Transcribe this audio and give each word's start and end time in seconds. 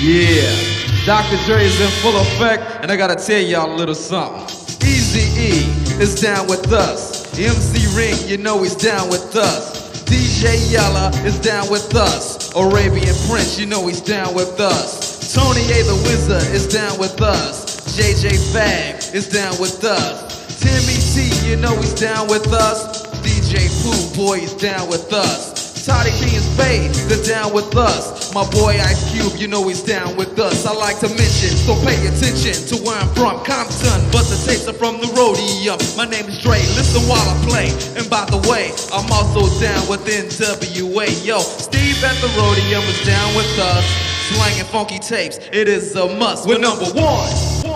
Yeah, 0.00 0.54
Dr. 1.04 1.36
Dre 1.44 1.64
is 1.64 1.80
in 1.80 1.90
full 2.02 2.16
effect, 2.20 2.62
and 2.82 2.92
I 2.92 2.96
gotta 2.96 3.16
tell 3.16 3.40
y'all 3.40 3.74
a 3.74 3.74
little 3.74 3.96
something. 3.96 4.44
Easy 4.86 5.26
E 5.34 6.00
is 6.00 6.20
down 6.20 6.46
with 6.46 6.72
us. 6.72 7.36
MC 7.36 7.84
Ren, 7.98 8.28
you 8.28 8.38
know 8.38 8.62
he's 8.62 8.76
down 8.76 9.08
with 9.08 9.34
us. 9.34 10.04
DJ 10.04 10.70
Yella 10.70 11.10
is 11.26 11.40
down 11.40 11.68
with 11.68 11.96
us. 11.96 12.54
Arabian 12.54 13.12
Prince, 13.28 13.58
you 13.58 13.66
know 13.66 13.88
he's 13.88 14.00
down 14.00 14.36
with 14.36 14.60
us. 14.60 15.34
Tony 15.34 15.62
A 15.62 15.82
the 15.82 16.00
Wizard 16.06 16.54
is 16.54 16.68
down 16.68 16.96
with 17.00 17.20
us. 17.20 17.98
JJ 17.98 18.52
Fad 18.52 19.02
is 19.16 19.28
down 19.28 19.58
with 19.60 19.82
us. 19.82 20.60
Timmy 20.60 20.94
T, 20.94 21.48
you 21.50 21.56
know 21.56 21.74
he's 21.74 21.94
down 21.94 22.28
with 22.28 22.46
us. 22.52 23.04
DJ 23.26 23.66
Pooh 23.82 24.16
Boy 24.16 24.38
is 24.38 24.54
down 24.54 24.88
with 24.88 25.12
us. 25.12 25.57
Toddy 25.88 26.12
Tee 26.20 26.36
and 26.36 26.44
Spade, 26.44 26.92
they're 27.08 27.24
down 27.24 27.54
with 27.54 27.74
us. 27.74 28.32
My 28.34 28.44
boy 28.50 28.76
Ice 28.76 29.10
Cube, 29.10 29.40
you 29.40 29.48
know 29.48 29.66
he's 29.66 29.82
down 29.82 30.16
with 30.16 30.38
us. 30.38 30.66
I 30.66 30.74
like 30.74 31.00
to 31.00 31.08
mention, 31.08 31.56
so 31.56 31.74
pay 31.80 31.96
attention 32.06 32.52
to 32.68 32.76
where 32.84 33.00
I'm 33.00 33.08
from, 33.16 33.42
Compton. 33.42 33.96
But 34.12 34.28
the 34.28 34.36
tapes 34.44 34.68
are 34.68 34.76
from 34.76 35.00
the 35.00 35.08
Roadium. 35.16 35.80
My 35.96 36.04
name 36.04 36.26
is 36.28 36.42
Dre, 36.42 36.60
listen 36.76 37.00
while 37.08 37.24
I 37.24 37.34
play. 37.48 37.72
And 37.96 38.04
by 38.10 38.28
the 38.28 38.36
way, 38.44 38.68
I'm 38.92 39.08
also 39.10 39.48
down 39.64 39.88
with 39.88 40.04
NWA. 40.04 41.08
Yo, 41.24 41.40
Steve 41.40 42.04
at 42.04 42.20
the 42.20 42.28
Roadium 42.36 42.84
is 42.84 43.00
down 43.06 43.34
with 43.34 43.48
us. 43.58 43.84
Slanging 44.28 44.68
funky 44.68 44.98
tapes, 44.98 45.38
it 45.52 45.68
is 45.68 45.96
a 45.96 46.06
must. 46.18 46.46
We're 46.46 46.58
number 46.58 46.84
one. 46.84 47.67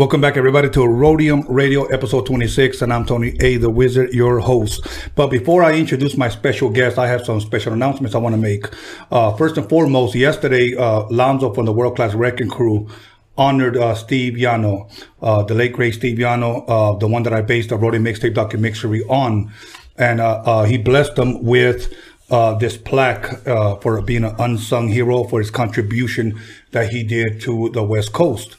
Welcome 0.00 0.22
back, 0.22 0.38
everybody, 0.38 0.70
to 0.70 0.80
Roadium 0.80 1.44
Radio, 1.46 1.84
episode 1.84 2.24
26, 2.24 2.80
and 2.80 2.90
I'm 2.90 3.04
Tony 3.04 3.36
A, 3.40 3.58
the 3.58 3.68
Wizard, 3.68 4.14
your 4.14 4.38
host. 4.38 4.86
But 5.14 5.26
before 5.26 5.62
I 5.62 5.74
introduce 5.74 6.16
my 6.16 6.30
special 6.30 6.70
guest, 6.70 6.96
I 6.96 7.06
have 7.06 7.26
some 7.26 7.38
special 7.38 7.74
announcements 7.74 8.14
I 8.14 8.18
want 8.18 8.34
to 8.34 8.40
make. 8.40 8.64
Uh, 9.10 9.36
first 9.36 9.58
and 9.58 9.68
foremost, 9.68 10.14
yesterday, 10.14 10.74
uh, 10.74 11.02
Lonzo 11.10 11.52
from 11.52 11.66
the 11.66 11.74
World 11.74 11.96
Class 11.96 12.14
Wreckin' 12.14 12.48
Cru 12.48 12.88
honored 13.36 13.76
uh, 13.76 13.94
Steve 13.94 14.38
Yano, 14.38 14.90
uh, 15.20 15.42
the 15.42 15.54
late 15.54 15.74
great 15.74 15.92
Steve 15.92 16.16
Yano, 16.16 16.64
uh, 16.66 16.96
the 16.96 17.06
one 17.06 17.22
that 17.24 17.34
I 17.34 17.42
based 17.42 17.68
the 17.68 17.76
Roadium 17.76 18.08
Mixtape 18.08 18.32
documentary 18.32 19.02
on, 19.02 19.52
and 19.98 20.22
uh, 20.22 20.64
he 20.64 20.78
blessed 20.78 21.16
them 21.16 21.44
with. 21.44 21.92
Uh, 22.30 22.54
this 22.54 22.76
plaque 22.76 23.44
uh, 23.48 23.74
for 23.78 24.00
being 24.02 24.22
an 24.22 24.32
unsung 24.38 24.86
hero 24.86 25.24
for 25.24 25.40
his 25.40 25.50
contribution 25.50 26.40
that 26.70 26.88
he 26.90 27.02
did 27.02 27.40
to 27.40 27.70
the 27.70 27.82
West 27.82 28.12
Coast 28.12 28.56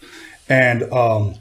and 0.52 0.84
um, 0.92 1.36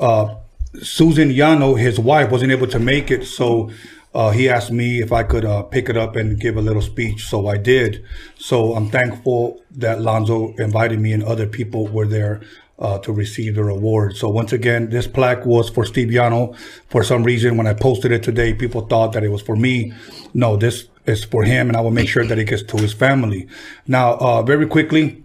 uh, 0.00 0.36
Susan 0.82 1.28
Yano, 1.28 1.78
his 1.78 2.00
wife, 2.00 2.30
wasn't 2.30 2.50
able 2.50 2.66
to 2.68 2.78
make 2.78 3.10
it, 3.10 3.26
so 3.26 3.70
uh, 4.14 4.30
he 4.30 4.48
asked 4.48 4.70
me 4.70 5.02
if 5.02 5.12
I 5.12 5.22
could 5.22 5.44
uh, 5.44 5.62
pick 5.64 5.90
it 5.90 5.96
up 5.96 6.16
and 6.16 6.40
give 6.40 6.56
a 6.56 6.62
little 6.62 6.80
speech. 6.80 7.26
So 7.26 7.46
I 7.46 7.58
did. 7.58 8.04
So 8.38 8.74
I'm 8.74 8.88
thankful 8.88 9.60
that 9.72 10.00
Lonzo 10.00 10.54
invited 10.54 11.00
me 11.00 11.12
and 11.12 11.22
other 11.22 11.46
people 11.46 11.88
were 11.88 12.06
there 12.06 12.40
uh, 12.78 12.98
to 13.00 13.12
receive 13.12 13.56
the 13.56 13.62
award. 13.62 14.16
So 14.16 14.28
once 14.28 14.52
again, 14.52 14.90
this 14.90 15.06
plaque 15.06 15.44
was 15.44 15.68
for 15.68 15.84
Steve 15.84 16.08
Yano. 16.08 16.56
For 16.88 17.02
some 17.04 17.24
reason, 17.24 17.56
when 17.56 17.66
I 17.66 17.74
posted 17.74 18.12
it 18.12 18.22
today, 18.22 18.54
people 18.54 18.82
thought 18.82 19.12
that 19.12 19.24
it 19.24 19.28
was 19.30 19.42
for 19.42 19.56
me. 19.56 19.92
No, 20.32 20.56
this 20.56 20.88
is 21.06 21.24
for 21.24 21.44
him, 21.44 21.68
and 21.68 21.76
I 21.76 21.80
will 21.80 21.90
make 21.90 22.08
sure 22.08 22.24
that 22.24 22.38
it 22.38 22.44
gets 22.44 22.62
to 22.62 22.76
his 22.76 22.92
family. 22.92 23.46
Now, 23.86 24.14
uh, 24.14 24.42
very 24.42 24.66
quickly, 24.66 25.23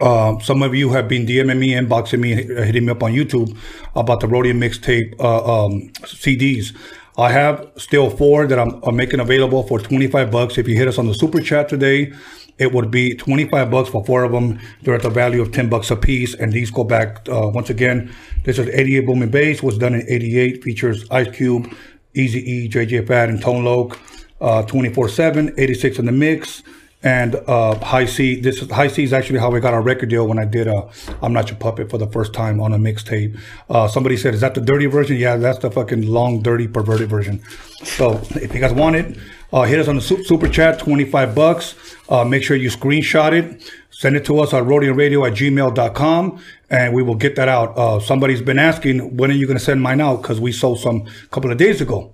uh, 0.00 0.38
some 0.40 0.62
of 0.62 0.74
you 0.74 0.90
have 0.90 1.08
been 1.08 1.26
DMing 1.26 1.58
me, 1.58 1.72
inboxing 1.72 2.20
me, 2.20 2.34
hitting 2.34 2.86
me 2.86 2.92
up 2.92 3.02
on 3.02 3.12
YouTube 3.12 3.56
about 3.94 4.20
the 4.20 4.26
Roadium 4.26 4.58
mixtape 4.58 5.18
uh, 5.20 5.66
um, 5.66 5.90
CDs. 6.02 6.74
I 7.16 7.30
have 7.30 7.70
still 7.76 8.10
four 8.10 8.46
that 8.46 8.58
I'm, 8.58 8.82
I'm, 8.82 8.96
making 8.96 9.20
available 9.20 9.62
for 9.62 9.78
25 9.78 10.32
bucks. 10.32 10.58
If 10.58 10.66
you 10.66 10.76
hit 10.76 10.88
us 10.88 10.98
on 10.98 11.06
the 11.06 11.14
super 11.14 11.40
chat 11.40 11.68
today, 11.68 12.12
it 12.58 12.72
would 12.72 12.90
be 12.90 13.14
25 13.14 13.70
bucks 13.70 13.88
for 13.88 14.04
four 14.04 14.24
of 14.24 14.32
them. 14.32 14.58
They're 14.82 14.96
at 14.96 15.02
the 15.02 15.10
value 15.10 15.40
of 15.40 15.52
10 15.52 15.68
bucks 15.68 15.92
a 15.92 15.96
piece. 15.96 16.34
And 16.34 16.52
these 16.52 16.72
go 16.72 16.82
back, 16.82 17.28
uh, 17.28 17.50
once 17.54 17.70
again, 17.70 18.12
this 18.44 18.58
is 18.58 18.68
88 18.68 19.06
Booming 19.06 19.30
Bass, 19.30 19.62
was 19.62 19.78
done 19.78 19.94
in 19.94 20.04
88, 20.08 20.64
features 20.64 21.08
Ice 21.10 21.28
Cube, 21.34 21.72
Easy 22.14 22.40
E, 22.40 22.68
JJ 22.68 23.06
Fad, 23.06 23.28
and 23.28 23.40
Tone 23.40 23.64
Loc, 23.64 23.98
uh, 24.40 24.62
24 24.62 25.08
7, 25.08 25.54
86 25.56 25.98
in 26.00 26.06
the 26.06 26.12
mix 26.12 26.64
and 27.04 27.36
uh, 27.46 27.78
Hi-C. 27.78 28.40
This 28.40 28.68
Hi-C 28.70 29.04
is 29.04 29.12
actually 29.12 29.38
how 29.38 29.50
we 29.50 29.60
got 29.60 29.74
our 29.74 29.82
record 29.82 30.08
deal 30.08 30.26
when 30.26 30.38
I 30.38 30.46
did 30.46 30.66
uh, 30.66 30.88
"I'm 31.22 31.32
Not 31.32 31.50
Your 31.50 31.58
Puppet" 31.58 31.90
for 31.90 31.98
the 31.98 32.06
first 32.08 32.32
time 32.32 32.60
on 32.60 32.72
a 32.72 32.78
mixtape. 32.78 33.38
Uh, 33.68 33.86
somebody 33.86 34.16
said, 34.16 34.34
"Is 34.34 34.40
that 34.40 34.54
the 34.54 34.62
dirty 34.62 34.86
version?" 34.86 35.16
Yeah, 35.16 35.36
that's 35.36 35.58
the 35.58 35.70
fucking 35.70 36.06
long, 36.06 36.42
dirty, 36.42 36.66
perverted 36.66 37.10
version. 37.10 37.42
So 37.84 38.20
if 38.30 38.54
you 38.54 38.60
guys 38.60 38.72
want 38.72 38.96
it, 38.96 39.18
uh, 39.52 39.62
hit 39.62 39.78
us 39.78 39.86
on 39.86 39.96
the 39.96 40.02
super 40.02 40.48
chat, 40.48 40.78
twenty 40.78 41.04
five 41.04 41.34
bucks. 41.34 41.74
Uh, 42.08 42.24
make 42.24 42.42
sure 42.42 42.56
you 42.56 42.70
screenshot 42.70 43.32
it. 43.32 43.70
Send 43.90 44.16
it 44.16 44.24
to 44.24 44.40
us 44.40 44.52
at 44.52 44.64
roadiumradio 44.64 45.26
at 45.30 45.34
gmail.com 45.34 46.42
and 46.68 46.92
we 46.92 47.02
will 47.02 47.14
get 47.14 47.36
that 47.36 47.48
out. 47.48 47.78
Uh, 47.78 48.00
somebody's 48.00 48.42
been 48.42 48.58
asking, 48.58 49.16
when 49.16 49.30
are 49.30 49.34
you 49.34 49.46
going 49.46 49.56
to 49.56 49.64
send 49.64 49.80
mine 49.80 50.00
out? 50.00 50.20
Because 50.20 50.40
we 50.40 50.50
sold 50.50 50.80
some 50.80 51.06
a 51.06 51.28
couple 51.28 51.52
of 51.52 51.58
days 51.58 51.80
ago 51.80 52.13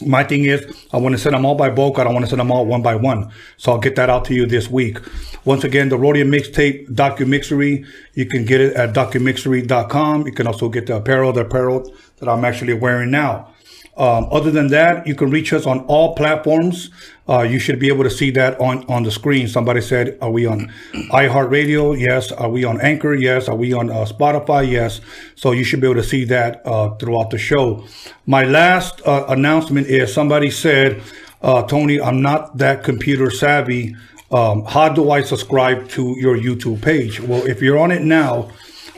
my 0.00 0.24
thing 0.24 0.44
is 0.44 0.64
I 0.92 0.98
want 0.98 1.14
to 1.14 1.18
send 1.18 1.34
them 1.34 1.44
all 1.44 1.54
by 1.54 1.70
bulk. 1.70 1.98
I 1.98 2.04
don't 2.04 2.14
want 2.14 2.24
to 2.24 2.28
send 2.28 2.40
them 2.40 2.50
all 2.50 2.66
one 2.66 2.82
by 2.82 2.94
one. 2.94 3.30
So 3.56 3.72
I'll 3.72 3.78
get 3.78 3.96
that 3.96 4.10
out 4.10 4.24
to 4.26 4.34
you 4.34 4.46
this 4.46 4.70
week. 4.70 4.98
Once 5.44 5.64
again, 5.64 5.88
the 5.88 5.96
Roadium 5.96 6.28
Mixtape 6.28 6.88
Documixery, 6.90 7.86
you 8.14 8.26
can 8.26 8.44
get 8.44 8.60
it 8.60 8.74
at 8.74 8.94
documixery.com. 8.94 10.26
You 10.26 10.32
can 10.32 10.46
also 10.46 10.68
get 10.68 10.86
the 10.86 10.96
apparel, 10.96 11.32
the 11.32 11.42
apparel 11.42 11.92
that 12.18 12.28
I'm 12.28 12.44
actually 12.44 12.74
wearing 12.74 13.10
now. 13.10 13.54
Um, 13.96 14.28
other 14.30 14.52
than 14.52 14.68
that, 14.68 15.06
you 15.08 15.16
can 15.16 15.30
reach 15.30 15.52
us 15.52 15.66
on 15.66 15.80
all 15.86 16.14
platforms. 16.14 16.90
Uh, 17.28 17.42
you 17.42 17.58
should 17.58 17.78
be 17.78 17.88
able 17.88 18.04
to 18.04 18.10
see 18.10 18.30
that 18.30 18.58
on, 18.58 18.84
on 18.86 19.02
the 19.02 19.10
screen. 19.10 19.46
Somebody 19.48 19.82
said, 19.82 20.16
are 20.22 20.30
we 20.30 20.46
on 20.46 20.72
iHeartRadio? 21.10 21.98
Yes. 21.98 22.32
Are 22.32 22.48
we 22.48 22.64
on 22.64 22.80
Anchor? 22.80 23.14
Yes. 23.14 23.48
Are 23.48 23.56
we 23.56 23.72
on 23.72 23.90
uh, 23.90 24.06
Spotify? 24.06 24.70
Yes. 24.70 25.02
So 25.34 25.52
you 25.52 25.62
should 25.62 25.80
be 25.80 25.86
able 25.86 26.00
to 26.00 26.08
see 26.08 26.24
that 26.24 26.62
uh, 26.64 26.94
throughout 26.94 27.30
the 27.30 27.38
show. 27.38 27.84
My 28.24 28.44
last 28.44 29.02
uh, 29.06 29.26
announcement 29.28 29.88
is 29.88 30.12
somebody 30.12 30.50
said, 30.50 31.02
uh, 31.42 31.62
Tony, 31.64 32.00
I'm 32.00 32.22
not 32.22 32.56
that 32.58 32.82
computer 32.82 33.30
savvy. 33.30 33.94
Um, 34.30 34.64
how 34.64 34.88
do 34.88 35.10
I 35.10 35.22
subscribe 35.22 35.88
to 35.90 36.14
your 36.18 36.36
YouTube 36.36 36.82
page? 36.82 37.20
Well, 37.20 37.46
if 37.46 37.62
you're 37.62 37.78
on 37.78 37.90
it 37.90 38.02
now, 38.02 38.50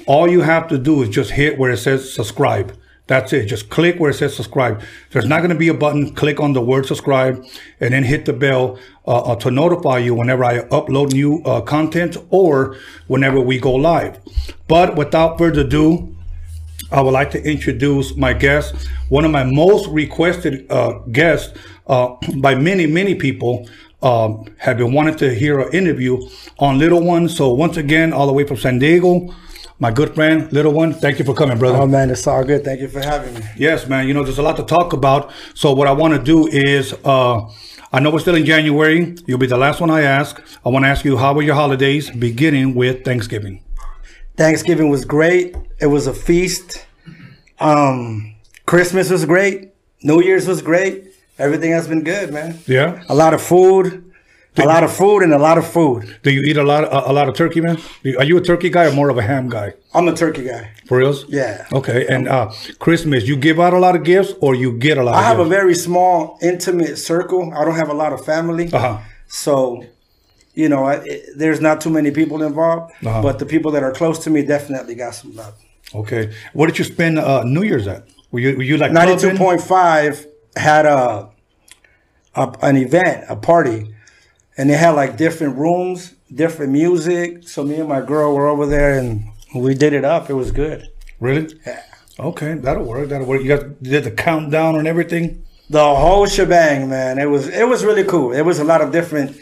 all 0.06 0.28
you 0.28 0.40
have 0.40 0.68
to 0.68 0.78
do 0.78 1.02
is 1.02 1.08
just 1.08 1.32
hit 1.32 1.58
where 1.58 1.70
it 1.70 1.76
says 1.78 2.12
subscribe. 2.12 2.76
That's 3.10 3.32
it. 3.32 3.46
Just 3.46 3.70
click 3.70 3.98
where 3.98 4.12
it 4.12 4.14
says 4.14 4.36
subscribe. 4.36 4.80
There's 5.10 5.26
not 5.26 5.38
going 5.38 5.50
to 5.50 5.56
be 5.56 5.66
a 5.66 5.74
button. 5.74 6.14
Click 6.14 6.38
on 6.38 6.52
the 6.52 6.60
word 6.60 6.86
subscribe 6.86 7.44
and 7.80 7.92
then 7.92 8.04
hit 8.04 8.24
the 8.24 8.32
bell 8.32 8.78
uh, 9.04 9.32
uh, 9.32 9.34
to 9.34 9.50
notify 9.50 9.98
you 9.98 10.14
whenever 10.14 10.44
I 10.44 10.60
upload 10.60 11.12
new 11.12 11.42
uh, 11.42 11.60
content 11.62 12.16
or 12.30 12.76
whenever 13.08 13.40
we 13.40 13.58
go 13.58 13.74
live. 13.74 14.20
But 14.68 14.94
without 14.94 15.38
further 15.38 15.62
ado, 15.62 16.14
I 16.92 17.00
would 17.00 17.10
like 17.10 17.32
to 17.32 17.42
introduce 17.42 18.14
my 18.14 18.32
guest, 18.32 18.76
one 19.08 19.24
of 19.24 19.32
my 19.32 19.42
most 19.42 19.88
requested 19.88 20.70
uh, 20.70 21.00
guests 21.10 21.52
uh, 21.88 22.14
by 22.36 22.54
many, 22.54 22.86
many 22.86 23.16
people. 23.16 23.68
Um, 24.02 24.46
have 24.56 24.78
been 24.78 24.94
wanting 24.94 25.16
to 25.16 25.34
hear 25.34 25.60
an 25.60 25.74
interview 25.74 26.16
on 26.58 26.78
Little 26.78 27.02
One. 27.02 27.28
So 27.28 27.52
once 27.52 27.76
again, 27.76 28.14
all 28.14 28.26
the 28.26 28.32
way 28.32 28.46
from 28.46 28.56
San 28.56 28.78
Diego, 28.78 29.34
my 29.80 29.90
good 29.90 30.14
friend, 30.14 30.52
little 30.52 30.72
one. 30.72 30.92
Thank 30.92 31.18
you 31.18 31.24
for 31.24 31.34
coming, 31.34 31.58
brother. 31.58 31.78
Oh 31.78 31.86
man, 31.86 32.10
it's 32.10 32.26
all 32.26 32.44
good. 32.44 32.62
Thank 32.64 32.80
you 32.80 32.88
for 32.88 33.00
having 33.00 33.34
me. 33.34 33.40
Yes, 33.56 33.88
man. 33.88 34.06
You 34.06 34.14
know, 34.14 34.22
there's 34.22 34.38
a 34.38 34.42
lot 34.42 34.56
to 34.58 34.62
talk 34.62 34.92
about. 34.92 35.32
So 35.54 35.72
what 35.72 35.88
I 35.88 35.92
want 35.92 36.14
to 36.14 36.22
do 36.22 36.46
is, 36.46 36.94
uh, 37.04 37.50
I 37.92 37.98
know 37.98 38.10
we're 38.10 38.20
still 38.20 38.34
in 38.34 38.44
January. 38.44 39.16
You'll 39.26 39.38
be 39.38 39.46
the 39.46 39.56
last 39.56 39.80
one 39.80 39.90
I 39.90 40.02
ask. 40.02 40.40
I 40.64 40.68
want 40.68 40.84
to 40.84 40.88
ask 40.88 41.04
you, 41.04 41.16
how 41.16 41.32
were 41.34 41.42
your 41.42 41.54
holidays, 41.54 42.10
beginning 42.10 42.74
with 42.74 43.04
Thanksgiving? 43.04 43.64
Thanksgiving 44.36 44.90
was 44.90 45.04
great. 45.04 45.56
It 45.80 45.86
was 45.86 46.06
a 46.06 46.14
feast. 46.14 46.86
Um, 47.58 48.36
Christmas 48.66 49.10
was 49.10 49.24
great. 49.24 49.70
New 50.02 50.22
Year's 50.22 50.46
was 50.46 50.62
great. 50.62 51.06
Everything 51.38 51.72
has 51.72 51.88
been 51.88 52.04
good, 52.04 52.32
man. 52.32 52.58
Yeah. 52.66 53.02
A 53.08 53.14
lot 53.14 53.32
of 53.32 53.42
food 53.42 54.09
a 54.56 54.66
lot 54.66 54.82
of 54.82 54.92
food 54.92 55.22
and 55.22 55.32
a 55.32 55.38
lot 55.38 55.58
of 55.58 55.66
food. 55.66 56.18
Do 56.22 56.30
you 56.30 56.42
eat 56.42 56.56
a 56.56 56.62
lot 56.62 56.84
a, 56.84 57.10
a 57.10 57.12
lot 57.12 57.28
of 57.28 57.34
turkey, 57.34 57.60
man? 57.60 57.78
Are 58.18 58.24
you 58.24 58.36
a 58.36 58.40
turkey 58.40 58.70
guy 58.70 58.86
or 58.86 58.92
more 58.92 59.08
of 59.08 59.18
a 59.18 59.22
ham 59.22 59.48
guy? 59.48 59.74
I'm 59.94 60.08
a 60.08 60.14
turkey 60.14 60.44
guy. 60.44 60.72
For 60.86 60.98
reals? 60.98 61.24
Yeah. 61.28 61.66
Okay. 61.72 62.06
And 62.08 62.28
uh, 62.28 62.52
Christmas, 62.78 63.26
you 63.28 63.36
give 63.36 63.60
out 63.60 63.72
a 63.72 63.78
lot 63.78 63.94
of 63.94 64.02
gifts 64.04 64.32
or 64.40 64.54
you 64.54 64.76
get 64.78 64.98
a 64.98 65.02
lot? 65.02 65.14
Of? 65.14 65.20
I 65.20 65.22
have 65.22 65.38
gifts? 65.38 65.46
a 65.46 65.50
very 65.50 65.74
small, 65.74 66.38
intimate 66.42 66.96
circle. 66.98 67.52
I 67.54 67.64
don't 67.64 67.76
have 67.76 67.90
a 67.90 67.94
lot 67.94 68.12
of 68.12 68.24
family. 68.24 68.72
Uh-huh. 68.72 68.98
So, 69.28 69.84
you 70.54 70.68
know, 70.68 70.84
I, 70.84 70.94
it, 71.04 71.26
there's 71.36 71.60
not 71.60 71.80
too 71.80 71.90
many 71.90 72.10
people 72.10 72.42
involved. 72.42 72.92
Uh-huh. 73.04 73.22
But 73.22 73.38
the 73.38 73.46
people 73.46 73.70
that 73.72 73.82
are 73.82 73.92
close 73.92 74.18
to 74.24 74.30
me 74.30 74.42
definitely 74.42 74.96
got 74.96 75.14
some 75.14 75.34
love. 75.34 75.54
Okay. 75.94 76.32
What 76.52 76.66
did 76.66 76.78
you 76.78 76.84
spend 76.84 77.18
uh, 77.18 77.44
New 77.44 77.62
Year's 77.62 77.86
at? 77.86 78.06
Were 78.32 78.38
you 78.38 78.56
were 78.56 78.62
you 78.62 78.76
like 78.76 78.92
ninety 78.92 79.16
two 79.16 79.36
point 79.36 79.60
five 79.60 80.24
had 80.54 80.86
a, 80.86 81.30
a 82.36 82.56
an 82.62 82.76
event, 82.76 83.24
a 83.28 83.34
party 83.34 83.92
and 84.60 84.68
they 84.68 84.76
had 84.76 84.90
like 84.90 85.16
different 85.16 85.56
rooms, 85.56 86.12
different 86.34 86.70
music. 86.70 87.48
So 87.48 87.64
me 87.64 87.76
and 87.76 87.88
my 87.88 88.02
girl 88.02 88.34
were 88.34 88.46
over 88.46 88.66
there 88.66 88.98
and 88.98 89.24
we 89.54 89.72
did 89.74 89.94
it 89.94 90.04
up. 90.04 90.28
It 90.28 90.34
was 90.34 90.52
good. 90.52 90.86
Really? 91.18 91.58
Yeah. 91.64 91.82
Okay, 92.18 92.52
that'll 92.56 92.84
work. 92.84 93.08
That'll 93.08 93.26
work. 93.26 93.40
You 93.40 93.56
guys 93.56 93.64
did 93.80 94.04
the 94.04 94.10
countdown 94.10 94.76
and 94.76 94.86
everything. 94.86 95.46
The 95.70 95.82
whole 95.82 96.26
shebang, 96.26 96.90
man. 96.90 97.18
It 97.18 97.24
was 97.24 97.48
it 97.48 97.66
was 97.66 97.86
really 97.86 98.04
cool. 98.04 98.32
It 98.32 98.42
was 98.42 98.58
a 98.58 98.64
lot 98.64 98.82
of 98.82 98.92
different 98.92 99.40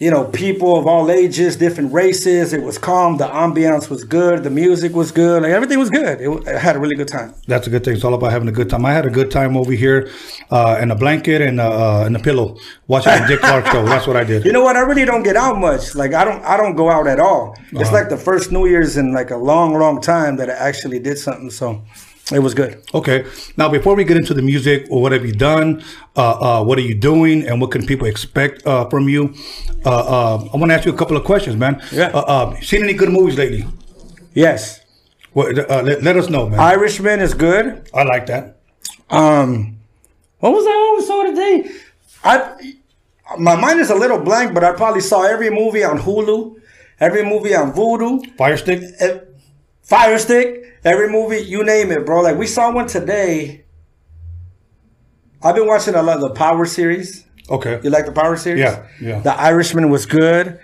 you 0.00 0.10
know, 0.10 0.24
people 0.24 0.76
of 0.76 0.88
all 0.88 1.08
ages, 1.08 1.54
different 1.54 1.92
races. 1.92 2.52
It 2.52 2.62
was 2.62 2.78
calm. 2.78 3.16
The 3.16 3.28
ambiance 3.28 3.88
was 3.88 4.02
good. 4.02 4.42
The 4.42 4.50
music 4.50 4.92
was 4.92 5.12
good. 5.12 5.44
Like 5.44 5.52
everything 5.52 5.78
was 5.78 5.88
good. 5.88 6.20
It, 6.20 6.48
I 6.48 6.58
had 6.58 6.74
a 6.74 6.80
really 6.80 6.96
good 6.96 7.06
time. 7.06 7.32
That's 7.46 7.68
a 7.68 7.70
good 7.70 7.84
thing. 7.84 7.94
It's 7.94 8.04
all 8.04 8.14
about 8.14 8.32
having 8.32 8.48
a 8.48 8.52
good 8.52 8.68
time. 8.68 8.84
I 8.84 8.92
had 8.92 9.06
a 9.06 9.10
good 9.10 9.30
time 9.30 9.56
over 9.56 9.70
here, 9.70 10.10
uh, 10.50 10.80
in 10.82 10.90
a 10.90 10.96
blanket 10.96 11.40
and 11.40 11.60
uh, 11.60 12.00
uh, 12.00 12.06
and 12.06 12.16
a 12.16 12.18
pillow, 12.18 12.56
watching 12.88 13.12
the 13.12 13.26
Dick 13.28 13.40
Clark 13.40 13.66
show. 13.66 13.84
That's 13.84 14.06
what 14.06 14.16
I 14.16 14.24
did. 14.24 14.44
You 14.44 14.52
know 14.52 14.62
what? 14.62 14.76
I 14.76 14.80
really 14.80 15.04
don't 15.04 15.22
get 15.22 15.36
out 15.36 15.58
much. 15.58 15.94
Like 15.94 16.12
I 16.12 16.24
don't, 16.24 16.42
I 16.44 16.56
don't 16.56 16.74
go 16.74 16.90
out 16.90 17.06
at 17.06 17.20
all. 17.20 17.56
It's 17.72 17.92
like 17.92 18.08
the 18.08 18.16
first 18.16 18.50
New 18.50 18.66
Year's 18.66 18.96
in 18.96 19.12
like 19.12 19.30
a 19.30 19.36
long, 19.36 19.74
long 19.74 20.00
time 20.00 20.36
that 20.36 20.50
I 20.50 20.54
actually 20.54 20.98
did 20.98 21.18
something. 21.18 21.50
So 21.50 21.82
it 22.32 22.38
was 22.38 22.54
good. 22.54 22.82
Okay. 22.94 23.26
Now, 23.56 23.68
before 23.68 23.94
we 23.94 24.04
get 24.04 24.16
into 24.16 24.32
the 24.34 24.42
music, 24.42 24.86
or 24.90 25.02
what 25.02 25.12
have 25.12 25.24
you 25.26 25.32
done? 25.32 25.84
Uh, 26.16 26.60
uh, 26.60 26.64
what 26.64 26.78
are 26.78 26.82
you 26.82 26.94
doing, 26.94 27.46
and 27.46 27.60
what 27.60 27.70
can 27.70 27.84
people 27.86 28.06
expect 28.06 28.66
uh, 28.66 28.88
from 28.88 29.08
you? 29.08 29.34
Uh, 29.84 29.90
uh, 29.90 30.48
I 30.52 30.56
want 30.56 30.70
to 30.70 30.74
ask 30.74 30.86
you 30.86 30.92
a 30.92 30.96
couple 30.96 31.16
of 31.16 31.24
questions, 31.24 31.56
man. 31.56 31.82
Yeah. 31.92 32.06
Uh, 32.14 32.20
uh, 32.20 32.60
seen 32.60 32.82
any 32.82 32.94
good 32.94 33.10
movies 33.10 33.36
lately? 33.36 33.66
Yes, 34.32 34.80
What, 35.32 35.58
uh, 35.58 35.82
let, 35.82 36.02
let 36.02 36.16
us 36.16 36.28
know, 36.30 36.48
man. 36.48 36.58
Irishman 36.60 37.20
is 37.20 37.34
good. 37.34 37.88
I 37.92 38.04
like 38.04 38.26
that. 38.26 38.56
Um, 39.10 39.76
what 40.38 40.52
was 40.52 40.64
I 40.66 40.72
always 40.72 41.06
saw 41.06 41.22
today? 41.24 41.70
I 42.24 42.74
my 43.38 43.56
mind 43.56 43.80
is 43.80 43.90
a 43.90 43.94
little 43.94 44.18
blank, 44.18 44.54
but 44.54 44.64
I 44.64 44.72
probably 44.72 45.00
saw 45.00 45.22
every 45.24 45.50
movie 45.50 45.82
on 45.84 45.98
Hulu, 45.98 46.56
every 47.00 47.24
movie 47.24 47.54
on 47.54 47.72
Vudu, 47.72 48.20
Fire 48.36 48.56
Stick. 48.56 48.82
eh, 49.00 49.18
Fire 49.84 50.18
Stick, 50.18 50.78
every 50.82 51.10
movie 51.10 51.38
you 51.38 51.62
name 51.62 51.92
it, 51.92 52.04
bro. 52.06 52.22
Like 52.22 52.36
we 52.36 52.46
saw 52.46 52.72
one 52.72 52.86
today. 52.86 53.64
I've 55.42 55.54
been 55.54 55.66
watching 55.66 55.94
a 55.94 56.02
lot 56.02 56.16
of 56.16 56.22
the 56.22 56.30
Power 56.30 56.64
series. 56.64 57.26
Okay. 57.50 57.78
You 57.84 57.90
like 57.90 58.06
the 58.06 58.12
Power 58.12 58.36
series? 58.38 58.60
Yeah, 58.60 58.86
yeah. 59.00 59.20
The 59.20 59.34
Irishman 59.38 59.90
was 59.90 60.06
good. 60.06 60.58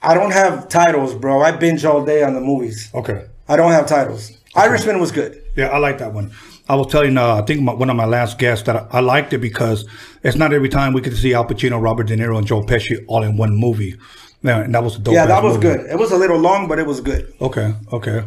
I 0.00 0.14
don't 0.14 0.30
have 0.32 0.68
titles, 0.68 1.14
bro. 1.14 1.42
I 1.42 1.50
binge 1.50 1.84
all 1.84 2.04
day 2.04 2.22
on 2.22 2.34
the 2.34 2.40
movies. 2.40 2.90
Okay. 2.94 3.26
I 3.48 3.56
don't 3.56 3.72
have 3.72 3.86
titles. 3.86 4.32
Irishman 4.54 5.00
was 5.00 5.10
good. 5.10 5.42
Yeah, 5.56 5.66
I 5.66 5.78
like 5.78 5.98
that 5.98 6.12
one. 6.12 6.30
I 6.68 6.76
was 6.76 6.86
telling, 6.86 7.18
uh, 7.18 7.34
I 7.34 7.42
think 7.42 7.62
my, 7.62 7.74
one 7.74 7.90
of 7.90 7.96
my 7.96 8.04
last 8.04 8.38
guests 8.38 8.64
that 8.66 8.76
I, 8.76 8.98
I 8.98 9.00
liked 9.00 9.32
it 9.32 9.38
because 9.38 9.88
it's 10.22 10.36
not 10.36 10.52
every 10.52 10.68
time 10.68 10.92
we 10.92 11.00
get 11.00 11.10
to 11.10 11.16
see 11.16 11.34
Al 11.34 11.44
Pacino, 11.44 11.82
Robert 11.82 12.06
De 12.06 12.16
Niro, 12.16 12.38
and 12.38 12.46
Joe 12.46 12.62
Pesci 12.62 13.04
all 13.08 13.24
in 13.24 13.36
one 13.36 13.56
movie. 13.56 13.96
Yeah, 14.42 14.60
and 14.60 14.74
that 14.74 14.82
was 14.82 14.96
dope. 14.98 15.14
Yeah, 15.14 15.26
that 15.26 15.42
was 15.42 15.54
movie. 15.56 15.68
good. 15.68 15.90
It 15.90 15.98
was 15.98 16.12
a 16.12 16.16
little 16.16 16.38
long, 16.38 16.66
but 16.68 16.78
it 16.78 16.86
was 16.86 17.00
good. 17.00 17.32
Okay, 17.40 17.74
okay. 17.92 18.24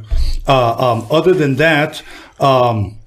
Uh, 0.48 0.74
um, 0.92 1.08
other 1.10 1.34
than 1.34 1.56
that, 1.56 2.02
um, 2.40 2.98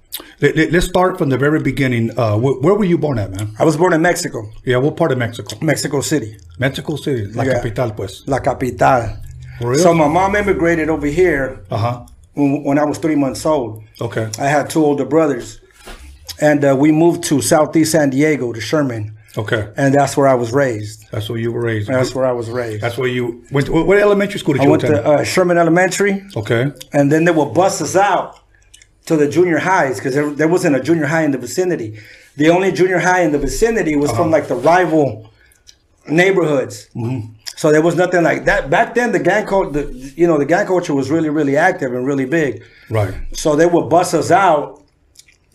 let, 0.41 0.75
us 0.75 0.87
start 0.87 1.17
from 1.19 1.29
the 1.29 1.39
very 1.39 1.61
beginning. 1.61 2.11
Uh, 2.19 2.37
wh- 2.37 2.61
where 2.65 2.75
were 2.75 2.85
you 2.85 2.99
born 2.99 3.19
at, 3.19 3.31
man? 3.31 3.55
I 3.59 3.65
was 3.65 3.77
born 3.77 3.93
in 3.93 4.03
Mexico, 4.03 4.51
Yeah, 4.65 4.79
what 4.79 4.97
part 4.97 5.13
of 5.13 5.19
Mexico? 5.19 5.57
Mexico 5.63 6.01
City, 6.01 6.37
Mexico 6.59 6.97
City, 6.97 7.27
la 7.33 7.45
Yeah. 7.45 7.53
capital, 7.55 7.91
pues. 7.93 8.23
La 8.27 8.39
Capital. 8.41 9.19
For 9.61 9.71
real? 9.71 9.79
So 9.83 9.95
my 9.95 10.09
mom 10.09 10.35
immigrated 10.37 10.89
over 10.91 11.07
here 11.07 11.61
Uh 11.71 11.77
huh. 11.79 12.07
when, 12.35 12.65
when 12.65 12.79
I 12.79 12.85
was 12.85 12.99
three 12.99 13.15
months 13.17 13.47
old. 13.47 13.83
Okay. 14.01 14.29
I 14.39 14.49
had 14.49 14.69
two 14.69 14.85
older 14.85 15.05
brothers, 15.05 15.61
and 16.41 16.65
uh, 16.65 16.75
we 16.77 16.91
moved 16.93 17.23
to 17.25 17.41
Southeast 17.41 17.93
San 17.93 18.11
Diego 18.11 18.53
to 18.53 18.61
Sherman, 18.61 19.16
Okay. 19.39 19.69
and 19.77 19.95
that's 19.95 20.17
where 20.17 20.29
I 20.29 20.35
was 20.35 20.53
raised. 20.53 21.11
That's 21.11 21.29
where 21.29 21.39
you 21.39 21.53
were 21.53 21.61
raised. 21.61 21.89
That's 21.89 22.15
where 22.15 22.27
I 22.27 22.33
was 22.33 22.49
raised. 22.51 22.83
That's 22.83 22.97
where 22.97 23.09
you 23.09 23.45
went. 23.51 23.67
To, 23.67 23.85
what, 23.85 23.99
elementary 23.99 24.41
school 24.41 24.55
did 24.55 24.63
I 24.63 24.65
you 24.65 24.71
went 24.71 24.85
attend? 24.85 25.05
to 25.05 25.11
uh, 25.11 25.25
Sherman 25.25 25.59
Elementary, 25.59 26.25
okay. 26.37 26.73
and 26.93 27.13
then 27.13 27.25
they 27.25 27.33
would 27.33 27.53
bus 27.53 27.81
us 27.81 27.97
out 27.97 28.41
to 29.07 29.17
the 29.17 29.29
junior 29.29 29.59
highs 29.59 29.99
because 29.99 30.15
there, 30.15 30.31
there 30.31 30.49
wasn't 30.49 30.77
a 30.77 30.81
junior 30.81 31.07
high 31.07 31.23
in 31.23 31.31
the 31.31 31.39
vicinity. 31.39 31.99
The 32.37 32.51
only 32.51 32.73
junior 32.73 32.99
high 32.99 33.23
in 33.23 33.33
the 33.33 33.39
vicinity 33.39 33.97
was 33.97 34.11
from 34.13 34.31
like 34.31 34.49
the 34.49 34.57
rival 34.57 35.31
neighborhoods. 36.09 36.89
So 37.57 37.73
there 37.73 37.81
was 37.81 37.97
nothing 37.97 38.23
like 38.23 38.45
that 38.45 38.69
back 38.69 38.95
then. 38.95 39.13
The 39.13 39.19
gang 39.19 39.47
culture, 39.47 39.71
the, 39.71 40.13
you 40.15 40.27
know, 40.27 40.37
the 40.37 40.45
gang 40.45 40.67
culture 40.67 40.95
was 40.95 41.11
really, 41.11 41.31
really 41.31 41.57
active 41.57 41.95
and 41.95 42.07
really 42.07 42.27
big. 42.27 42.63
Right. 42.91 43.15
So 43.33 43.57
they 43.57 43.67
would 43.67 43.89
bus 43.89 44.13
us 44.13 44.31
out 44.31 44.83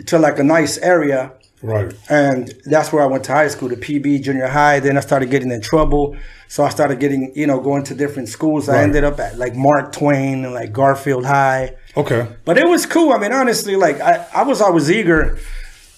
to 0.07 0.18
like 0.18 0.39
a 0.39 0.44
nice 0.44 0.80
area, 0.80 1.34
Right. 1.63 1.94
and 2.10 2.54
that's 2.66 2.92
where 2.92 3.04
I 3.04 3.06
went 3.06 3.24
to 3.25 3.34
high 3.34 3.48
school, 3.48 3.69
to 3.69 3.75
PB 3.75 4.24
junior 4.24 4.48
high. 4.48 4.80
Then 4.80 4.98
I 4.98 5.02
started 5.02 5.30
getting 5.30 5.52
in 5.52 5.62
trouble, 5.62 6.16
so 6.48 6.63
I 6.63 6.69
started 6.69 7.00
getting, 7.00 7.31
you 7.36 7.46
know, 7.48 7.60
going 7.60 7.84
to 7.86 7.96
different 7.96 8.30
schools. 8.30 8.68
I 8.68 8.81
ended 8.81 9.04
up 9.04 9.19
at 9.19 9.38
like 9.38 9.56
Mark 9.56 9.92
Twain 9.94 10.44
and 10.46 10.54
like 10.54 10.74
Garfield 10.74 11.25
High. 11.25 11.75
Okay. 11.96 12.28
But 12.46 12.58
it 12.58 12.68
was 12.68 12.86
cool. 12.86 13.13
I 13.13 13.19
mean, 13.19 13.31
honestly, 13.31 13.75
like 13.75 14.00
I, 14.02 14.25
I 14.34 14.44
was 14.44 14.60
always 14.62 14.90
eager 14.90 15.38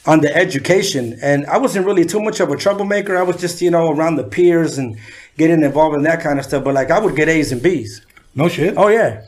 on 0.05 0.19
the 0.19 0.35
education, 0.35 1.17
and 1.21 1.45
I 1.45 1.57
wasn't 1.57 1.85
really 1.85 2.03
too 2.03 2.19
much 2.21 2.41
of 2.41 2.49
a 2.49 2.57
troublemaker. 2.57 3.15
I 3.17 3.23
was 3.23 3.37
just, 3.37 3.61
you 3.61 3.71
know, 3.71 3.89
around 3.89 4.17
the 4.17 4.23
peers 4.25 4.77
and 4.77 4.97
getting 5.37 5.63
involved 5.63 5.95
in 5.95 6.03
that 6.03 6.19
kind 6.21 6.39
of 6.39 6.45
stuff. 6.45 6.63
But 6.65 6.73
like, 6.73 6.91
I 6.91 6.99
would 6.99 7.15
get 7.15 7.29
A's 7.29 7.51
and 7.53 7.61
B's. 7.61 8.05
No 8.35 8.49
shit. 8.49 8.73
Oh 8.77 8.87
yeah, 8.89 9.21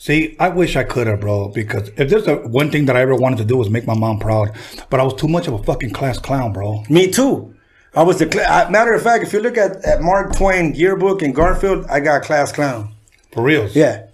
See, 0.00 0.34
I 0.40 0.48
wish 0.48 0.76
I 0.76 0.84
could 0.84 1.06
have, 1.08 1.20
bro. 1.20 1.48
Because 1.48 1.88
if 1.98 2.08
there's 2.08 2.26
a 2.26 2.36
one 2.36 2.70
thing 2.70 2.86
that 2.86 2.96
I 2.96 3.02
ever 3.02 3.14
wanted 3.14 3.36
to 3.36 3.44
do 3.44 3.58
was 3.58 3.68
make 3.68 3.86
my 3.86 3.94
mom 3.94 4.18
proud, 4.18 4.56
but 4.88 4.98
I 4.98 5.02
was 5.02 5.12
too 5.12 5.28
much 5.28 5.46
of 5.46 5.52
a 5.52 5.62
fucking 5.62 5.90
class 5.90 6.18
clown, 6.18 6.54
bro. 6.54 6.84
me 6.88 7.10
too. 7.10 7.54
I 7.94 8.02
was 8.02 8.18
the 8.18 8.32
cl- 8.32 8.70
matter 8.70 8.94
of 8.94 9.02
fact. 9.02 9.24
If 9.24 9.34
you 9.34 9.40
look 9.40 9.58
at, 9.58 9.84
at 9.84 10.00
Mark 10.00 10.34
Twain 10.34 10.74
yearbook 10.74 11.20
and 11.20 11.34
Garfield, 11.34 11.84
I 11.90 12.00
got 12.00 12.22
class 12.22 12.50
clown. 12.50 12.94
For 13.32 13.42
real. 13.42 13.68
Yeah. 13.68 14.06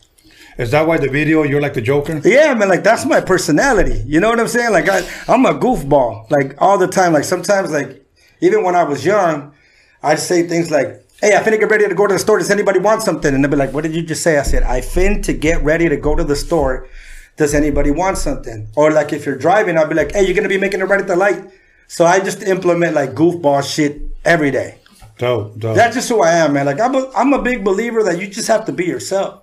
Is 0.59 0.73
that 0.73 0.89
why 0.89 0.99
the 0.99 1.09
video 1.09 1.45
you're 1.45 1.61
like 1.61 1.75
the 1.75 1.83
Joker? 1.83 2.21
Yeah, 2.25 2.53
man, 2.55 2.69
like 2.69 2.83
that's 2.83 3.05
my 3.05 3.21
personality. 3.21 4.03
You 4.07 4.19
know 4.19 4.31
what 4.31 4.41
I'm 4.41 4.49
saying? 4.49 4.73
Like 4.73 4.89
I, 4.89 5.09
I'm 5.29 5.47
a 5.47 5.55
goofball, 5.55 6.29
like 6.33 6.61
all 6.61 6.79
the 6.79 6.89
time. 6.89 7.13
Like 7.13 7.23
sometimes, 7.25 7.71
like 7.71 8.05
even 8.41 8.65
when 8.65 8.75
I 8.75 8.83
was 8.83 9.05
young, 9.07 9.55
I'd 10.03 10.19
say 10.19 10.49
things 10.49 10.73
like, 10.73 11.06
"Hey, 11.21 11.35
I 11.37 11.43
finna 11.43 11.59
get 11.59 11.71
ready 11.71 11.89
to 11.89 11.95
go 11.95 12.07
to 12.07 12.15
the 12.15 12.19
store. 12.19 12.39
Does 12.39 12.51
anybody 12.51 12.79
want 12.79 13.03
something?" 13.03 13.35
And 13.35 13.43
they'd 13.45 13.51
be 13.51 13.57
like, 13.57 13.73
"What 13.73 13.83
did 13.85 13.95
you 13.95 14.03
just 14.03 14.23
say?" 14.23 14.39
I 14.39 14.43
said, 14.43 14.63
"I 14.63 14.81
fin 14.81 15.23
to 15.23 15.33
get 15.33 15.63
ready 15.65 15.89
to 15.89 15.97
go 15.97 16.15
to 16.15 16.25
the 16.25 16.37
store. 16.37 16.87
Does 17.37 17.55
anybody 17.55 17.91
want 17.91 18.19
something?" 18.19 18.69
Or 18.77 18.91
like 18.91 19.13
if 19.13 19.27
you're 19.27 19.37
driving, 19.37 19.77
I'll 19.79 19.87
be 19.89 19.95
like, 19.95 20.13
"Hey, 20.13 20.25
you're 20.25 20.35
gonna 20.35 20.49
be 20.49 20.59
making 20.59 20.81
it 20.81 20.85
right 20.85 21.01
at 21.01 21.07
the 21.07 21.17
light." 21.17 21.43
So 21.89 22.05
I 22.05 22.21
just 22.21 22.43
implement 22.43 22.95
like 22.95 23.15
goofball 23.15 23.63
shit 23.63 24.01
every 24.25 24.51
day. 24.51 24.79
Dope, 25.19 25.59
dope. 25.59 25.77
That's 25.77 25.95
just 25.95 26.09
who 26.09 26.23
I 26.23 26.33
am, 26.33 26.53
man. 26.53 26.67
Like 26.67 26.81
I'm 26.81 26.95
a, 26.95 27.11
I'm 27.17 27.33
a 27.33 27.41
big 27.41 27.65
believer 27.65 28.03
that 28.03 28.21
you 28.21 28.27
just 28.29 28.49
have 28.49 28.65
to 28.67 28.73
be 28.73 28.85
yourself. 28.85 29.43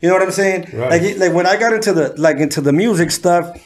You 0.00 0.08
know 0.08 0.14
what 0.14 0.22
I'm 0.22 0.32
saying? 0.32 0.70
Right. 0.72 0.90
Like 1.02 1.18
like 1.18 1.32
when 1.32 1.46
I 1.46 1.56
got 1.56 1.72
into 1.72 1.92
the 1.92 2.14
like 2.20 2.38
into 2.38 2.60
the 2.60 2.72
music 2.72 3.10
stuff, 3.10 3.56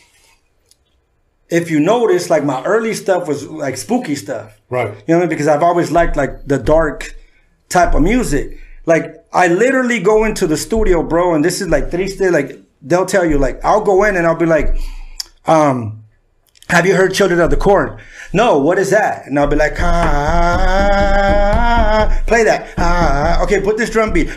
if 1.49 1.71
you 1.71 1.81
notice, 1.81 2.31
like 2.31 2.45
my 2.45 2.63
early 2.65 2.95
stuff 2.95 3.27
was 3.27 3.47
like 3.49 3.77
spooky 3.77 4.15
stuff. 4.15 4.59
right. 4.69 4.89
You 4.89 4.93
know 4.93 4.99
what 4.99 5.17
I 5.17 5.21
mean? 5.21 5.29
Because 5.31 5.49
I've 5.49 5.63
always 5.63 5.91
liked 5.91 6.17
like 6.17 6.47
the 6.47 6.59
dark 6.59 7.15
type 7.71 7.95
of 7.95 8.03
music. 8.03 8.59
Like 8.85 9.25
I 9.33 9.47
literally 9.47 10.01
go 10.01 10.25
into 10.25 10.47
the 10.47 10.59
studio, 10.59 11.03
bro, 11.03 11.35
and 11.35 11.43
this 11.45 11.63
is 11.63 11.69
like 11.69 11.91
three 11.91 12.09
still 12.09 12.33
like 12.33 12.59
they'll 12.83 13.07
tell 13.07 13.25
you 13.25 13.39
like 13.39 13.65
I'll 13.65 13.81
go 13.81 14.05
in 14.05 14.17
and 14.17 14.27
I'll 14.27 14.37
be 14.37 14.45
like, 14.47 14.77
um, 15.47 16.05
have 16.69 16.85
you 16.87 16.95
heard 16.95 17.15
Children 17.15 17.41
of 17.41 17.51
the 17.51 17.57
Corn? 17.57 17.99
No, 18.33 18.59
what 18.59 18.79
is 18.79 18.91
that? 18.91 19.27
And 19.27 19.37
I'll 19.39 19.49
be 19.49 19.57
like, 19.57 19.81
ah, 19.81 20.63
play 22.27 22.45
that. 22.45 22.75
Ah, 22.79 23.43
okay, 23.43 23.61
put 23.61 23.77
this 23.77 23.91
drum 23.91 24.13
beat. 24.13 24.29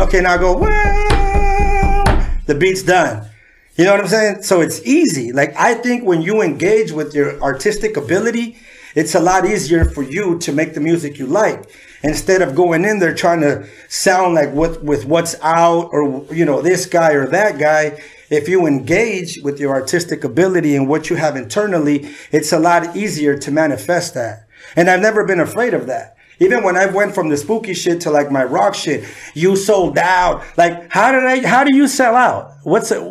Okay, 0.00 0.20
now 0.22 0.38
go, 0.38 0.56
wow. 0.56 2.26
The 2.46 2.54
beat's 2.54 2.82
done. 2.82 3.28
You 3.76 3.84
know 3.84 3.92
what 3.92 4.00
I'm 4.00 4.08
saying? 4.08 4.42
So 4.42 4.60
it's 4.60 4.80
easy. 4.86 5.32
Like 5.32 5.54
I 5.56 5.74
think 5.74 6.04
when 6.04 6.22
you 6.22 6.40
engage 6.42 6.92
with 6.92 7.14
your 7.14 7.40
artistic 7.42 7.96
ability, 7.96 8.56
it's 8.94 9.14
a 9.14 9.20
lot 9.20 9.46
easier 9.46 9.84
for 9.84 10.02
you 10.02 10.38
to 10.40 10.52
make 10.52 10.74
the 10.74 10.80
music 10.80 11.18
you 11.18 11.26
like 11.26 11.70
instead 12.02 12.42
of 12.42 12.54
going 12.54 12.84
in 12.84 12.98
there 12.98 13.14
trying 13.14 13.40
to 13.40 13.66
sound 13.88 14.34
like 14.34 14.52
what 14.52 14.82
with 14.82 15.04
what's 15.04 15.36
out 15.42 15.90
or 15.92 16.24
you 16.32 16.44
know 16.44 16.62
this 16.62 16.86
guy 16.86 17.12
or 17.12 17.26
that 17.28 17.58
guy. 17.58 18.02
If 18.30 18.48
you 18.48 18.66
engage 18.66 19.40
with 19.42 19.58
your 19.58 19.72
artistic 19.72 20.22
ability 20.22 20.76
and 20.76 20.88
what 20.88 21.10
you 21.10 21.16
have 21.16 21.34
internally, 21.34 22.10
it's 22.30 22.52
a 22.52 22.60
lot 22.60 22.96
easier 22.96 23.36
to 23.36 23.50
manifest 23.50 24.14
that. 24.14 24.46
And 24.76 24.88
I've 24.88 25.00
never 25.00 25.24
been 25.24 25.40
afraid 25.40 25.74
of 25.74 25.88
that. 25.88 26.16
Even 26.38 26.62
when 26.62 26.76
I 26.76 26.86
went 26.86 27.14
from 27.14 27.28
the 27.28 27.36
spooky 27.36 27.74
shit 27.74 28.00
to 28.02 28.10
like 28.10 28.30
my 28.30 28.44
rock 28.44 28.74
shit, 28.74 29.04
you 29.34 29.56
sold 29.56 29.98
out. 29.98 30.42
Like, 30.56 30.90
how 30.90 31.12
did 31.12 31.24
I? 31.24 31.46
How 31.46 31.64
do 31.64 31.74
you 31.74 31.86
sell 31.86 32.14
out? 32.14 32.54
What's 32.62 32.90
it? 32.90 33.02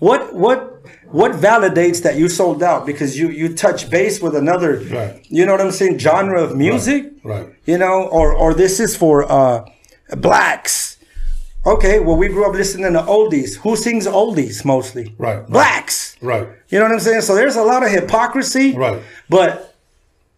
What 0.00 0.34
what 0.34 0.73
what 1.14 1.30
validates 1.32 2.02
that 2.02 2.16
you 2.16 2.28
sold 2.28 2.60
out? 2.62 2.84
Because 2.84 3.16
you 3.18 3.28
you 3.30 3.54
touch 3.54 3.88
base 3.88 4.20
with 4.20 4.34
another. 4.34 4.72
Right. 4.98 5.24
You 5.28 5.46
know 5.46 5.52
what 5.52 5.60
I'm 5.60 5.70
saying? 5.70 5.98
Genre 5.98 6.42
of 6.42 6.56
music. 6.56 7.12
Right. 7.22 7.46
You 7.66 7.78
know, 7.78 8.08
or 8.18 8.34
or 8.34 8.52
this 8.52 8.80
is 8.80 8.96
for 8.96 9.30
uh 9.30 9.64
blacks. 10.16 10.98
Okay, 11.64 12.00
well 12.00 12.16
we 12.16 12.26
grew 12.28 12.44
up 12.48 12.54
listening 12.54 12.92
to 12.94 13.02
oldies. 13.02 13.54
Who 13.62 13.76
sings 13.76 14.06
oldies 14.06 14.64
mostly? 14.64 15.14
Right, 15.16 15.36
right. 15.36 15.46
Blacks. 15.46 16.16
Right. 16.20 16.48
You 16.68 16.78
know 16.78 16.86
what 16.86 16.94
I'm 16.94 17.00
saying? 17.00 17.20
So 17.22 17.36
there's 17.36 17.56
a 17.56 17.62
lot 17.62 17.84
of 17.84 17.90
hypocrisy. 17.90 18.76
Right. 18.76 19.00
But 19.28 19.76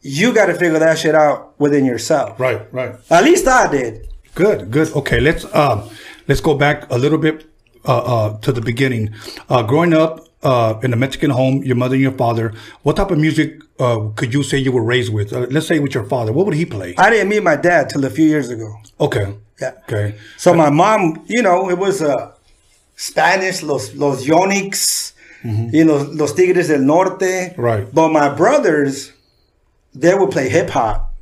you 0.03 0.35
got 0.35 0.47
to 0.47 0.55
figure 0.55 0.79
that 0.79 0.99
shit 0.99 1.15
out 1.15 1.59
within 1.59 1.85
yourself. 1.87 2.39
Right. 2.39 2.61
Right. 2.71 2.95
At 3.11 3.25
least 3.25 3.49
I 3.49 3.71
did. 3.71 4.09
Good, 4.35 4.71
good. 4.71 4.93
Okay, 4.93 5.21
let's 5.21 5.43
um, 5.55 5.89
let's 6.29 6.43
go 6.43 6.55
back 6.55 6.91
a 6.91 6.99
little 6.99 7.19
bit 7.19 7.47
uh, 7.87 7.97
uh, 7.97 8.39
to 8.41 8.53
the 8.53 8.61
beginning. 8.61 9.15
Uh, 9.49 9.63
growing 9.63 9.95
up, 9.95 10.26
uh, 10.43 10.79
in 10.83 10.93
a 10.93 10.97
Mexican 10.97 11.31
home, 11.31 11.63
your 11.63 11.77
mother 11.77 11.95
and 11.95 12.03
your 12.03 12.13
father, 12.13 12.53
what 12.83 12.97
type 12.97 13.11
of 13.11 13.19
music 13.19 13.61
uh, 13.79 14.09
could 14.15 14.33
you 14.33 14.43
say 14.43 14.59
you 14.59 14.73
were 14.73 14.83
raised 14.83 15.13
with? 15.13 15.33
Uh, 15.33 15.47
let's 15.51 15.67
say 15.67 15.79
with 15.79 15.95
your 15.95 16.05
father, 16.05 16.33
what 16.33 16.47
would 16.47 16.55
he 16.55 16.65
play? 16.67 16.95
I 16.99 17.11
didn't 17.11 17.29
meet 17.29 17.43
my 17.43 17.57
dad 17.57 17.91
till 17.91 18.05
a 18.05 18.11
few 18.11 18.27
years 18.27 18.49
ago. 18.49 18.77
Okay. 19.01 19.35
Yeah. 19.61 19.73
Okay. 19.85 20.17
So 20.37 20.55
my 20.55 20.71
mom, 20.71 21.25
you 21.27 21.43
know, 21.43 21.71
it 21.71 21.79
was 21.79 22.03
uh, 22.03 22.33
Spanish, 22.95 23.63
los 23.63 23.95
los 23.95 24.25
Yonic's, 24.27 25.15
you 25.45 25.85
know, 25.85 25.97
los 25.97 26.33
Tigres 26.33 26.69
del 26.69 26.81
Norte. 26.81 27.55
Right. 27.57 27.93
But 27.93 28.09
my 28.11 28.35
brothers, 28.35 29.13
they 29.95 30.15
would 30.15 30.31
play 30.31 30.49
hip 30.49 30.71
hop. 30.71 31.15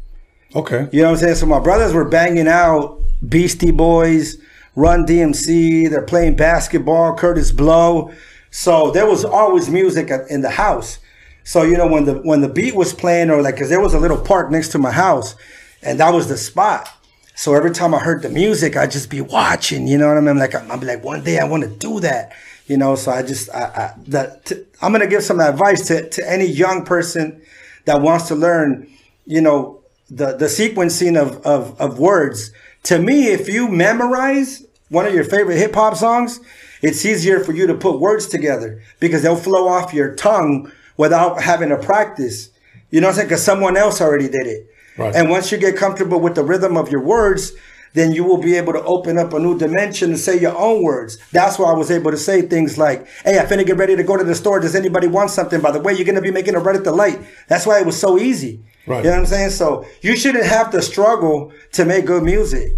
Okay. 0.54 0.88
You 0.92 1.02
know 1.02 1.11
what 1.11 1.14
I'm 1.14 1.21
saying? 1.21 1.35
So 1.37 1.47
my 1.47 1.59
brothers 1.59 1.92
were 1.92 2.04
banging 2.04 2.49
out 2.49 3.00
Beastie 3.28 3.71
Boys, 3.71 4.38
Run 4.76 5.06
DMC. 5.06 5.90
They're 5.90 6.02
playing 6.02 6.37
basketball, 6.37 7.16
Kurtis 7.16 7.54
Blow. 7.54 8.12
So 8.56 8.92
there 8.92 9.04
was 9.04 9.25
always 9.25 9.68
music 9.68 10.12
in 10.30 10.40
the 10.40 10.50
house. 10.50 11.00
So 11.42 11.64
you 11.64 11.76
know 11.76 11.88
when 11.88 12.04
the 12.04 12.14
when 12.14 12.40
the 12.40 12.49
beat 12.49 12.76
was 12.76 12.94
playing, 12.94 13.28
or 13.30 13.42
like, 13.42 13.56
cause 13.56 13.68
there 13.68 13.80
was 13.80 13.94
a 13.94 13.99
little 13.99 14.16
park 14.16 14.52
next 14.52 14.68
to 14.68 14.78
my 14.78 14.92
house, 14.92 15.34
and 15.82 15.99
that 15.99 16.14
was 16.14 16.28
the 16.28 16.37
spot. 16.37 16.88
So 17.34 17.54
every 17.54 17.73
time 17.73 17.92
I 17.96 17.99
heard 17.99 18.23
the 18.23 18.28
music, 18.28 18.76
I'd 18.76 18.92
just 18.92 19.11
be 19.11 19.20
watching. 19.20 19.88
You 19.88 19.99
know 19.99 20.06
what 20.06 20.18
I 20.18 20.20
mean? 20.20 20.38
Like 20.38 20.54
I'm, 20.54 20.70
I'm 20.70 20.80
like, 20.82 21.02
one 21.02 21.25
day 21.25 21.40
I 21.40 21.44
want 21.46 21.64
to 21.64 21.68
do 21.68 21.99
that. 22.00 22.32
You 22.68 22.76
know, 22.76 22.94
so 22.94 23.11
I 23.11 23.23
just 23.25 23.50
I, 23.50 23.64
I 23.64 23.94
that 24.06 24.44
t- 24.44 24.62
I'm 24.80 24.92
gonna 24.92 25.08
give 25.08 25.25
some 25.25 25.40
advice 25.40 25.88
to 25.88 26.08
to 26.08 26.30
any 26.30 26.46
young 26.46 26.84
person 26.84 27.42
that 27.87 28.02
wants 28.02 28.28
to 28.28 28.37
learn. 28.37 28.87
You 29.26 29.40
know, 29.40 29.80
the 30.08 30.37
the 30.37 30.46
sequencing 30.46 31.20
of 31.20 31.44
of 31.44 31.78
of 31.80 31.99
words. 31.99 32.52
To 32.84 33.00
me, 33.00 33.32
if 33.32 33.49
you 33.49 33.66
memorize 33.66 34.64
one 34.90 35.06
of 35.06 35.12
your 35.12 35.25
favorite 35.25 35.56
hip 35.56 35.75
hop 35.75 35.96
songs, 35.96 36.38
it's 36.85 37.05
easier 37.05 37.41
for 37.41 37.53
you 37.53 37.67
to 37.67 37.75
put 37.75 38.00
words 38.00 38.26
together 38.26 38.83
because 39.00 39.23
they'll 39.23 39.37
flow 39.37 39.69
off 39.69 39.95
your 39.95 40.14
tongue 40.14 40.71
without 40.97 41.43
having 41.43 41.71
to 41.71 41.79
practice. 41.79 42.50
You 42.91 43.00
know 43.00 43.09
what 43.09 43.12
I'm 43.12 43.17
saying? 43.17 43.29
Because 43.29 43.43
someone 43.43 43.76
else 43.76 44.00
already 44.00 44.29
did 44.29 44.47
it. 44.47 44.69
Right. 44.97 45.14
And 45.14 45.31
once 45.31 45.50
you 45.50 45.59
get 45.59 45.76
comfortable 45.76 46.21
with 46.21 46.35
the 46.35 46.45
rhythm 46.45 46.76
of 46.76 46.91
your 46.91 47.03
words, 47.03 47.53
then 47.95 48.12
you 48.12 48.25
will 48.25 48.38
be 48.38 48.57
able 48.57 48.73
to 48.73 48.83
open 48.83 49.19
up 49.19 49.33
a 49.33 49.38
new 49.38 49.59
dimension 49.59 50.11
and 50.11 50.19
say 50.19 50.38
your 50.38 50.57
own 50.57 50.83
words. 50.83 51.17
That's 51.33 51.59
why 51.59 51.71
I 51.71 51.75
was 51.75 51.91
able 51.91 52.11
to 52.11 52.17
say 52.17 52.43
things 52.43 52.76
like, 52.76 53.07
Hey, 53.25 53.38
I 53.38 53.47
finna 53.47 53.64
get 53.64 53.76
ready 53.76 53.97
to 53.97 54.03
go 54.03 54.17
to 54.17 54.25
the 54.25 54.35
store. 54.35 54.61
Does 54.61 54.75
anybody 54.75 55.07
want 55.07 55.31
something? 55.31 55.61
By 55.61 55.71
the 55.71 55.81
way, 55.81 55.95
you're 55.95 56.05
going 56.05 56.17
to 56.17 56.21
be 56.21 56.31
making 56.31 56.55
a 56.55 56.61
red 56.61 56.76
at 56.76 56.85
the 56.85 56.93
light. 56.93 57.21
That's 57.49 57.67
why 57.67 57.81
it 57.81 57.87
was 57.87 57.99
so 57.99 58.19
easy. 58.19 58.62
Right. 58.87 58.99
You 58.99 59.05
know 59.05 59.17
what 59.17 59.21
I'm 59.21 59.26
saying? 59.26 59.50
So 59.50 59.87
you 60.03 60.17
shouldn't 60.17 60.45
have 60.45 60.71
to 60.73 60.83
struggle 60.83 61.53
to 61.73 61.85
make 61.85 62.05
good 62.05 62.25
music. 62.25 62.73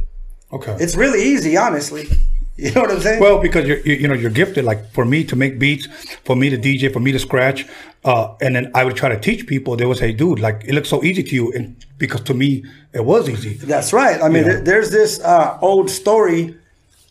Okay. 0.53 0.77
It's 0.79 0.95
really 0.95 1.23
easy, 1.23 1.57
honestly. 1.57 2.09
You 2.65 2.71
know 2.73 2.81
what 2.83 2.91
I'm 2.91 3.01
saying? 3.01 3.21
Well, 3.21 3.39
because 3.39 3.67
you're, 3.69 3.81
you, 3.81 3.95
you 3.97 4.09
know, 4.09 4.15
you're 4.15 4.31
gifted. 4.31 4.65
Like 4.65 4.91
for 4.93 5.05
me 5.05 5.25
to 5.25 5.37
make 5.37 5.59
beats, 5.59 5.87
for 6.25 6.35
me 6.35 6.49
to 6.49 6.57
DJ, 6.57 6.91
for 6.91 7.01
me 7.01 7.13
to 7.13 7.19
scratch, 7.19 7.67
uh, 8.05 8.35
and 8.41 8.57
then 8.57 8.71
I 8.75 8.83
would 8.85 8.97
try 8.97 9.11
to 9.11 9.21
teach 9.21 9.47
people. 9.47 9.77
They 9.77 9.85
would 9.85 9.99
say, 9.99 10.13
"Dude, 10.13 10.39
like 10.39 10.63
it 10.67 10.73
looks 10.73 10.89
so 10.89 11.05
easy 11.05 11.23
to 11.23 11.35
you," 11.35 11.53
and 11.53 11.77
because 11.99 12.23
to 12.23 12.35
me 12.35 12.65
it 12.95 13.05
was 13.05 13.29
easy. 13.29 13.55
That's 13.55 13.93
right. 13.93 14.23
I 14.23 14.29
mean, 14.31 14.45
there- 14.45 14.61
there's 14.63 14.91
this 14.91 15.21
uh, 15.21 15.59
old 15.61 15.91
story 15.91 16.57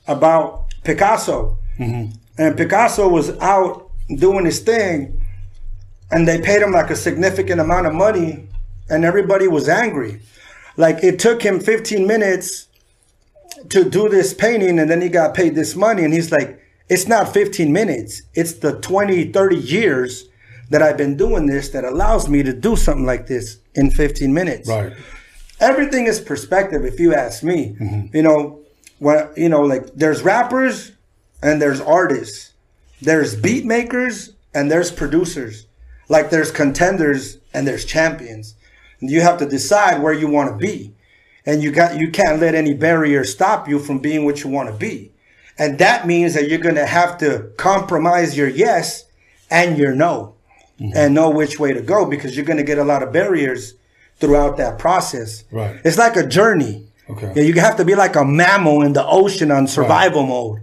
about 0.08 0.66
Picasso, 0.84 1.58
and 2.38 2.58
Picasso 2.58 3.08
was 3.08 3.38
out 3.40 3.92
doing 4.18 4.46
his 4.46 4.60
thing, 4.60 5.22
and 6.12 6.28
they 6.28 6.40
paid 6.42 6.62
him 6.62 6.72
like 6.72 6.90
a 6.90 6.96
significant 6.96 7.62
amount 7.62 7.86
of 7.88 7.94
money, 7.94 8.48
and 8.90 9.06
everybody 9.06 9.48
was 9.48 9.70
angry. 9.70 10.22
Like 10.78 11.04
it 11.04 11.20
took 11.20 11.42
him 11.44 11.60
15 11.60 12.06
minutes 12.08 12.65
to 13.70 13.90
do 13.90 14.10
this 14.10 14.34
painting, 14.34 14.80
and 14.80 14.90
then 14.90 15.02
he 15.02 15.10
got 15.10 15.34
paid 15.34 15.56
this 15.56 15.76
money, 15.76 16.04
and 16.04 16.14
he's 16.14 16.32
like, 16.32 16.60
"It's 16.90 17.08
not 17.08 17.34
15 17.34 17.72
minutes. 17.72 18.22
It's 18.34 18.54
the 18.54 18.74
20, 18.80 19.32
30 19.32 19.56
years." 19.58 20.26
That 20.72 20.82
I've 20.82 20.98
been 20.98 21.16
doing 21.16 21.46
this 21.46 21.70
that 21.70 21.84
allows 21.84 22.28
me 22.28 22.42
to 22.42 22.52
do 22.52 22.76
something 22.76 23.06
like 23.06 23.28
this 23.28 23.60
in 23.76 23.92
15 23.92 24.34
minutes 24.34 24.68
Right. 24.68 24.94
everything 25.60 26.08
is 26.08 26.20
perspective 26.20 26.84
if 26.84 27.00
you 27.00 27.14
ask 27.14 27.44
me 27.44 27.76
mm-hmm. 27.80 28.16
you 28.16 28.24
know 28.24 28.62
when 28.98 29.30
you 29.38 29.48
know 29.48 29.62
like 29.62 29.94
there's 29.94 30.24
rappers 30.24 30.92
and 31.44 31.62
there's 31.62 31.80
artists 31.80 32.54
there's 33.00 33.36
beat 33.36 33.64
makers 33.64 34.32
and 34.56 34.72
there's 34.72 34.90
producers 34.92 35.68
like 36.10 36.32
there's 36.32 36.50
contenders 36.50 37.38
and 37.54 37.68
there's 37.68 37.86
champions 37.86 38.56
and 39.02 39.12
you 39.12 39.22
have 39.22 39.38
to 39.38 39.46
decide 39.46 40.02
where 40.02 40.14
you 40.14 40.28
want 40.28 40.50
to 40.50 40.58
be 40.58 40.95
and 41.46 41.62
you 41.62 41.72
got 41.72 41.98
you 42.00 42.10
can't 42.12 42.40
let 42.40 42.56
any 42.56 42.74
barrier 42.74 43.24
stop 43.24 43.68
you 43.68 43.80
from 43.80 44.00
being 44.00 44.26
what 44.26 44.44
you 44.44 44.50
want 44.50 44.70
to 44.70 44.76
be. 44.76 45.12
And 45.58 45.78
that 45.80 46.06
means 46.06 46.34
that 46.34 46.50
you're 46.50 46.60
going 46.60 46.76
to 46.76 46.86
have 46.86 47.18
to 47.20 47.52
compromise 47.58 48.36
your 48.36 48.50
yes 48.50 49.06
and 49.50 49.78
your 49.78 49.96
no 49.96 50.36
mm-hmm. 50.80 50.96
and 50.96 51.14
know 51.14 51.30
which 51.30 51.60
way 51.60 51.74
to 51.74 51.82
go 51.82 52.06
because 52.06 52.36
you're 52.36 52.46
going 52.46 52.58
to 52.58 52.64
get 52.64 52.78
a 52.78 52.84
lot 52.84 53.04
of 53.04 53.14
barriers 53.14 53.76
throughout 54.18 54.58
that 54.58 54.80
process. 54.80 55.44
Right. 55.52 55.80
it's 55.84 55.98
like 55.98 56.16
a 56.16 56.26
journey. 56.26 56.88
Okay. 57.10 57.34
yeah, 57.36 57.44
you 57.44 57.54
have 57.62 57.78
to 57.78 57.86
be 57.86 57.94
like 57.94 58.16
a 58.16 58.26
mammal 58.26 58.82
in 58.82 58.94
the 58.94 59.06
ocean 59.06 59.52
on 59.52 59.68
survival 59.68 60.26
mode. 60.26 60.62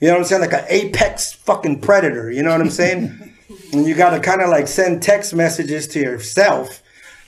You 0.00 0.08
know 0.08 0.14
what 0.14 0.20
i'm 0.20 0.24
saying? 0.24 0.40
Like 0.40 0.54
an 0.54 0.64
apex 0.68 1.32
fucking 1.32 1.80
predator 1.80 2.30
you 2.30 2.42
know 2.42 2.50
what 2.50 2.60
i'm 2.60 2.70
saying? 2.70 3.28
And 3.74 3.86
you 3.86 3.94
got 3.94 4.10
to 4.10 4.20
kind 4.20 4.40
of 4.40 4.48
like 4.48 4.66
send 4.66 5.02
text 5.02 5.34
messages 5.34 5.86
to 5.88 6.00
yourself 6.00 6.81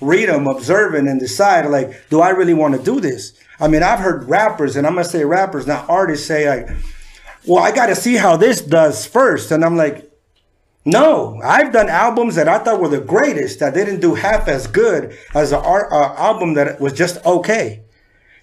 read 0.04 0.28
them 0.28 0.46
observe 0.46 0.94
and 0.94 1.20
decide 1.20 1.66
like 1.66 2.08
do 2.10 2.20
i 2.20 2.30
really 2.30 2.54
want 2.54 2.74
to 2.74 2.82
do 2.82 3.00
this 3.00 3.32
i 3.60 3.68
mean 3.68 3.82
i've 3.82 3.98
heard 3.98 4.28
rappers 4.28 4.76
and 4.76 4.86
i'm 4.86 4.94
gonna 4.94 5.04
say 5.04 5.24
rappers 5.24 5.66
not 5.66 5.88
artists 5.88 6.26
say 6.26 6.48
like 6.48 6.76
well 7.46 7.62
i 7.62 7.72
gotta 7.72 7.94
see 7.94 8.14
how 8.14 8.36
this 8.36 8.60
does 8.60 9.06
first 9.06 9.50
and 9.50 9.64
i'm 9.64 9.76
like 9.76 10.10
no, 10.86 11.40
I've 11.42 11.72
done 11.72 11.88
albums 11.88 12.34
that 12.34 12.48
I 12.48 12.58
thought 12.58 12.80
were 12.80 12.88
the 12.88 13.00
greatest 13.00 13.60
that 13.60 13.72
didn't 13.72 14.00
do 14.00 14.14
half 14.14 14.48
as 14.48 14.66
good 14.66 15.16
as 15.34 15.52
an 15.52 15.60
art, 15.60 15.90
uh, 15.90 16.14
album 16.16 16.54
that 16.54 16.78
was 16.80 16.92
just 16.92 17.24
okay. 17.24 17.82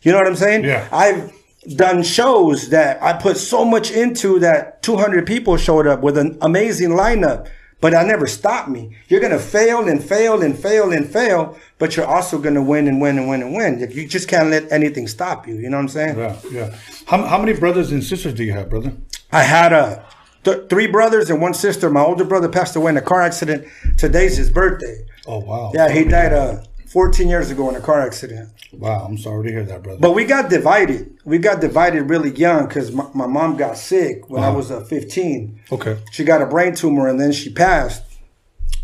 You 0.01 0.11
know 0.11 0.17
what 0.17 0.27
I'm 0.27 0.35
saying? 0.35 0.63
Yeah. 0.63 0.87
I've 0.91 1.31
done 1.75 2.01
shows 2.01 2.69
that 2.69 3.01
I 3.03 3.13
put 3.13 3.37
so 3.37 3.63
much 3.63 3.91
into 3.91 4.39
that 4.39 4.81
200 4.81 5.27
people 5.27 5.55
showed 5.57 5.85
up 5.85 6.01
with 6.01 6.17
an 6.17 6.39
amazing 6.41 6.89
lineup, 6.89 7.47
but 7.81 7.91
that 7.91 8.05
never 8.05 8.27
stopped 8.27 8.69
me. 8.69 8.95
You're 9.07 9.19
gonna 9.19 9.39
fail 9.39 9.87
and 9.87 10.01
fail 10.03 10.41
and 10.41 10.57
fail 10.57 10.93
and 10.93 11.09
fail, 11.11 11.57
but 11.79 11.97
you're 11.97 12.05
also 12.05 12.37
gonna 12.37 12.61
win 12.61 12.87
and 12.87 13.01
win 13.01 13.17
and 13.17 13.27
win 13.27 13.41
and 13.41 13.53
win. 13.53 13.79
You 13.91 14.07
just 14.07 14.27
can't 14.27 14.49
let 14.49 14.71
anything 14.71 15.07
stop 15.07 15.47
you. 15.47 15.55
You 15.55 15.69
know 15.69 15.77
what 15.77 15.83
I'm 15.83 15.89
saying? 15.89 16.17
Yeah. 16.17 16.37
Yeah. 16.51 16.75
How, 17.07 17.23
how 17.25 17.37
many 17.39 17.53
brothers 17.59 17.91
and 17.91 18.03
sisters 18.03 18.33
do 18.35 18.43
you 18.43 18.53
have, 18.53 18.69
brother? 18.69 18.93
I 19.31 19.43
had 19.43 19.73
a 19.73 20.05
th- 20.43 20.69
three 20.69 20.87
brothers 20.87 21.29
and 21.29 21.41
one 21.41 21.53
sister. 21.53 21.89
My 21.89 22.01
older 22.01 22.23
brother 22.23 22.47
passed 22.49 22.75
away 22.75 22.91
in 22.91 22.97
a 22.97 23.01
car 23.01 23.21
accident. 23.21 23.67
Today's 23.97 24.37
his 24.37 24.49
birthday. 24.49 25.05
Oh 25.25 25.39
wow. 25.39 25.71
Yeah, 25.73 25.89
he 25.89 26.03
died 26.03 26.33
uh, 26.33 26.63
14 26.91 27.27
years 27.27 27.51
ago 27.51 27.69
in 27.69 27.75
a 27.75 27.81
car 27.81 28.01
accident. 28.01 28.49
Wow. 28.73 29.05
I'm 29.07 29.17
sorry 29.17 29.47
to 29.47 29.51
hear 29.51 29.63
that, 29.63 29.83
brother. 29.83 29.99
But 29.99 30.11
we 30.11 30.25
got 30.25 30.49
divided. 30.49 31.17
We 31.25 31.37
got 31.37 31.61
divided 31.61 32.09
really 32.09 32.31
young 32.31 32.67
because 32.67 32.91
my, 32.91 33.05
my 33.13 33.27
mom 33.27 33.55
got 33.57 33.77
sick 33.77 34.29
when 34.29 34.43
I 34.43 34.47
Uh-huh. 34.47 34.57
was 34.57 34.71
uh, 34.71 34.81
15. 34.81 35.59
okay. 35.71 35.97
She 36.11 36.23
got 36.23 36.41
a 36.41 36.45
brain 36.45 36.75
tumor 36.75 37.07
and 37.07 37.19
then 37.19 37.31
she 37.31 37.51
passed. 37.51 38.03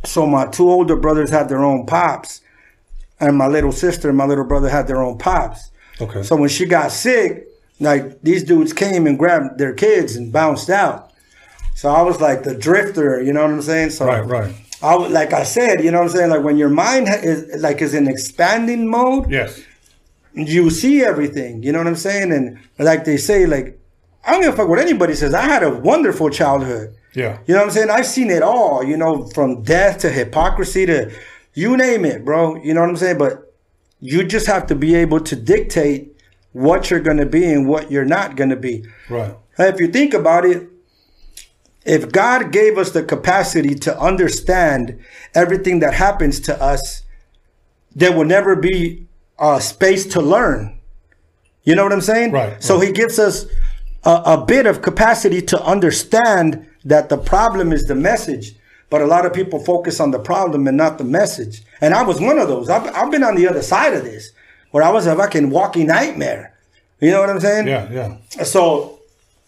So 0.06 0.26
my 0.26 0.46
two 0.48 0.70
older 0.70 0.96
brothers 0.96 1.30
had 1.32 1.50
their 1.50 1.64
own 1.64 1.86
pops, 1.86 2.42
and 3.20 3.36
my 3.36 3.48
little 3.48 3.72
sister 3.72 4.08
and 4.10 4.18
my 4.18 4.26
little 4.26 4.46
brother 4.46 4.70
had 4.70 4.88
their 4.88 5.02
own 5.02 5.18
pops. 5.18 5.72
Okay. 6.00 6.22
So 6.24 6.36
when 6.36 6.50
she 6.50 6.66
got 6.66 6.92
sick, 6.92 7.48
like 7.80 8.22
these 8.22 8.44
dudes 8.44 8.74
came 8.74 9.08
and 9.08 9.18
grabbed 9.18 9.58
their 9.58 9.74
kids 9.74 10.16
and 10.16 10.32
bounced 10.32 10.70
out. 10.70 11.12
So 11.74 11.90
I 11.90 12.04
was 12.04 12.22
like 12.22 12.44
the 12.44 12.56
drifter, 12.56 13.22
you 13.22 13.34
know 13.34 13.42
what 13.42 13.52
I'm 13.52 13.62
saying? 13.62 13.90
So 13.92 14.06
Right. 14.06 14.26
Right. 14.26 14.54
I 14.82 14.96
like 14.96 15.34
I 15.34 15.44
said, 15.44 15.84
you 15.84 15.92
know 15.92 16.00
what 16.00 16.12
I'm 16.12 16.16
saying? 16.16 16.30
Like 16.30 16.44
when 16.44 16.58
your 16.58 16.70
mind 16.70 17.08
is 17.10 17.62
like 17.62 17.82
is 17.82 17.94
in 17.94 18.08
expanding 18.08 18.88
mode, 18.90 19.30
Yes. 19.32 19.60
you 20.34 20.70
see 20.70 21.04
everything. 21.04 21.64
You 21.64 21.72
know 21.72 21.80
what 21.80 21.88
I'm 21.88 21.96
saying? 21.96 22.32
And 22.32 22.60
like 22.78 23.04
they 23.06 23.18
say, 23.18 23.46
like 23.46 23.80
I 24.26 24.32
don't 24.32 24.42
give 24.42 24.54
a 24.54 24.58
fuck 24.58 24.70
what 24.70 24.80
anybody 24.80 25.16
says. 25.16 25.34
I 25.34 25.42
had 25.42 25.64
a 25.64 25.70
wonderful 25.72 26.30
childhood. 26.30 26.94
Yeah. 27.16 27.40
You 27.48 27.54
know 27.56 27.62
what 27.62 27.68
I'm 27.68 27.72
saying? 27.74 27.90
I've 27.90 28.06
seen 28.06 28.30
it 28.30 28.44
all, 28.44 28.84
you 28.84 28.98
know, 28.98 29.26
from 29.28 29.64
death 29.64 30.00
to 30.00 30.10
hypocrisy 30.12 30.86
to 30.86 31.12
you 31.54 31.76
name 31.76 32.06
it, 32.06 32.24
bro. 32.24 32.56
You 32.58 32.74
know 32.76 32.82
what 32.82 32.90
I'm 32.90 32.98
saying? 32.98 33.18
But 33.18 33.52
you 34.00 34.24
just 34.24 34.46
have 34.46 34.68
to 34.68 34.76
be 34.76 34.94
able 34.94 35.22
to 35.22 35.36
dictate 35.36 36.16
what 36.52 36.92
you're 36.92 37.00
going 37.00 37.18
to 37.18 37.26
be 37.26 37.46
and 37.52 37.68
what 37.68 37.90
you're 37.90 38.06
not 38.06 38.36
going 38.36 38.52
to 38.52 38.56
be. 38.56 38.86
Right. 39.10 39.34
If 39.58 39.80
you 39.80 39.88
think 39.88 40.14
about 40.14 40.46
it, 40.46 40.68
if 41.88 42.12
God 42.12 42.52
gave 42.52 42.78
us 42.78 42.92
the 42.92 43.02
capacity 43.02 43.74
to 43.76 43.98
understand 43.98 45.00
everything 45.34 45.80
that 45.80 45.94
happens 45.94 46.42
to 46.42 46.62
us, 46.62 47.04
there 47.96 48.12
will 48.12 48.26
never 48.26 48.58
be 48.58 49.08
a 49.40 49.62
space 49.62 50.06
to 50.08 50.22
learn. 50.22 50.78
You 51.64 51.76
know 51.76 51.84
what 51.84 51.94
I'm 51.94 52.02
saying? 52.02 52.34
Right, 52.34 52.62
So 52.62 52.78
right. 52.78 52.88
he 52.88 52.94
gives 52.94 53.18
us 53.20 53.46
a, 54.04 54.22
a 54.26 54.46
bit 54.46 54.66
of 54.66 54.82
capacity 54.82 55.42
to 55.44 55.64
understand 55.64 56.68
that 56.84 57.08
the 57.08 57.18
problem 57.18 57.72
is 57.72 57.88
the 57.88 57.96
message. 57.96 58.54
But 58.90 59.02
a 59.02 59.06
lot 59.06 59.26
of 59.26 59.34
people 59.34 59.60
focus 59.60 60.00
on 60.00 60.12
the 60.12 60.20
problem 60.20 60.68
and 60.68 60.76
not 60.78 60.98
the 60.98 61.04
message. 61.06 61.64
And 61.82 61.94
I 61.94 62.04
was 62.04 62.20
one 62.20 62.38
of 62.38 62.50
those. 62.50 62.70
I've, 62.70 62.94
I've 62.96 63.12
been 63.12 63.24
on 63.24 63.36
the 63.36 63.48
other 63.48 63.62
side 63.62 63.94
of 63.94 64.04
this, 64.04 64.32
where 64.72 64.84
I 64.84 64.92
was 64.92 65.08
a 65.08 65.16
fucking 65.16 65.50
walking 65.50 65.88
nightmare. 65.88 66.54
You 67.00 67.12
know 67.12 67.22
what 67.22 67.30
I'm 67.30 67.40
saying? 67.40 67.68
Yeah. 67.68 67.90
Yeah. 67.92 68.44
So 68.44 68.97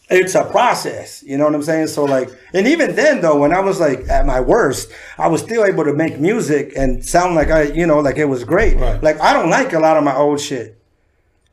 it's 0.09 0.35
a 0.35 0.43
process. 0.43 1.23
You 1.23 1.37
know 1.37 1.45
what 1.45 1.55
I'm 1.55 1.63
saying? 1.63 1.87
So 1.87 2.03
like, 2.03 2.29
and 2.53 2.67
even 2.67 2.95
then 2.95 3.21
though, 3.21 3.37
when 3.37 3.53
I 3.53 3.59
was 3.59 3.79
like 3.79 4.07
at 4.09 4.25
my 4.25 4.39
worst, 4.39 4.91
I 5.17 5.27
was 5.27 5.41
still 5.41 5.63
able 5.63 5.83
to 5.85 5.93
make 5.93 6.19
music 6.19 6.73
and 6.75 7.05
sound 7.05 7.35
like 7.35 7.49
I, 7.51 7.63
you 7.63 7.85
know, 7.85 7.99
like 7.99 8.17
it 8.17 8.25
was 8.25 8.43
great. 8.43 8.77
Right. 8.77 9.01
Like 9.01 9.19
I 9.21 9.33
don't 9.33 9.49
like 9.49 9.73
a 9.73 9.79
lot 9.79 9.97
of 9.97 10.03
my 10.03 10.15
old 10.15 10.39
shit. 10.39 10.75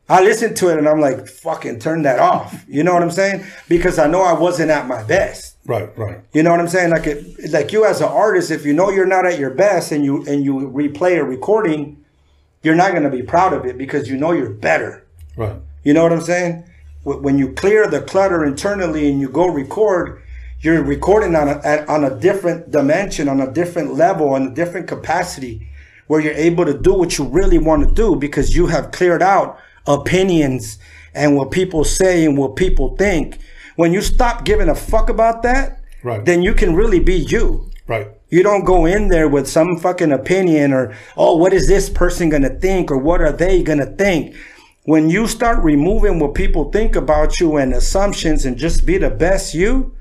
I 0.08 0.22
listen 0.22 0.54
to 0.54 0.68
it 0.68 0.78
and 0.78 0.88
I'm 0.88 1.00
like, 1.00 1.26
fucking 1.26 1.80
turn 1.80 2.02
that 2.02 2.20
off. 2.20 2.64
You 2.68 2.84
know 2.84 2.94
what 2.94 3.02
I'm 3.02 3.10
saying? 3.10 3.44
Because 3.68 3.98
I 3.98 4.06
know 4.06 4.22
I 4.22 4.34
wasn't 4.34 4.70
at 4.70 4.86
my 4.86 5.02
best. 5.02 5.56
Right, 5.66 5.96
right. 5.98 6.20
You 6.32 6.44
know 6.44 6.52
what 6.52 6.60
I'm 6.60 6.68
saying? 6.68 6.90
Like 6.90 7.08
it, 7.08 7.50
like 7.50 7.72
you 7.72 7.84
as 7.84 8.00
an 8.00 8.08
artist, 8.08 8.52
if 8.52 8.64
you 8.64 8.72
know 8.72 8.90
you're 8.90 9.04
not 9.04 9.26
at 9.26 9.38
your 9.38 9.50
best 9.50 9.90
and 9.90 10.04
you 10.04 10.24
and 10.26 10.44
you 10.44 10.54
replay 10.54 11.18
a 11.18 11.24
recording, 11.24 12.04
you're 12.62 12.76
not 12.76 12.92
gonna 12.92 13.10
be 13.10 13.22
proud 13.22 13.52
of 13.52 13.66
it 13.66 13.76
because 13.76 14.08
you 14.08 14.16
know 14.16 14.32
you're 14.32 14.50
better. 14.50 15.04
Right. 15.36 15.56
You 15.82 15.92
know 15.92 16.04
what 16.04 16.12
I'm 16.12 16.20
saying? 16.20 16.64
Wh- 17.06 17.22
When 17.22 17.38
you 17.38 17.52
clear 17.52 17.86
the 17.86 18.00
clutter 18.02 18.44
internally 18.44 19.08
and 19.10 19.20
you 19.20 19.28
go 19.28 19.46
record, 19.46 20.20
you're 20.60 20.82
recording 20.82 21.34
on 21.36 21.48
a 21.48 21.84
on 21.88 22.02
a 22.04 22.14
different 22.18 22.70
dimension, 22.70 23.28
on 23.28 23.40
a 23.40 23.50
different 23.60 23.94
level, 23.94 24.30
on 24.30 24.42
a 24.48 24.54
different 24.54 24.88
capacity, 24.88 25.68
where 26.08 26.20
you're 26.20 26.32
able 26.50 26.64
to 26.64 26.76
do 26.76 26.94
what 26.94 27.16
you 27.18 27.24
really 27.24 27.58
want 27.58 27.86
to 27.88 27.94
do 27.94 28.16
because 28.16 28.56
you 28.56 28.66
have 28.66 28.90
cleared 28.90 29.22
out 29.22 29.58
opinions 29.86 30.78
and 31.14 31.36
what 31.36 31.50
people 31.50 31.84
say 31.84 32.24
and 32.24 32.36
what 32.36 32.56
people 32.56 32.96
think. 32.96 33.38
When 33.76 33.92
you 33.92 34.00
stop 34.02 34.44
giving 34.44 34.68
a 34.68 34.74
fuck 34.74 35.08
about 35.10 35.42
that, 35.42 35.78
Right. 36.02 36.24
then 36.24 36.42
you 36.42 36.54
can 36.54 36.74
really 36.74 37.00
be 37.00 37.14
you. 37.14 37.70
Right. 37.88 38.08
You 38.30 38.42
don't 38.42 38.64
go 38.64 38.86
in 38.86 39.08
there 39.08 39.28
with 39.28 39.46
some 39.46 39.76
fucking 39.78 40.12
opinion 40.12 40.72
or, 40.72 40.92
oh, 41.16 41.36
what 41.36 41.52
is 41.52 41.68
this 41.68 41.88
person 41.88 42.28
gonna 42.30 42.50
think 42.66 42.90
or 42.90 42.98
what 42.98 43.20
are 43.20 43.32
they 43.32 43.62
gonna 43.62 43.86
think? 43.86 44.34
When 44.86 45.10
you 45.10 45.26
start 45.26 45.64
removing 45.64 46.20
what 46.20 46.34
people 46.34 46.70
think 46.70 46.94
about 46.94 47.40
you 47.40 47.56
and 47.56 47.74
assumptions 47.74 48.46
and 48.46 48.56
just 48.56 48.86
be 48.86 48.98
the 48.98 49.10
best 49.10 49.52
you, 49.52 49.95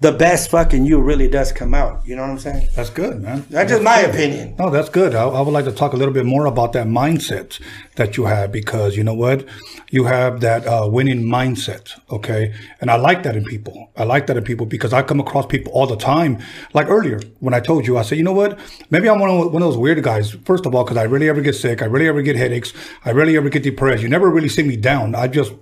the 0.00 0.12
best 0.12 0.50
fucking 0.50 0.84
you 0.84 1.00
really 1.00 1.26
does 1.26 1.52
come 1.52 1.72
out. 1.72 2.06
You 2.06 2.16
know 2.16 2.22
what 2.22 2.30
I'm 2.30 2.38
saying? 2.38 2.68
That's 2.74 2.90
good, 2.90 3.22
man. 3.22 3.46
That's 3.48 3.70
just 3.70 3.82
my 3.82 4.00
opinion. 4.00 4.54
No, 4.58 4.68
that's 4.68 4.90
good. 4.90 5.14
I, 5.14 5.24
I 5.24 5.40
would 5.40 5.52
like 5.52 5.64
to 5.64 5.72
talk 5.72 5.94
a 5.94 5.96
little 5.96 6.12
bit 6.12 6.26
more 6.26 6.44
about 6.44 6.74
that 6.74 6.86
mindset 6.86 7.58
that 7.94 8.18
you 8.18 8.26
have 8.26 8.52
because 8.52 8.94
you 8.94 9.02
know 9.02 9.14
what? 9.14 9.46
You 9.90 10.04
have 10.04 10.40
that 10.40 10.66
uh, 10.66 10.86
winning 10.90 11.22
mindset, 11.22 11.98
okay? 12.10 12.54
And 12.82 12.90
I 12.90 12.96
like 12.96 13.22
that 13.22 13.36
in 13.36 13.44
people. 13.44 13.90
I 13.96 14.04
like 14.04 14.26
that 14.26 14.36
in 14.36 14.44
people 14.44 14.66
because 14.66 14.92
I 14.92 15.02
come 15.02 15.18
across 15.18 15.46
people 15.46 15.72
all 15.72 15.86
the 15.86 15.96
time. 15.96 16.42
Like 16.74 16.90
earlier, 16.90 17.20
when 17.40 17.54
I 17.54 17.60
told 17.60 17.86
you, 17.86 17.96
I 17.96 18.02
said, 18.02 18.18
you 18.18 18.24
know 18.24 18.34
what? 18.34 18.58
Maybe 18.90 19.08
I'm 19.08 19.18
one 19.18 19.30
of, 19.30 19.50
one 19.50 19.62
of 19.62 19.68
those 19.68 19.78
weird 19.78 20.02
guys, 20.02 20.30
first 20.44 20.66
of 20.66 20.74
all, 20.74 20.84
because 20.84 20.98
I 20.98 21.04
really 21.04 21.30
ever 21.30 21.40
get 21.40 21.54
sick. 21.54 21.80
I 21.80 21.86
really 21.86 22.06
ever 22.06 22.20
get 22.20 22.36
headaches. 22.36 22.74
I 23.06 23.10
really 23.12 23.34
ever 23.38 23.48
get 23.48 23.62
depressed. 23.62 24.02
You 24.02 24.10
never 24.10 24.28
really 24.28 24.50
see 24.50 24.62
me 24.62 24.76
down. 24.76 25.14
I 25.14 25.26
just, 25.26 25.54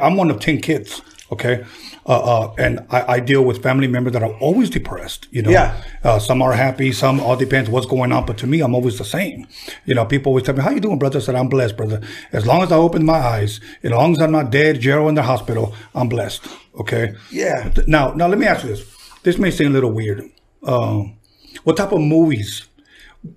I'm 0.00 0.16
one 0.16 0.30
of 0.30 0.40
10 0.40 0.62
kids, 0.62 1.02
okay? 1.30 1.66
Uh, 2.04 2.18
uh, 2.18 2.54
and 2.58 2.80
I, 2.90 3.14
I 3.14 3.20
deal 3.20 3.42
with 3.44 3.62
family 3.62 3.86
members 3.86 4.12
that 4.14 4.22
are 4.22 4.32
always 4.38 4.68
depressed, 4.70 5.28
you 5.30 5.40
know? 5.42 5.50
Yeah. 5.50 5.80
Uh, 6.02 6.18
some 6.18 6.42
are 6.42 6.52
happy, 6.52 6.90
some 6.92 7.20
all 7.20 7.36
depends 7.36 7.70
what's 7.70 7.86
going 7.86 8.10
on. 8.10 8.26
But 8.26 8.38
to 8.38 8.46
me, 8.46 8.60
I'm 8.60 8.74
always 8.74 8.98
the 8.98 9.04
same. 9.04 9.46
You 9.84 9.94
know, 9.94 10.04
people 10.04 10.30
always 10.30 10.44
tell 10.44 10.54
me, 10.56 10.62
"How 10.62 10.70
you 10.70 10.80
doing, 10.80 10.98
brother?" 10.98 11.18
I 11.18 11.22
said, 11.22 11.36
"I'm 11.36 11.48
blessed, 11.48 11.76
brother. 11.76 12.00
As 12.32 12.44
long 12.46 12.62
as 12.62 12.72
I 12.72 12.76
open 12.76 13.04
my 13.04 13.18
eyes, 13.18 13.60
as 13.84 13.90
long 13.92 14.12
as 14.12 14.20
I'm 14.20 14.32
not 14.32 14.50
dead, 14.50 14.80
jail 14.80 15.08
in 15.08 15.14
the 15.14 15.22
hospital, 15.22 15.74
I'm 15.94 16.08
blessed." 16.08 16.46
Okay. 16.80 17.14
Yeah. 17.30 17.70
Now, 17.86 18.12
now 18.14 18.26
let 18.26 18.38
me 18.38 18.46
ask 18.46 18.64
you 18.64 18.70
this. 18.70 18.82
This 19.22 19.38
may 19.38 19.50
seem 19.50 19.68
a 19.68 19.70
little 19.70 19.92
weird. 19.92 20.24
Um, 20.64 21.16
what 21.64 21.76
type 21.76 21.92
of 21.92 22.00
movies 22.00 22.66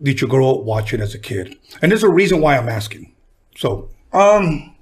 did 0.01 0.21
you 0.21 0.27
grow 0.27 0.55
up 0.55 0.63
watching 0.63 1.01
as 1.01 1.13
a 1.13 1.19
kid? 1.19 1.55
And 1.81 1.91
there's 1.91 2.01
a 2.03 2.09
reason 2.09 2.41
why 2.41 2.57
I'm 2.57 2.69
asking. 2.69 3.13
So, 3.55 3.89
Um, 4.13 4.75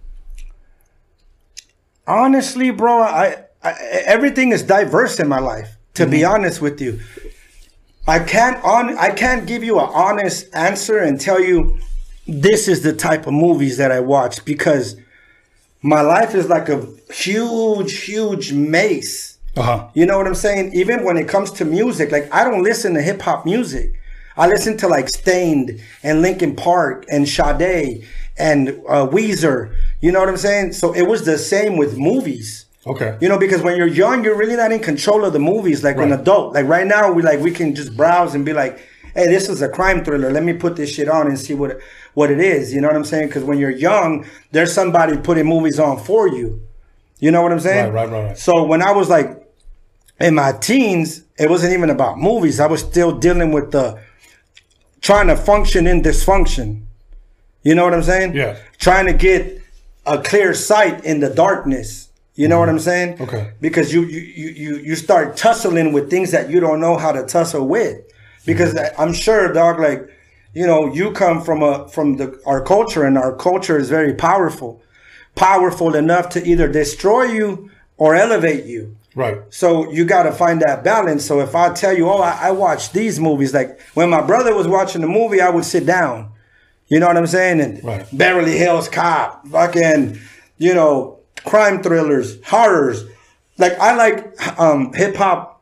honestly, 2.08 2.70
bro, 2.72 3.02
I, 3.02 3.46
I 3.64 3.72
everything 4.06 4.52
is 4.52 4.64
diverse 4.64 5.20
in 5.20 5.28
my 5.28 5.40
life. 5.40 5.78
To 5.96 6.08
be 6.08 6.26
honest 6.26 6.60
with 6.60 6.82
you, 6.82 7.00
I 8.08 8.20
can't 8.20 8.64
on 8.64 8.98
I 8.98 9.12
can't 9.12 9.46
give 9.46 9.64
you 9.64 9.80
an 9.80 9.90
honest 9.94 10.48
answer 10.56 10.98
and 10.98 11.20
tell 11.22 11.40
you 11.40 11.78
this 12.28 12.68
is 12.68 12.82
the 12.82 12.94
type 12.94 13.28
of 13.28 13.34
movies 13.34 13.78
that 13.78 13.92
I 13.92 14.00
watch 14.00 14.44
because 14.44 14.96
my 15.82 16.02
life 16.02 16.34
is 16.34 16.48
like 16.48 16.70
a 16.70 16.88
huge, 17.14 18.00
huge 18.00 18.54
maze. 18.54 19.38
uh 19.56 19.62
huh. 19.62 19.88
You 19.94 20.06
know 20.06 20.18
what 20.18 20.28
I'm 20.28 20.36
saying? 20.36 20.74
Even 20.74 21.04
when 21.04 21.18
it 21.18 21.28
comes 21.28 21.52
to 21.52 21.66
music, 21.66 22.12
like 22.12 22.34
I 22.34 22.44
don't 22.44 22.64
listen 22.64 22.94
to 22.96 23.02
hip 23.02 23.22
hop 23.22 23.46
music. 23.46 23.94
I 24.36 24.48
listen 24.48 24.78
to 24.78 24.88
like 24.88 25.10
Staind 25.10 25.80
and 26.02 26.22
Linkin 26.22 26.56
Park 26.56 27.06
and 27.10 27.28
Sade 27.30 28.04
and 28.38 28.70
uh, 28.88 29.06
Weezer. 29.08 29.76
You 30.02 30.12
know 30.12 30.20
what 30.20 30.30
I'm 30.30 30.38
saying? 30.38 30.74
So 30.74 30.94
it 30.94 31.04
was 31.04 31.24
the 31.26 31.38
same 31.38 31.78
with 31.78 31.98
movies. 31.98 32.63
Okay. 32.86 33.18
You 33.22 33.30
know, 33.30 33.38
because 33.38 33.62
when 33.62 33.78
you're 33.78 33.88
young, 33.88 34.24
you're 34.24 34.38
really 34.38 34.58
not 34.58 34.72
in 34.72 34.80
control 34.80 35.24
of 35.24 35.34
the 35.34 35.40
movies 35.40 35.84
like 35.84 35.98
an 35.98 36.12
adult. 36.12 36.54
Like 36.54 36.68
right 36.68 36.86
now, 36.86 37.12
we 37.12 37.22
like 37.22 37.40
we 37.40 37.52
can 37.52 37.74
just 37.76 37.96
browse 37.96 38.36
and 38.36 38.46
be 38.46 38.52
like, 38.52 38.78
"Hey, 39.16 39.28
this 39.28 39.48
is 39.48 39.62
a 39.62 39.70
crime 39.70 40.04
thriller. 40.04 40.30
Let 40.32 40.44
me 40.44 40.54
put 40.54 40.76
this 40.76 40.90
shit 40.92 41.08
on 41.08 41.28
and 41.28 41.40
see 41.40 41.54
what 41.54 41.80
what 42.14 42.30
it 42.30 42.42
is." 42.42 42.74
You 42.74 42.82
know 42.82 42.88
what 42.88 42.98
I'm 42.98 43.06
saying? 43.06 43.28
Because 43.28 43.44
when 43.44 43.58
you're 43.58 43.70
young, 43.70 44.26
there's 44.52 44.74
somebody 44.74 45.16
putting 45.18 45.46
movies 45.46 45.80
on 45.80 45.98
for 45.98 46.28
you. 46.28 46.62
You 47.20 47.32
know 47.32 47.42
what 47.42 47.54
I'm 47.54 47.62
saying? 47.62 47.94
Right, 47.94 48.10
right, 48.10 48.12
right, 48.12 48.28
right. 48.28 48.38
So 48.38 48.66
when 48.66 48.82
I 48.82 48.92
was 48.92 49.08
like 49.08 49.30
in 50.20 50.36
my 50.36 50.52
teens, 50.52 51.24
it 51.40 51.50
wasn't 51.50 51.72
even 51.74 51.90
about 51.90 52.18
movies. 52.20 52.60
I 52.60 52.68
was 52.68 52.82
still 52.82 53.18
dealing 53.18 53.54
with 53.54 53.72
the 53.72 53.98
trying 55.00 55.28
to 55.28 55.38
function 55.38 55.88
in 55.88 56.02
dysfunction. 56.02 56.84
You 57.64 57.76
know 57.76 57.86
what 57.86 57.94
I'm 57.94 58.04
saying? 58.04 58.36
Yeah. 58.36 58.58
Trying 58.78 59.06
to 59.06 59.14
get 59.14 59.62
a 60.06 60.22
clear 60.22 60.54
sight 60.54 61.06
in 61.06 61.22
the 61.22 61.30
darkness. 61.30 62.10
You 62.36 62.48
know 62.48 62.60
what 62.60 62.70
I'm 62.70 62.78
mm-hmm. 62.78 62.84
saying? 62.84 63.22
Okay. 63.22 63.52
Because 63.62 63.94
you 63.94 64.04
you 64.06 64.20
you 64.50 64.78
you 64.78 64.96
start 64.96 65.38
tussling 65.38 65.94
with 65.94 66.10
things 66.10 66.32
that 66.32 66.50
you 66.50 66.60
don't 66.60 66.80
know 66.80 66.98
how 66.98 67.12
to 67.12 67.24
tussle 67.26 67.68
with. 67.68 68.02
Because 68.46 68.74
mm-hmm. 68.74 69.02
I'm 69.02 69.14
sure, 69.14 69.54
dog, 69.54 69.80
like 69.80 70.10
you 70.54 70.66
know, 70.66 70.92
you 70.92 71.12
come 71.12 71.42
from 71.42 71.62
a 71.62 71.88
from 71.90 72.18
the 72.18 72.42
our 72.46 72.62
culture, 72.62 73.04
and 73.04 73.18
our 73.18 73.36
culture 73.36 73.78
is 73.78 73.90
very 73.90 74.14
powerful, 74.14 74.82
powerful 75.36 75.96
enough 75.96 76.30
to 76.30 76.46
either 76.46 76.68
destroy 76.68 77.24
you 77.24 77.70
or 77.98 78.16
elevate 78.16 78.66
you. 78.66 78.98
Right. 79.16 79.42
So 79.52 79.92
you 79.92 80.06
got 80.06 80.24
to 80.24 80.32
find 80.32 80.60
that 80.62 80.84
balance. 80.84 81.24
So 81.24 81.40
if 81.40 81.54
I 81.56 81.72
tell 81.74 81.96
you, 81.96 82.10
oh, 82.10 82.22
I, 82.22 82.48
I 82.48 82.52
watch 82.52 82.92
these 82.94 83.20
movies, 83.20 83.54
like 83.54 83.80
when 83.94 84.10
my 84.10 84.22
brother 84.22 84.56
was 84.56 84.68
watching 84.68 85.02
the 85.02 85.08
movie, 85.08 85.40
I 85.40 85.50
would 85.50 85.66
sit 85.66 85.86
down. 85.86 86.32
You 86.88 87.00
know 87.00 87.08
what 87.08 87.18
I'm 87.18 87.28
saying? 87.28 87.62
And 87.62 87.84
Right. 87.84 88.06
Beverly 88.12 88.58
Hills 88.58 88.90
Cop, 88.90 89.48
fucking, 89.48 90.20
you 90.58 90.74
know, 90.74 91.20
crime 91.46 91.82
thrillers, 91.82 92.44
horrors. 92.46 93.06
Like 93.58 93.78
I 93.80 93.96
like 93.96 94.60
um, 94.60 94.94
hip 94.94 95.16
hop, 95.16 95.62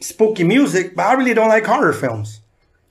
spooky 0.00 0.44
music, 0.44 0.94
but 0.94 1.06
I 1.06 1.14
really 1.14 1.34
don't 1.34 1.48
like 1.48 1.66
horror 1.66 1.92
films. 1.92 2.40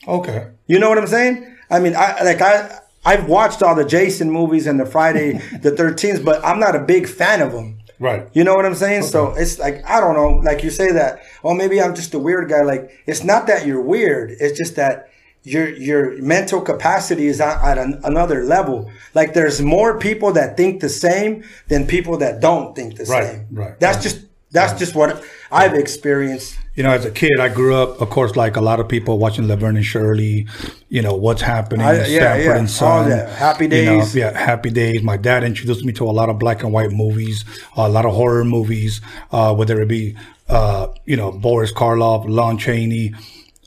Okay. 0.08 0.50
You 0.68 0.80
know 0.80 0.90
what 0.90 0.98
I'm 0.98 1.08
saying? 1.08 1.56
I 1.70 1.80
mean, 1.80 1.96
I 1.96 2.22
like 2.24 2.42
I 2.42 2.80
I've 3.06 3.28
watched 3.28 3.62
all 3.64 3.76
the 3.76 3.86
Jason 3.86 4.32
movies 4.32 4.68
and 4.68 4.80
the 4.80 4.86
Friday 4.86 5.34
the 5.62 5.72
13th, 5.72 6.24
but 6.24 6.44
I'm 6.44 6.60
not 6.60 6.76
a 6.76 6.80
big 6.80 7.08
fan 7.08 7.42
of 7.42 7.52
them. 7.52 7.80
Right. 8.00 8.28
You 8.34 8.44
know 8.44 8.56
what 8.56 8.66
I'm 8.66 8.76
saying? 8.76 9.04
So 9.04 9.34
it's 9.36 9.60
like 9.60 9.88
I 9.90 10.02
don't 10.02 10.16
know. 10.16 10.42
Like 10.44 10.64
you 10.64 10.70
say 10.70 10.92
that, 10.92 11.22
oh, 11.44 11.54
maybe 11.54 11.82
I'm 11.82 11.96
just 11.96 12.14
a 12.14 12.20
weird 12.20 12.50
guy. 12.50 12.64
Like 12.64 12.92
it's 13.06 13.24
not 13.24 13.48
that 13.48 13.66
you're 13.66 13.82
weird. 13.82 14.32
It's 14.32 14.58
just 14.58 14.76
that 14.76 15.10
your 15.44 15.70
your 15.70 16.22
mental 16.22 16.62
capacity 16.62 17.28
is 17.28 17.42
at, 17.42 17.62
at 17.64 17.78
an, 17.78 18.00
another 18.04 18.44
level. 18.44 18.90
Like 19.14 19.34
there's 19.34 19.62
more 19.62 20.00
people 20.00 20.32
that 20.34 20.56
think 20.58 20.82
the 20.82 20.90
same 20.90 21.44
than 21.68 21.86
people 21.88 22.18
that 22.18 22.40
don't 22.40 22.76
think 22.76 22.96
the 22.98 23.06
Right, 23.06 23.26
same. 23.26 23.48
right, 23.52 23.80
That's 23.80 23.98
right. 23.98 24.04
just 24.04 24.20
that's 24.52 24.78
just 24.80 24.94
what 24.96 25.24
I've 25.52 25.74
experienced. 25.74 26.58
you 26.76 26.84
know, 26.84 26.92
as 26.92 27.06
a 27.06 27.12
kid, 27.12 27.40
I 27.40 27.50
grew 27.50 27.76
up, 27.76 28.00
of 28.02 28.10
course, 28.12 28.36
like 28.36 28.56
a 28.56 28.62
lot 28.62 28.80
of 28.80 28.88
people 28.88 29.18
watching 29.18 29.48
Laverne 29.48 29.78
and 29.78 29.86
Shirley. 29.86 30.46
You 30.90 31.02
know 31.02 31.16
what's 31.16 31.42
happening, 31.42 31.86
I- 31.86 32.06
yeah, 32.06 32.20
Sanford 32.20 32.46
yeah, 32.46 32.58
and 32.58 32.70
Son, 32.70 32.92
all 33.04 33.10
that. 33.10 33.30
Happy 33.30 33.66
you 33.66 33.70
know, 33.86 34.00
Days. 34.00 34.16
yeah, 34.16 34.38
Happy 34.38 34.70
Days. 34.70 35.02
My 35.02 35.18
dad 35.18 35.44
introduced 35.44 35.84
me 35.84 35.92
to 35.94 36.06
a 36.06 36.14
lot 36.20 36.30
of 36.30 36.38
black 36.40 36.62
and 36.64 36.72
white 36.72 36.92
movies, 36.92 37.44
a 37.76 37.90
lot 37.90 38.06
of 38.06 38.14
horror 38.14 38.46
movies, 38.46 39.02
uh, 39.32 39.54
whether 39.56 39.82
it 39.82 39.88
be, 39.88 40.16
uh, 40.50 40.88
you 41.06 41.18
know, 41.18 41.32
Boris 41.32 41.74
Karloff, 41.74 42.24
Lon 42.28 42.58
Chaney, 42.60 43.14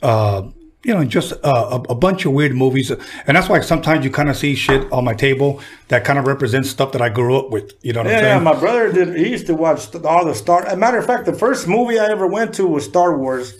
uh, 0.03 0.43
you 0.87 0.94
know, 0.94 1.05
just 1.05 1.33
uh, 1.44 1.81
a, 1.88 1.92
a 1.92 1.94
bunch 1.94 2.25
of 2.27 2.33
weird 2.33 2.55
movies. 2.55 2.90
And 3.27 3.37
that's 3.37 3.49
why 3.49 3.61
sometimes 3.61 4.05
you 4.05 4.11
kind 4.11 4.29
of 4.31 4.37
see 4.37 4.55
shit 4.55 4.90
on 4.92 5.05
my 5.05 5.14
table 5.14 5.61
that 5.88 6.05
kind 6.05 6.18
of 6.18 6.27
represents 6.27 6.70
stuff 6.70 6.92
that 6.92 7.03
I 7.03 7.09
grew 7.09 7.37
up 7.37 7.51
with. 7.51 7.72
You 7.83 7.92
know 7.92 8.03
what 8.03 8.11
Yeah, 8.11 8.16
I'm 8.18 8.22
saying? 8.25 8.37
yeah. 8.44 8.53
My 8.53 8.59
brother 8.59 8.92
did. 8.92 9.16
He 9.16 9.29
used 9.29 9.46
to 9.49 9.55
watch 9.55 9.94
all 10.05 10.25
the 10.25 10.35
Star. 10.35 10.64
As 10.66 10.75
a 10.75 10.77
matter 10.77 10.99
of 10.99 11.07
fact, 11.07 11.27
the 11.27 11.33
first 11.33 11.66
movie 11.66 11.99
I 11.99 12.07
ever 12.11 12.27
went 12.27 12.55
to 12.55 12.66
was 12.66 12.85
Star 12.85 13.18
Wars 13.18 13.55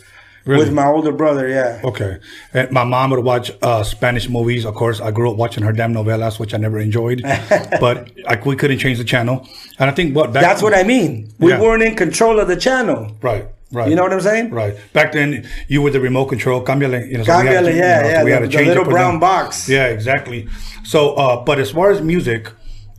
Really? 0.45 0.63
with 0.63 0.73
my 0.73 0.85
older 0.87 1.11
brother. 1.11 1.45
Yeah. 1.49 1.81
Okay. 1.83 2.19
And 2.53 2.71
my 2.71 2.85
mom 2.85 3.09
would 3.11 3.23
watch 3.25 3.51
uh, 3.61 3.83
Spanish 3.83 4.29
movies. 4.29 4.63
Of 4.65 4.75
course, 4.75 5.01
I 5.01 5.11
grew 5.11 5.29
up 5.29 5.35
watching 5.35 5.61
her 5.63 5.73
damn 5.73 5.93
novelas, 5.93 6.39
which 6.39 6.53
I 6.53 6.57
never 6.57 6.79
enjoyed. 6.79 7.21
but 7.81 8.09
I, 8.25 8.39
we 8.45 8.55
couldn't 8.55 8.79
change 8.79 8.97
the 8.97 9.03
channel. 9.03 9.45
And 9.77 9.89
I 9.89 9.93
think 9.93 10.15
what 10.15 10.31
back 10.31 10.43
That's 10.43 10.61
what 10.61 10.73
I 10.73 10.83
mean. 10.83 11.33
We 11.39 11.51
Yeah. 11.51 11.59
weren't 11.59 11.83
in 11.83 11.95
control 11.97 12.39
of 12.39 12.47
the 12.47 12.55
channel. 12.55 13.11
Right. 13.21 13.47
Right. 13.71 13.89
You 13.89 13.95
know 13.95 14.03
what 14.03 14.13
I'm 14.13 14.21
saying? 14.21 14.51
Right. 14.51 14.75
Back 14.93 15.11
then, 15.11 15.47
you 15.67 15.81
were 15.81 15.89
the 15.91 15.99
remote 15.99 16.27
control. 16.27 16.63
Cambiale. 16.63 17.09
You 17.11 17.17
know, 17.17 17.23
so 17.25 17.39
we 17.41 17.47
had 17.47 17.61
to- 17.65 17.71
Cambiale, 17.71 17.73
you 17.73 17.79
yeah, 17.79 17.97
know, 18.01 18.03
so 18.03 18.09
yeah, 18.13 18.23
we 18.23 18.31
had 18.31 18.41
the- 18.43 18.47
to 18.47 18.51
the 18.51 18.57
change 18.57 18.67
it 18.67 18.77
little 18.77 18.85
brown 18.85 19.13
them. 19.15 19.19
box. 19.19 19.67
Yeah, 19.67 19.87
exactly. 19.87 20.47
So, 20.83 21.13
uh, 21.15 21.43
but 21.43 21.59
as 21.59 21.71
far 21.71 21.91
as 21.91 22.01
music, 22.01 22.49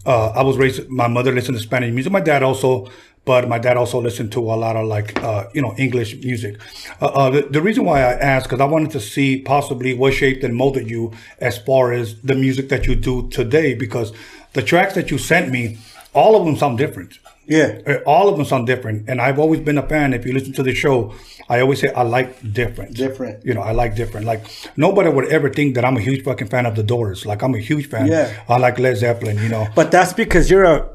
uh, 0.05 0.29
I 0.31 0.43
was 0.43 0.57
raised. 0.59 0.89
My 0.89 1.09
mother 1.09 1.33
listened 1.33 1.57
to 1.57 1.63
Spanish 1.63 1.93
music. 1.93 2.13
My 2.13 2.21
dad 2.21 2.43
also, 2.43 2.91
but 3.25 3.49
my 3.49 3.59
dad 3.59 3.77
also 3.79 3.99
listened 4.01 4.31
to 4.33 4.41
a 4.41 4.57
lot 4.65 4.77
of 4.77 4.87
like 4.87 5.23
uh, 5.23 5.45
you 5.55 5.63
know 5.63 5.75
English 5.79 6.17
music. 6.23 6.57
Uh, 7.01 7.07
uh, 7.07 7.31
the, 7.31 7.43
the 7.43 7.63
reason 7.63 7.85
why 7.87 8.01
I 8.01 8.13
asked 8.13 8.47
because 8.49 8.61
I 8.61 8.67
wanted 8.67 8.91
to 8.91 9.01
see 9.01 9.41
possibly 9.41 9.95
what 9.95 10.13
shaped 10.13 10.45
and 10.45 10.55
molded 10.55 10.91
you 10.91 11.13
as 11.41 11.57
far 11.59 11.93
as 11.95 12.21
the 12.21 12.35
music 12.35 12.69
that 12.69 12.87
you 12.87 12.95
do 12.95 13.29
today. 13.31 13.73
Because 13.75 14.13
the 14.53 14.63
tracks 14.63 14.95
that 14.95 15.11
you 15.11 15.17
sent 15.19 15.51
me, 15.51 15.79
all 16.13 16.37
of 16.39 16.45
them 16.45 16.57
sound 16.57 16.77
different. 16.79 17.19
Yeah. 17.49 17.81
Uh, 17.87 17.95
All 18.07 18.29
of 18.29 18.37
them 18.37 18.45
sound 18.45 18.67
different, 18.67 19.09
and 19.09 19.21
I've 19.21 19.39
always 19.39 19.61
been 19.61 19.79
a 19.79 19.87
fan. 19.89 20.13
If 20.13 20.27
you 20.27 20.33
listen 20.33 20.53
to 20.55 20.63
the 20.63 20.75
show, 20.75 21.15
I 21.49 21.61
always 21.61 21.81
say 21.81 21.91
I 21.93 22.03
like 22.03 22.53
different. 22.53 22.95
Different. 22.95 23.45
You 23.45 23.55
know, 23.55 23.63
I 23.63 23.73
like 23.73 23.97
different. 23.97 24.27
Like 24.27 24.45
nobody 24.77 25.09
would 25.09 25.29
ever 25.29 25.49
think 25.49 25.75
that 25.75 25.85
I'm 25.85 25.97
a 25.97 26.01
huge 26.01 26.23
fucking 26.25 26.49
fan 26.49 26.67
of 26.67 26.77
the 26.77 26.83
Doors. 26.83 27.25
Like 27.25 27.43
I'm 27.43 27.55
a 27.55 27.59
huge 27.59 27.89
fan. 27.89 28.07
Yeah. 28.07 28.43
I 28.49 28.59
like 28.59 28.79
Led 28.79 28.97
Zeppelin. 28.99 29.39
You 29.39 29.49
know. 29.49 29.67
But 29.75 29.91
that's 29.91 30.13
because 30.13 30.51
you're 30.51 30.65
a 30.65 30.89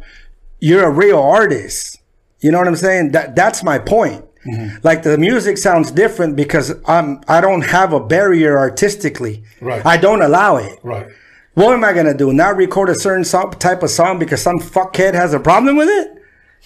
you're 0.59 0.85
a 0.85 0.91
real 0.91 1.19
artist. 1.19 1.99
You 2.39 2.51
know 2.51 2.59
what 2.59 2.67
I'm 2.67 2.75
saying? 2.75 3.11
That 3.11 3.35
that's 3.35 3.63
my 3.63 3.79
point. 3.79 4.23
Mm-hmm. 4.45 4.77
Like 4.83 5.03
the 5.03 5.17
music 5.17 5.57
sounds 5.57 5.89
different 5.91 6.35
because 6.35 6.73
I'm 6.85 7.21
I 7.27 7.41
don't 7.41 7.63
have 7.63 7.93
a 7.93 7.99
barrier 7.99 8.57
artistically. 8.57 9.43
Right. 9.61 9.83
I 9.85 9.97
don't 9.97 10.21
allow 10.21 10.57
it. 10.57 10.79
Right. 10.83 11.07
What 11.55 11.73
am 11.73 11.83
I 11.83 11.93
gonna 11.93 12.17
do? 12.17 12.33
Not 12.33 12.57
record 12.57 12.89
a 12.89 12.95
certain 12.95 13.23
song, 13.23 13.51
type 13.51 13.83
of 13.83 13.89
song 13.89 14.19
because 14.19 14.41
some 14.41 14.59
fuckhead 14.59 15.13
has 15.13 15.33
a 15.33 15.39
problem 15.39 15.77
with 15.77 15.87
it? 15.89 16.12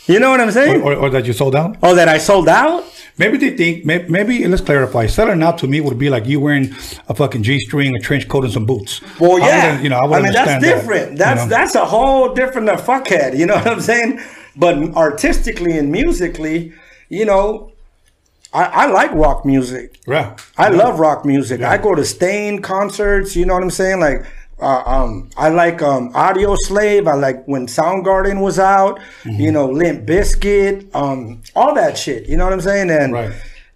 You 0.06 0.20
know 0.20 0.30
what 0.30 0.40
I'm 0.40 0.52
saying? 0.52 0.82
Or, 0.84 0.94
or 0.94 1.10
that 1.10 1.26
you 1.26 1.34
sold 1.34 1.56
out. 1.56 1.78
oh, 1.84 1.96
that 1.96 2.08
I 2.08 2.18
sold 2.18 2.48
out? 2.48 2.86
Maybe 3.18 3.38
they 3.38 3.58
think. 3.58 3.84
Maybe, 3.84 4.08
maybe 4.10 4.48
let's 4.48 4.62
clarify. 4.62 5.08
Selling 5.08 5.42
out 5.42 5.58
to 5.60 5.68
me 5.68 5.82
would 5.82 5.98
be 5.98 6.10
like 6.10 6.28
you 6.28 6.40
wearing 6.40 6.72
a 7.10 7.16
fucking 7.16 7.44
g 7.44 7.60
string, 7.60 7.96
a 7.96 8.00
trench 8.00 8.28
coat, 8.28 8.44
and 8.44 8.54
some 8.54 8.66
boots. 8.66 9.02
Well, 9.20 9.40
yeah. 9.40 9.82
you 9.82 9.90
know, 9.90 9.98
I 9.98 10.06
would 10.06 10.24
mean, 10.24 10.34
that's 10.34 10.50
understand 10.50 10.64
that, 10.64 10.76
different. 10.76 11.12
you 11.14 11.18
that's 11.18 11.44
know? 11.44 11.50
that's 11.50 11.76
a 11.76 11.86
whole 11.86 12.34
different 12.34 12.70
uh, 12.70 12.78
fuckhead. 12.78 13.38
You 13.38 13.48
know 13.48 13.56
what 13.56 13.68
I'm 13.68 13.82
saying? 13.82 14.22
But 14.56 14.78
artistically 14.96 15.78
and 15.78 15.92
musically, 15.92 16.74
you 17.10 17.26
know, 17.26 17.72
I, 18.54 18.64
I 18.64 18.86
like 18.88 19.12
rock 19.14 19.46
music. 19.46 20.00
yeah. 20.08 20.36
I 20.58 20.70
love 20.70 21.00
rock 21.00 21.26
music. 21.26 21.62
I 21.62 21.78
go 21.78 21.96
to 21.96 22.06
Staind 22.06 22.64
concerts. 22.64 23.36
You 23.36 23.46
know 23.46 23.56
what 23.56 23.64
I'm 23.64 23.72
saying? 23.72 24.00
Like, 24.00 24.26
uh, 24.60 24.84
um, 24.86 25.30
I 25.38 25.50
like 25.50 25.82
um, 25.82 26.12
Audioslave. 26.13 27.08
I 27.08 27.15
like 27.15 27.46
when 27.46 27.67
Soundgarden 27.67 28.41
was 28.41 28.58
out. 28.60 29.00
Mm-hmm. 29.24 29.41
You 29.41 29.52
know, 29.52 29.67
Limp 29.70 30.08
Bizkit, 30.08 30.93
um, 30.96 31.41
all 31.56 31.76
that 31.76 31.98
shit. 31.98 32.28
You 32.28 32.38
know 32.38 32.43
what 32.46 32.54
I'm 32.54 32.62
saying? 32.62 32.89
And 32.89 33.13
Right. 33.13 33.34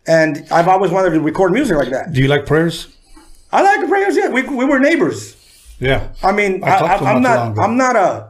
and 0.07 0.47
I've 0.51 0.67
always 0.67 0.91
wanted 0.91 1.11
to 1.11 1.19
record 1.21 1.51
music 1.53 1.77
like 1.77 1.89
that. 1.91 2.13
Do 2.13 2.21
you 2.21 2.27
like 2.27 2.45
prayers? 2.45 2.87
I 3.51 3.61
like 3.61 3.87
prayers. 3.87 4.15
Yeah, 4.15 4.29
we, 4.29 4.41
we 4.43 4.65
were 4.65 4.79
neighbors. 4.79 5.35
Yeah. 5.79 6.09
I 6.23 6.31
mean, 6.31 6.63
I 6.63 6.77
I'm 6.77 6.87
not 6.87 6.97
too 6.99 7.03
long 7.05 7.21
not. 7.21 7.51
ago. 7.51 7.61
I'm 7.61 7.77
not 7.77 7.95
a. 7.95 8.29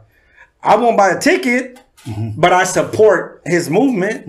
I 0.64 0.76
won't 0.76 0.98
buy 0.98 1.10
a 1.12 1.20
ticket, 1.20 1.80
Mm-hmm. 2.06 2.42
but 2.42 2.52
I 2.52 2.64
support 2.64 3.44
his 3.46 3.70
movement. 3.70 4.28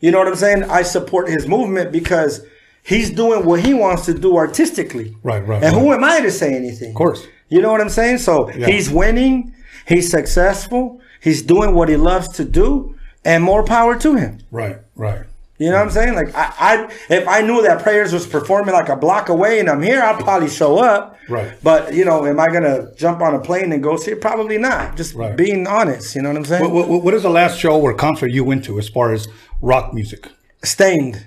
You 0.00 0.10
know 0.10 0.18
what 0.18 0.28
I'm 0.28 0.36
saying? 0.36 0.64
I 0.64 0.82
support 0.82 1.30
his 1.30 1.48
movement 1.48 1.90
because 1.90 2.44
he's 2.82 3.08
doing 3.10 3.46
what 3.46 3.60
he 3.64 3.72
wants 3.72 4.04
to 4.04 4.12
do 4.12 4.36
artistically. 4.36 5.16
Right, 5.22 5.40
right, 5.48 5.62
And 5.64 5.74
who 5.74 5.94
am 5.94 6.04
I 6.04 6.20
to 6.20 6.30
say 6.30 6.54
anything? 6.54 6.90
Of 6.90 6.94
course. 6.94 7.26
You 7.48 7.60
know 7.62 7.70
what 7.70 7.80
I'm 7.80 7.88
saying? 7.88 8.18
So 8.18 8.46
he's 8.46 8.90
winning. 8.90 9.54
He's 9.86 10.10
successful. 10.10 11.00
He's 11.20 11.42
doing 11.42 11.74
what 11.74 11.88
he 11.88 11.96
loves 11.96 12.28
to 12.36 12.44
do, 12.44 12.94
and 13.24 13.42
more 13.42 13.64
power 13.64 13.96
to 13.98 14.14
him. 14.16 14.38
Right. 14.50 14.78
Right. 14.96 15.22
You 15.58 15.70
know 15.70 15.76
what 15.76 15.84
I'm 15.86 15.90
saying? 15.90 16.14
Like 16.14 16.34
I, 16.34 16.52
I, 16.58 16.92
if 17.08 17.26
I 17.26 17.40
knew 17.40 17.62
that 17.62 17.82
Prayers 17.82 18.12
was 18.12 18.26
performing 18.26 18.74
like 18.74 18.90
a 18.90 18.96
block 18.96 19.30
away 19.30 19.58
and 19.58 19.70
I'm 19.70 19.80
here, 19.80 20.02
I'd 20.02 20.20
probably 20.22 20.50
show 20.50 20.76
up. 20.78 21.18
Right. 21.30 21.52
But 21.62 21.94
you 21.94 22.04
know, 22.04 22.26
am 22.26 22.38
I 22.38 22.46
gonna 22.48 22.94
jump 22.96 23.22
on 23.22 23.34
a 23.34 23.40
plane 23.40 23.72
and 23.72 23.82
go 23.82 23.96
see 23.96 24.10
it? 24.10 24.20
Probably 24.20 24.58
not. 24.58 24.96
Just 24.98 25.14
Right. 25.14 25.34
being 25.34 25.66
honest. 25.66 26.14
You 26.14 26.20
know 26.22 26.28
what 26.28 26.36
I'm 26.36 26.44
saying? 26.44 26.62
What, 26.70 26.88
what, 26.88 27.02
what 27.04 27.14
is 27.14 27.22
the 27.22 27.30
last 27.30 27.58
show 27.58 27.80
or 27.80 27.94
concert 27.94 28.32
you 28.32 28.44
went 28.44 28.64
to 28.64 28.78
as 28.78 28.88
far 28.88 29.12
as 29.14 29.28
rock 29.62 29.94
music? 29.94 30.28
Staind. 30.62 31.26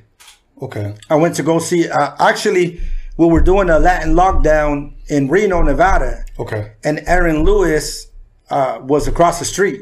Okay. 0.62 0.94
I 1.10 1.16
went 1.16 1.36
to 1.38 1.44
go 1.44 1.58
see. 1.58 1.90
Uh, 1.90 2.12
actually, 2.20 2.82
we 3.20 3.28
were 3.28 3.42
doing 3.42 3.70
a 3.70 3.78
Latin 3.80 4.14
lockdown 4.16 4.94
in 5.10 5.28
Reno, 5.28 5.62
Nevada, 5.62 6.24
Okay. 6.40 6.72
and 6.86 7.02
Aaron 7.06 7.44
Lewis 7.44 8.08
uh, 8.50 8.80
was 8.82 9.10
across 9.10 9.40
the 9.40 9.46
street. 9.46 9.82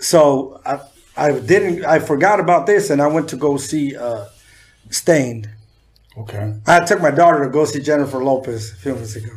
So 0.00 0.60
I, 0.66 0.80
I 1.16 1.38
didn't. 1.40 1.82
I 1.86 1.98
forgot 1.98 2.40
about 2.40 2.66
this, 2.66 2.90
and 2.90 3.00
I 3.00 3.06
went 3.06 3.30
to 3.30 3.36
go 3.36 3.56
see 3.56 3.96
uh, 3.96 4.26
Staind. 4.90 5.48
Okay. 6.18 6.52
I 6.66 6.80
took 6.84 7.00
my 7.00 7.10
daughter 7.10 7.42
to 7.42 7.48
go 7.50 7.64
see 7.64 7.80
Jennifer 7.80 8.22
Lopez 8.22 8.72
a 8.72 8.76
few 8.76 8.94
months 8.96 9.16
ago. 9.16 9.32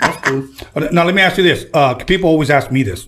Uh, 0.00 0.88
Now 0.92 1.04
let 1.04 1.14
me 1.14 1.20
ask 1.20 1.36
you 1.36 1.42
this. 1.44 1.66
Uh, 1.74 1.94
people 1.96 2.30
always 2.30 2.48
ask 2.48 2.70
me 2.72 2.82
this. 2.82 3.06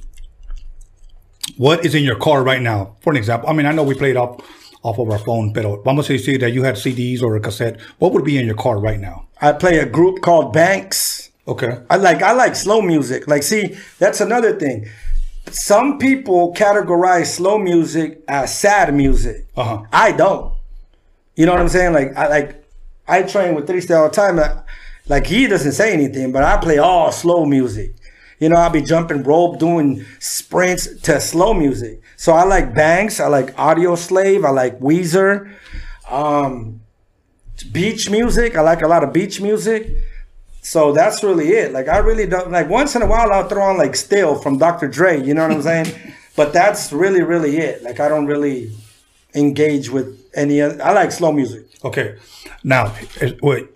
What 1.56 1.86
is 1.86 1.94
in 1.94 2.04
your 2.04 2.16
car 2.16 2.42
right 2.42 2.60
now? 2.60 2.96
For 3.00 3.10
an 3.10 3.16
example, 3.16 3.48
I 3.48 3.54
mean, 3.54 3.64
I 3.64 3.72
know 3.72 3.84
we 3.84 3.94
played 3.94 4.16
off 4.18 4.40
off 4.82 4.98
of 4.98 5.10
our 5.10 5.18
phone, 5.18 5.52
pero 5.52 5.82
vamos 5.82 6.08
a 6.10 6.12
decir 6.12 6.38
that 6.40 6.52
you 6.52 6.62
had 6.62 6.76
CDs 6.76 7.22
or 7.22 7.36
a 7.36 7.40
cassette. 7.40 7.80
What 7.98 8.12
would 8.12 8.24
be 8.24 8.38
in 8.38 8.46
your 8.46 8.56
car 8.56 8.78
right 8.78 9.00
now? 9.00 9.26
I 9.40 9.52
play 9.52 9.78
a 9.78 9.86
group 9.86 10.20
called 10.20 10.52
Banks. 10.52 11.30
Okay. 11.46 11.78
I 11.88 11.96
like 11.96 12.22
I 12.22 12.32
like 12.32 12.54
slow 12.54 12.82
music. 12.82 13.26
Like, 13.26 13.42
see, 13.42 13.76
that's 13.98 14.20
another 14.20 14.58
thing. 14.58 14.86
Some 15.50 15.98
people 15.98 16.52
categorize 16.54 17.26
slow 17.26 17.58
music 17.58 18.22
as 18.28 18.56
sad 18.56 18.94
music. 18.94 19.46
Uh-huh. 19.56 19.82
I 19.92 20.12
don't. 20.12 20.54
You 21.36 21.46
know 21.46 21.52
what 21.52 21.60
I'm 21.60 21.68
saying? 21.68 21.94
Like, 21.94 22.16
I 22.16 22.28
like 22.28 22.64
I 23.06 23.22
train 23.22 23.54
with 23.54 23.66
Triste 23.66 23.90
all 23.92 24.08
the 24.08 24.14
time. 24.14 24.38
Like 25.08 25.26
he 25.26 25.46
doesn't 25.46 25.72
say 25.72 25.92
anything, 25.94 26.32
but 26.32 26.42
I 26.42 26.58
play 26.58 26.78
all 26.78 27.10
slow 27.12 27.46
music. 27.46 27.94
You 28.38 28.48
know, 28.48 28.56
I'll 28.56 28.70
be 28.70 28.82
jumping 28.82 29.22
rope, 29.22 29.58
doing 29.58 30.04
sprints 30.20 31.00
to 31.02 31.20
slow 31.20 31.54
music. 31.54 32.00
So 32.16 32.32
I 32.32 32.44
like 32.44 32.74
Banks. 32.74 33.20
I 33.20 33.26
like 33.26 33.54
Audioslave. 33.56 34.44
I 34.44 34.50
like 34.50 34.78
Weezer. 34.80 35.52
Um, 36.08 36.80
beach 37.72 38.10
music. 38.10 38.56
I 38.56 38.60
like 38.60 38.82
a 38.82 38.88
lot 38.88 39.02
of 39.02 39.12
beach 39.12 39.40
music. 39.40 39.88
So 40.62 40.92
that's 40.92 41.22
really 41.22 41.48
it. 41.48 41.72
Like 41.72 41.88
I 41.88 41.98
really 41.98 42.26
don't 42.26 42.50
like 42.50 42.68
once 42.68 42.94
in 42.94 43.02
a 43.02 43.06
while 43.06 43.32
I'll 43.32 43.48
throw 43.48 43.62
on 43.62 43.78
like 43.78 43.96
Still 43.96 44.34
from 44.34 44.58
Dr. 44.58 44.88
Dre, 44.88 45.20
you 45.20 45.34
know 45.34 45.42
what 45.42 45.52
I'm 45.52 45.62
saying? 45.62 46.14
but 46.36 46.52
that's 46.52 46.92
really, 46.92 47.22
really 47.22 47.56
it. 47.56 47.82
Like 47.82 48.00
I 48.00 48.08
don't 48.08 48.26
really 48.26 48.72
engage 49.34 49.88
with 49.90 50.22
any 50.34 50.62
I 50.62 50.92
like 50.92 51.12
slow 51.12 51.32
music. 51.32 51.67
Okay. 51.84 52.16
Now, 52.64 52.92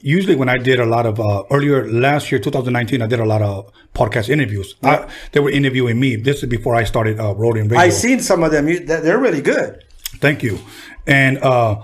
usually 0.01 0.35
when 0.37 0.49
I 0.49 0.59
did 0.59 0.81
a 0.81 0.87
lot 0.87 1.07
of 1.07 1.21
uh, 1.21 1.45
earlier 1.51 1.88
last 1.91 2.33
year, 2.33 2.41
2019, 2.41 3.01
I 3.01 3.07
did 3.07 3.21
a 3.21 3.25
lot 3.25 3.43
of 3.43 3.71
podcast 3.95 4.29
interviews. 4.29 4.75
I, 4.83 5.09
they 5.33 5.41
were 5.41 5.51
interviewing 5.51 6.01
me. 6.01 6.17
This 6.17 6.43
is 6.43 6.49
before 6.49 6.75
I 6.75 6.85
started 6.85 7.21
uh, 7.21 7.35
Roadium 7.35 7.71
Radio. 7.71 7.79
I 7.79 7.91
seen 7.91 8.21
some 8.21 8.43
of 8.43 8.51
them. 8.51 8.69
You- 8.69 8.81
they- 8.85 9.01
They're 9.01 9.19
really 9.21 9.41
good. 9.43 9.85
Thank 10.19 10.43
you. 10.43 10.59
And 11.07 11.38
uh, 11.38 11.83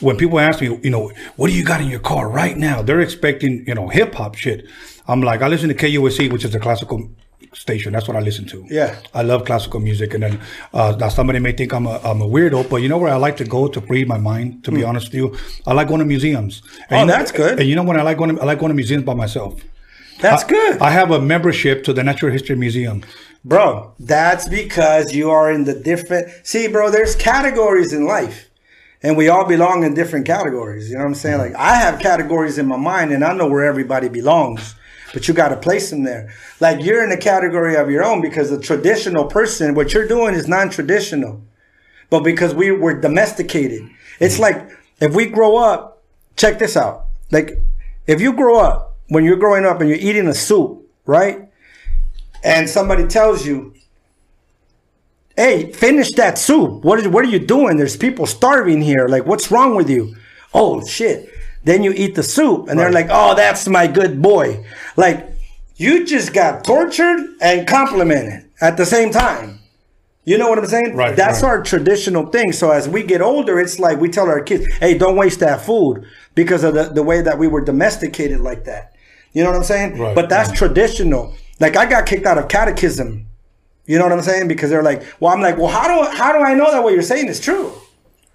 when 0.00 0.16
people 0.16 0.40
ask 0.40 0.60
me, 0.60 0.78
you 0.82 0.90
know, 0.90 1.12
what 1.36 1.48
do 1.48 1.54
you 1.54 1.64
got 1.64 1.80
in 1.80 1.88
your 1.88 2.00
car 2.00 2.28
right 2.28 2.56
now? 2.56 2.80
They're 2.82 3.00
expecting, 3.00 3.64
you 3.66 3.74
know, 3.74 3.88
hip 3.88 4.14
hop 4.14 4.36
shit. 4.36 4.66
I'm 5.06 5.20
like, 5.22 5.42
I 5.42 5.48
listen 5.48 5.68
to 5.68 5.74
KUSC, 5.74 6.30
which 6.32 6.44
is 6.44 6.54
a 6.54 6.60
classical 6.60 7.10
station. 7.54 7.92
That's 7.92 8.06
what 8.08 8.16
I 8.16 8.20
listen 8.20 8.46
to. 8.46 8.64
Yeah. 8.68 8.96
I 9.14 9.22
love 9.22 9.44
classical 9.44 9.80
music. 9.80 10.14
And 10.14 10.22
then 10.22 10.40
uh, 10.72 10.96
now 10.98 11.08
somebody 11.08 11.38
may 11.38 11.52
think 11.52 11.72
I'm 11.72 11.86
a, 11.86 11.98
I'm 12.04 12.20
a 12.22 12.28
weirdo, 12.28 12.68
but 12.70 12.76
you 12.82 12.88
know 12.88 12.98
where 12.98 13.12
I 13.12 13.16
like 13.16 13.36
to 13.38 13.44
go 13.44 13.68
to 13.68 13.80
free 13.80 14.04
my 14.04 14.18
mind, 14.18 14.64
to 14.64 14.70
be 14.72 14.84
honest 14.84 15.06
with 15.08 15.14
you? 15.14 15.36
I 15.66 15.72
like 15.72 15.88
going 15.88 16.00
to 16.00 16.04
museums. 16.06 16.62
And 16.62 16.70
Hmm. 16.88 16.94
Oh, 16.94 17.00
you 17.00 17.06
know- 17.06 17.12
that's 17.12 17.32
good. 17.32 17.58
And 17.60 17.68
you 17.68 17.74
know 17.76 17.82
when 17.82 17.98
I 17.98 18.02
like 18.02 18.18
going 18.18 18.36
to, 18.36 18.42
I 18.42 18.44
like 18.44 18.58
going 18.58 18.70
to 18.70 18.74
museums 18.74 19.04
by 19.04 19.14
myself. 19.14 19.60
That's 20.20 20.44
I- 20.44 20.48
good. 20.48 20.78
I 20.80 20.90
have 20.90 21.10
a 21.10 21.20
membership 21.20 21.84
to 21.84 21.92
the 21.92 22.02
Natural 22.02 22.32
History 22.32 22.56
Museum. 22.56 23.02
Bro, 23.44 23.92
that's 24.00 24.48
because 24.48 25.14
you 25.14 25.30
are 25.30 25.50
in 25.50 25.64
the 25.64 25.74
different 25.74 26.28
See, 26.42 26.66
bro, 26.68 26.90
there's 26.90 27.14
categories 27.14 27.92
in 27.92 28.04
life. 28.06 28.50
And 29.00 29.16
we 29.16 29.28
all 29.28 29.44
belong 29.46 29.84
in 29.84 29.94
different 29.94 30.26
categories. 30.26 30.90
You 30.90 30.96
know 30.96 31.02
what 31.04 31.08
I'm 31.10 31.14
saying? 31.14 31.38
Like 31.38 31.54
I 31.54 31.76
have 31.76 32.00
categories 32.00 32.58
in 32.58 32.66
my 32.66 32.76
mind 32.76 33.12
and 33.12 33.24
I 33.24 33.32
know 33.32 33.46
where 33.46 33.64
everybody 33.64 34.08
belongs. 34.08 34.74
But 35.12 35.26
you 35.26 35.34
gotta 35.34 35.56
place 35.56 35.90
them 35.90 36.04
there. 36.04 36.32
Like 36.60 36.84
you're 36.84 37.02
in 37.02 37.12
a 37.12 37.16
category 37.16 37.76
of 37.76 37.90
your 37.90 38.04
own 38.04 38.20
because 38.20 38.50
the 38.50 38.60
traditional 38.60 39.26
person, 39.26 39.74
what 39.74 39.94
you're 39.94 40.08
doing 40.08 40.34
is 40.34 40.48
non-traditional. 40.48 41.42
But 42.10 42.20
because 42.20 42.54
we 42.54 42.70
were 42.70 43.00
domesticated. 43.00 43.88
It's 44.20 44.34
mm-hmm. 44.34 44.42
like 44.42 44.78
if 45.00 45.14
we 45.14 45.26
grow 45.26 45.56
up, 45.56 46.02
check 46.36 46.58
this 46.58 46.76
out. 46.76 47.06
Like 47.30 47.58
if 48.06 48.20
you 48.20 48.32
grow 48.32 48.58
up, 48.58 48.96
when 49.08 49.24
you're 49.24 49.36
growing 49.36 49.64
up 49.64 49.80
and 49.80 49.88
you're 49.88 49.98
eating 49.98 50.28
a 50.28 50.34
soup, 50.34 50.86
right? 51.06 51.48
and 52.42 52.68
somebody 52.68 53.06
tells 53.06 53.46
you, 53.46 53.74
"Hey, 55.36 55.72
finish 55.72 56.12
that 56.12 56.38
soup. 56.38 56.84
What 56.84 56.98
is 56.98 57.08
what 57.08 57.24
are 57.24 57.28
you 57.28 57.38
doing? 57.38 57.76
There's 57.76 57.96
people 57.96 58.26
starving 58.26 58.80
here. 58.82 59.08
Like, 59.08 59.26
what's 59.26 59.50
wrong 59.50 59.74
with 59.74 59.90
you?" 59.90 60.16
Oh 60.54 60.84
shit! 60.86 61.28
Then 61.64 61.82
you 61.82 61.92
eat 61.92 62.14
the 62.14 62.22
soup, 62.22 62.68
and 62.68 62.78
they're 62.78 62.92
like, 62.92 63.08
"Oh, 63.10 63.34
that's 63.34 63.68
my 63.68 63.86
good 63.86 64.22
boy." 64.22 64.64
Like, 64.96 65.28
you 65.76 66.06
just 66.06 66.32
got 66.32 66.64
tortured 66.64 67.20
and 67.40 67.66
complimented 67.66 68.48
at 68.60 68.76
the 68.76 68.86
same 68.86 69.10
time. 69.10 69.58
You 70.24 70.36
know 70.36 70.48
what 70.48 70.58
I'm 70.58 70.66
saying? 70.66 70.94
Right, 70.94 71.16
That's 71.16 71.42
right. 71.42 71.48
our 71.48 71.62
traditional 71.62 72.26
thing. 72.26 72.52
So 72.52 72.70
as 72.70 72.86
we 72.88 73.02
get 73.02 73.22
older, 73.22 73.58
it's 73.58 73.78
like 73.78 73.98
we 73.98 74.08
tell 74.08 74.28
our 74.28 74.42
kids, 74.42 74.66
"Hey, 74.74 74.96
don't 74.96 75.16
waste 75.16 75.40
that 75.40 75.62
food," 75.62 76.04
because 76.34 76.64
of 76.64 76.74
the, 76.74 76.84
the 76.84 77.02
way 77.02 77.22
that 77.22 77.38
we 77.38 77.48
were 77.48 77.60
domesticated 77.62 78.40
like 78.40 78.64
that. 78.64 78.94
You 79.32 79.42
know 79.42 79.50
what 79.50 79.56
I'm 79.56 79.64
saying? 79.64 79.98
Right, 79.98 80.14
but 80.14 80.28
that's 80.28 80.50
right. 80.50 80.58
traditional. 80.58 81.34
Like 81.60 81.76
I 81.76 81.86
got 81.86 82.06
kicked 82.06 82.26
out 82.26 82.38
of 82.38 82.48
catechism. 82.48 83.26
You 83.86 83.98
know 83.98 84.04
what 84.04 84.12
I'm 84.12 84.22
saying? 84.22 84.48
Because 84.48 84.68
they're 84.68 84.82
like, 84.82 85.02
well, 85.18 85.32
I'm 85.32 85.40
like, 85.40 85.56
well, 85.56 85.68
how 85.68 85.88
do 85.88 86.16
how 86.16 86.32
do 86.32 86.40
I 86.40 86.54
know 86.54 86.70
that 86.70 86.82
what 86.84 86.92
you're 86.92 87.02
saying 87.02 87.28
is 87.28 87.40
true? 87.40 87.72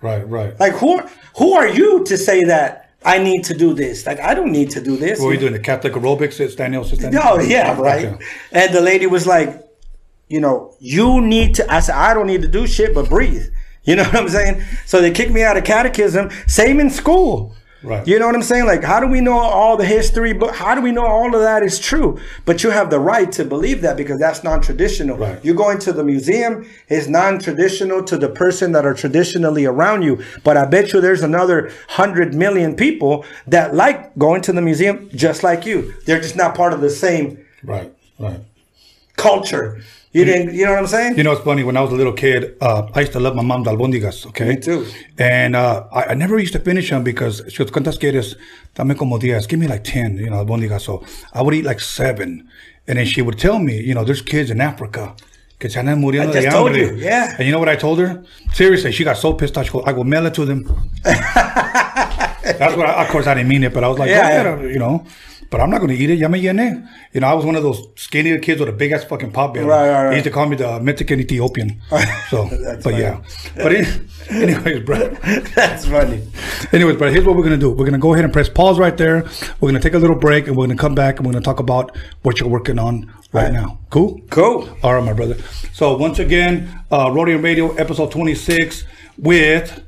Right, 0.02 0.28
right. 0.28 0.60
Like 0.60 0.74
who 0.74 1.00
who 1.38 1.54
are 1.54 1.68
you 1.68 2.04
to 2.06 2.18
say 2.18 2.44
that 2.46 2.83
I 3.06 3.18
need 3.18 3.44
to 3.46 3.54
do 3.54 3.74
this? 3.74 4.06
Like 4.06 4.20
I 4.20 4.34
don't 4.34 4.52
need 4.52 4.72
to 4.72 4.82
do 4.82 4.98
this. 4.98 5.20
What 5.20 5.30
are 5.30 5.34
you 5.34 5.40
doing? 5.40 5.54
The 5.54 5.60
Catholic 5.60 5.94
aerobics? 5.94 6.40
It's 6.40 6.56
Daniel. 6.56 6.84
It's 6.84 6.98
Daniel? 6.98 7.24
No, 7.24 7.40
yeah, 7.40 7.80
right. 7.80 8.06
Okay. 8.06 8.26
And 8.52 8.74
the 8.74 8.82
lady 8.82 9.08
was 9.08 9.26
like, 9.28 9.62
you 10.30 10.40
know, 10.40 10.76
you 10.80 11.22
need 11.22 11.56
to. 11.56 11.72
I 11.72 11.80
said, 11.80 11.96
I 11.96 12.14
don't 12.14 12.28
need 12.28 12.42
to 12.42 12.48
do 12.48 12.68
shit 12.68 12.94
but 12.94 13.10
breathe. 13.10 13.46
You 13.84 13.98
know 13.98 14.04
what 14.04 14.16
I'm 14.16 14.30
saying? 14.30 14.64
So 14.86 15.02
they 15.02 15.12
kicked 15.12 15.32
me 15.32 15.44
out 15.44 15.58
of 15.58 15.66
catechism. 15.66 16.30
Same 16.48 16.80
in 16.80 16.90
school. 16.90 17.54
Right. 17.84 18.08
You 18.08 18.18
know 18.18 18.28
what 18.28 18.36
I'm 18.36 18.44
saying? 18.44 18.66
Like, 18.66 18.84
how 18.84 19.00
do 19.02 19.08
we 19.08 19.20
know 19.20 19.38
all 19.38 19.76
the 19.76 19.86
history? 19.86 20.32
But 20.32 20.56
how 20.56 20.74
do 20.74 20.82
we 20.82 20.92
know 20.92 21.06
all 21.06 21.36
of 21.36 21.42
that 21.42 21.64
is 21.64 21.80
true? 21.80 22.18
But 22.46 22.64
you 22.64 22.70
have 22.70 22.90
the 22.90 23.00
right 23.00 23.30
to 23.34 23.44
believe 23.44 23.82
that 23.82 23.98
because 23.98 24.20
that's 24.20 24.44
non-traditional. 24.44 25.18
Right. 25.18 25.44
You 25.44 25.54
go 25.54 25.70
into 25.70 25.92
the 25.92 26.04
museum 26.04 26.66
is 26.88 27.10
non-traditional 27.10 28.04
to 28.06 28.18
the 28.18 28.30
person 28.30 28.72
that 28.72 28.86
are 28.86 28.94
traditionally 28.94 29.66
around 29.66 30.04
you. 30.04 30.24
But 30.46 30.56
I 30.56 30.66
bet 30.66 30.94
you 30.94 31.02
there's 31.02 31.24
another 31.24 31.72
hundred 31.90 32.34
million 32.34 32.76
people 32.76 33.26
that 33.48 33.76
like 33.76 34.18
going 34.18 34.42
to 34.44 34.54
the 34.54 34.62
museum 34.62 35.10
just 35.14 35.44
like 35.44 35.66
you. 35.66 35.94
They're 36.06 36.22
just 36.22 36.38
not 36.38 36.56
part 36.56 36.72
of 36.74 36.80
the 36.82 36.90
same 36.90 37.46
Right, 37.64 37.94
right. 38.20 38.40
culture. 39.18 39.82
You 40.14 40.26
didn't. 40.26 40.54
You 40.54 40.66
know 40.66 40.72
what 40.72 40.80
I'm 40.80 40.88
saying? 40.88 41.18
You 41.18 41.24
know, 41.24 41.32
it's 41.32 41.42
funny. 41.42 41.64
When 41.64 41.76
I 41.76 41.82
was 41.82 41.92
a 41.92 41.96
little 41.96 42.14
kid, 42.14 42.56
uh, 42.62 42.88
I 42.94 43.00
used 43.02 43.14
to 43.14 43.20
love 43.20 43.36
my 43.36 43.42
mom's 43.42 43.68
albóndigas. 43.68 44.28
Okay, 44.28 44.50
Me 44.50 44.56
too. 44.58 44.86
And 45.18 45.56
uh, 45.56 45.86
I, 45.92 46.12
I 46.12 46.14
never 46.14 46.38
used 46.38 46.54
to 46.54 46.60
finish 46.60 46.90
them 46.92 47.04
because 47.04 47.42
she 47.50 47.64
was 47.64 47.72
cuántas 47.72 47.98
quieres? 48.00 48.36
Dame 48.76 48.96
como 48.96 49.18
diez. 49.18 49.48
Give 49.48 49.60
me 49.60 49.68
like 49.68 49.84
ten. 49.84 50.18
You 50.18 50.30
know, 50.30 50.46
albóndigas. 50.46 50.82
So 50.82 51.04
I 51.34 51.42
would 51.42 51.56
eat 51.56 51.66
like 51.66 51.82
seven, 51.82 52.48
and 52.88 52.98
then 53.00 53.06
she 53.08 53.22
would 53.24 53.40
tell 53.40 53.58
me, 53.58 53.82
you 53.82 53.96
know, 53.96 54.04
there's 54.04 54.22
kids 54.22 54.52
in 54.52 54.62
Africa. 54.62 55.16
Que 55.60 55.70
se 55.70 55.80
andan 55.80 56.00
muriendo 56.00 56.30
I 56.30 56.34
just 56.34 56.46
de 56.46 56.52
told 56.52 56.76
you, 56.76 56.96
yeah. 56.98 57.36
And 57.38 57.46
you 57.48 57.52
know 57.52 57.60
what 57.60 57.70
I 57.70 57.76
told 57.76 57.98
her? 58.00 58.24
Seriously, 58.54 58.92
she 58.92 59.04
got 59.04 59.18
so 59.18 59.34
pissed 59.34 59.58
off. 59.58 59.66
She 59.66 59.72
goes, 59.72 59.84
I 59.88 59.94
will 59.94 60.04
mail 60.04 60.26
it 60.28 60.34
to 60.36 60.46
them. 60.46 60.64
That's 61.04 62.76
what. 62.76 62.88
I, 62.90 63.04
of 63.04 63.10
course, 63.10 63.26
I 63.28 63.34
didn't 63.34 63.50
mean 63.50 63.64
it, 63.64 63.74
but 63.74 63.84
I 63.84 63.88
was 63.88 63.98
like, 63.98 64.10
Yeah, 64.10 64.44
yeah, 64.44 64.62
yeah. 64.62 64.68
you 64.68 64.80
know. 64.80 65.06
But 65.54 65.62
I'm 65.62 65.70
not 65.70 65.82
going 65.82 65.96
to 65.96 65.96
eat 65.96 66.10
it. 66.10 66.28
Me 66.30 66.42
llené. 66.42 66.90
You 67.14 67.22
know, 67.22 67.28
I 67.28 67.34
was 67.36 67.46
one 67.46 67.54
of 67.56 67.62
those 67.62 67.88
skinnier 67.96 68.40
kids 68.40 68.60
with 68.60 68.70
a 68.70 68.72
big 68.72 68.92
ass 68.92 69.04
fucking 69.04 69.32
pop 69.34 69.54
belly. 69.54 69.68
Right, 69.68 69.88
right, 69.88 70.04
right. 70.06 70.10
They 70.10 70.16
used 70.16 70.24
to 70.24 70.32
call 70.32 70.48
me 70.48 70.56
the 70.56 70.80
Mexican 70.80 71.20
Ethiopian. 71.20 71.80
So, 72.32 72.50
but 72.50 72.82
funny. 72.82 72.98
yeah. 73.02 73.22
But 73.56 73.72
anyways, 74.32 74.84
bro. 74.84 75.10
That's 75.54 75.86
funny. 75.86 76.28
Anyways, 76.72 76.98
bro, 76.98 77.12
here's 77.12 77.24
what 77.24 77.36
we're 77.36 77.44
gonna 77.44 77.58
do. 77.58 77.70
We're 77.70 77.86
gonna 77.86 78.00
go 78.00 78.14
ahead 78.16 78.26
and 78.26 78.34
press 78.34 78.50
pause 78.50 78.80
right 78.80 78.98
there. 78.98 79.26
We're 79.62 79.70
gonna 79.70 79.80
take 79.80 79.94
a 79.94 80.00
little 80.00 80.16
break, 80.16 80.48
and 80.48 80.58
we're 80.58 80.66
gonna 80.66 80.76
come 80.80 80.96
back, 80.96 81.18
and 81.18 81.28
we're 81.28 81.34
gonna 81.34 81.46
talk 81.46 81.60
about 81.60 81.96
what 82.24 82.40
you're 82.40 82.50
working 82.50 82.80
on 82.80 83.06
right, 83.32 83.44
Right. 83.44 83.54
now. 83.54 83.78
Cool. 83.92 84.20
Cool. 84.32 84.68
All 84.82 84.96
right, 84.96 85.04
my 85.06 85.14
brother. 85.14 85.36
So 85.74 85.96
once 85.98 86.18
again, 86.18 86.68
uh, 86.90 87.10
Roadium 87.12 87.44
Radio 87.44 87.76
episode 87.76 88.10
26 88.10 88.86
with 89.20 89.84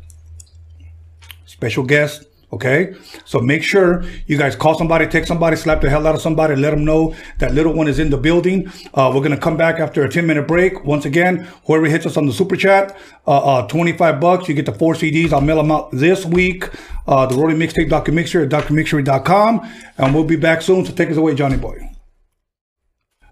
special 1.47 1.83
guest. 1.83 2.25
Okay, 2.53 2.93
so 3.25 3.39
make 3.39 3.63
sure 3.63 4.03
you 4.27 4.37
guys 4.37 4.55
call 4.55 4.77
somebody, 4.77 5.07
text 5.07 5.27
somebody, 5.27 5.55
slap 5.55 5.81
the 5.81 5.89
hell 5.89 6.05
out 6.07 6.15
of 6.15 6.21
somebody, 6.21 6.55
let 6.55 6.71
them 6.71 6.85
know 6.85 7.15
that 7.39 7.53
little 7.53 7.73
one 7.73 7.87
is 7.87 7.99
in 7.99 8.09
the 8.09 8.17
building. 8.17 8.71
Uh, 8.93 9.11
we're 9.13 9.21
gonna 9.21 9.37
come 9.37 9.57
back 9.57 9.79
after 9.79 10.03
a 10.03 10.09
10 10.09 10.25
minute 10.25 10.47
break. 10.47 10.85
Once 10.85 11.05
again, 11.05 11.47
whoever 11.65 11.85
hits 11.87 12.05
us 12.05 12.17
on 12.17 12.27
the 12.27 12.33
super 12.33 12.55
chat, 12.55 12.95
uh, 13.27 13.59
uh, 13.59 13.67
25 13.67 14.19
bucks, 14.19 14.47
you 14.47 14.53
get 14.53 14.65
the 14.65 14.73
four 14.73 14.93
CDs. 14.93 15.33
I'll 15.33 15.41
mail 15.41 15.57
them 15.57 15.71
out 15.71 15.91
this 15.91 16.25
week. 16.25 16.69
Uh, 17.07 17.25
the 17.25 17.35
Roadium 17.35 17.57
Mixtape 17.57 17.89
Documixery 17.89 18.45
at 18.45 18.49
documixery.com, 18.49 19.71
and 19.97 20.13
we'll 20.13 20.23
be 20.23 20.35
back 20.35 20.61
soon. 20.61 20.85
So 20.85 20.93
take 20.93 21.09
us 21.09 21.17
away, 21.17 21.35
Johnny 21.35 21.57
Boy. 21.57 21.94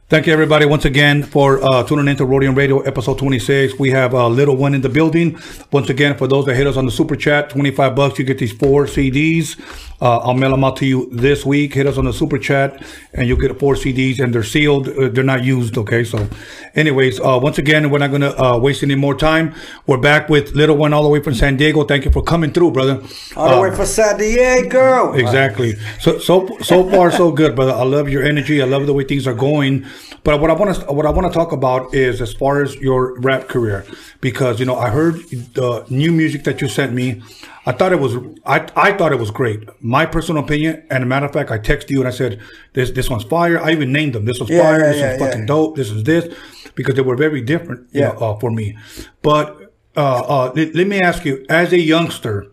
Thank 0.10 0.28
you, 0.28 0.34
everybody, 0.34 0.66
once 0.66 0.84
again 0.84 1.24
for 1.24 1.64
uh, 1.64 1.82
tuning 1.84 2.10
into 2.10 2.26
Roadium 2.26 2.56
Radio, 2.56 2.82
episode 2.82 3.18
26. 3.18 3.80
We 3.80 3.90
have 3.92 4.14
a 4.14 4.28
little 4.28 4.56
one 4.56 4.76
in 4.76 4.82
the 4.82 4.90
building. 4.90 5.40
Once 5.72 5.90
again, 5.90 6.18
for 6.18 6.28
those 6.28 6.46
that 6.46 6.56
hit 6.56 6.68
us 6.68 6.76
on 6.76 6.86
the 6.86 6.92
super 6.92 7.16
chat, 7.16 7.50
25 7.50 7.96
bucks, 7.96 8.20
you 8.20 8.26
get 8.26 8.38
these 8.38 8.52
four 8.52 8.86
CDs. 8.86 9.58
Uh, 10.04 10.18
I'll 10.18 10.34
mail 10.34 10.52
them 10.52 10.66
out 10.66 10.76
to 10.78 10.86
you 10.86 11.08
this 11.12 11.46
week. 11.46 11.76
Hit 11.76 11.88
us 11.88 11.98
on 11.98 12.04
the 12.04 12.12
super 12.12 12.38
chat, 12.38 12.84
and 13.14 13.26
you'll 13.26 13.40
get 13.40 13.58
four 13.58 13.76
CDs, 13.76 14.20
and 14.20 14.36
they're 14.36 14.44
sealed. 14.44 14.90
Uh, 14.90 15.08
they're 15.08 15.24
not 15.24 15.46
used, 15.46 15.78
okay? 15.78 16.04
So, 16.04 16.28
anyways, 16.76 17.22
uh, 17.22 17.40
once 17.42 17.58
again, 17.58 17.90
we're 17.90 18.00
not 18.00 18.10
going 18.10 18.28
to 18.30 18.38
uh, 18.38 18.58
waste 18.58 18.84
any 18.84 18.96
more 18.96 19.16
time. 19.16 19.56
We're 19.88 20.04
back 20.12 20.28
with 20.28 20.56
little 20.56 20.76
one 20.76 20.92
all 20.92 21.04
the 21.04 21.08
way 21.08 21.22
from 21.22 21.36
San 21.36 21.56
Diego. 21.56 21.86
Thank 21.86 22.04
you 22.04 22.12
for 22.12 22.22
coming 22.22 22.52
through, 22.52 22.72
brother. 22.72 23.02
All 23.38 23.56
the 23.56 23.62
way 23.62 23.74
for 23.74 23.86
San 23.86 24.18
Diego. 24.18 25.14
Exactly. 25.24 25.76
So 26.00 26.20
so 26.20 26.58
so 26.62 26.90
far 26.90 27.10
so 27.10 27.32
good, 27.32 27.56
brother. 27.56 27.72
I 27.72 27.84
love 27.84 28.10
your 28.10 28.24
energy. 28.24 28.62
I 28.62 28.66
love 28.66 28.86
the 28.86 28.94
way 28.94 29.06
things 29.06 29.26
are 29.26 29.34
going. 29.34 29.86
But 30.24 30.42
what 30.42 30.50
I 30.50 30.54
want 30.54 30.76
to 30.76 30.92
what 30.92 31.06
I 31.06 31.12
want 31.12 31.32
to 31.32 31.34
talk 31.34 31.52
about 31.54 31.94
is 31.94 32.22
as 32.22 32.34
far 32.34 32.62
as 32.62 32.76
your 32.76 33.18
rap 33.20 33.48
career, 33.48 33.86
because 34.20 34.60
you 34.60 34.66
know 34.66 34.76
I 34.76 34.90
heard 34.90 35.16
the 35.54 35.86
new 35.90 36.12
music 36.12 36.44
that 36.44 36.62
you 36.62 36.68
sent 36.68 36.94
me. 36.94 37.22
I 37.66 37.72
thought 37.72 37.94
it 37.94 38.00
was 38.00 38.16
I, 38.46 38.68
I 38.76 38.92
thought 38.94 39.12
it 39.14 39.20
was 39.20 39.32
great. 39.32 39.68
My 39.82 40.06
personal 40.06 40.44
opinion, 40.44 40.86
and 40.90 41.02
a 41.04 41.06
matter 41.06 41.26
of 41.26 41.34
fact, 41.34 41.50
I 41.50 41.60
texted 41.60 41.90
you 41.92 42.00
and 42.00 42.08
I 42.08 42.12
said 42.12 42.40
this 42.74 42.92
this 42.92 43.10
one's 43.10 43.24
fire. 43.24 43.60
I 43.60 43.72
even 43.72 43.92
named 43.92 44.14
them. 44.14 44.26
This 44.26 44.40
was 44.40 44.50
Yeah, 44.50 44.64
fire. 44.64 44.80
yeah, 44.80 44.88
this 44.92 44.98
yeah, 45.02 45.12
was 45.14 45.20
fucking 45.22 45.46
dope. 45.46 45.76
This 45.78 45.90
is 45.90 46.04
this 46.04 46.34
because 46.76 46.96
they 46.96 47.02
were 47.02 47.16
very 47.16 47.42
different. 47.42 47.88
You 47.94 48.02
Yeah. 48.02 48.08
know, 48.14 48.20
uh, 48.20 48.40
for 48.40 48.52
me. 48.52 48.78
But 49.22 49.74
uh, 49.96 50.00
uh, 50.28 50.54
let, 50.56 50.76
let 50.76 50.88
me 50.88 51.00
ask 51.00 51.24
you, 51.24 51.46
as 51.50 51.72
a 51.72 51.80
youngster, 51.80 52.48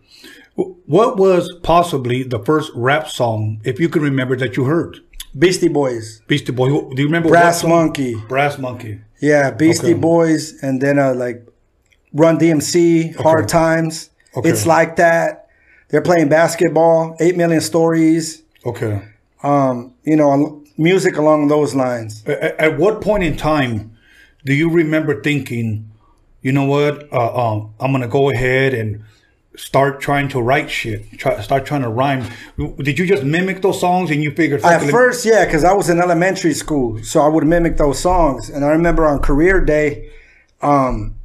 what 0.85 1.17
was 1.17 1.51
possibly 1.63 2.23
the 2.23 2.39
first 2.39 2.71
rap 2.75 3.07
song, 3.09 3.59
if 3.63 3.79
you 3.79 3.89
can 3.89 4.01
remember, 4.03 4.35
that 4.37 4.55
you 4.57 4.65
heard? 4.65 4.99
Beastie 5.37 5.69
Boys. 5.69 6.21
Beastie 6.27 6.51
Boy. 6.51 6.67
Do 6.69 7.01
you 7.01 7.05
remember? 7.05 7.29
Brass? 7.29 7.63
Monkey. 7.63 8.15
Brass 8.29 8.57
Monkey. 8.59 9.01
Yeah, 9.21 9.51
Beastie 9.51 9.87
Okay. 9.91 9.93
Boys, 9.99 10.53
and 10.61 10.79
then 10.81 10.99
uh, 10.99 11.13
like 11.15 11.47
Run 12.13 12.37
DMC, 12.37 13.15
Hard 13.15 13.47
Times. 13.47 14.09
Okay. 14.35 14.49
It's 14.49 14.65
like 14.65 14.95
that. 14.97 15.47
They're 15.89 16.01
playing 16.01 16.29
basketball. 16.29 17.15
Eight 17.19 17.35
million 17.35 17.61
stories. 17.61 18.43
Okay. 18.65 19.01
Um, 19.43 19.93
you 20.03 20.15
know, 20.15 20.63
music 20.77 21.17
along 21.17 21.47
those 21.49 21.75
lines. 21.75 22.23
A- 22.27 22.45
a- 22.45 22.61
At 22.61 22.77
what 22.77 23.01
point 23.01 23.23
in 23.23 23.35
time 23.35 23.91
do 24.45 24.53
you 24.53 24.69
remember 24.69 25.21
thinking, 25.21 25.89
you 26.41 26.51
know 26.51 26.63
what, 26.65 27.11
uh, 27.11 27.35
um, 27.53 27.73
I'm 27.79 27.91
gonna 27.91 28.07
go 28.07 28.29
ahead 28.31 28.73
and 28.73 29.03
start 29.57 29.99
trying 29.99 30.29
to 30.29 30.41
write 30.41 30.69
shit, 30.69 31.11
try, 31.19 31.41
start 31.41 31.65
trying 31.65 31.81
to 31.81 31.89
rhyme? 31.89 32.23
Did 32.77 32.97
you 32.97 33.05
just 33.05 33.23
mimic 33.23 33.61
those 33.61 33.79
songs 33.81 34.09
and 34.11 34.23
you 34.23 34.31
figured? 34.31 34.61
At 34.63 34.79
"Fuck 34.79 34.87
it, 34.87 34.91
first, 34.91 35.25
yeah, 35.25 35.43
because 35.45 35.63
I 35.65 35.73
was 35.73 35.89
in 35.89 35.99
elementary 35.99 36.53
school, 36.53 37.03
so 37.03 37.21
I 37.21 37.27
would 37.27 37.45
mimic 37.45 37.75
those 37.77 37.99
songs. 37.99 38.49
And 38.49 38.63
I 38.63 38.69
remember 38.69 39.05
on 39.05 39.19
career 39.19 39.59
day, 39.59 40.09
um, 40.61 41.15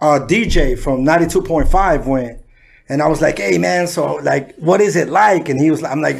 a 0.00 0.20
DJ 0.20 0.78
from 0.78 1.04
92.5 1.04 2.06
went, 2.06 2.38
and 2.88 3.02
I 3.02 3.08
was 3.08 3.20
like, 3.20 3.38
hey, 3.38 3.58
man, 3.58 3.86
so 3.86 4.14
like, 4.16 4.54
what 4.56 4.80
is 4.80 4.96
it 4.96 5.08
like? 5.08 5.48
And 5.48 5.60
he 5.60 5.70
was 5.70 5.82
like, 5.82 5.92
I'm 5.92 6.00
like, 6.00 6.16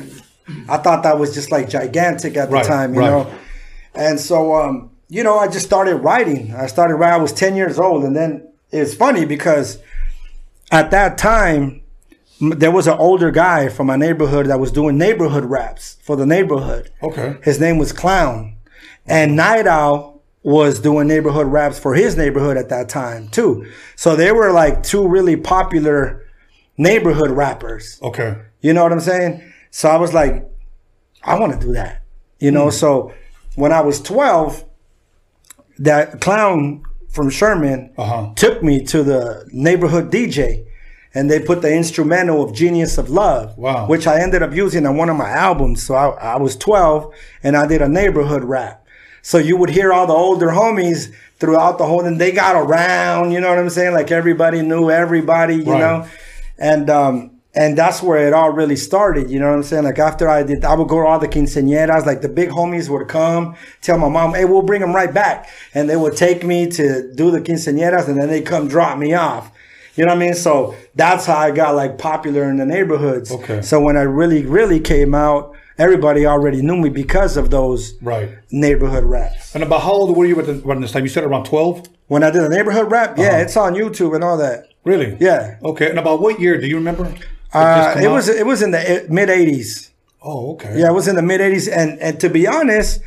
I 0.68 0.76
thought 0.78 1.02
that 1.04 1.18
was 1.18 1.32
just 1.34 1.50
like 1.50 1.68
gigantic 1.68 2.36
at 2.36 2.48
the 2.50 2.56
Right, 2.56 2.64
time, 2.66 2.94
you 2.94 3.00
right. 3.00 3.10
know? 3.10 3.32
And 3.94 4.18
so, 4.20 4.54
um, 4.54 4.90
you 5.08 5.22
know, 5.22 5.38
I 5.38 5.48
just 5.48 5.66
started 5.66 5.96
writing. 5.96 6.54
I 6.54 6.66
started 6.66 6.96
writing, 6.96 7.18
I 7.18 7.22
was 7.22 7.32
10 7.32 7.56
years 7.56 7.78
old. 7.78 8.04
And 8.04 8.14
then 8.16 8.46
it's 8.70 8.94
funny 8.94 9.24
because 9.24 9.78
at 10.70 10.90
that 10.92 11.18
time, 11.18 11.82
there 12.40 12.70
was 12.70 12.86
an 12.86 12.96
older 12.98 13.30
guy 13.30 13.68
from 13.68 13.86
my 13.88 13.96
neighborhood 13.96 14.46
that 14.46 14.58
was 14.60 14.72
doing 14.72 14.96
neighborhood 14.96 15.44
raps 15.44 15.98
for 16.02 16.16
the 16.16 16.24
neighborhood. 16.26 16.90
Okay. 17.02 17.36
His 17.42 17.60
name 17.60 17.76
was 17.78 17.92
Clown. 17.92 18.56
And 19.06 19.36
Night 19.36 19.66
Owl 19.66 20.09
was 20.42 20.80
doing 20.80 21.06
neighborhood 21.06 21.46
raps 21.46 21.78
for 21.78 21.94
his 21.94 22.16
neighborhood 22.16 22.56
at 22.56 22.68
that 22.70 22.88
time 22.88 23.28
too. 23.28 23.66
So 23.96 24.16
they 24.16 24.32
were 24.32 24.52
like 24.52 24.82
two 24.82 25.06
really 25.06 25.36
popular 25.36 26.24
neighborhood 26.78 27.30
rappers. 27.30 27.98
Okay. 28.02 28.36
You 28.60 28.72
know 28.72 28.82
what 28.82 28.92
I'm 28.92 29.00
saying? 29.00 29.52
So 29.70 29.88
I 29.90 29.96
was 29.96 30.14
like, 30.14 30.46
I 31.22 31.38
want 31.38 31.52
to 31.52 31.66
do 31.66 31.72
that. 31.74 32.02
You 32.38 32.50
know, 32.50 32.70
so 32.70 33.12
when 33.54 33.70
I 33.72 33.82
was 33.82 34.00
12, 34.00 34.64
that 35.80 36.20
clown 36.20 36.82
from 37.10 37.28
Sherman 37.30 37.90
Uh-huh. 37.98 38.32
took 38.36 38.62
me 38.62 38.82
to 38.86 39.02
the 39.02 39.46
neighborhood 39.52 40.10
DJ 40.10 40.64
and 41.12 41.28
they 41.30 41.40
put 41.40 41.60
the 41.60 41.72
instrumental 41.74 42.42
of 42.42 42.54
Genius 42.54 42.96
of 42.96 43.10
Love, 43.10 43.58
Wow. 43.58 43.86
which 43.88 44.06
I 44.06 44.20
ended 44.20 44.42
up 44.42 44.54
using 44.54 44.86
on 44.86 44.96
one 44.96 45.08
of 45.10 45.16
my 45.16 45.28
albums. 45.28 45.82
So 45.82 45.94
I, 45.94 46.34
I 46.34 46.36
was 46.38 46.56
12 46.56 47.12
and 47.42 47.56
I 47.56 47.66
did 47.66 47.82
a 47.82 47.88
neighborhood 47.88 48.44
rap. 48.44 48.79
So 49.22 49.38
you 49.38 49.56
would 49.56 49.70
hear 49.70 49.92
all 49.92 50.06
the 50.06 50.14
older 50.14 50.48
homies 50.48 51.12
throughout 51.38 51.78
the 51.78 51.86
whole, 51.86 52.04
and 52.04 52.20
they 52.20 52.32
got 52.32 52.56
around, 52.56 53.32
you 53.32 53.40
know 53.40 53.48
what 53.48 53.58
I'm 53.58 53.70
saying? 53.70 53.94
Like 53.94 54.10
everybody 54.10 54.62
knew 54.62 54.90
everybody, 54.90 55.56
you 55.56 55.72
Right. 55.72 55.80
know? 55.80 56.06
And, 56.58 56.90
um, 56.90 57.30
and 57.54 57.76
that's 57.76 58.02
where 58.02 58.26
it 58.28 58.32
all 58.32 58.50
really 58.52 58.76
started. 58.76 59.28
You 59.30 59.40
know 59.40 59.48
what 59.48 59.56
I'm 59.56 59.62
saying? 59.64 59.82
Like 59.84 59.98
after 59.98 60.28
I 60.28 60.42
did, 60.44 60.64
I 60.64 60.74
would 60.74 60.86
go 60.88 61.00
to 61.02 61.06
all 61.06 61.18
the 61.18 61.26
quinceañeras. 61.26 62.06
Like 62.06 62.20
the 62.22 62.28
big 62.28 62.50
homies 62.50 62.88
would 62.88 63.08
come, 63.08 63.56
tell 63.82 63.98
my 63.98 64.08
mom, 64.08 64.34
"Hey, 64.34 64.44
we'll 64.44 64.62
bring 64.62 64.80
them 64.82 64.94
right 64.94 65.12
back," 65.12 65.48
and 65.74 65.90
they 65.90 65.96
would 65.96 66.16
take 66.16 66.44
me 66.44 66.68
to 66.68 67.12
do 67.14 67.32
the 67.32 67.40
quinceañeras, 67.40 68.06
and 68.08 68.20
then 68.20 68.28
they 68.28 68.40
come 68.40 68.68
drop 68.68 68.98
me 68.98 69.14
off. 69.14 69.50
You 69.96 70.04
know 70.06 70.14
what 70.14 70.22
I 70.22 70.26
mean? 70.26 70.34
So 70.34 70.76
that's 70.94 71.26
how 71.26 71.38
I 71.38 71.50
got 71.50 71.74
like 71.74 71.98
popular 71.98 72.44
in 72.44 72.58
the 72.58 72.66
neighborhoods. 72.66 73.32
Okay. 73.32 73.62
So 73.62 73.80
when 73.80 73.96
I 73.96 74.02
really, 74.02 74.46
really 74.46 74.78
came 74.78 75.12
out, 75.12 75.52
everybody 75.80 76.26
already 76.26 76.60
knew 76.62 76.76
me 76.76 76.88
because 76.90 77.36
of 77.36 77.50
those 77.50 77.94
Right. 78.02 78.28
neighborhood 78.50 79.04
raps. 79.04 79.54
And 79.54 79.64
about 79.64 79.80
how 79.82 79.92
old 79.92 80.16
were 80.16 80.26
you 80.26 80.38
at, 80.38 80.46
the, 80.46 80.60
around 80.64 80.82
this 80.82 80.92
time? 80.92 81.02
You 81.04 81.08
said 81.08 81.24
around 81.24 81.44
12? 81.44 81.86
When 82.08 82.22
I 82.22 82.30
did 82.30 82.42
a 82.42 82.48
neighborhood 82.48 82.90
rap, 82.90 83.16
yeah, 83.18 83.28
Uh-huh. 83.28 83.36
it's 83.38 83.56
on 83.56 83.74
YouTube 83.74 84.14
and 84.14 84.22
all 84.22 84.36
that. 84.38 84.66
Really? 84.84 85.16
Yeah. 85.20 85.56
Okay. 85.64 85.88
And 85.88 85.98
about 85.98 86.20
what 86.20 86.40
year? 86.40 86.60
Do 86.60 86.66
you 86.66 86.76
remember? 86.76 87.04
Uh, 87.52 87.94
it 87.98 88.04
out? 88.06 88.12
was 88.12 88.28
it 88.28 88.46
was 88.46 88.62
in 88.62 88.70
the 88.70 89.04
mid 89.08 89.28
'80s. 89.28 89.90
Oh, 90.22 90.52
okay. 90.52 90.74
Yeah, 90.78 90.88
it 90.90 90.94
was 90.94 91.08
in 91.08 91.16
the 91.16 91.22
mid 91.22 91.40
'80s, 91.40 91.68
and 91.68 91.98
and 92.00 92.18
to 92.20 92.28
be 92.30 92.46
honest, 92.46 93.00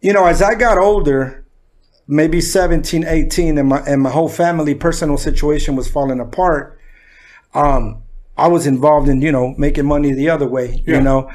you 0.00 0.12
know, 0.12 0.26
as 0.26 0.40
I 0.42 0.54
got 0.54 0.76
older, 0.78 1.44
maybe 2.06 2.40
17, 2.40 3.04
18, 3.06 3.58
and 3.58 3.68
my 3.68 3.80
and 3.86 4.00
my 4.02 4.10
whole 4.10 4.28
family 4.28 4.74
personal 4.74 5.16
situation 5.18 5.74
was 5.76 5.88
falling 5.88 6.20
apart. 6.20 6.78
Um, 7.54 8.02
I 8.36 8.48
was 8.48 8.66
involved 8.66 9.08
in 9.08 9.20
you 9.22 9.32
know 9.32 9.54
making 9.58 9.86
money 9.86 10.12
the 10.12 10.28
other 10.30 10.46
way, 10.48 10.82
Yeah. 10.86 10.96
you 10.96 11.00
know, 11.00 11.30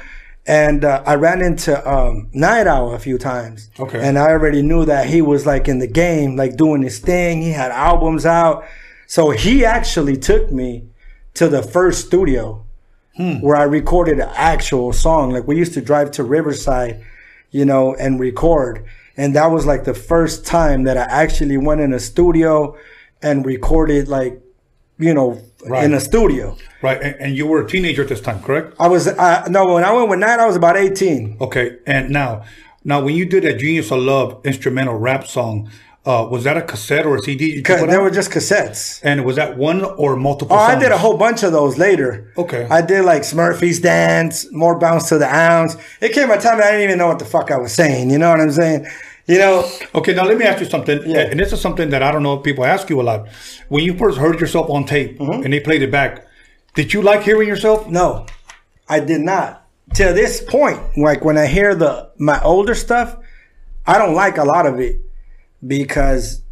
and 0.46 0.84
uh, 0.84 1.02
I 1.06 1.14
ran 1.14 1.40
into 1.40 1.72
um, 1.88 2.28
Night 2.32 2.66
Owl 2.66 2.94
a 2.94 2.98
few 2.98 3.16
times. 3.18 3.70
Okay. 3.78 4.00
and 4.00 4.18
I 4.18 4.30
already 4.30 4.62
knew 4.62 4.84
that 4.84 5.06
he 5.08 5.22
was 5.22 5.46
like 5.46 5.68
in 5.68 5.78
the 5.78 5.86
game, 5.86 6.36
like 6.36 6.56
doing 6.56 6.82
his 6.82 6.98
thing. 6.98 7.42
He 7.42 7.50
had 7.50 7.70
albums 7.70 8.26
out, 8.26 8.64
so 9.06 9.30
he 9.30 9.64
actually 9.64 10.16
took 10.16 10.50
me 10.50 10.84
to 11.34 11.48
the 11.48 11.62
first 11.62 12.06
studio 12.06 12.64
where 13.40 13.56
I 13.56 13.64
recorded 13.64 14.18
an 14.18 14.30
actual 14.34 14.92
song. 14.92 15.30
Like 15.30 15.46
we 15.46 15.56
used 15.56 15.74
to 15.74 15.80
drive 15.80 16.10
to 16.12 16.24
Riverside, 16.24 17.04
you 17.50 17.64
know, 17.64 17.94
and 17.94 18.18
record. 18.18 18.84
And 19.16 19.36
that 19.36 19.46
was 19.46 19.66
like 19.66 19.84
the 19.84 19.94
first 19.94 20.46
time 20.46 20.84
that 20.84 20.96
I 20.96 21.02
actually 21.02 21.58
went 21.58 21.82
in 21.82 21.92
a 21.92 22.00
studio 22.00 22.76
and 23.20 23.44
recorded 23.44 24.08
like, 24.08 24.41
you 25.02 25.14
know, 25.14 25.40
Right. 25.64 25.84
in 25.84 25.94
a 25.94 26.00
studio. 26.00 26.56
Right. 26.82 27.00
And, 27.00 27.14
and 27.20 27.36
you 27.36 27.46
were 27.46 27.62
a 27.64 27.68
teenager 27.68 28.02
at 28.02 28.08
this 28.08 28.20
time, 28.20 28.42
correct? 28.42 28.74
I 28.80 28.88
was, 28.88 29.06
uh, 29.06 29.46
no, 29.48 29.74
when 29.74 29.84
I 29.84 29.92
went 29.92 30.08
with 30.08 30.18
Night, 30.18 30.40
I 30.40 30.46
was 30.46 30.56
about 30.56 30.76
18. 30.76 31.36
Okay. 31.40 31.76
And 31.86 32.10
now, 32.10 32.42
now 32.82 33.00
when 33.00 33.14
you 33.14 33.24
did 33.26 33.44
that 33.44 33.58
Genius 33.60 33.92
of 33.92 34.00
Love 34.00 34.40
instrumental 34.44 34.96
rap 34.96 35.24
song, 35.24 35.70
uh, 36.04 36.26
was 36.28 36.42
that 36.42 36.56
a 36.56 36.62
cassette 36.62 37.06
or 37.06 37.14
a 37.14 37.20
CD? 37.20 37.60
they 37.62 37.98
were 37.98 38.10
just 38.10 38.32
cassettes. 38.32 39.00
and 39.04 39.24
was 39.24 39.36
that 39.36 39.56
one 39.56 39.84
or 39.84 40.16
multiple 40.16 40.56
Oh, 40.56 40.58
I 40.58 40.76
did 40.76 40.90
a 40.90 40.98
whole 40.98 41.16
bunch 41.16 41.44
of 41.44 41.52
those 41.52 41.78
later. 41.78 42.32
Okay. 42.36 42.66
I 42.68 42.82
did 42.82 43.04
like 43.04 43.22
Smurfy's 43.22 43.78
Dance, 43.78 44.50
More 44.50 44.76
Bounce 44.80 45.08
to 45.10 45.18
the 45.18 45.32
Ounce. 45.32 45.76
It 46.00 46.12
came 46.12 46.28
a 46.32 46.40
time 46.40 46.58
that 46.58 46.66
I 46.66 46.70
didn't 46.72 46.84
even 46.86 46.98
know 46.98 47.06
what 47.06 47.20
the 47.20 47.24
fuck 47.24 47.52
I 47.52 47.56
was 47.56 47.72
saying. 47.72 48.10
You 48.10 48.18
know 48.18 48.30
what 48.30 48.40
I'm 48.40 48.50
saying? 48.50 48.84
You 49.26 49.38
know, 49.38 49.68
Okay, 49.94 50.14
now 50.14 50.24
let 50.24 50.36
me 50.36 50.44
ask 50.44 50.60
you 50.60 50.66
something. 50.66 51.00
Yeah. 51.06 51.20
And 51.30 51.38
this 51.38 51.52
is 51.52 51.60
something 51.60 51.90
that 51.90 52.02
I 52.02 52.10
don't 52.10 52.22
know 52.24 52.34
if 52.34 52.42
people 52.42 52.64
ask 52.64 52.90
you 52.90 53.00
a 53.00 53.04
lot. 53.04 53.28
When 53.68 53.84
you 53.84 53.96
first 53.96 54.18
heard 54.18 54.40
yourself 54.40 54.68
on 54.70 54.84
tape 54.84 55.18
Mm-hmm. 55.18 55.44
and 55.44 55.52
they 55.52 55.60
played 55.60 55.82
it 55.82 55.90
back, 55.92 56.26
did 56.74 56.92
you 56.92 57.02
like 57.02 57.22
hearing 57.22 57.46
yourself? 57.48 57.88
No, 57.88 58.26
I 58.88 58.98
did 59.00 59.20
not. 59.20 59.66
To 59.94 60.12
this 60.12 60.42
point, 60.42 60.80
like 60.96 61.24
when 61.24 61.36
I 61.38 61.46
hear 61.46 61.74
the 61.74 62.10
my 62.18 62.40
older 62.42 62.74
stuff, 62.74 63.16
I 63.86 63.98
don't 63.98 64.14
like 64.14 64.38
a 64.38 64.44
lot 64.44 64.66
of 64.66 64.80
it 64.80 65.00
because, 65.66 66.42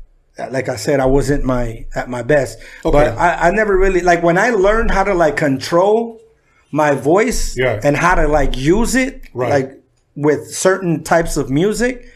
like 0.50 0.68
I 0.68 0.76
said, 0.76 1.00
I 1.00 1.06
wasn't 1.06 1.44
my 1.44 1.87
at 1.94 2.09
my 2.09 2.22
best. 2.22 2.59
Okay. 2.85 2.92
But 2.92 3.18
I, 3.18 3.48
I 3.48 3.50
never 3.50 3.76
really 3.76 4.00
like 4.00 4.22
when 4.22 4.38
I 4.38 4.50
learned 4.50 4.90
how 4.90 5.04
to 5.04 5.14
like 5.14 5.37
control 5.37 6.20
my 6.70 6.92
voice 6.94 7.56
Yeah. 7.56 7.80
and 7.83 7.96
how 7.96 8.14
to 8.14 8.28
like 8.28 8.56
use 8.56 8.94
it, 8.94 9.24
Right. 9.35 9.50
like 9.50 9.83
with 10.14 10.52
certain 10.54 11.02
types 11.02 11.37
of 11.37 11.50
music. 11.50 12.06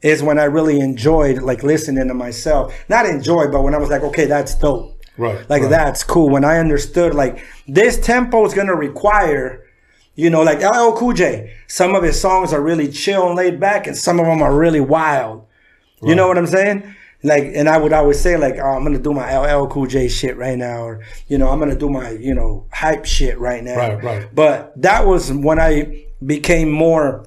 Is 0.00 0.22
when 0.22 0.38
I 0.38 0.44
really 0.44 0.78
enjoyed 0.78 1.42
like 1.42 1.62
listening 1.62 2.06
to 2.06 2.14
myself. 2.14 2.72
Not 2.88 3.06
enjoy, 3.06 3.48
but 3.48 3.62
when 3.62 3.74
I 3.74 3.78
was 3.78 3.90
like, 3.90 4.02
okay, 4.02 4.26
that's 4.26 4.54
dope. 4.54 4.94
Right. 5.16 5.48
Like 5.50 5.62
right. 5.62 5.70
that's 5.70 6.04
cool. 6.04 6.30
When 6.30 6.44
I 6.44 6.58
understood 6.58 7.14
like 7.14 7.44
this 7.66 7.98
tempo 7.98 8.46
is 8.46 8.54
gonna 8.54 8.76
require, 8.76 9.64
you 10.14 10.30
know, 10.30 10.42
like 10.42 10.60
LL 10.60 10.96
Cool 10.96 11.12
J. 11.12 11.52
Some 11.66 11.96
of 11.96 12.04
his 12.04 12.18
songs 12.20 12.52
are 12.52 12.62
really 12.62 12.88
chill 12.88 13.26
and 13.26 13.36
laid 13.36 13.58
back, 13.58 13.86
and 13.88 13.96
some 13.96 14.20
of 14.20 14.26
them 14.26 14.40
are 14.40 14.56
really 14.56 14.80
wild. 14.80 15.46
You 16.00 16.14
know 16.14 16.28
what 16.28 16.38
I'm 16.38 16.46
saying? 16.46 16.94
Like, 17.24 17.50
and 17.54 17.68
I 17.68 17.78
would 17.78 17.92
always 17.92 18.20
say 18.20 18.36
like, 18.36 18.58
oh, 18.58 18.68
I'm 18.68 18.84
gonna 18.84 19.00
do 19.00 19.12
my 19.12 19.36
LL 19.36 19.66
Cool 19.66 19.86
J 19.86 20.06
shit 20.06 20.36
right 20.36 20.56
now, 20.56 20.82
or 20.82 21.04
you 21.26 21.36
know, 21.36 21.48
I'm 21.48 21.58
gonna 21.58 21.76
do 21.76 21.90
my 21.90 22.10
you 22.10 22.34
know 22.34 22.66
hype 22.72 23.04
shit 23.04 23.38
right 23.40 23.64
now. 23.64 23.76
Right, 23.76 24.04
right. 24.04 24.28
But 24.32 24.80
that 24.80 25.04
was 25.04 25.32
when 25.32 25.58
I 25.58 26.06
became 26.24 26.70
more, 26.70 27.26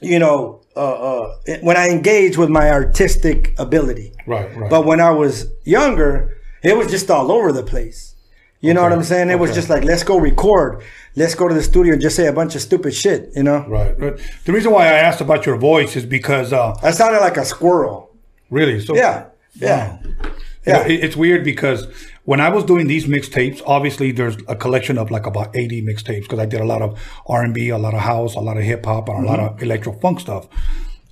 you 0.00 0.18
know, 0.18 0.59
uh, 0.76 0.80
uh, 0.80 1.36
when 1.62 1.76
I 1.76 1.88
engaged 1.88 2.36
with 2.38 2.48
my 2.48 2.70
artistic 2.70 3.54
ability. 3.58 4.12
Right, 4.26 4.54
right. 4.56 4.70
But 4.70 4.86
when 4.86 5.00
I 5.00 5.10
was 5.10 5.46
younger, 5.64 6.38
it 6.62 6.76
was 6.76 6.90
just 6.90 7.10
all 7.10 7.30
over 7.32 7.52
the 7.52 7.62
place. 7.62 8.14
You 8.60 8.74
know 8.74 8.82
what 8.82 8.92
I'm 8.92 9.02
saying? 9.02 9.30
It 9.30 9.38
was 9.38 9.54
just 9.54 9.70
like, 9.70 9.84
let's 9.84 10.02
go 10.04 10.18
record. 10.18 10.82
Let's 11.16 11.34
go 11.34 11.48
to 11.48 11.54
the 11.54 11.62
studio 11.62 11.94
and 11.94 12.02
just 12.02 12.14
say 12.14 12.26
a 12.26 12.32
bunch 12.32 12.54
of 12.54 12.60
stupid 12.60 12.92
shit, 12.94 13.30
you 13.34 13.42
know? 13.42 13.64
right, 13.66 13.98
right. 13.98 14.20
The 14.44 14.52
reason 14.52 14.70
why 14.70 14.84
I 14.86 14.92
asked 14.98 15.22
about 15.22 15.46
your 15.46 15.56
voice 15.56 15.96
is 15.96 16.04
because, 16.04 16.52
uh, 16.52 16.76
I 16.82 16.90
sounded 16.90 17.20
like 17.20 17.38
a 17.38 17.44
squirrel. 17.44 18.14
really, 18.50 18.78
so 18.80 18.94
Yeah. 18.94 19.26
Yeah. 19.54 19.96
Know, 20.02 20.20
Yeah. 20.66 20.86
it- 20.86 21.02
it's 21.04 21.16
weird 21.16 21.42
because 21.42 21.86
when 22.24 22.40
I 22.40 22.48
was 22.50 22.64
doing 22.64 22.86
these 22.86 23.06
mixtapes, 23.06 23.62
obviously 23.66 24.12
there's 24.12 24.36
a 24.48 24.54
collection 24.54 24.98
of 24.98 25.10
like 25.10 25.26
about 25.26 25.56
80 25.56 25.82
mixtapes 25.82 26.22
because 26.22 26.38
I 26.38 26.46
did 26.46 26.60
a 26.60 26.64
lot 26.64 26.82
of 26.82 26.98
R&B, 27.26 27.70
a 27.70 27.78
lot 27.78 27.94
of 27.94 28.00
house, 28.00 28.34
a 28.34 28.40
lot 28.40 28.56
of 28.56 28.62
hip 28.62 28.84
hop, 28.84 29.08
and 29.08 29.24
a 29.24 29.26
lot 29.26 29.38
Mm-hmm. 29.40 29.54
of 29.56 29.62
electro 29.62 29.92
funk 30.00 30.20
stuff. 30.20 30.46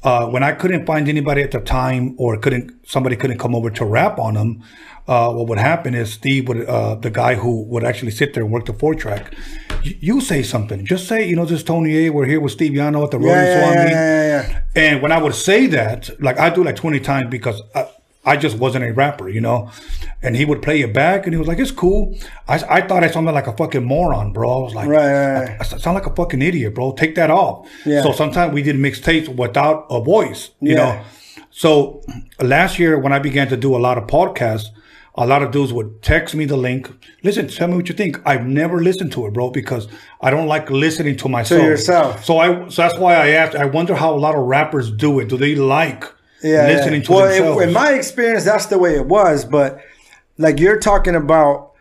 Uh, 0.03 0.27
when 0.29 0.43
I 0.45 0.53
couldn't 0.53 0.87
find 0.87 1.09
anybody 1.09 1.43
at 1.43 1.51
the 1.51 1.61
time, 1.61 2.15
or 2.19 2.37
couldn't 2.37 2.73
somebody 2.87 3.17
couldn't 3.17 3.39
come 3.39 3.55
over 3.55 3.69
to 3.71 3.85
rap 3.85 4.19
on 4.21 4.35
them, 4.35 4.63
uh, 5.09 5.33
what 5.33 5.49
would 5.49 5.59
happen 5.59 5.95
is 5.95 6.13
Steve 6.13 6.47
would, 6.49 6.67
uh, 6.69 6.95
the 6.97 7.11
guy 7.11 7.35
who 7.35 7.63
would 7.65 7.83
actually 7.83 8.11
sit 8.13 8.35
there 8.35 8.45
and 8.45 8.53
work 8.53 8.67
the 8.67 8.75
four 8.75 8.95
track, 8.95 9.35
you, 9.83 9.97
you 10.01 10.21
say 10.21 10.43
something, 10.43 10.85
just 10.85 11.09
say, 11.09 11.27
you 11.27 11.35
know, 11.35 11.45
this 11.47 11.59
is 11.61 11.65
Tony 11.65 12.07
A. 12.07 12.11
We're 12.11 12.27
here 12.27 12.41
with 12.41 12.53
Steve 12.53 12.73
Yano 12.73 13.03
at 13.05 13.11
the 13.11 13.19
Rolling 13.19 13.35
Yeah, 13.35 13.59
Swami. 13.59 13.91
yeah, 13.91 13.91
yeah, 13.91 14.51
yeah. 14.53 14.61
And 14.77 15.03
when 15.03 15.11
I 15.11 15.21
would 15.21 15.35
say 15.35 15.67
that, 15.69 16.11
like 16.23 16.39
I 16.39 16.51
do 16.51 16.63
like 16.63 16.77
20 16.77 17.01
times 17.01 17.31
because 17.31 17.61
I, 17.75 17.89
I 18.25 18.37
just 18.37 18.59
wasn't 18.59 18.85
a 18.85 18.93
rapper, 18.93 19.29
you 19.29 19.41
know? 19.41 19.71
And 20.23 20.37
he 20.37 20.45
would 20.45 20.61
play 20.61 20.83
it 20.83 20.93
back 20.93 21.25
and 21.25 21.33
he 21.33 21.39
was 21.39 21.49
like, 21.49 21.59
it's 21.59 21.71
cool. 21.71 22.19
I, 22.47 22.55
I 22.69 22.81
thought 22.87 23.03
I 23.05 23.11
sounded 23.11 23.33
like 23.33 23.47
a 23.47 23.57
fucking 23.57 23.85
moron, 23.85 24.33
bro. 24.33 24.51
I 24.51 24.63
was 24.65 24.75
like, 24.75 24.89
Right, 24.89 25.13
right, 25.13 25.41
right. 25.41 25.51
I, 25.53 25.57
I 25.61 25.79
sound 25.79 25.95
like 25.95 26.07
a 26.07 26.15
fucking 26.15 26.43
idiot, 26.43 26.75
bro. 26.75 26.93
Take 26.93 27.15
that 27.15 27.31
off. 27.31 27.69
Yeah. 27.87 28.03
So 28.03 28.13
sometimes 28.13 28.53
we 28.53 28.63
did 28.63 28.77
mixtapes 28.77 29.29
without 29.35 29.87
a 29.91 30.01
voice, 30.03 30.51
you 30.61 30.73
Yeah. 30.73 30.77
know? 30.77 31.05
So 31.51 32.03
last 32.41 32.79
year 32.79 32.99
when 32.99 33.13
I 33.13 33.19
began 33.19 33.49
to 33.49 33.57
do 33.57 33.75
a 33.75 33.79
lot 33.79 33.97
of 33.99 34.07
podcasts, 34.07 34.67
a 35.15 35.27
lot 35.27 35.43
of 35.43 35.51
dudes 35.51 35.73
would 35.73 36.01
text 36.03 36.35
me 36.35 36.45
the 36.45 36.57
link. 36.57 36.91
Listen, 37.25 37.49
tell 37.49 37.67
me 37.69 37.75
what 37.77 37.89
you 37.89 37.95
think. 37.95 38.21
I've 38.27 38.47
never 38.47 38.81
listened 38.83 39.11
to 39.13 39.27
it, 39.27 39.33
bro, 39.33 39.51
because 39.51 39.89
I 40.21 40.31
don't 40.31 40.47
like 40.47 40.71
listening 40.71 41.17
to 41.17 41.29
myself. 41.29 41.63
yourself. 41.63 42.25
So 42.25 42.39
I, 42.39 42.69
so 42.69 42.83
that's 42.83 42.99
why 42.99 43.15
I 43.17 43.29
asked. 43.31 43.57
I 43.57 43.65
wonder 43.65 43.95
how 43.97 44.15
a 44.15 44.19
lot 44.19 44.37
of 44.37 44.43
rappers 44.47 44.93
do 44.93 45.19
it. 45.19 45.29
Do 45.29 45.37
they 45.37 45.55
like 45.57 46.05
Yeah. 46.43 46.67
listening 46.67 47.01
yeah. 47.01 47.07
to 47.07 47.13
well, 47.13 47.29
themselves? 47.29 47.63
in 47.63 47.73
my 47.73 47.93
experience, 47.93 48.45
that's 48.45 48.67
the 48.67 48.79
way 48.79 48.97
it 48.97 49.07
was. 49.07 49.45
But 49.45 49.81
like 50.37 50.61
you're 50.61 50.79
talking 50.79 51.15
about 51.15 51.73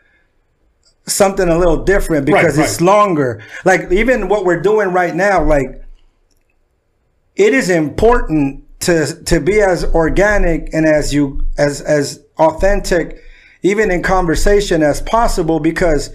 something 1.05 1.47
a 1.47 1.57
little 1.57 1.83
different 1.83 2.25
because 2.25 2.57
Right, 2.57 2.65
it's 2.65 2.81
right. 2.81 2.85
longer. 2.85 3.43
Like 3.65 3.91
even 3.91 4.27
what 4.29 4.45
we're 4.45 4.61
doing 4.61 4.89
right 4.89 5.15
now, 5.15 5.43
like 5.43 5.83
it 7.35 7.53
is 7.53 7.69
important 7.69 8.63
to 8.79 9.23
to 9.23 9.39
be 9.39 9.61
as 9.61 9.83
organic 9.85 10.73
and 10.73 10.85
as 10.85 11.13
you 11.13 11.45
as 11.57 11.81
as 11.81 12.23
authentic 12.37 13.21
even 13.63 13.89
in 13.89 14.03
conversation 14.03 14.83
as 14.83 15.01
possible 15.01 15.59
because 15.59 16.13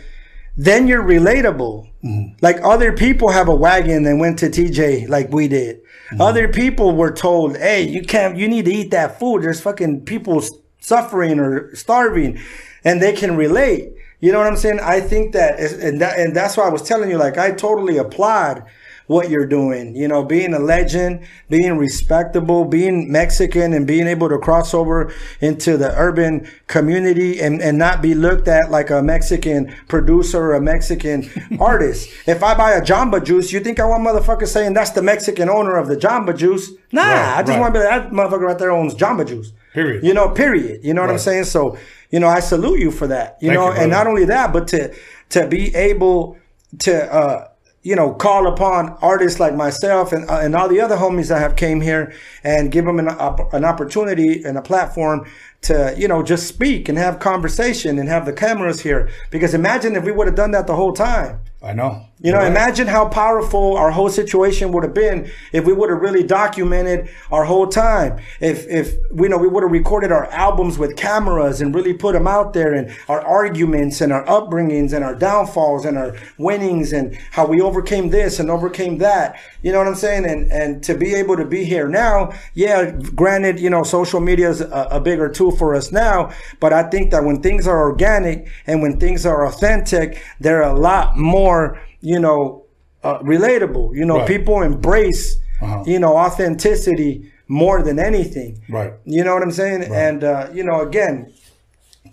then 0.56 0.86
you're 0.86 1.02
relatable 1.02 1.88
mm-hmm. 2.04 2.34
like 2.40 2.56
other 2.62 2.92
people 2.92 3.30
have 3.30 3.48
a 3.48 3.54
wagon 3.54 4.06
and 4.06 4.20
went 4.20 4.38
to 4.38 4.46
tj 4.48 5.08
like 5.08 5.28
we 5.32 5.48
did 5.48 5.80
Mm-hmm. 6.10 6.20
other 6.20 6.48
people 6.48 6.94
were 6.94 7.12
told 7.12 7.56
hey 7.56 7.82
you 7.88 8.02
can't 8.02 8.36
you 8.36 8.48
need 8.48 8.64
to 8.66 8.72
eat 8.72 8.90
that 8.90 9.18
food. 9.18 9.42
There's 9.42 9.60
fucking 9.60 10.04
people 10.04 10.42
suffering 10.80 11.38
or 11.38 11.74
starving. 11.74 12.38
And 12.84 13.00
they 13.00 13.12
can 13.12 13.36
relate. 13.36 13.92
You 14.20 14.32
know 14.32 14.38
what 14.38 14.48
i'm 14.48 14.56
saying? 14.56 14.80
I 14.80 15.00
think 15.00 15.32
that 15.32 15.58
and 15.60 16.00
that 16.00 16.18
and 16.18 16.34
that's 16.34 16.56
why 16.56 16.64
i 16.64 16.68
was 16.68 16.82
telling 16.82 17.10
you 17.10 17.18
like 17.18 17.38
i 17.38 17.52
totally 17.52 17.96
applaud 17.96 18.64
what 19.06 19.30
you're 19.30 19.46
doing. 19.46 19.94
You 19.96 20.08
know, 20.08 20.24
being 20.24 20.54
a 20.54 20.58
legend, 20.58 21.26
being 21.48 21.78
respectable, 21.78 22.64
being 22.64 23.10
Mexican, 23.10 23.72
and 23.72 23.86
being 23.86 24.06
able 24.06 24.28
to 24.28 24.38
cross 24.38 24.74
over 24.74 25.12
into 25.40 25.76
the 25.76 25.92
urban 25.96 26.48
community 26.66 27.40
and, 27.40 27.60
and 27.60 27.78
not 27.78 28.02
be 28.02 28.14
looked 28.14 28.48
at 28.48 28.70
like 28.70 28.90
a 28.90 29.02
Mexican 29.02 29.74
producer 29.88 30.38
or 30.38 30.54
a 30.54 30.60
Mexican 30.60 31.28
artist. 31.60 32.08
If 32.26 32.42
I 32.42 32.54
buy 32.54 32.72
a 32.72 32.80
Jamba 32.80 33.24
Juice, 33.24 33.52
you 33.52 33.60
think 33.60 33.80
I 33.80 33.84
want 33.84 34.02
motherfuckers 34.06 34.48
saying 34.48 34.74
that's 34.74 34.90
the 34.90 35.02
Mexican 35.02 35.48
owner 35.48 35.76
of 35.76 35.88
the 35.88 35.96
Jamba 35.96 36.36
Juice? 36.36 36.70
Nah, 36.92 37.02
Right, 37.02 37.38
I 37.38 37.42
just 37.42 37.50
right. 37.50 37.60
want 37.60 37.74
to 37.74 37.80
be 37.80 37.84
like, 37.86 38.02
that 38.02 38.12
motherfucker 38.12 38.40
right 38.40 38.58
there 38.58 38.70
owns 38.70 38.94
Jamba 38.94 39.26
Juice. 39.26 39.52
Period. 39.72 40.04
You 40.04 40.12
know, 40.12 40.28
period. 40.28 40.84
You 40.84 40.92
know 40.92 41.00
what 41.00 41.10
I'm 41.10 41.18
saying? 41.18 41.44
So, 41.44 41.78
you 42.10 42.20
know, 42.20 42.28
I 42.28 42.40
salute 42.40 42.80
you 42.80 42.90
for 42.90 43.06
that. 43.06 43.38
You 43.40 43.48
Thank 43.48 43.58
know, 43.58 43.72
you, 43.72 43.80
and 43.80 43.90
not 43.90 44.06
only 44.06 44.26
that, 44.26 44.52
but 44.52 44.68
to 44.68 44.94
to 45.30 45.46
be 45.46 45.74
able 45.74 46.36
to 46.80 47.12
uh 47.12 47.48
you 47.82 47.96
know 47.96 48.12
call 48.12 48.46
upon 48.46 48.96
artists 49.02 49.40
like 49.40 49.54
myself 49.54 50.12
and 50.12 50.28
uh, 50.30 50.38
and 50.38 50.54
all 50.54 50.68
the 50.68 50.80
other 50.80 50.96
homies 50.96 51.28
that 51.28 51.38
have 51.38 51.56
came 51.56 51.80
here 51.80 52.12
and 52.44 52.70
give 52.70 52.84
them 52.84 52.98
an 52.98 53.08
op- 53.08 53.52
an 53.52 53.64
opportunity 53.64 54.42
and 54.44 54.56
a 54.56 54.62
platform 54.62 55.26
to 55.62 55.94
you 55.96 56.08
know 56.08 56.22
just 56.22 56.46
speak 56.46 56.88
and 56.88 56.98
have 56.98 57.18
conversation 57.18 57.98
and 57.98 58.08
have 58.08 58.24
the 58.26 58.32
cameras 58.32 58.80
here 58.80 59.10
because 59.30 59.54
imagine 59.54 59.96
if 59.96 60.04
we 60.04 60.12
would 60.12 60.26
have 60.26 60.36
done 60.36 60.52
that 60.52 60.66
the 60.66 60.76
whole 60.76 60.92
time 60.92 61.40
I 61.62 61.72
know. 61.72 62.04
You 62.22 62.30
know, 62.30 62.38
Right. 62.38 62.46
imagine 62.46 62.86
how 62.86 63.08
powerful 63.08 63.76
our 63.76 63.90
whole 63.90 64.08
situation 64.08 64.70
would 64.70 64.84
have 64.84 64.94
been 64.94 65.28
if 65.52 65.64
we 65.66 65.72
would 65.72 65.90
have 65.90 66.00
really 66.00 66.22
documented 66.22 67.08
our 67.32 67.44
whole 67.44 67.66
time. 67.66 68.20
If, 68.40 68.66
if 68.68 68.94
we 69.10 69.26
know 69.26 69.38
we 69.38 69.48
would 69.48 69.64
have 69.64 69.72
recorded 69.72 70.12
our 70.12 70.26
albums 70.26 70.78
with 70.78 70.96
cameras 70.96 71.60
and 71.60 71.74
really 71.74 71.92
put 71.92 72.12
them 72.12 72.28
out 72.28 72.52
there 72.52 72.74
and 72.74 72.94
our 73.08 73.20
arguments 73.20 74.00
and 74.00 74.12
our 74.12 74.24
upbringings 74.26 74.92
and 74.92 75.04
our 75.04 75.16
downfalls 75.16 75.84
and 75.84 75.98
our 75.98 76.14
winnings 76.38 76.92
and 76.92 77.16
how 77.32 77.44
we 77.44 77.60
overcame 77.60 78.10
this 78.10 78.38
and 78.38 78.50
overcame 78.50 78.98
that. 78.98 79.40
You 79.62 79.72
know 79.72 79.78
what 79.78 79.88
I'm 79.88 79.96
saying? 79.96 80.24
And, 80.24 80.50
and 80.52 80.82
to 80.84 80.94
be 80.96 81.14
able 81.14 81.36
to 81.36 81.44
be 81.44 81.64
here 81.64 81.88
now, 81.88 82.32
yeah, 82.54 82.90
granted, 83.16 83.58
you 83.58 83.68
know, 83.70 83.82
social 83.82 84.20
media 84.20 84.48
is 84.48 84.60
a, 84.60 84.88
a 84.92 85.00
bigger 85.00 85.28
tool 85.28 85.50
for 85.56 85.74
us 85.74 85.90
now, 85.90 86.30
but 86.60 86.72
I 86.72 86.84
think 86.84 87.10
that 87.10 87.24
when 87.24 87.42
things 87.42 87.66
are 87.66 87.80
organic 87.80 88.48
and 88.68 88.80
when 88.80 89.00
things 89.00 89.26
are 89.26 89.44
authentic, 89.46 90.22
they're 90.38 90.62
a 90.62 90.74
lot 90.78 91.16
more, 91.16 91.80
you 92.02 92.18
know, 92.20 92.64
uh, 93.02 93.18
relatable. 93.20 93.94
You 93.96 94.04
know, 94.04 94.18
Right. 94.18 94.28
people 94.28 94.60
embrace, 94.62 95.38
Uh-huh. 95.62 95.82
you 95.86 95.98
know, 95.98 96.16
authenticity 96.16 97.32
more 97.48 97.82
than 97.82 97.98
anything. 97.98 98.60
Right. 98.68 98.92
You 99.04 99.24
know 99.24 99.34
what 99.34 99.42
I'm 99.42 99.50
saying? 99.52 99.82
And, 99.84 100.22
uh, 100.24 100.46
you 100.52 100.64
know, 100.64 100.80
again, 100.80 101.32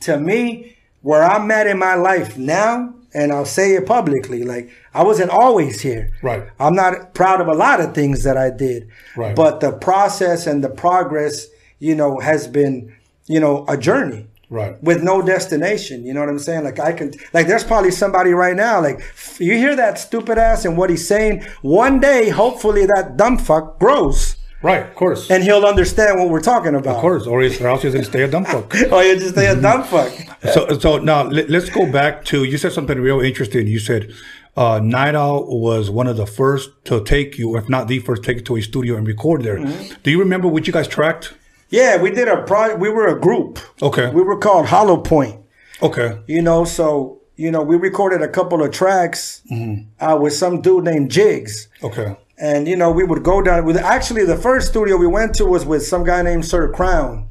to 0.02 0.18
me, 0.20 0.76
where 1.02 1.24
I'm 1.24 1.50
at 1.52 1.66
in 1.68 1.78
my 1.78 1.96
life 1.96 2.38
now, 2.38 2.94
and 3.14 3.32
I'll 3.32 3.46
say 3.46 3.74
it 3.74 3.86
publicly, 3.88 4.44
like 4.44 4.70
I 4.94 5.04
wasn't 5.04 5.32
always 5.32 5.82
here. 5.82 6.12
Right. 6.22 6.44
I'm 6.60 6.76
not 6.76 7.14
proud 7.16 7.42
of 7.42 7.48
a 7.48 7.54
lot 7.54 7.80
of 7.80 7.96
things 7.96 8.24
that 8.24 8.38
I 8.38 8.50
did. 8.52 8.88
Right. 9.16 9.36
But 9.36 9.62
the 9.62 9.72
process 9.72 10.46
and 10.46 10.64
the 10.64 10.70
progress, 10.70 11.48
you 11.80 11.96
know, 11.96 12.20
has 12.20 12.48
been, 12.48 12.92
you 13.26 13.40
know, 13.40 13.66
a 13.68 13.78
journey 13.78 14.28
Right. 14.50 14.82
with 14.82 15.04
no 15.04 15.22
destination. 15.22 16.06
You 16.06 16.14
know 16.14 16.22
what 16.22 16.30
I'm 16.30 16.40
saying? 16.40 16.64
Like 16.64 16.80
I 16.80 16.92
can, 16.94 17.14
like 17.34 17.48
there's 17.48 17.64
probably 17.64 17.92
somebody 17.92 18.32
right 18.34 18.56
now, 18.56 18.82
like 18.82 19.02
you 19.40 19.54
hear 19.56 19.76
that 19.76 20.00
stupid 20.00 20.38
ass 20.38 20.66
and 20.66 20.76
what 20.76 20.90
he's 20.90 21.08
saying. 21.08 21.44
One 21.62 22.00
day, 22.00 22.30
hopefully, 22.30 22.86
that 22.88 23.16
dumb 23.16 23.38
fuck 23.38 23.80
grows 23.80 24.38
Right. 24.62 24.84
Of 24.86 24.96
course. 24.96 25.32
and 25.32 25.42
he'll 25.44 25.66
understand 25.66 26.20
what 26.20 26.30
we're 26.30 26.42
talking 26.42 26.76
about. 26.76 26.96
of 26.96 27.02
course. 27.02 27.26
Or 27.26 27.42
else 27.42 27.62
or 27.62 27.78
he's 27.78 27.94
gonna 27.94 28.04
stay 28.04 28.24
a 28.24 28.28
dumb 28.28 28.46
fuck. 28.46 28.74
Oh, 28.92 29.00
you 29.00 29.16
just 29.16 29.32
stay 29.32 29.48
a 29.48 29.60
dumb 29.60 29.84
fuck. 29.84 30.12
so 30.54 30.78
so 30.78 30.98
now 30.98 31.24
let, 31.24 31.50
us 31.50 31.70
go 31.70 31.90
back 31.90 32.26
to 32.26 32.44
you 32.44 32.58
said 32.58 32.74
something 32.74 33.00
real 33.00 33.22
interesting. 33.22 33.68
You 33.68 33.80
said 33.80 34.12
uh, 34.58 34.80
Night 34.84 35.16
Owl 35.16 35.62
was 35.62 35.90
one 35.90 36.08
of 36.08 36.18
the 36.18 36.26
first 36.26 36.72
to 36.86 37.02
take 37.04 37.38
you, 37.38 37.56
if 37.56 37.70
not 37.70 37.88
the 37.88 38.00
first, 38.00 38.24
take 38.24 38.38
you 38.38 38.44
to 38.44 38.58
a 38.58 38.62
studio 38.62 38.98
and 38.98 39.08
record 39.08 39.44
there. 39.44 39.60
Mm-hmm. 39.60 39.94
Do 40.04 40.12
you 40.12 40.20
remember 40.20 40.50
what 40.50 40.68
you 40.68 40.74
guys 40.74 40.88
tracked? 40.88 41.34
Yeah, 41.70 42.02
we 42.02 42.12
did 42.12 42.28
a 42.28 42.44
pro. 42.44 42.76
We 42.76 42.90
were 42.90 43.08
a 43.08 43.20
group. 43.20 43.60
Okay. 43.82 44.10
We 44.12 44.22
were 44.22 44.38
called 44.38 44.68
Hollow 44.68 44.98
Point. 44.98 45.40
Okay. 45.82 46.20
You 46.28 46.42
know, 46.42 46.66
so 46.66 47.20
you 47.36 47.52
know, 47.52 47.62
we 47.62 47.78
recorded 47.78 48.22
a 48.22 48.28
couple 48.28 48.62
of 48.62 48.72
tracks 48.72 49.42
uh, 50.02 50.18
with 50.20 50.34
some 50.34 50.62
dude 50.62 50.84
named 50.84 51.10
Jigs. 51.10 51.70
Okay. 51.82 52.18
And 52.38 52.68
you 52.68 52.76
know, 52.76 52.92
we 52.92 53.04
would 53.06 53.24
go 53.24 53.42
down 53.42 53.66
with 53.66 53.78
actually 53.78 54.26
the 54.26 54.36
first 54.36 54.70
studio 54.70 54.98
we 54.98 55.08
went 55.08 55.36
to 55.36 55.46
was 55.46 55.66
with 55.66 55.86
some 55.86 56.04
guy 56.04 56.22
named 56.22 56.46
Sir 56.46 56.72
Crown. 56.72 57.30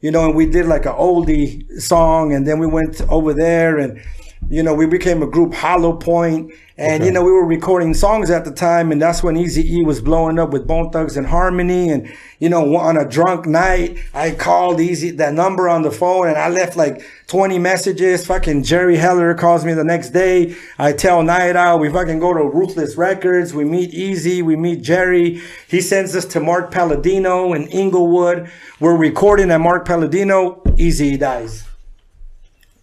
You 0.00 0.10
know, 0.10 0.24
and 0.24 0.34
we 0.34 0.46
did 0.46 0.66
like 0.66 0.86
an 0.86 0.94
oldie 0.94 1.80
song, 1.80 2.32
and 2.32 2.46
then 2.46 2.58
we 2.58 2.66
went 2.66 3.00
over 3.02 3.32
there, 3.34 3.78
and 3.78 4.02
you 4.48 4.62
know, 4.62 4.74
we 4.74 4.86
became 4.86 5.22
a 5.22 5.26
group 5.26 5.54
Hollow 5.54 5.96
Point, 5.96 6.52
and 6.82 6.94
Okay. 7.02 7.06
you 7.06 7.12
know, 7.12 7.22
we 7.22 7.30
were 7.30 7.46
recording 7.46 7.94
songs 7.94 8.28
at 8.30 8.44
the 8.44 8.50
time, 8.50 8.90
and 8.90 9.00
that's 9.00 9.22
when 9.22 9.36
Easy 9.36 9.76
E 9.78 9.84
was 9.84 10.00
blowing 10.00 10.38
up 10.38 10.50
with 10.52 10.66
Bone 10.66 10.90
Thugs 10.90 11.16
and 11.16 11.26
Harmony, 11.26 11.90
and 11.90 12.12
you 12.40 12.48
know, 12.48 12.76
on 12.76 12.96
a 12.96 13.08
drunk 13.08 13.46
night, 13.46 13.98
I 14.12 14.32
called 14.32 14.78
Eazy 14.78 15.16
that 15.18 15.32
number 15.32 15.68
on 15.68 15.82
the 15.82 15.92
phone, 15.92 16.26
and 16.26 16.36
I 16.36 16.48
left 16.48 16.76
like 16.76 17.00
20 17.28 17.58
messages. 17.60 18.26
Fucking 18.26 18.64
Jerry 18.64 18.96
Heller 18.96 19.32
calls 19.34 19.64
me 19.64 19.74
the 19.74 19.84
next 19.84 20.10
day. 20.10 20.56
I 20.76 20.92
tell 20.92 21.22
Night 21.22 21.54
Owl 21.54 21.78
we 21.78 21.88
fucking 21.88 22.18
go 22.18 22.34
to 22.34 22.42
Ruthless 22.42 22.96
Records. 22.96 23.54
We 23.54 23.64
meet 23.64 23.92
Eazy. 23.92 24.42
We 24.42 24.56
meet 24.56 24.82
Jerry. 24.82 25.40
He 25.68 25.80
sends 25.80 26.16
us 26.16 26.24
to 26.26 26.40
Mark 26.40 26.72
Palladino 26.72 27.52
in 27.52 27.68
Inglewood. 27.68 28.50
We're 28.80 28.96
recording 28.96 29.52
at 29.52 29.60
Mark 29.60 29.86
Palladino. 29.86 30.62
Eazy 30.76 31.16
dies. 31.18 31.68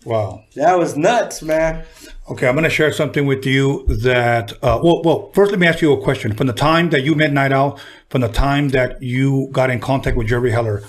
Wow. 0.06 0.44
That 0.56 0.78
was 0.80 0.96
nuts, 0.96 1.42
man. 1.42 1.84
Okay, 2.30 2.48
I'm 2.48 2.54
going 2.54 2.64
to 2.64 2.70
share 2.70 2.92
something 2.92 3.26
with 3.26 3.44
you 3.46 3.86
that, 3.88 4.54
uh, 4.62 4.80
well, 4.84 5.02
well, 5.04 5.32
first 5.34 5.50
let 5.52 5.60
me 5.60 5.66
ask 5.66 5.82
you 5.82 5.92
a 5.94 6.02
question. 6.02 6.34
From 6.34 6.46
the 6.48 6.54
time 6.54 6.90
that 6.92 7.02
you 7.04 7.16
met 7.16 7.34
Night 7.34 7.52
Owl, 7.52 7.80
from 8.10 8.22
the 8.22 8.28
time 8.28 8.70
that 8.70 9.02
you 9.02 9.50
got 9.52 9.72
in 9.72 9.80
contact 9.80 10.16
with 10.16 10.28
Jerry 10.28 10.52
Heller, 10.52 10.84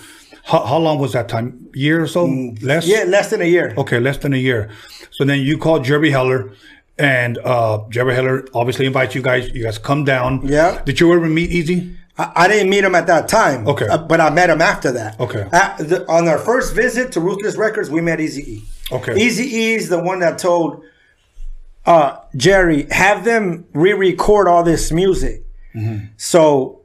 how, 0.45 0.64
how 0.66 0.76
long 0.78 0.99
was 0.99 1.12
that 1.14 1.28
time? 1.30 1.70
Year 1.72 2.03
or 2.03 2.07
so? 2.07 2.24
Less? 2.26 2.86
Mm, 2.86 2.88
Yeah, 2.88 3.05
less 3.05 3.30
than 3.30 3.41
a 3.41 3.47
year. 3.47 3.72
Okay, 3.78 3.99
less 4.01 4.18
than 4.18 4.34
a 4.34 4.36
year. 4.36 4.70
So 5.12 5.24
then 5.24 5.41
you 5.41 5.57
called 5.57 5.82
Jerry 5.84 6.11
Heller, 6.11 6.53
and 6.99 7.38
uh, 7.38 7.84
Jerry 7.88 8.14
Heller 8.14 8.47
obviously 8.53 8.84
invites 8.84 9.14
you 9.14 9.22
guys. 9.22 9.49
You 9.55 9.62
guys 9.62 9.78
come 9.78 10.05
down. 10.05 10.47
Yeah. 10.47 10.82
Did 10.84 11.01
you 11.01 11.11
ever 11.14 11.26
meet 11.26 11.51
Eazy? 11.51 11.97
I, 12.18 12.32
I 12.36 12.49
didn't 12.49 12.68
meet 12.68 12.84
him 12.84 12.95
at 12.95 13.07
that 13.07 13.28
time. 13.28 13.66
Okay. 13.66 13.86
uh, 13.86 13.97
but 13.97 14.20
I 14.20 14.28
met 14.28 14.51
him 14.51 14.61
after 14.61 14.93
that. 14.93 15.18
Okay. 15.18 15.45
The, 15.51 16.05
on 16.07 16.28
our 16.28 16.38
first 16.38 16.74
visit 16.74 17.12
to 17.12 17.20
Ruthless 17.20 17.57
Records, 17.57 17.88
we 17.91 18.03
met 18.03 18.20
Easy 18.20 18.57
E. 18.57 18.62
Okay. 18.93 19.18
Easy 19.18 19.45
E 19.45 19.74
is 19.74 19.88
the 19.88 20.03
one 20.03 20.20
that 20.20 20.38
told 20.38 20.84
uh, 21.86 22.18
Jerry, 22.36 22.86
have 22.90 23.24
them 23.24 23.66
re-record 23.72 24.48
all 24.48 24.62
this 24.62 24.92
music. 24.92 25.44
Mm-hmm. 25.74 26.06
So 26.16 26.82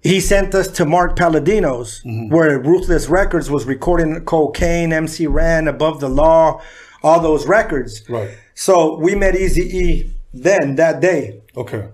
he 0.00 0.20
sent 0.20 0.54
us 0.54 0.68
to 0.68 0.84
Mark 0.84 1.16
Palladino's, 1.16 2.02
Mm-hmm. 2.04 2.34
where 2.34 2.58
Ruthless 2.58 3.08
Records 3.08 3.50
was 3.50 3.66
recording 3.66 4.24
Kokane, 4.24 4.92
MC 4.92 5.26
Ren, 5.26 5.68
Above 5.68 6.00
the 6.00 6.08
Law, 6.08 6.60
all 7.02 7.20
those 7.20 7.46
records. 7.46 8.02
Right. 8.08 8.30
So 8.54 8.96
we 8.98 9.14
met 9.14 9.34
Easy 9.36 9.62
E 9.62 10.10
then 10.34 10.76
that 10.76 11.00
day. 11.00 11.40
Okay. 11.56 11.88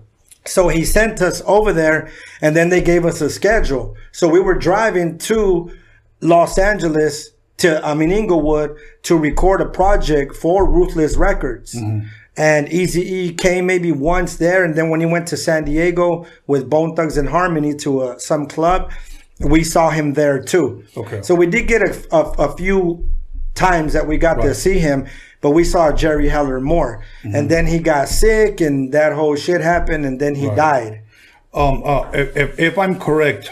So 0.45 0.67
he 0.69 0.85
sent 0.85 1.21
us 1.21 1.41
over 1.45 1.73
there 1.73 2.09
and 2.41 2.55
then 2.55 2.69
they 2.69 2.81
gave 2.81 3.05
us 3.05 3.21
a 3.21 3.29
schedule. 3.29 3.95
So 4.11 4.27
we 4.27 4.39
were 4.39 4.55
driving 4.55 5.17
to 5.19 5.71
Los 6.21 6.57
Angeles 6.57 7.31
to, 7.57 7.85
I 7.85 7.93
mean, 7.93 8.11
Inglewood 8.11 8.77
to 9.03 9.17
record 9.17 9.61
a 9.61 9.65
project 9.65 10.35
for 10.35 10.65
Ruthless 10.67 11.17
Records. 11.17 11.75
And 12.39 12.69
Easy 12.71 13.01
E 13.01 13.33
came 13.33 13.65
maybe 13.65 13.91
once 13.91 14.37
there. 14.37 14.63
And 14.63 14.73
then 14.75 14.89
when 14.89 15.01
he 15.01 15.05
went 15.05 15.27
to 15.27 15.37
San 15.37 15.65
Diego 15.65 16.25
with 16.47 16.69
Bone 16.69 16.95
Thugs 16.95 17.17
and 17.17 17.27
Harmony 17.27 17.75
to 17.75 17.99
uh, 17.99 18.17
some 18.17 18.47
club, 18.47 18.91
we 19.41 19.63
saw 19.63 19.89
him 19.89 20.13
there 20.13 20.41
too. 20.41 20.85
Okay. 20.95 21.21
So 21.21 21.35
we 21.35 21.47
did 21.47 21.67
get 21.67 21.81
a, 21.81 22.15
a, 22.15 22.21
a 22.47 22.55
few 22.57 23.09
times 23.55 23.91
that 23.93 24.07
we 24.07 24.17
got 24.17 24.35
to 24.35 24.55
see 24.55 24.79
him, 24.79 25.05
but 25.41 25.49
we 25.51 25.65
saw 25.65 25.91
Jerry 25.91 26.29
Heller 26.29 26.61
more. 26.61 27.03
And 27.23 27.49
then 27.51 27.65
he 27.67 27.79
got 27.79 28.07
sick 28.07 28.61
and 28.61 28.93
that 28.93 29.11
whole 29.13 29.35
shit 29.35 29.59
happened 29.59 30.05
and 30.05 30.17
then 30.19 30.35
he 30.35 30.47
Right. 30.47 30.55
died. 30.55 31.01
Um, 31.53 31.81
uh, 31.83 32.09
if, 32.13 32.37
if, 32.37 32.59
if 32.59 32.77
I'm 32.77 32.97
correct, 32.99 33.51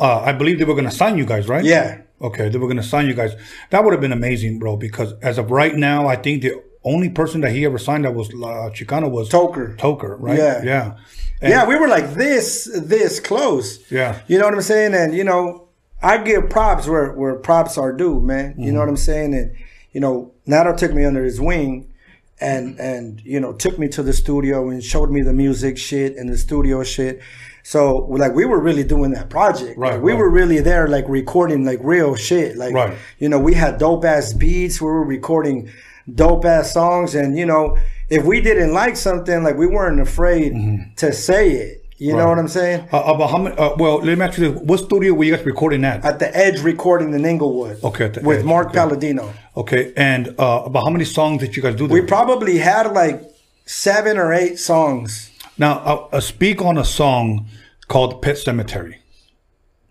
uh, 0.00 0.20
I 0.20 0.32
believe 0.32 0.58
they 0.58 0.64
were 0.64 0.74
going 0.74 0.84
to 0.88 0.90
sign 1.02 1.18
you 1.18 1.26
guys, 1.26 1.48
right? 1.48 1.64
Yeah. 1.64 2.00
Okay, 2.22 2.48
they 2.48 2.56
were 2.56 2.66
going 2.66 2.78
to 2.78 2.82
sign 2.82 3.06
you 3.06 3.14
guys. 3.14 3.34
That 3.70 3.84
would 3.84 3.92
have 3.92 4.00
been 4.00 4.12
amazing, 4.12 4.58
bro. 4.58 4.76
Because 4.78 5.12
as 5.20 5.36
of 5.36 5.50
right 5.50 5.74
now, 5.74 6.06
I 6.06 6.16
think 6.16 6.40
the 6.42 6.62
only 6.86 7.08
person 7.10 7.40
that 7.42 7.50
he 7.52 7.64
ever 7.66 7.78
signed 7.78 8.04
that 8.04 8.14
was 8.14 8.28
uh, 8.30 8.70
Chicano 8.76 9.10
was 9.10 9.28
Toker. 9.28 9.76
Toker, 9.76 10.16
right? 10.18 10.38
Yeah. 10.38 10.62
yeah, 10.64 10.94
And- 11.42 11.50
yeah, 11.50 11.66
we 11.66 11.74
were 11.76 11.88
like 11.88 12.14
this, 12.14 12.70
this 12.84 13.20
close. 13.20 13.90
Yeah. 13.90 14.20
You 14.28 14.38
know 14.38 14.44
what 14.46 14.54
I'm 14.54 14.62
saying? 14.62 14.94
And 14.94 15.14
you 15.14 15.24
know, 15.24 15.68
I 16.02 16.18
give 16.18 16.48
props 16.48 16.86
where, 16.86 17.12
where 17.12 17.34
props 17.36 17.76
are 17.76 17.92
due, 17.92 18.20
man. 18.20 18.54
You 18.56 18.66
Mm-hmm. 18.66 18.74
know 18.74 18.80
what 18.80 18.88
I'm 18.88 18.96
saying? 18.96 19.34
And 19.34 19.56
you 19.92 20.00
know, 20.00 20.32
Nato 20.46 20.74
took 20.76 20.92
me 20.94 21.04
under 21.04 21.24
his 21.24 21.40
wing 21.40 21.92
and 22.40 22.78
and 22.78 23.20
you 23.24 23.40
know, 23.40 23.52
took 23.52 23.78
me 23.78 23.88
to 23.88 24.02
the 24.02 24.12
studio 24.12 24.68
and 24.70 24.82
showed 24.84 25.10
me 25.10 25.22
the 25.22 25.32
music 25.32 25.78
shit 25.78 26.16
and 26.16 26.28
the 26.28 26.36
studio 26.38 26.84
shit. 26.84 27.20
So 27.62 28.06
like 28.22 28.32
we 28.34 28.44
were 28.44 28.60
really 28.60 28.84
doing 28.84 29.10
that 29.12 29.28
project. 29.30 29.76
Right, 29.78 29.94
Like, 29.94 30.02
we 30.02 30.12
right. 30.12 30.18
were 30.20 30.30
really 30.30 30.60
there 30.60 30.86
like 30.86 31.06
recording 31.08 31.64
like 31.64 31.80
real 31.82 32.14
shit. 32.14 32.56
Like 32.56 32.74
Right. 32.74 32.94
you 33.18 33.28
know, 33.28 33.40
we 33.40 33.54
had 33.54 33.78
dope 33.78 34.04
ass 34.04 34.32
beats, 34.34 34.80
we 34.80 34.86
were 34.86 35.02
recording 35.04 35.70
dope 36.14 36.44
ass 36.44 36.72
songs 36.72 37.14
and 37.14 37.36
you 37.38 37.46
know, 37.46 37.76
if 38.08 38.24
we 38.24 38.40
didn't 38.40 38.72
like 38.72 38.96
something, 38.96 39.42
like 39.42 39.56
we 39.56 39.66
weren't 39.66 40.00
afraid 40.00 40.54
to 40.96 41.12
say 41.12 41.50
it. 41.52 41.82
You 41.98 42.12
know 42.12 42.18
Mm-hmm. 42.18 42.28
What 42.28 42.38
I'm 42.38 42.48
saying? 42.48 42.88
Uh, 42.92 43.02
about 43.14 43.30
how 43.30 43.38
many? 43.38 43.56
Uh, 43.56 43.74
well, 43.78 43.96
let 44.02 44.18
me 44.18 44.22
ask 44.24 44.36
you 44.38 44.52
this: 44.52 44.60
What 44.62 44.80
studio 44.80 45.14
were 45.14 45.24
you 45.24 45.34
guys 45.34 45.46
recording 45.46 45.82
at? 45.82 46.04
At 46.04 46.18
the 46.18 46.36
Edge 46.36 46.60
recording 46.60 47.14
in 47.14 47.24
Inglewood. 47.24 47.82
Okay, 47.82 48.04
at 48.04 48.14
the 48.14 48.20
with 48.20 48.40
Edge, 48.40 48.44
Mark 48.44 48.66
okay. 48.68 48.74
Palladino. 48.76 49.32
Okay, 49.56 49.94
and 49.96 50.28
uh, 50.38 50.64
about 50.66 50.84
how 50.84 50.90
many 50.90 51.06
songs 51.06 51.40
did 51.40 51.56
you 51.56 51.62
guys 51.62 51.74
do 51.74 51.86
there? 51.88 51.98
We 51.98 52.06
probably 52.06 52.58
had 52.58 52.92
like 52.92 53.22
seven 53.64 54.18
or 54.18 54.34
eight 54.34 54.58
songs. 54.58 55.30
now, 55.56 55.78
uh, 55.78 56.08
uh, 56.16 56.20
speak 56.20 56.60
on 56.60 56.76
a 56.76 56.84
song 56.84 57.46
called 57.88 58.20
"Pet 58.20 58.36
Cemetery." 58.36 58.98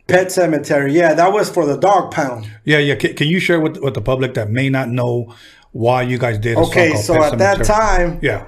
Pet 0.07 0.32
Cemetery. 0.32 0.93
Yeah, 0.93 1.16
that 1.16 1.34
was 1.34 1.49
for 1.49 1.66
the 1.66 1.76
dog 1.78 2.11
pound. 2.11 2.47
Yeah, 2.63 2.78
yeah. 2.78 2.93
Can, 2.93 3.16
can 3.16 3.28
you 3.28 3.39
share 3.39 3.59
with 3.59 3.78
with 3.78 3.95
the 3.95 4.01
public 4.01 4.36
that 4.36 4.51
may 4.51 4.70
not 4.70 4.89
know 4.89 5.34
why 5.76 6.03
you 6.03 6.17
guys 6.17 6.38
did? 6.38 6.57
Okay, 6.57 6.95
so 6.95 7.21
at 7.21 7.38
that 7.38 7.65
time, 7.65 8.17
yeah, 8.21 8.47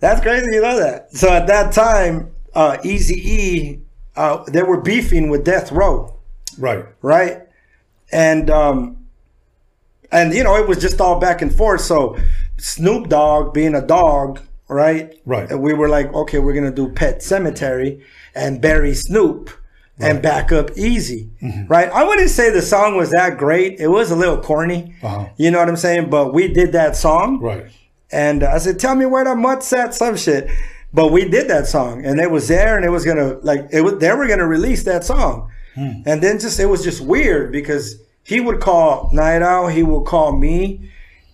that's 0.00 0.20
crazy 0.20 0.44
you 0.52 0.60
know 0.60 0.78
that. 0.78 1.10
So 1.10 1.30
at 1.30 1.46
that 1.46 1.72
time, 1.72 2.30
uh 2.54 2.76
Easy 2.84 3.14
E, 3.14 3.80
uh, 4.16 4.44
they 4.48 4.62
were 4.62 4.78
beefing 4.78 5.30
with 5.30 5.44
Death 5.46 5.72
Row. 5.72 6.14
right, 6.58 6.84
right? 7.00 7.40
And 8.12 8.50
um, 8.50 9.06
and 10.10 10.34
you 10.34 10.44
know, 10.44 10.56
it 10.56 10.68
was 10.68 10.78
just 10.78 11.00
all 11.00 11.18
back 11.18 11.40
and 11.40 11.54
forth. 11.54 11.80
So 11.80 12.18
Snoop 12.58 13.08
Dogg, 13.08 13.54
being 13.54 13.74
a 13.74 13.80
dog, 13.80 14.40
right? 14.68 15.18
Right. 15.24 15.50
And 15.50 15.62
we 15.62 15.72
were 15.72 15.88
like, 15.88 16.12
okay, 16.12 16.38
we're 16.38 16.52
gonna 16.52 16.70
do 16.70 16.90
Pet 16.92 17.22
Cemetery 17.22 18.04
and 18.34 18.60
bury 18.60 18.92
Snoop 18.92 19.48
and 20.02 20.20
back 20.22 20.52
up 20.52 20.70
Eazy, 20.72 21.28
Mm-hmm. 21.42 21.66
right? 21.68 21.90
I 21.90 22.04
wouldn't 22.04 22.30
say 22.30 22.50
the 22.50 22.62
song 22.62 22.96
was 22.96 23.10
that 23.10 23.38
great. 23.38 23.80
It 23.80 23.88
was 23.88 24.10
a 24.10 24.16
little 24.16 24.38
corny, 24.38 24.94
Uh-huh. 25.02 25.26
you 25.36 25.50
know 25.50 25.58
what 25.58 25.68
I'm 25.68 25.76
saying? 25.76 26.10
But 26.10 26.32
we 26.34 26.48
did 26.52 26.72
that 26.72 26.96
song, 26.96 27.40
Right. 27.40 27.66
and 28.10 28.42
I 28.44 28.58
said, 28.58 28.78
"Tell 28.78 28.94
me 28.94 29.06
where 29.06 29.24
the 29.24 29.34
mutts 29.34 29.72
at," 29.72 29.94
some 29.94 30.16
shit. 30.16 30.48
But 30.94 31.10
we 31.10 31.26
did 31.28 31.48
that 31.48 31.66
song, 31.66 32.04
and 32.04 32.20
it 32.20 32.30
was 32.30 32.48
there, 32.48 32.76
and 32.76 32.84
it 32.84 32.90
was 32.90 33.04
gonna 33.04 33.38
like 33.42 33.66
it 33.72 33.80
was. 33.82 33.94
They 33.98 34.12
were 34.12 34.26
gonna 34.28 34.46
release 34.46 34.82
that 34.84 35.04
song, 35.04 35.48
and 35.76 36.20
then 36.22 36.38
just 36.38 36.60
it 36.60 36.66
was 36.66 36.82
just 36.84 37.00
weird 37.00 37.50
because 37.50 37.96
he 38.24 38.40
would 38.40 38.60
call 38.60 39.08
Night 39.12 39.40
Owl, 39.42 39.68
he 39.68 39.82
would 39.82 40.04
call 40.04 40.36
me, 40.36 40.90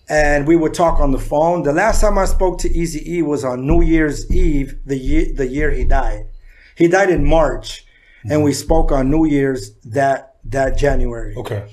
and 0.09 0.47
we 0.47 0.55
would 0.57 0.75
talk 0.75 1.01
on 1.01 1.11
the 1.11 1.19
phone. 1.19 1.65
The 1.65 1.73
last 1.73 2.01
time 2.01 2.17
I 2.19 2.25
spoke 2.25 2.59
to 2.61 2.69
Easy 2.73 3.17
E 3.17 3.21
was 3.23 3.45
on 3.45 3.67
New 3.67 3.83
Year's 3.83 4.31
Eve, 4.31 4.77
the 4.87 4.97
year 4.97 5.27
the 5.35 5.47
year 5.49 5.71
he 5.73 5.85
died. 5.85 6.27
He 6.77 6.87
died 6.87 7.11
in 7.11 7.25
March, 7.25 7.85
and 8.25 8.43
we 8.43 8.53
spoke 8.53 8.93
on 8.93 9.11
New 9.11 9.25
Year's 9.27 9.73
that 9.85 10.35
that 10.45 10.79
January 10.79 11.35
Okay. 11.37 11.65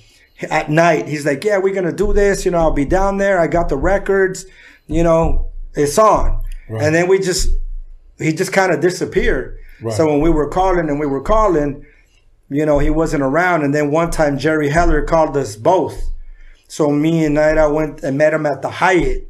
at 0.50 0.70
night. 0.70 1.08
He's 1.08 1.26
like, 1.26 1.44
"Yeah, 1.44 1.58
we're 1.60 1.74
gonna 1.74 1.92
do 1.94 2.12
this. 2.14 2.46
You 2.46 2.52
know, 2.52 2.58
I'll 2.60 2.72
be 2.72 2.86
down 2.86 3.18
there. 3.18 3.40
I 3.40 3.48
got 3.48 3.70
the 3.70 3.78
records. 3.78 4.46
You 4.88 5.04
know, 5.04 5.48
it's 5.76 5.98
on." 5.98 6.42
And 6.70 6.96
then 6.96 7.08
we 7.08 7.20
just, 7.20 7.50
he 8.18 8.34
just 8.34 8.52
kind 8.52 8.72
of 8.72 8.80
disappeared. 8.82 9.58
So 9.92 10.08
when 10.08 10.20
we 10.22 10.30
were 10.32 10.48
calling 10.50 10.90
and 10.90 11.00
we 11.00 11.06
were 11.06 11.22
calling, 11.22 11.86
you 12.50 12.66
know, 12.66 12.80
he 12.80 12.90
wasn't 12.90 13.22
around. 13.22 13.64
And 13.64 13.74
then 13.76 13.92
one 13.92 14.10
time 14.10 14.38
Jerry 14.40 14.70
Heller 14.70 15.04
called 15.04 15.38
us 15.38 15.56
both. 15.56 16.02
So 16.68 16.90
me 16.90 17.24
and 17.26 17.36
Night 17.36 17.58
I 17.60 17.68
went 17.68 18.02
and 18.02 18.18
met 18.18 18.34
him 18.34 18.46
at 18.48 18.62
the 18.64 18.70
Hyatt. 18.70 19.30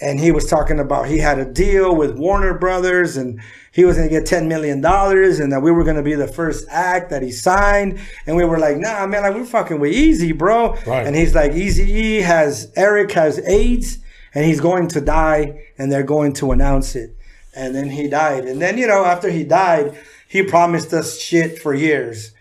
And 0.00 0.18
he 0.18 0.32
was 0.32 0.46
talking 0.46 0.80
about 0.80 1.08
he 1.08 1.18
had 1.18 1.38
a 1.38 1.44
deal 1.44 1.94
with 1.94 2.16
Warner 2.16 2.54
Brothers 2.54 3.16
and 3.16 3.40
he 3.72 3.84
was 3.84 3.96
going 3.96 4.08
to 4.08 4.14
get 4.14 4.24
$10 4.24 4.48
million 4.48 4.84
and 4.84 5.52
that 5.52 5.60
we 5.62 5.70
were 5.70 5.84
going 5.84 5.96
to 5.96 6.02
be 6.02 6.14
the 6.14 6.26
first 6.26 6.66
act 6.70 7.10
that 7.10 7.22
he 7.22 7.30
signed. 7.30 8.00
And 8.26 8.34
we 8.34 8.44
were 8.44 8.58
like, 8.58 8.78
nah, 8.78 9.06
man, 9.06 9.22
like 9.22 9.34
we're 9.34 9.44
fucking 9.44 9.78
with 9.78 9.92
Eazy, 9.92 10.36
bro. 10.36 10.74
Right. 10.86 11.06
And 11.06 11.14
he's 11.14 11.34
like, 11.34 11.52
Easy 11.52 11.90
E 11.92 12.16
has, 12.22 12.72
Eric 12.76 13.12
has 13.12 13.38
AIDS 13.40 13.98
and 14.34 14.44
he's 14.44 14.60
going 14.60 14.88
to 14.88 15.00
die 15.00 15.66
and 15.78 15.92
they're 15.92 16.02
going 16.02 16.32
to 16.34 16.52
announce 16.52 16.96
it. 16.96 17.16
And 17.54 17.74
then 17.74 17.90
he 17.90 18.08
died. 18.08 18.44
And 18.44 18.60
then, 18.60 18.78
you 18.78 18.86
know, 18.86 19.04
after 19.04 19.28
he 19.28 19.44
died, 19.44 19.98
he 20.28 20.42
promised 20.42 20.92
us 20.92 21.20
shit 21.20 21.58
for 21.58 21.74
years, 21.74 22.32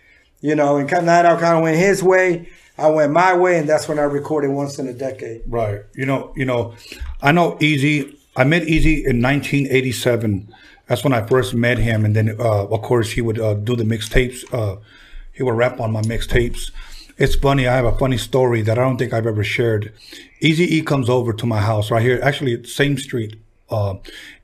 you 0.41 0.55
know, 0.55 0.77
and 0.77 0.87
kind 0.87 1.01
of 1.01 1.05
Night 1.07 1.25
Owl 1.25 1.39
kind 1.39 1.57
of 1.57 1.63
went 1.63 1.77
his 1.77 2.03
way. 2.03 2.49
I 2.77 2.89
went 2.89 3.11
my 3.11 3.35
way. 3.35 3.57
And 3.57 3.67
that's 3.67 3.87
when 3.87 3.99
I 3.99 4.03
recorded 4.03 4.51
once 4.51 4.79
in 4.79 4.87
a 4.87 4.93
decade. 4.93 5.41
Right. 5.47 5.81
You 5.95 6.05
know, 6.05 6.31
you 6.35 6.45
know, 6.45 6.75
I 7.21 7.31
know 7.31 7.53
Eazy. 7.55 8.15
I 8.35 8.45
met 8.45 8.63
Eazy 8.63 9.05
in 9.05 9.21
1987. 9.21 10.53
That's 10.87 11.03
when 11.03 11.13
I 11.13 11.25
first 11.25 11.53
met 11.53 11.77
him, 11.77 12.05
and 12.05 12.15
then 12.15 12.35
uh, 12.39 12.65
of 12.65 12.81
course 12.81 13.11
he 13.11 13.21
would 13.21 13.39
uh, 13.39 13.55
do 13.55 13.75
the 13.75 13.83
mixtapes. 13.83 14.43
Uh, 14.53 14.79
he 15.33 15.43
would 15.43 15.55
rap 15.55 15.79
on 15.79 15.91
my 15.91 16.01
mixtapes. 16.01 16.71
It's 17.17 17.35
funny. 17.35 17.67
I 17.67 17.75
have 17.75 17.85
a 17.85 17.97
funny 17.97 18.17
story 18.17 18.61
that 18.61 18.79
I 18.79 18.81
don't 18.81 18.97
think 18.97 19.11
I've 19.11 19.27
ever 19.27 19.43
shared. 19.43 19.93
Easy 20.39 20.63
E 20.77 20.81
comes 20.81 21.09
over 21.09 21.33
to 21.33 21.45
my 21.45 21.59
house 21.59 21.91
right 21.91 22.01
here, 22.01 22.19
actually 22.23 22.63
same 22.63 22.97
street, 22.97 23.35
uh, 23.69 23.95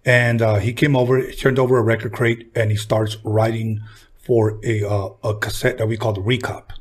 and 0.04 0.42
uh, 0.42 0.56
he 0.56 0.74
came 0.74 0.96
over, 0.96 1.32
turned 1.32 1.58
over 1.58 1.78
a 1.78 1.82
record 1.82 2.12
crate, 2.12 2.52
and 2.54 2.72
he 2.72 2.78
starts 2.78 3.18
writing 3.24 3.82
for 4.18 4.60
a 4.64 4.84
uh, 4.84 5.10
a 5.24 5.36
cassette 5.36 5.78
that 5.78 5.88
we 5.88 5.96
call 5.96 6.12
the 6.12 6.22
recop, 6.22 6.72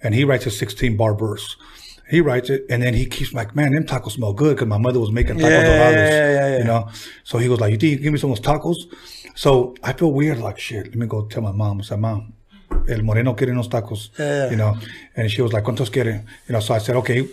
and 0.00 0.14
he 0.14 0.22
writes 0.22 0.46
a 0.46 0.50
16 0.50 0.96
bar 0.96 1.14
verse. 1.14 1.56
He 2.10 2.20
writes 2.20 2.50
it, 2.50 2.66
and 2.68 2.82
then 2.82 2.94
he 2.94 3.06
keeps 3.06 3.32
like, 3.32 3.54
"Man, 3.54 3.72
them 3.72 3.84
tacos 3.84 4.12
smell 4.12 4.32
good," 4.32 4.56
because 4.56 4.68
my 4.68 4.78
mother 4.78 4.98
was 5.00 5.10
making 5.12 5.36
tacos 5.36 5.50
Yeah, 5.50 5.64
dorados, 5.64 5.94
yeah, 5.94 6.30
yeah, 6.32 6.48
yeah. 6.52 6.58
you 6.58 6.64
know. 6.64 6.88
So 7.24 7.38
he 7.38 7.46
goes 7.48 7.60
like, 7.60 7.72
"You 7.72 7.78
think 7.78 7.90
you 7.92 7.96
can 7.98 8.04
give 8.04 8.12
me 8.12 8.18
some 8.18 8.32
of 8.32 8.42
those 8.42 8.46
tacos?" 8.46 8.76
So 9.34 9.74
I 9.82 9.92
feel 9.92 10.12
weird, 10.12 10.38
like 10.38 10.58
shit. 10.58 10.86
Let 10.86 10.96
me 10.96 11.06
go 11.06 11.22
tell 11.26 11.42
my 11.42 11.52
mom. 11.52 11.80
I 11.80 11.84
said, 11.84 12.00
"Mom, 12.00 12.32
el 12.88 13.02
moreno 13.02 13.34
quiere 13.34 13.52
unos 13.52 13.68
tacos," 13.68 14.10
Yeah. 14.18 14.50
you 14.50 14.56
know. 14.56 14.76
And 15.16 15.30
she 15.30 15.40
was 15.42 15.52
like, 15.52 15.64
"Cuántos 15.64 15.90
quiere?" 15.90 16.24
You 16.48 16.52
know. 16.54 16.60
So 16.60 16.74
I 16.74 16.78
said, 16.78 16.96
"Okay." 16.96 17.28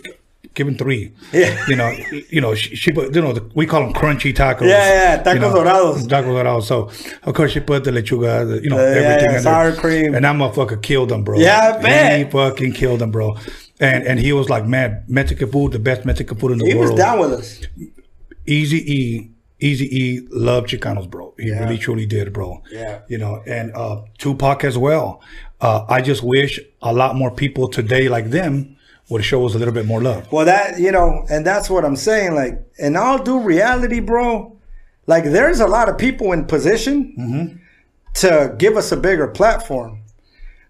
Give 0.54 0.66
him 0.68 0.76
three. 0.76 1.12
Yeah. 1.32 1.56
You 1.68 1.76
know, 1.76 1.92
you 2.30 2.40
know, 2.40 2.54
she, 2.54 2.74
she 2.74 2.92
put, 2.92 3.14
you 3.14 3.20
know, 3.20 3.32
the, 3.32 3.42
we 3.54 3.66
call 3.66 3.80
them 3.82 3.92
crunchy 3.92 4.32
tacos. 4.32 4.62
Yeah, 4.68 5.16
yeah, 5.16 5.22
tacos 5.22 5.34
you 5.34 5.40
know, 5.40 5.52
dorados. 5.52 6.06
Tacos 6.08 6.32
dorados. 6.32 6.62
So, 6.64 6.90
of 7.24 7.34
course, 7.34 7.52
she 7.52 7.60
put 7.60 7.84
the 7.84 7.90
lechuga, 7.90 8.48
the, 8.48 8.62
you 8.62 8.70
know, 8.70 8.76
Yeah, 8.78 8.94
yeah, 8.94 9.00
everything 9.00 9.30
yeah, 9.30 9.36
in 9.36 9.42
sour 9.42 9.70
there. 9.72 9.80
cream. 9.80 10.14
And 10.14 10.24
i'm 10.26 10.40
a 10.40 10.48
motherfucker 10.48 10.80
killed 10.80 11.10
him, 11.12 11.22
bro. 11.24 11.38
Yeah, 11.38 11.74
I 11.78 11.82
bet. 11.82 12.18
He 12.18 12.30
fucking 12.30 12.72
killed 12.72 13.02
him, 13.02 13.10
bro. 13.10 13.36
And 13.80 14.04
and 14.06 14.18
he 14.18 14.32
was 14.32 14.48
like, 14.48 14.66
man, 14.66 15.04
Mexican 15.08 15.50
food, 15.50 15.72
the 15.72 15.78
best 15.78 16.04
Mexican 16.04 16.36
food 16.38 16.52
in 16.52 16.58
the 16.58 16.66
He 16.66 16.74
world. 16.74 16.88
He 16.88 16.92
was 16.92 16.98
down 17.00 17.18
with 17.20 17.32
us. 17.32 17.60
Easy 18.46 18.78
E, 18.92 19.30
Easy 19.60 19.86
E 20.02 20.26
loved 20.30 20.68
Chicanos, 20.68 21.08
bro. 21.08 21.34
He 21.38 21.48
Yeah. 21.48 21.60
really 21.60 21.78
truly 21.78 22.06
did, 22.06 22.32
bro. 22.32 22.62
Yeah. 22.72 23.00
You 23.08 23.18
know, 23.18 23.42
and 23.46 23.72
uh 23.74 24.02
Tupac 24.18 24.64
as 24.64 24.76
well. 24.78 25.20
Uh 25.60 25.84
I 25.88 26.00
just 26.00 26.22
wish 26.22 26.58
a 26.82 26.92
lot 26.92 27.14
more 27.16 27.30
people 27.30 27.68
today 27.68 28.08
like 28.08 28.30
them 28.30 28.76
would 29.10 29.24
show 29.24 29.46
us 29.46 29.54
a 29.54 29.58
little 29.58 29.72
bit 29.74 29.86
more 29.86 30.02
love. 30.02 30.30
Well, 30.32 30.44
that 30.46 30.78
you 30.78 30.92
know, 30.92 31.24
and 31.30 31.46
that's 31.46 31.70
what 31.70 31.84
I'm 31.84 31.96
saying. 31.96 32.34
Like, 32.34 32.60
and 32.78 32.96
I'll 32.98 33.22
do 33.22 33.40
reality, 33.40 34.00
bro. 34.00 34.56
Like, 35.06 35.24
there's 35.24 35.60
a 35.60 35.66
lot 35.66 35.88
of 35.88 35.96
people 35.96 36.32
in 36.32 36.44
position 36.44 37.14
Mm-hmm. 37.18 37.56
to 38.14 38.54
give 38.58 38.76
us 38.76 38.92
a 38.92 38.96
bigger 38.96 39.26
platform. 39.28 39.97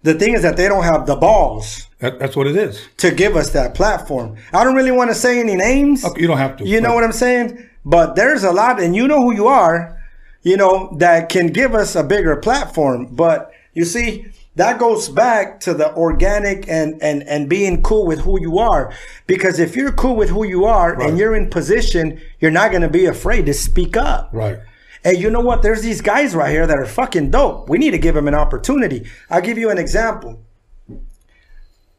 The 0.02 0.14
thing 0.14 0.34
is 0.34 0.42
that 0.42 0.56
they 0.56 0.68
don't 0.68 0.84
have 0.84 1.06
the 1.06 1.16
balls 1.16 1.88
That, 1.98 2.18
that's 2.18 2.36
what 2.36 2.46
it 2.46 2.56
is. 2.56 2.80
to 2.98 3.10
give 3.10 3.34
us 3.36 3.50
that 3.50 3.74
platform. 3.74 4.36
I 4.52 4.62
don't 4.64 4.74
really 4.76 4.92
want 4.92 5.10
to 5.10 5.14
say 5.14 5.40
any 5.40 5.56
names. 5.56 6.04
You 6.16 6.26
don't 6.28 6.38
have 6.38 6.56
to. 6.58 6.64
You 6.66 6.80
know 6.80 6.94
what 6.94 7.02
I'm 7.04 7.12
saying? 7.12 7.68
But 7.84 8.14
there's 8.16 8.44
a 8.44 8.52
lot, 8.52 8.80
and 8.80 8.94
you 8.94 9.08
know 9.08 9.20
who 9.22 9.34
you 9.34 9.48
are, 9.48 10.00
you 10.42 10.56
know, 10.56 10.94
that 10.98 11.28
can 11.28 11.48
give 11.48 11.74
us 11.74 11.96
a 11.96 12.04
bigger 12.04 12.36
platform. 12.36 13.06
But 13.06 13.50
you 13.72 13.84
see, 13.84 14.26
that 14.56 14.78
goes 14.78 15.08
back 15.08 15.60
to 15.60 15.74
the 15.74 15.92
organic 15.94 16.68
and 16.68 17.00
and 17.02 17.22
and 17.24 17.48
being 17.48 17.82
cool 17.82 18.06
with 18.06 18.20
who 18.20 18.40
you 18.40 18.58
are. 18.58 18.92
Because 19.26 19.58
if 19.58 19.74
you're 19.76 19.92
cool 19.92 20.16
with 20.16 20.30
who 20.30 20.44
you 20.44 20.64
are 20.64 20.94
Right. 20.94 21.08
and 21.08 21.18
you're 21.18 21.34
in 21.34 21.48
position, 21.50 22.20
you're 22.40 22.50
not 22.52 22.70
going 22.70 22.82
to 22.82 22.88
be 22.88 23.06
afraid 23.06 23.46
to 23.46 23.54
speak 23.54 23.96
up. 23.96 24.30
Right. 24.32 24.58
And 25.04 25.18
you 25.18 25.30
know 25.30 25.40
what? 25.40 25.62
There's 25.62 25.82
these 25.82 26.00
guys 26.00 26.34
right 26.34 26.50
here 26.50 26.66
that 26.66 26.78
are 26.78 26.86
fucking 26.86 27.30
dope. 27.30 27.68
We 27.68 27.78
need 27.78 27.92
to 27.92 27.98
give 27.98 28.14
them 28.14 28.28
an 28.28 28.34
opportunity. 28.34 29.06
I'll 29.30 29.40
give 29.40 29.58
you 29.58 29.70
an 29.70 29.78
example. 29.78 30.40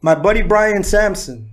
My 0.01 0.15
buddy 0.15 0.41
Brian 0.41 0.83
Sampson 0.83 1.51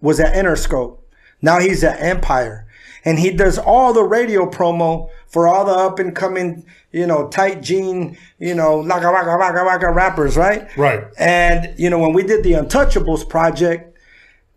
was 0.00 0.18
at 0.20 0.34
Interscope. 0.34 0.98
Now 1.40 1.58
he's 1.58 1.82
at 1.84 2.00
Empire. 2.00 2.66
And 3.04 3.18
he 3.18 3.30
does 3.30 3.58
all 3.58 3.92
the 3.92 4.04
radio 4.04 4.48
promo 4.48 5.10
for 5.26 5.48
all 5.48 5.64
the 5.64 5.72
up 5.72 5.98
and 5.98 6.14
coming, 6.14 6.64
you 6.92 7.06
know, 7.06 7.28
tight 7.28 7.62
jean, 7.62 8.16
you 8.38 8.54
know, 8.54 8.78
waka 8.78 9.10
waka 9.10 9.90
rappers, 9.90 10.36
right? 10.36 10.76
Right. 10.76 11.04
And, 11.18 11.74
you 11.78 11.90
know, 11.90 11.98
when 11.98 12.12
we 12.12 12.22
did 12.22 12.44
the 12.44 12.52
Untouchables 12.52 13.28
project 13.28 13.96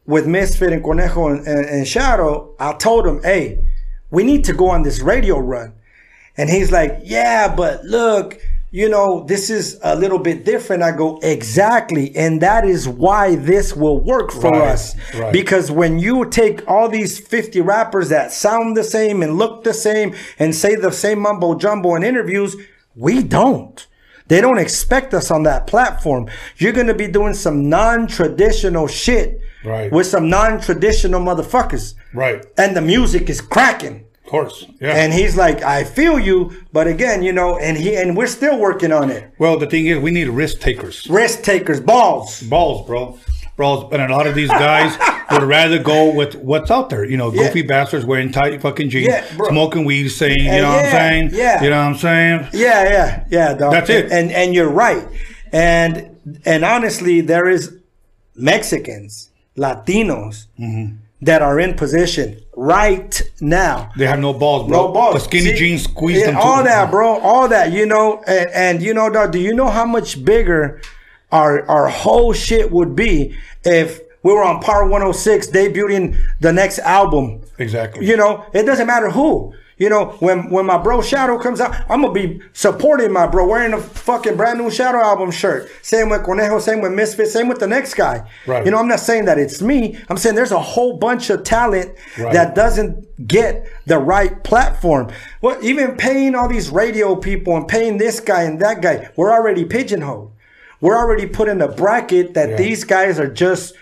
with 0.05 0.27
Misfit 0.27 0.73
and 0.73 0.83
Conejo 0.83 1.29
and, 1.29 1.47
and, 1.47 1.65
and 1.65 1.87
Shadow, 1.87 2.53
I 2.59 2.73
told 2.73 3.07
him, 3.07 3.23
hey, 3.23 3.65
we 4.11 4.23
need 4.23 4.43
to 4.45 4.53
go 4.53 4.69
on 4.69 4.83
this 4.83 4.99
radio 4.99 5.39
run. 5.39 5.73
And 6.37 6.49
he's 6.49 6.71
like, 6.71 6.99
yeah, 7.03 7.53
but 7.53 7.83
look, 7.85 8.39
you 8.71 8.89
know, 8.89 9.23
this 9.23 9.49
is 9.49 9.79
a 9.83 9.95
little 9.95 10.19
bit 10.19 10.43
different. 10.43 10.83
I 10.83 10.91
go, 10.91 11.17
exactly. 11.23 12.13
And 12.15 12.41
that 12.41 12.65
is 12.65 12.87
why 12.89 13.35
this 13.35 13.73
will 13.73 13.99
work 14.01 14.31
for 14.31 14.51
Right, 14.51 14.67
us. 14.71 14.95
right. 15.15 15.31
Because 15.31 15.71
when 15.71 15.97
you 15.97 16.25
take 16.25 16.67
all 16.69 16.89
these 16.89 17.17
50 17.17 17.61
rappers 17.61 18.09
that 18.09 18.33
sound 18.33 18.75
the 18.75 18.83
same 18.83 19.23
and 19.23 19.37
look 19.37 19.63
the 19.63 19.73
same 19.73 20.13
and 20.37 20.53
say 20.53 20.75
the 20.75 20.91
same 20.91 21.19
mumbo 21.19 21.55
jumbo 21.55 21.95
in 21.95 22.03
interviews, 22.03 22.55
we 22.95 23.23
don't. 23.23 23.87
They 24.27 24.41
don't 24.41 24.57
expect 24.57 25.13
us 25.13 25.29
on 25.31 25.43
that 25.43 25.67
platform. 25.67 26.27
You're 26.57 26.73
going 26.73 26.87
to 26.87 26.93
be 26.95 27.07
doing 27.07 27.33
some 27.35 27.69
non 27.69 28.07
traditional 28.07 28.87
shit 28.87 29.39
Right. 29.63 29.91
with 29.91 30.07
some 30.07 30.29
non 30.29 30.59
traditional 30.59 31.21
motherfuckers. 31.21 31.93
Right. 32.13 32.45
And 32.57 32.75
the 32.75 32.81
music 32.81 33.29
is 33.29 33.39
cracking. 33.39 34.05
Of 34.25 34.31
course. 34.31 34.65
Yeah. 34.81 34.95
And 34.95 35.13
he's 35.13 35.37
like, 35.37 35.61
I 35.61 35.83
feel 35.83 36.17
you, 36.19 36.63
but 36.73 36.87
again, 36.87 37.21
you 37.21 37.31
know, 37.31 37.59
and 37.59 37.77
he 37.77 37.95
and 37.95 38.17
we're 38.17 38.25
still 38.27 38.57
working 38.59 38.91
on 38.91 39.11
it. 39.11 39.31
well, 39.37 39.57
the 39.59 39.67
thing 39.67 39.85
is, 39.85 39.99
we 39.99 40.09
need 40.11 40.27
risk 40.29 40.59
takers. 40.59 41.07
Risk 41.09 41.43
takers, 41.43 41.79
balls. 41.79 42.41
balls, 42.41 42.85
bro. 42.87 43.19
Balls. 43.55 43.93
And 43.93 44.01
a 44.01 44.07
lot 44.09 44.25
of 44.25 44.33
these 44.35 44.49
guys 44.49 44.97
would 45.31 45.43
rather 45.43 45.77
go 45.77 46.11
with 46.13 46.35
what's 46.35 46.71
out 46.71 46.89
there. 46.89 47.05
You 47.05 47.17
know, 47.17 47.31
Yeah. 47.31 47.43
goofy 47.47 47.61
bastards 47.61 48.03
wearing 48.03 48.31
tight 48.31 48.61
fucking 48.61 48.89
jeans, 48.89 49.07
Yeah, 49.07 49.23
smoking 49.49 49.85
weed, 49.85 50.09
saying, 50.09 50.39
you 50.39 50.49
Uh, 50.51 50.57
know 50.57 50.69
what 50.75 50.85
I'm 50.85 50.91
saying? 50.91 51.29
yeah. 51.33 51.63
You 51.63 51.69
know 51.69 51.77
what 51.77 51.87
I'm 51.93 51.95
saying? 51.97 52.47
Yeah, 52.53 52.83
yeah, 52.83 53.23
yeah, 53.29 53.53
dog. 53.53 53.71
That's 53.73 53.89
it. 53.91 54.11
And 54.11 54.31
and 54.31 54.53
you're 54.55 54.69
right. 54.69 55.07
And 55.53 56.17
and 56.45 56.65
honestly, 56.65 57.21
there 57.21 57.47
is 57.47 57.71
Mexicans, 58.35 59.29
Latinos 59.57 60.47
Mm-hmm. 60.59 60.95
That 61.25 61.41
are 61.41 61.59
in 61.59 61.73
position 61.73 62.39
right 62.55 63.21
now. 63.41 63.91
They 63.97 64.05
have 64.05 64.19
no 64.19 64.31
balls, 64.31 64.67
bro. 64.67 64.87
No 64.87 64.93
balls. 64.93 65.15
The 65.15 65.19
skinny 65.21 65.51
See, 65.51 65.57
jeans 65.57 65.83
squeeze 65.83 66.19
yeah, 66.19 66.27
them. 66.27 66.37
All 66.37 66.59
too. 66.59 66.65
that, 66.65 66.91
bro. 66.91 67.19
All 67.19 67.47
that. 67.49 67.71
You 67.71 67.85
know, 67.87 68.23
and, 68.27 68.49
and 68.51 68.81
you 68.81 68.93
know, 68.93 69.09
dog. 69.09 69.31
Do 69.31 69.39
you 69.39 69.53
know 69.53 69.69
how 69.69 69.85
much 69.85 70.23
bigger 70.23 70.81
our 71.31 71.65
our 71.67 71.89
whole 71.89 72.31
shit 72.31 72.71
would 72.71 72.95
be 72.95 73.35
if 73.63 73.99
we 74.21 74.33
were 74.33 74.43
on 74.43 74.61
Power 74.61 74.83
106 74.83 75.47
debuting 75.47 76.15
the 76.41 76.53
next 76.53 76.79
album? 76.79 77.41
Exactly. 77.57 78.05
You 78.05 78.17
know, 78.17 78.45
it 78.53 78.63
doesn't 78.63 78.87
matter 78.87 79.09
who. 79.09 79.53
You 79.77 79.89
know, 79.89 80.15
when 80.19 80.49
when 80.49 80.65
my 80.65 80.77
bro 80.77 81.01
Shadow 81.01 81.37
comes 81.37 81.59
out, 81.59 81.75
I'm 81.89 82.01
gonna 82.01 82.13
be 82.13 82.41
supporting 82.53 83.11
my 83.11 83.27
bro, 83.27 83.45
wearing 83.45 83.73
a 83.73 83.81
fucking 83.81 84.37
brand 84.37 84.57
new 84.57 84.71
Shadow 84.71 84.99
album 84.99 85.31
shirt. 85.31 85.69
Same 85.81 86.07
with 86.07 86.23
Conejo, 86.23 86.59
same 86.59 86.79
with 86.81 86.93
Misfit, 86.93 87.27
same 87.27 87.49
with 87.49 87.59
the 87.59 87.67
next 87.67 87.93
guy. 87.95 88.25
Right. 88.47 88.63
You 88.63 88.71
know, 88.71 88.77
I'm 88.77 88.87
not 88.87 89.01
saying 89.01 89.25
that 89.25 89.37
it's 89.37 89.61
me. 89.61 89.99
I'm 90.09 90.15
saying 90.15 90.35
there's 90.35 90.53
a 90.53 90.59
whole 90.61 90.95
bunch 90.97 91.29
of 91.29 91.43
talent 91.43 91.93
Right. 92.17 92.31
that 92.31 92.55
doesn't 92.55 93.27
get 93.27 93.67
the 93.85 93.97
right 93.97 94.41
platform. 94.45 95.11
Well, 95.41 95.57
even 95.61 95.97
paying 95.97 96.35
all 96.35 96.47
these 96.47 96.69
radio 96.69 97.15
people 97.17 97.57
and 97.57 97.67
paying 97.67 97.97
this 97.97 98.21
guy 98.21 98.43
and 98.43 98.61
that 98.61 98.81
guy, 98.81 99.09
we're 99.17 99.33
already 99.33 99.65
pigeonholed. 99.65 100.31
We're 100.79 100.97
already 100.97 101.25
put 101.25 101.49
in 101.49 101.61
a 101.61 101.67
bracket 101.67 102.33
that 102.35 102.51
Yeah. 102.51 102.55
these 102.55 102.85
guys 102.85 103.19
are 103.19 103.27
just 103.29 103.73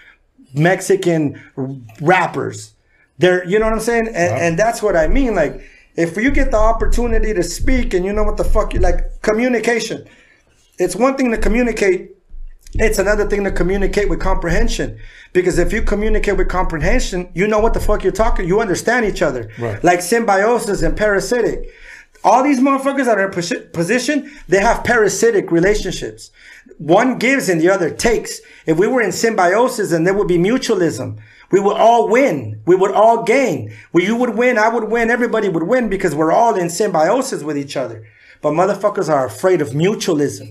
Mexican 0.55 1.39
rappers. 2.01 2.73
They're, 3.19 3.45
you 3.45 3.59
know 3.59 3.65
what 3.65 3.73
I'm 3.75 3.79
saying? 3.79 4.07
And, 4.07 4.15
and 4.41 4.59
that's 4.59 4.81
what 4.81 4.95
I 4.95 5.07
mean. 5.07 5.35
Like, 5.35 5.61
if 5.95 6.17
you 6.17 6.31
get 6.31 6.51
the 6.51 6.57
opportunity 6.57 7.33
to 7.33 7.43
speak 7.43 7.93
and 7.93 8.05
you 8.05 8.13
know 8.13 8.23
what 8.23 8.37
the 8.37 8.43
fuck 8.43 8.73
you 8.73 8.79
like, 8.79 9.21
communication. 9.21 10.07
It's 10.79 10.95
one 10.95 11.15
thing 11.15 11.31
to 11.31 11.37
communicate. 11.37 12.11
It's 12.75 12.97
another 12.97 13.29
thing 13.29 13.43
to 13.43 13.51
communicate 13.51 14.09
with 14.09 14.19
comprehension. 14.19 14.97
Because 15.31 15.59
if 15.59 15.71
you 15.71 15.83
communicate 15.83 16.37
with 16.37 16.49
comprehension, 16.49 17.29
you 17.35 17.47
know 17.47 17.59
what 17.59 17.75
the 17.75 17.79
fuck 17.79 18.03
you're 18.03 18.11
talking. 18.11 18.47
You 18.47 18.59
understand 18.59 19.05
each 19.05 19.21
other. 19.21 19.51
Right. 19.59 19.83
Like 19.83 20.01
symbiosis 20.01 20.81
and 20.81 20.97
parasitic. 20.97 21.69
All 22.23 22.41
these 22.41 22.59
motherfuckers 22.59 23.05
that 23.05 23.19
are 23.19 23.27
in 23.27 23.31
posi- 23.31 23.71
position, 23.73 24.31
they 24.47 24.59
have 24.59 24.83
parasitic 24.83 25.51
relationships. 25.51 26.31
One 26.77 27.19
gives 27.19 27.49
and 27.49 27.61
the 27.61 27.69
other 27.69 27.91
takes. 27.91 28.41
If 28.65 28.77
we 28.77 28.87
were 28.87 29.01
in 29.01 29.11
symbiosis, 29.11 29.91
then 29.91 30.05
there 30.05 30.13
would 30.13 30.27
be 30.27 30.37
mutualism. 30.37 31.19
We 31.53 31.59
would 31.59 31.77
all 31.77 32.09
win. 32.09 32.63
We 32.65 32.75
would 32.75 32.93
all 32.93 33.21
gain. 33.21 33.75
Well, 33.93 34.03
you 34.03 34.15
would 34.15 34.31
win. 34.31 34.57
I 34.57 34.69
would 34.69 34.85
win. 34.85 35.11
Everybody 35.11 35.49
would 35.49 35.61
win 35.61 35.87
because 35.87 36.15
we're 36.15 36.31
all 36.31 36.55
in 36.55 36.67
symbiosis 36.67 37.43
with 37.43 37.59
each 37.59 37.77
other. 37.77 38.07
But 38.41 38.53
motherfuckers 38.53 39.07
are 39.07 39.27
afraid 39.27 39.61
of 39.61 39.69
mutualism. 39.69 40.49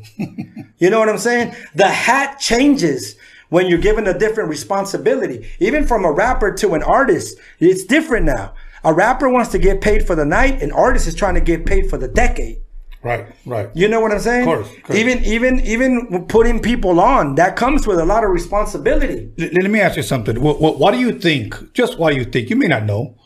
you 0.79 0.91
know 0.91 1.01
what 1.01 1.09
I'm 1.09 1.19
saying? 1.19 1.57
The 1.75 1.89
hat 1.89 2.39
changes 2.39 3.17
when 3.49 3.67
you're 3.67 3.81
given 3.81 4.07
a 4.07 4.17
different 4.17 4.49
responsibility. 4.49 5.51
Even 5.59 5.89
from 5.89 6.05
a 6.05 6.13
rapper 6.13 6.55
to 6.55 6.75
an 6.75 6.85
artist, 6.85 7.37
it's 7.59 7.83
different 7.83 8.25
now. 8.25 8.55
A 8.85 8.95
rapper 8.95 9.29
wants 9.29 9.51
to 9.51 9.59
get 9.59 9.81
paid 9.81 10.07
for 10.07 10.15
the 10.15 10.25
night, 10.25 10.63
an 10.63 10.71
artist 10.71 11.09
is 11.09 11.17
trying 11.17 11.35
to 11.35 11.41
get 11.41 11.67
paid 11.67 11.91
for 11.91 11.99
the 11.99 12.07
decade. 12.07 12.63
Right, 13.03 13.27
right. 13.47 13.69
You 13.75 13.89
know 13.89 14.01
what 14.01 14.13
I'm 14.13 14.21
saying? 14.21 14.43
Of 14.43 14.47
course, 14.47 14.71
of 14.71 14.83
course. 14.85 14.99
Even 14.99 15.25
even 15.25 15.61
even 15.61 16.27
putting 16.29 16.61
people 16.61 17.01
on 17.01 17.35
that 17.35 17.57
comes 17.57 17.87
with 17.87 17.99
a 17.99 18.05
lot 18.05 18.23
of 18.23 18.31
responsibility. 18.31 19.31
L- 19.39 19.49
let 19.61 19.71
me 19.71 19.81
ask 19.81 19.97
you 19.97 20.05
something. 20.05 20.41
What, 20.41 20.61
what, 20.61 20.79
what 20.79 20.93
do 20.93 21.01
you 21.01 21.19
think? 21.19 21.73
Just 21.75 21.99
what 21.99 22.13
do 22.13 22.17
you 22.17 22.25
think? 22.25 22.49
You 22.49 22.57
may 22.57 22.69
not 22.69 22.85
know, 22.85 23.17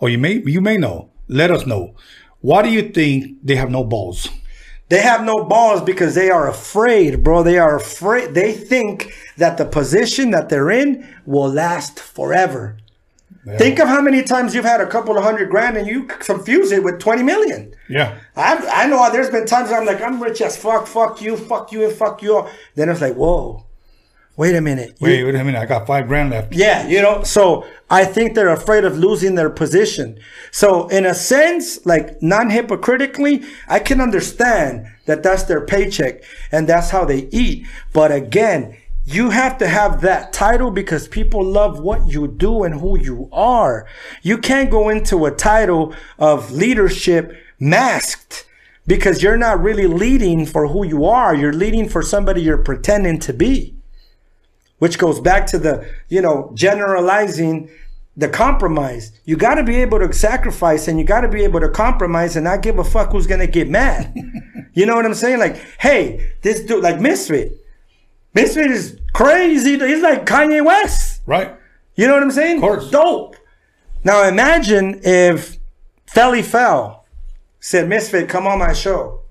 or 0.00 0.08
you 0.08 0.18
may 0.18 0.42
you 0.46 0.60
may 0.62 0.78
know. 0.78 1.10
Let 1.28 1.50
us 1.50 1.66
know. 1.66 1.94
Why 2.40 2.62
do 2.62 2.70
you 2.70 2.88
think 2.90 3.38
they 3.42 3.56
have 3.56 3.70
no 3.70 3.84
balls? 3.84 4.28
They 4.88 5.02
have 5.02 5.24
no 5.24 5.44
balls 5.44 5.82
because 5.82 6.14
they 6.14 6.30
are 6.30 6.48
afraid, 6.48 7.24
bro. 7.24 7.42
They 7.42 7.58
are 7.58 7.76
afraid. 7.76 8.34
They 8.34 8.52
think 8.52 9.12
that 9.36 9.58
the 9.58 9.64
position 9.64 10.30
that 10.30 10.48
they're 10.48 10.70
in 10.70 11.06
will 11.26 11.50
last 11.52 11.98
forever. 11.98 12.78
Think 13.58 13.78
of 13.78 13.86
how 13.88 14.00
many 14.00 14.22
times 14.24 14.54
you've 14.54 14.64
had 14.64 14.80
a 14.80 14.86
couple 14.86 15.16
of 15.16 15.22
hundred 15.22 15.50
grand 15.50 15.76
and 15.76 15.86
you 15.86 16.04
confuse 16.04 16.72
it 16.72 16.82
with 16.82 16.98
20 16.98 17.22
million. 17.22 17.74
Yeah, 17.88 18.18
I've, 18.34 18.64
I 18.66 18.86
know 18.86 19.08
there's 19.12 19.30
been 19.30 19.46
times 19.46 19.70
I'm 19.70 19.86
like, 19.86 20.00
I'm 20.00 20.20
rich 20.20 20.40
as 20.42 20.56
fuck, 20.56 20.86
fuck 20.88 21.22
you, 21.22 21.36
fuck 21.36 21.70
you, 21.70 21.84
and 21.84 21.92
fuck 21.92 22.22
you. 22.22 22.36
all. 22.36 22.50
Then 22.74 22.88
it's 22.88 23.00
like, 23.00 23.14
whoa, 23.14 23.64
wait 24.36 24.56
a 24.56 24.60
minute. 24.60 24.96
You- 24.98 25.06
wait, 25.06 25.24
wait 25.24 25.34
a 25.36 25.44
minute. 25.44 25.60
I 25.60 25.66
got 25.66 25.86
five 25.86 26.08
grand 26.08 26.30
left. 26.30 26.52
yeah, 26.54 26.88
you 26.88 27.00
know, 27.00 27.22
so 27.22 27.64
I 27.88 28.04
think 28.04 28.34
they're 28.34 28.48
afraid 28.48 28.84
of 28.84 28.98
losing 28.98 29.36
their 29.36 29.50
position. 29.50 30.18
So 30.50 30.88
in 30.88 31.06
a 31.06 31.14
sense, 31.14 31.86
like 31.86 32.20
non-hypocritically, 32.22 33.44
I 33.68 33.78
can 33.78 34.00
understand 34.00 34.86
that 35.06 35.22
that's 35.22 35.44
their 35.44 35.60
paycheck 35.64 36.22
and 36.50 36.68
that's 36.68 36.90
how 36.90 37.04
they 37.04 37.28
eat. 37.30 37.64
But 37.92 38.10
again, 38.10 38.76
you 39.06 39.30
have 39.30 39.56
to 39.58 39.68
have 39.68 40.02
that 40.02 40.32
title 40.32 40.70
because 40.70 41.08
people 41.08 41.42
love 41.42 41.80
what 41.80 42.06
you 42.08 42.28
do 42.28 42.64
and 42.64 42.80
who 42.80 42.98
you 42.98 43.28
are. 43.32 43.86
You 44.22 44.36
can't 44.36 44.70
go 44.70 44.88
into 44.88 45.24
a 45.24 45.30
title 45.30 45.94
of 46.18 46.50
leadership 46.52 47.34
masked 47.58 48.46
because 48.86 49.22
you're 49.22 49.36
not 49.36 49.62
really 49.62 49.86
leading 49.86 50.44
for 50.44 50.68
who 50.68 50.84
you 50.84 51.06
are. 51.06 51.34
You're 51.34 51.52
leading 51.52 51.88
for 51.88 52.02
somebody 52.02 52.42
you're 52.42 52.58
pretending 52.58 53.18
to 53.20 53.32
be 53.32 53.76
which 54.78 54.98
goes 54.98 55.20
back 55.20 55.46
to 55.46 55.58
the 55.58 55.88
you 56.08 56.20
know 56.20 56.50
generalizing 56.54 57.68
the 58.16 58.28
compromise 58.28 59.12
you 59.24 59.36
got 59.36 59.56
to 59.56 59.62
be 59.62 59.76
able 59.76 59.98
to 59.98 60.12
sacrifice 60.12 60.88
and 60.88 60.98
you 60.98 61.04
got 61.04 61.20
to 61.20 61.28
be 61.28 61.44
able 61.44 61.60
to 61.60 61.68
compromise 61.68 62.36
and 62.36 62.44
not 62.44 62.62
give 62.62 62.78
a 62.78 62.84
fuck 62.84 63.10
who's 63.10 63.26
gonna 63.26 63.46
get 63.46 63.68
mad 63.68 64.14
you 64.74 64.86
know 64.86 64.94
what 64.94 65.04
i'm 65.04 65.14
saying 65.14 65.38
like 65.38 65.56
hey 65.78 66.32
this 66.42 66.60
dude 66.60 66.82
like 66.82 67.00
misfit 67.00 67.65
misfit 68.36 68.70
is 68.70 69.00
crazy 69.12 69.78
he's 69.78 70.02
like 70.02 70.26
kanye 70.26 70.64
west. 70.64 71.22
Right. 71.26 71.56
you 71.96 72.06
know 72.06 72.14
what 72.14 72.22
i'm 72.22 72.30
saying? 72.30 72.58
Of 72.58 72.62
course. 72.62 72.90
dope. 72.90 73.36
Now 74.04 74.28
imagine 74.28 75.00
if 75.02 75.58
Felli 76.14 76.44
Fel 76.44 77.04
said 77.58 77.88
misfit 77.88 78.28
come 78.28 78.46
on 78.46 78.58
my 78.58 78.72
show. 78.72 79.22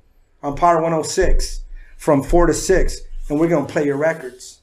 On 0.43 0.55
power 0.55 0.75
106 0.75 1.63
from 1.97 2.21
4 2.21 2.47
to 2.47 2.53
6 2.53 2.99
and 3.29 3.39
we're 3.39 3.47
gonna 3.47 3.65
play 3.65 3.85
your 3.85 3.97
records. 3.97 4.61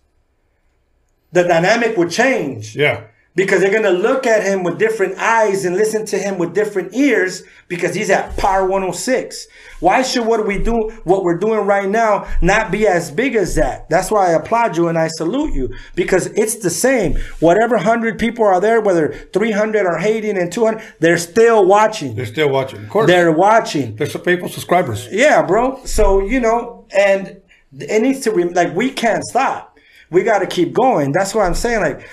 The 1.32 1.44
dynamic 1.44 1.96
would 1.96 2.10
change. 2.10 2.76
Yeah. 2.76 3.04
Because 3.34 3.60
they're 3.60 3.70
going 3.70 3.82
to 3.82 3.90
look 3.90 4.26
at 4.26 4.42
him 4.44 4.62
with 4.62 4.78
different 4.78 5.16
eyes 5.18 5.64
and 5.64 5.76
listen 5.76 6.04
to 6.06 6.18
him 6.18 6.38
with 6.38 6.54
different 6.54 6.94
ears 6.94 7.42
because 7.66 7.94
he's 7.94 8.10
at 8.10 8.36
Power 8.36 8.62
106. 8.64 9.46
Why 9.80 10.02
should 10.02 10.26
what 10.26 10.46
we 10.46 10.62
do, 10.62 10.90
what 11.04 11.24
we're 11.24 11.38
doing 11.38 11.60
right 11.60 11.88
now, 11.88 12.28
not 12.42 12.70
be 12.70 12.86
as 12.86 13.10
big 13.10 13.34
as 13.34 13.54
that? 13.54 13.88
That's 13.88 14.10
why 14.10 14.28
I 14.28 14.32
applaud 14.32 14.76
you 14.76 14.88
and 14.88 14.98
I 14.98 15.08
salute 15.08 15.54
you 15.54 15.74
because 15.94 16.26
it's 16.26 16.56
the 16.56 16.70
same. 16.70 17.16
Whatever 17.40 17.76
100 17.76 18.18
people 18.18 18.44
are 18.44 18.60
there, 18.60 18.80
whether 18.80 19.12
300 19.32 19.86
are 19.86 19.98
hating 19.98 20.36
and 20.36 20.52
200, 20.52 20.82
they're 21.00 21.16
still 21.16 21.64
watching. 21.64 22.14
They're 22.14 22.26
still 22.26 22.50
watching. 22.50 22.84
Of 22.84 22.90
course. 22.90 23.06
They're 23.06 23.32
watching. 23.32 23.96
There's 23.96 24.12
some 24.12 24.22
people 24.22 24.48
subscribers. 24.48 25.08
Yeah, 25.10 25.42
bro. 25.42 25.82
So, 25.84 26.20
you 26.20 26.40
know, 26.40 26.86
and 26.96 27.40
it 27.78 28.02
needs 28.02 28.20
to, 28.20 28.30
re- 28.30 28.44
like, 28.44 28.74
we 28.74 28.90
can't 28.90 29.24
stop. 29.24 29.70
We 30.10 30.22
got 30.22 30.40
to 30.40 30.46
keep 30.46 30.74
going. 30.74 31.12
That's 31.12 31.34
what 31.34 31.46
I'm 31.46 31.54
saying. 31.54 31.80
Like, 31.80 32.06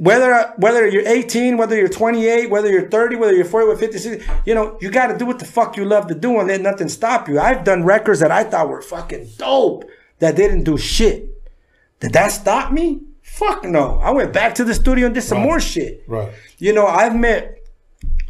whether 0.00 0.54
whether 0.56 0.88
you're 0.88 1.06
18, 1.06 1.58
whether 1.58 1.76
you're 1.76 1.86
28, 1.88 2.48
whether 2.48 2.70
you're 2.70 2.88
30, 2.88 3.16
whether 3.16 3.34
you're 3.34 3.44
40, 3.44 3.68
with 3.68 3.80
56, 3.80 4.24
you 4.46 4.54
know, 4.54 4.78
you 4.80 4.90
got 4.90 5.08
to 5.08 5.18
do 5.18 5.26
what 5.26 5.38
the 5.38 5.44
fuck 5.44 5.76
you 5.76 5.84
love 5.84 6.06
to 6.06 6.14
do 6.14 6.38
and 6.38 6.48
let 6.48 6.62
nothing 6.62 6.88
stop 6.88 7.28
you. 7.28 7.38
I've 7.38 7.64
done 7.64 7.84
records 7.84 8.20
that 8.20 8.30
I 8.30 8.44
thought 8.44 8.70
were 8.70 8.80
fucking 8.80 9.28
dope 9.36 9.84
that 10.18 10.36
didn't 10.36 10.64
do 10.64 10.78
shit. 10.78 11.28
Did 12.00 12.14
that 12.14 12.28
stop 12.32 12.72
me? 12.72 13.02
Fuck 13.20 13.64
no. 13.64 13.98
I 14.02 14.10
went 14.12 14.32
back 14.32 14.54
to 14.54 14.64
the 14.64 14.72
studio 14.72 15.04
and 15.04 15.14
did 15.14 15.20
some 15.22 15.38
Right. 15.38 15.44
more 15.44 15.60
shit. 15.60 16.02
Right. 16.08 16.32
You 16.56 16.72
know, 16.72 16.86
I've 16.86 17.14
met 17.14 17.58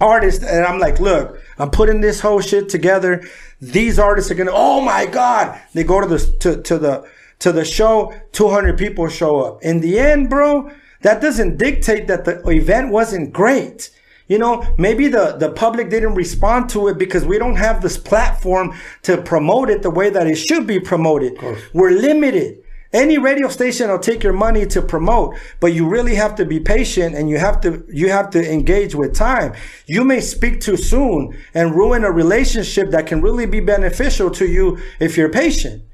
artists 0.01 0.43
and 0.45 0.65
I'm 0.67 0.81
like, 0.81 0.99
look, 0.99 1.39
I'm 1.57 1.71
putting 1.71 2.01
this 2.01 2.19
whole 2.19 2.41
shit 2.41 2.69
together. 2.69 3.23
These 3.61 3.97
artists 4.01 4.29
are 4.29 4.35
gonna, 4.35 4.51
oh 4.53 4.81
my 4.81 5.07
God. 5.07 5.57
They 5.73 5.85
go 5.85 6.01
to 6.01 6.07
the 6.09 6.19
to, 6.41 6.61
to 6.63 6.79
the 6.79 7.05
to 7.39 7.53
the 7.53 7.65
show, 7.65 8.13
200 8.33 8.77
people 8.77 9.09
show 9.09 9.41
up. 9.41 9.63
In 9.63 9.81
the 9.81 9.99
end, 9.99 10.29
bro, 10.29 10.71
that 11.03 11.21
doesn't 11.21 11.57
dictate 11.57 12.07
that 12.09 12.25
the 12.25 12.47
event 12.49 12.91
wasn't 12.91 13.33
great. 13.33 13.91
You 14.29 14.39
know, 14.39 14.65
maybe 14.79 15.09
the, 15.09 15.37
the 15.39 15.51
public 15.51 15.91
didn't 15.91 16.15
respond 16.15 16.71
to 16.71 16.87
it 16.87 16.99
because 16.99 17.25
we 17.25 17.37
don't 17.37 17.57
have 17.57 17.83
this 17.83 17.99
platform 17.99 18.77
to 19.03 19.21
promote 19.21 19.71
it 19.71 19.83
the 19.83 19.91
way 19.91 20.09
that 20.09 20.29
it 20.29 20.37
should 20.37 20.69
be 20.69 20.79
promoted. 20.79 21.37
We're 21.73 21.91
limited. 21.91 22.63
Any 22.93 23.19
radio 23.19 23.49
station 23.49 23.89
will 23.89 24.01
take 24.01 24.25
your 24.25 24.33
money 24.33 24.67
to 24.67 24.83
promote, 24.83 25.37
but 25.61 25.73
you 25.73 25.89
really 25.89 26.17
have 26.17 26.35
to 26.37 26.45
be 26.45 26.59
patient 26.59 27.15
and 27.15 27.31
you 27.31 27.39
have 27.39 27.61
to 27.61 27.85
you 27.89 28.11
have 28.11 28.31
to 28.31 28.53
engage 28.53 28.97
with 28.97 29.15
time. 29.15 29.55
You 29.87 30.05
may 30.05 30.21
speak 30.21 30.61
too 30.61 30.77
soon 30.77 31.37
and 31.55 31.75
ruin 31.75 32.03
a 32.03 32.11
relationship 32.11 32.91
that 32.91 33.07
can 33.07 33.21
really 33.21 33.47
be 33.47 33.61
beneficial 33.61 34.29
to 34.33 34.47
you 34.47 34.79
if 34.99 35.17
you're 35.17 35.29
patient. 35.29 35.85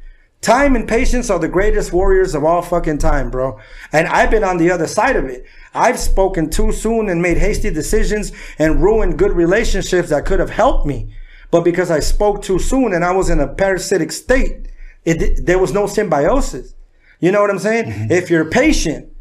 Time 0.41 0.77
and 0.77 0.87
patience 0.87 1.29
are 1.29 1.39
the 1.39 1.49
greatest 1.49 1.93
warriors 1.93 2.35
of 2.35 2.45
all 2.45 2.63
fucking 2.63 2.99
time, 2.99 3.31
bro. 3.31 3.59
And 3.93 4.07
I've 4.07 4.31
been 4.31 4.45
on 4.45 4.59
the 4.59 4.71
other 4.71 4.87
side 4.87 5.17
of 5.17 5.25
it. 5.25 5.45
I've 5.75 5.99
spoken 5.99 6.51
too 6.51 6.73
soon 6.73 7.09
and 7.09 7.21
made 7.21 7.39
hasty 7.39 7.71
decisions 7.71 8.33
and 8.59 8.83
ruined 8.83 9.19
good 9.19 9.33
relationships 9.33 10.11
that 10.11 10.25
could 10.25 10.41
have 10.41 10.51
helped 10.51 10.87
me. 10.87 11.13
But 11.51 11.63
because 11.63 11.91
I 11.91 12.01
spoke 12.01 12.43
too 12.43 12.59
soon 12.59 12.93
and 12.93 13.05
I 13.05 13.13
was 13.13 13.31
in 13.31 13.41
a 13.41 13.49
parasitic 13.49 14.13
state, 14.13 14.69
it, 15.05 15.47
there 15.47 15.59
was 15.59 15.73
no 15.73 15.87
symbiosis. 15.87 16.75
You 17.21 17.33
know 17.33 17.41
what 17.41 17.51
I'm 17.51 17.59
saying? 17.59 17.85
Mm-hmm. 17.87 18.13
If 18.13 18.31
you're 18.31 18.51
patient 18.51 19.13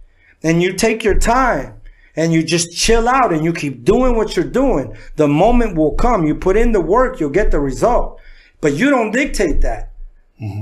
and 0.43 0.61
you 0.61 0.73
take 0.73 1.03
your 1.03 1.17
time 1.17 1.81
and 2.15 2.33
you 2.33 2.43
just 2.43 2.75
chill 2.75 3.07
out 3.07 3.33
and 3.33 3.43
you 3.43 3.53
keep 3.53 3.83
doing 3.83 4.15
what 4.15 4.35
you're 4.35 4.45
doing, 4.45 4.95
the 5.15 5.27
moment 5.27 5.75
will 5.75 5.93
come. 5.95 6.25
You 6.25 6.35
put 6.35 6.57
in 6.57 6.71
the 6.71 6.81
work, 6.81 7.19
you'll 7.19 7.29
get 7.29 7.51
the 7.51 7.59
result. 7.59 8.19
But 8.61 8.73
you 8.73 8.89
don't 8.89 9.11
dictate 9.11 9.61
that. 9.61 9.91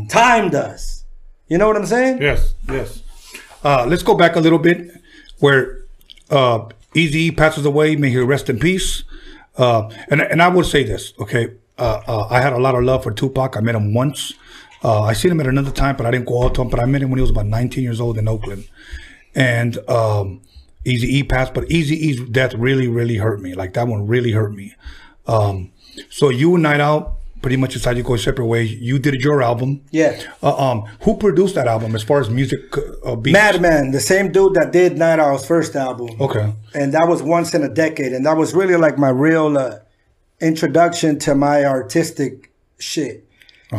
Time 0.10 0.50
does. 0.50 1.04
You 1.48 1.58
know 1.58 1.68
what 1.68 1.78
I'm 1.78 1.86
saying? 1.86 2.22
Yes. 2.22 2.54
Yes. 2.68 3.02
Uh, 3.64 3.86
let's 3.88 4.04
go 4.04 4.16
back 4.16 4.36
a 4.36 4.40
little 4.40 4.60
bit 4.60 4.92
where 5.40 5.82
uh, 6.30 6.68
Eazy 6.94 7.36
passes 7.36 7.66
away. 7.66 7.96
May 7.96 8.10
he 8.10 8.20
rest 8.20 8.50
in 8.50 8.60
peace. 8.60 9.04
Uh, 9.58 9.90
and 10.10 10.22
and 10.22 10.42
I 10.42 10.48
will 10.48 10.64
say 10.64 10.84
this, 10.84 11.14
okay. 11.20 11.54
Uh, 11.78 12.02
uh, 12.08 12.28
I 12.30 12.42
had 12.42 12.54
a 12.54 12.58
lot 12.58 12.76
of 12.76 12.84
love 12.84 13.04
for 13.04 13.12
Tupac. 13.12 13.58
I 13.58 13.62
met 13.62 13.76
him 13.76 13.94
once. 13.94 14.34
Uh, 14.84 15.04
I 15.04 15.14
seen 15.14 15.32
him 15.32 15.40
at 15.40 15.48
another 15.48 15.72
time, 15.72 15.96
but 15.96 16.06
I 16.06 16.12
didn't 16.12 16.28
go 16.28 16.44
out 16.44 16.56
to 16.56 16.62
him. 16.62 16.70
But 16.70 16.80
I 16.80 16.86
met 16.86 17.02
him 17.02 17.10
when 17.10 17.18
he 17.18 17.22
was 17.22 17.32
about 17.32 17.48
19 17.48 17.84
years 17.84 18.00
old 18.00 18.18
in 18.18 18.28
Oakland, 18.28 18.68
and 19.34 19.78
um, 19.90 20.42
Easy 20.86 21.18
E 21.18 21.24
passed. 21.24 21.54
But 21.54 21.66
Eazy-E's 21.66 22.22
death 22.30 22.54
really, 22.54 22.88
really 22.88 23.18
hurt 23.18 23.42
me. 23.42 23.54
Like 23.54 23.74
that 23.74 23.88
one 23.88 24.08
really 24.08 24.32
hurt 24.32 24.54
me. 24.54 24.76
Um, 25.26 25.72
so 26.10 26.30
you 26.30 26.54
and 26.54 26.64
Night 26.64 26.80
Owl 26.80 27.20
pretty 27.44 27.58
much 27.58 27.74
decided 27.74 27.98
to 27.98 28.08
go 28.08 28.16
separate 28.16 28.48
ways. 28.48 28.74
You 28.74 28.98
did 28.98 29.22
your 29.22 29.44
album. 29.44 29.82
Yeah. 29.92 30.20
Uh, 30.42 30.56
um, 30.72 30.86
who 31.02 31.16
produced 31.18 31.54
that 31.56 31.68
album 31.68 31.94
as 31.94 32.02
far 32.02 32.20
as 32.22 32.30
music 32.30 32.62
uh, 33.06 33.16
beats? 33.18 33.34
Madman, 33.34 33.92
the 33.92 34.00
same 34.00 34.32
dude 34.32 34.56
that 34.56 34.72
did 34.72 34.98
Night 34.98 35.20
Owl's 35.20 35.46
first 35.46 35.76
album. 35.76 36.10
Okay. 36.20 36.54
And 36.74 36.94
that 36.94 37.08
was 37.08 37.22
once 37.22 37.54
in 37.54 37.62
a 37.62 37.70
decade. 37.70 38.14
And 38.14 38.26
that 38.26 38.38
was 38.38 38.56
really 38.56 38.78
like 38.78 38.98
my 38.98 39.10
real 39.10 39.58
uh, 39.58 39.80
introduction 40.42 41.20
to 41.20 41.36
my 41.36 41.66
artistic 41.66 42.52
shit. 42.80 43.28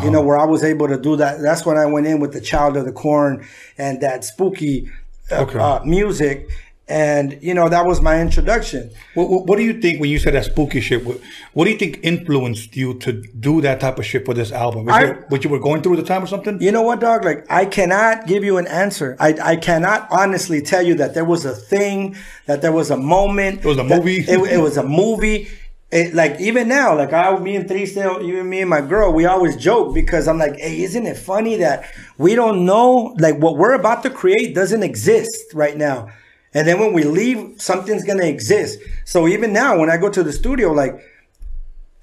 You 0.02 0.10
know, 0.10 0.22
where 0.22 0.36
I 0.36 0.44
was 0.44 0.64
able 0.64 0.88
to 0.88 0.98
do 1.00 1.14
that. 1.16 1.40
That's 1.40 1.64
when 1.64 1.76
I 1.76 1.86
went 1.86 2.08
in 2.08 2.18
with 2.18 2.32
the 2.32 2.40
Child 2.40 2.76
of 2.76 2.84
the 2.84 2.90
Corn 2.90 3.46
and 3.78 4.00
that 4.00 4.24
spooky 4.24 4.90
uh, 5.30 5.42
Okay. 5.42 5.56
uh, 5.56 5.84
music. 5.84 6.48
And, 6.86 7.38
you 7.40 7.54
know, 7.54 7.70
that 7.70 7.86
was 7.86 8.02
my 8.02 8.20
introduction. 8.20 8.90
What, 9.14 9.30
what, 9.30 9.46
what 9.46 9.56
do 9.56 9.62
you 9.62 9.80
think 9.80 10.00
when 10.02 10.10
you 10.10 10.18
said 10.18 10.34
that 10.34 10.44
spooky 10.44 10.82
shit? 10.82 11.02
What, 11.02 11.18
what 11.54 11.64
do 11.64 11.70
you 11.70 11.78
think 11.78 12.00
influenced 12.02 12.76
you 12.76 12.98
to 12.98 13.12
do 13.12 13.62
that 13.62 13.80
type 13.80 13.98
of 13.98 14.04
shit 14.04 14.26
for 14.26 14.34
this 14.34 14.52
album? 14.52 14.84
Was 14.84 14.94
I- 14.94 15.04
it 15.04 15.30
what 15.30 15.44
you 15.44 15.50
were 15.50 15.58
going 15.58 15.80
through 15.80 15.94
at 15.94 16.00
the 16.00 16.06
time 16.06 16.22
or 16.22 16.26
something? 16.26 16.60
You 16.60 16.72
know 16.72 16.82
what, 16.82 17.00
dog? 17.00 17.24
Like, 17.24 17.46
I 17.50 17.64
cannot 17.64 18.26
give 18.26 18.44
you 18.44 18.58
an 18.58 18.66
answer. 18.66 19.16
I, 19.18 19.34
I 19.42 19.56
cannot 19.56 20.08
honestly 20.10 20.60
tell 20.60 20.82
you 20.82 20.94
that 20.96 21.14
there 21.14 21.24
was 21.24 21.46
a 21.46 21.54
thing, 21.54 22.16
that 22.44 22.60
there 22.60 22.72
was 22.72 22.90
a 22.90 22.98
moment. 22.98 23.60
It 23.60 23.64
was 23.64 23.78
a 23.78 23.84
movie? 23.84 24.18
It, 24.18 24.52
it 24.52 24.58
was 24.58 24.76
a 24.76 24.84
movie. 24.84 25.48
It, 25.90 26.12
like 26.12 26.40
even 26.40 26.68
now, 26.68 26.96
like 26.96 27.12
I, 27.12 27.38
me 27.38 27.56
and 27.56 27.68
three 27.68 27.86
still, 27.86 28.20
even 28.20 28.50
me 28.50 28.60
and 28.60 28.68
my 28.68 28.80
girl, 28.80 29.12
we 29.12 29.26
always 29.26 29.56
joke 29.56 29.94
because 29.94 30.26
I'm 30.26 30.38
like, 30.38 30.56
hey, 30.56 30.82
isn't 30.82 31.06
it 31.06 31.16
funny 31.16 31.56
that 31.58 31.84
we 32.18 32.34
don't 32.34 32.66
know, 32.66 33.14
like 33.20 33.38
what 33.38 33.56
we're 33.56 33.74
about 33.74 34.02
to 34.02 34.10
create 34.10 34.54
doesn't 34.56 34.82
exist 34.82 35.54
right 35.54 35.76
now, 35.76 36.10
and 36.54 36.66
then 36.66 36.78
when 36.78 36.92
we 36.92 37.02
leave, 37.02 37.60
something's 37.60 38.04
gonna 38.04 38.24
exist. 38.24 38.78
So 39.04 39.28
even 39.28 39.52
now, 39.52 39.78
when 39.78 39.90
I 39.90 39.96
go 39.96 40.08
to 40.08 40.22
the 40.22 40.32
studio, 40.32 40.72
like 40.72 41.02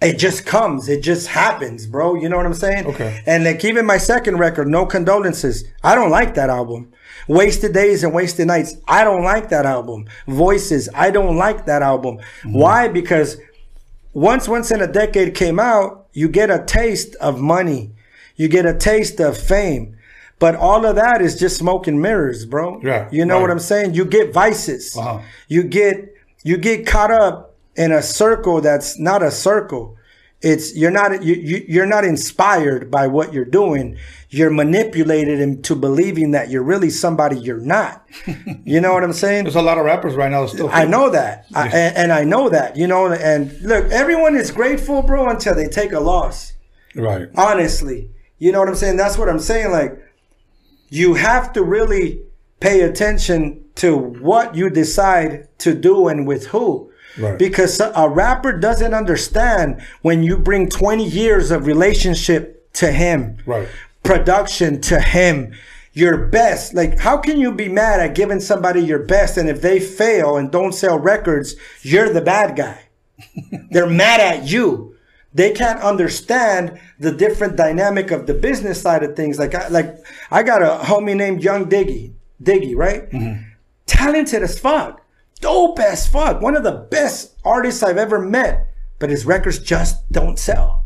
it 0.02 0.18
just 0.18 0.46
comes, 0.46 0.90
it 0.90 1.02
just 1.04 1.28
happens, 1.28 1.86
bro. 1.86 2.16
You 2.16 2.28
know 2.28 2.38
what 2.38 2.46
I'm 2.46 2.54
saying? 2.54 2.88
Okay. 2.88 3.24
And 3.26 3.44
like 3.44 3.64
even 3.64 3.86
my 3.86 3.98
second 3.98 4.38
record, 4.38 4.68
No 4.68 4.86
Condolences, 4.86 5.64
I 5.84 5.96
don't 5.96 6.10
like 6.10 6.34
that 6.36 6.50
album. 6.50 6.92
Wasted 7.28 7.74
Days 7.74 8.04
and 8.04 8.14
Wasted 8.14 8.48
Nights, 8.48 8.76
I 8.88 9.04
don't 9.04 9.24
like 9.24 9.50
that 9.50 9.66
album. 9.66 10.08
Voices, 10.28 10.90
I 10.94 11.12
don't 11.12 11.38
like 11.38 11.66
that 11.68 11.82
album. 11.82 12.18
Mm-hmm. 12.18 12.54
Why? 12.54 12.88
Because 12.88 13.38
once 14.14 14.48
Once 14.48 14.72
in 14.72 14.82
a 14.82 14.88
Decade 14.88 15.36
came 15.36 15.60
out, 15.60 16.08
you 16.14 16.28
get 16.28 16.50
a 16.50 16.64
taste 16.66 17.16
of 17.16 17.40
money. 17.40 17.92
You 18.36 18.48
get 18.48 18.66
a 18.66 18.74
taste 18.74 19.20
of 19.20 19.38
fame. 19.38 19.98
But 20.42 20.56
all 20.56 20.88
of 20.88 20.96
that 20.96 21.22
is 21.22 21.40
just 21.40 21.56
smoke 21.56 21.86
and 21.86 22.02
mirrors, 22.02 22.48
bro. 22.48 22.82
Yeah, 22.84 23.08
You 23.12 23.26
know 23.26 23.36
right. 23.36 23.42
what 23.42 23.52
I'm 23.52 23.60
saying? 23.60 23.94
You 23.94 24.06
get 24.06 24.34
vices. 24.34 24.98
Uh-huh. 24.98 25.22
You 25.48 25.62
get 25.62 26.16
you 26.44 26.58
get 26.58 26.88
caught 26.88 27.12
up 27.12 27.56
in 27.76 27.92
a 27.92 28.02
circle 28.02 28.60
that's 28.60 28.98
not 28.98 29.22
a 29.22 29.30
circle. 29.30 29.98
It's 30.42 30.76
you're 30.76 30.90
not 30.90 31.22
you, 31.24 31.36
you 31.36 31.64
you're 31.68 31.86
not 31.86 32.04
inspired 32.06 32.90
by 32.90 33.06
what 33.06 33.32
you're 33.36 33.46
doing. 33.46 34.00
You're 34.32 34.50
manipulated 34.50 35.40
into 35.40 35.76
believing 35.76 36.32
that 36.32 36.50
you're 36.50 36.64
really 36.64 36.90
somebody 36.90 37.38
you're 37.38 37.60
not. 37.60 38.04
you 38.66 38.82
know 38.82 38.94
what 38.96 39.04
I'm 39.04 39.14
saying? 39.14 39.44
There's 39.44 39.56
a 39.56 39.62
lot 39.62 39.78
of 39.78 39.86
rappers 39.86 40.16
right 40.16 40.32
now 40.32 40.48
still. 40.48 40.70
I 40.72 40.86
know 40.86 41.12
that, 41.12 41.46
I, 41.54 41.68
and, 41.68 41.98
and 41.98 42.12
I 42.12 42.24
know 42.24 42.50
that. 42.50 42.76
You 42.76 42.88
know, 42.88 43.12
and 43.14 43.52
look, 43.62 43.86
everyone 43.92 44.36
is 44.36 44.50
grateful, 44.50 45.04
bro, 45.04 45.30
until 45.30 45.54
they 45.54 45.68
take 45.68 45.92
a 45.92 46.00
loss. 46.00 46.54
Right. 46.96 47.28
Honestly, 47.38 48.10
you 48.40 48.52
know 48.52 48.58
what 48.58 48.70
I'm 48.70 48.76
saying? 48.76 48.98
That's 48.98 49.20
what 49.20 49.30
I'm 49.30 49.38
saying. 49.40 49.70
Like, 49.70 50.01
you 50.92 51.16
have 51.16 51.52
to 51.54 51.64
really 51.64 52.22
pay 52.60 52.82
attention 52.82 53.64
to 53.76 53.98
what 53.98 54.54
you 54.54 54.70
decide 54.70 55.48
to 55.58 55.74
do 55.74 56.08
and 56.08 56.28
with 56.28 56.48
who. 56.48 56.92
Right. 57.18 57.40
Because 57.40 57.80
a 57.80 58.08
rapper 58.10 58.54
doesn't 58.58 58.94
understand 58.94 59.82
when 60.02 60.22
you 60.22 60.38
bring 60.38 60.70
20 60.70 61.04
years 61.04 61.50
of 61.50 61.66
relationship 61.66 62.72
to 62.74 62.92
him, 62.92 63.38
Right. 63.46 63.68
production 64.04 64.80
to 64.82 65.00
him, 65.00 65.54
your 65.94 66.18
best. 66.28 66.74
Like, 66.74 67.00
how 67.00 67.18
can 67.18 67.40
you 67.40 67.52
be 67.52 67.68
mad 67.68 68.00
at 68.00 68.16
giving 68.16 68.40
somebody 68.40 68.82
your 68.82 69.00
best 69.00 69.38
and 69.38 69.50
if 69.50 69.62
they 69.62 69.80
fail 69.80 70.38
and 70.38 70.52
don't 70.52 70.74
sell 70.74 71.00
records, 71.00 71.56
you're 71.82 72.10
the 72.14 72.22
bad 72.22 72.56
guy? 72.56 72.84
They're 73.72 73.90
mad 73.90 74.20
at 74.20 74.48
you. 74.48 74.91
They 75.34 75.52
can't 75.52 75.82
understand 75.82 76.80
the 77.00 77.12
different 77.12 77.56
dynamic 77.56 78.12
of 78.12 78.28
the 78.28 78.34
business 78.34 78.82
side 78.82 79.04
of 79.04 79.16
things. 79.16 79.40
Like, 79.40 79.56
I, 79.56 79.68
like 79.70 79.96
I 80.30 80.44
got 80.44 80.62
a 80.62 80.84
homie 80.84 81.16
named 81.16 81.44
Young 81.44 81.70
Diggy, 81.70 82.14
Diggy, 82.44 82.76
right? 82.76 83.10
Mm-hmm. 83.10 83.44
Talented 83.86 84.44
as 84.44 84.60
fuck, 84.60 85.02
dope 85.40 85.80
as 85.80 86.08
fuck, 86.08 86.42
one 86.42 86.56
of 86.56 86.64
the 86.64 86.88
best 86.92 87.36
artists 87.46 87.82
I've 87.82 87.98
ever 87.98 88.20
met. 88.20 88.68
But 89.00 89.10
his 89.10 89.26
records 89.26 89.58
just 89.58 90.10
don't 90.12 90.38
sell. 90.38 90.86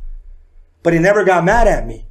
But 0.83 0.93
he 0.93 0.99
never 0.99 1.25
got 1.25 1.43
mad 1.43 1.67
at 1.67 1.85
me. 1.85 2.05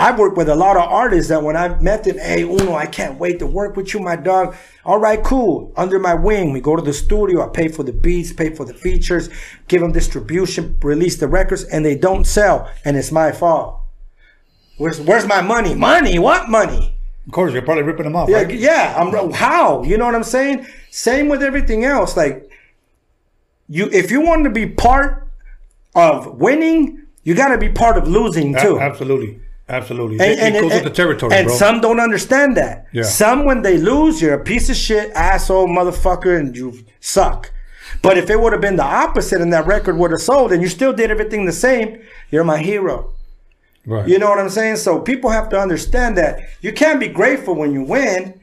I've 0.00 0.18
worked 0.18 0.36
with 0.38 0.48
a 0.48 0.54
lot 0.54 0.76
of 0.78 0.82
artists 0.84 1.28
that 1.28 1.42
when 1.42 1.56
I've 1.56 1.82
met 1.82 2.04
them, 2.04 2.16
hey 2.16 2.42
Uno, 2.42 2.74
I 2.74 2.86
can't 2.86 3.18
wait 3.18 3.38
to 3.40 3.46
work 3.46 3.76
with 3.76 3.92
you, 3.92 4.00
my 4.00 4.16
dog. 4.16 4.56
All 4.84 4.98
right, 4.98 5.22
cool. 5.22 5.72
Under 5.76 5.98
my 5.98 6.14
wing, 6.14 6.52
we 6.52 6.60
go 6.62 6.74
to 6.74 6.80
the 6.82 6.94
studio. 6.94 7.44
I 7.46 7.48
pay 7.50 7.68
for 7.68 7.82
the 7.82 7.92
beats, 7.92 8.32
pay 8.32 8.54
for 8.54 8.64
the 8.64 8.72
features, 8.72 9.28
give 9.68 9.82
them 9.82 9.92
distribution, 9.92 10.76
release 10.82 11.18
the 11.18 11.28
records, 11.28 11.64
and 11.64 11.84
they 11.84 11.96
don't 11.96 12.24
sell, 12.26 12.70
and 12.84 12.96
it's 12.96 13.12
my 13.12 13.30
fault. 13.30 13.78
Where's 14.78 14.98
Where's 15.00 15.26
my 15.26 15.42
money? 15.42 15.74
Money? 15.74 16.18
What 16.18 16.48
money? 16.48 16.96
Of 17.26 17.32
course, 17.32 17.52
you're 17.52 17.60
probably 17.60 17.82
ripping 17.84 18.04
them 18.04 18.16
off, 18.16 18.30
Yeah, 18.30 18.38
right? 18.38 18.50
yeah. 18.54 18.94
I'm 18.96 19.30
how? 19.32 19.82
You 19.84 19.98
know 19.98 20.06
what 20.06 20.14
I'm 20.14 20.24
saying? 20.24 20.66
Same 20.90 21.28
with 21.28 21.42
everything 21.42 21.84
else. 21.84 22.16
Like 22.16 22.50
you, 23.68 23.90
if 23.92 24.10
you 24.10 24.22
want 24.22 24.44
to 24.44 24.50
be 24.50 24.66
part 24.66 25.28
of 25.94 26.38
winning, 26.40 27.02
you 27.22 27.34
got 27.34 27.48
to 27.48 27.58
be 27.58 27.68
part 27.68 27.98
of 27.98 28.08
losing 28.08 28.56
A- 28.56 28.62
too. 28.62 28.80
absolutely. 28.80 29.40
Absolutely. 29.70 30.18
And, 30.20 30.30
it, 30.32 30.38
and- 30.40 30.56
it 30.56 30.60
goes 30.60 30.72
and- 30.72 30.84
with 30.84 30.92
the 30.92 30.96
territory, 31.02 31.34
and 31.34 31.46
bro. 31.46 31.56
some 31.56 31.80
don't 31.80 32.00
understand 32.00 32.56
that. 32.56 32.86
Yeah. 32.92 33.04
Some, 33.04 33.44
when 33.44 33.62
they 33.62 33.78
lose, 33.78 34.20
you're 34.20 34.34
a 34.34 34.44
piece 34.44 34.68
of 34.68 34.76
shit, 34.76 35.10
asshole, 35.12 35.68
motherfucker, 35.68 36.38
and 36.38 36.56
you 36.56 36.84
suck. 37.00 37.52
But 38.02 38.16
if 38.18 38.30
it 38.30 38.40
would 38.40 38.52
have 38.52 38.60
been 38.62 38.76
the 38.76 38.84
opposite 38.84 39.40
and 39.40 39.52
that 39.52 39.66
record 39.66 39.96
would 39.98 40.10
have 40.10 40.20
sold 40.20 40.52
and 40.52 40.62
you 40.62 40.68
still 40.68 40.92
did 40.92 41.10
everything 41.10 41.44
the 41.44 41.52
same, 41.52 42.00
you're 42.30 42.44
my 42.44 42.58
hero. 42.58 43.12
right. 43.86 44.06
You 44.08 44.18
know 44.18 44.28
what 44.30 44.38
I'm 44.38 44.48
saying? 44.50 44.76
So 44.76 45.00
people 45.00 45.30
have 45.30 45.48
to 45.50 45.58
understand 45.60 46.16
that 46.16 46.40
you 46.60 46.72
can't 46.72 47.00
be 47.00 47.08
grateful 47.08 47.54
when 47.54 47.72
you 47.72 47.82
win. 47.82 48.40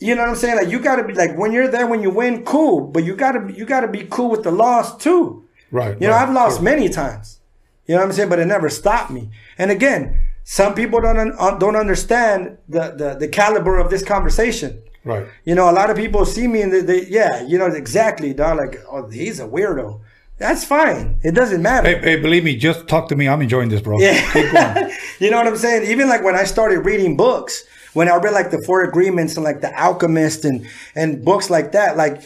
You 0.00 0.14
know 0.14 0.22
what 0.22 0.30
I'm 0.30 0.36
saying? 0.36 0.56
Like 0.56 0.68
you 0.68 0.78
gotta 0.80 1.04
be 1.04 1.14
like 1.14 1.36
when 1.38 1.52
you're 1.52 1.68
there 1.68 1.86
when 1.86 2.02
you 2.02 2.10
win, 2.10 2.44
cool. 2.44 2.80
But 2.82 3.04
you 3.04 3.14
gotta 3.16 3.40
be 3.40 3.54
you 3.54 3.64
gotta 3.64 3.88
be 3.88 4.06
cool 4.10 4.30
with 4.30 4.42
the 4.42 4.50
loss 4.52 4.96
too. 4.98 5.44
right. 5.70 5.96
You 6.00 6.08
know. 6.08 6.14
I've 6.14 6.30
lost 6.32 6.56
Sure. 6.56 6.64
many 6.64 6.88
times. 6.88 7.40
You 7.86 7.94
know 7.94 8.00
what 8.02 8.08
I'm 8.08 8.12
saying? 8.12 8.28
But 8.28 8.38
it 8.40 8.46
never 8.46 8.68
stopped 8.68 9.10
me. 9.10 9.30
And 9.58 9.70
again, 9.70 10.18
some 10.50 10.74
people 10.74 10.98
don't 11.02 11.18
un- 11.18 11.34
uh, 11.38 11.58
don't 11.58 11.76
understand 11.76 12.56
the, 12.70 12.94
the 12.96 13.16
the 13.20 13.28
caliber 13.28 13.76
of 13.76 13.90
this 13.90 14.02
conversation. 14.02 14.82
Right. 15.04 15.26
You 15.44 15.54
know, 15.54 15.68
a 15.68 15.76
lot 15.80 15.90
of 15.90 15.96
people 15.98 16.24
see 16.24 16.46
me 16.48 16.62
and 16.62 16.72
they, 16.72 16.80
they 16.80 17.06
yeah, 17.06 17.42
you 17.46 17.58
know 17.58 17.66
exactly, 17.66 18.32
dog. 18.32 18.56
Like, 18.56 18.78
oh, 18.90 19.10
he's 19.10 19.40
a 19.40 19.46
weirdo. 19.46 20.00
That's 20.38 20.64
fine. 20.64 21.20
It 21.22 21.32
doesn't 21.34 21.60
matter. 21.60 21.88
Hey, 21.88 22.00
hey, 22.00 22.16
believe 22.16 22.44
me, 22.44 22.56
just 22.56 22.88
talk 22.88 23.08
to 23.08 23.16
me. 23.16 23.28
I'm 23.28 23.42
enjoying 23.42 23.68
this, 23.68 23.82
bro. 23.82 24.00
Yeah. 24.00 24.90
You 25.18 25.30
know 25.30 25.36
what 25.36 25.48
I'm 25.48 25.56
saying? 25.56 25.90
Even 25.90 26.08
like 26.08 26.22
when 26.22 26.36
I 26.36 26.44
started 26.44 26.78
reading 26.86 27.16
books, 27.16 27.64
when 27.92 28.08
I 28.08 28.16
read 28.16 28.32
like 28.32 28.50
the 28.50 28.62
Four 28.64 28.84
Agreements 28.84 29.36
and 29.36 29.44
like 29.44 29.60
the 29.60 29.72
Alchemist 29.78 30.46
and 30.46 30.66
and 30.94 31.22
books 31.24 31.50
like 31.50 31.72
that, 31.72 31.98
like 31.98 32.22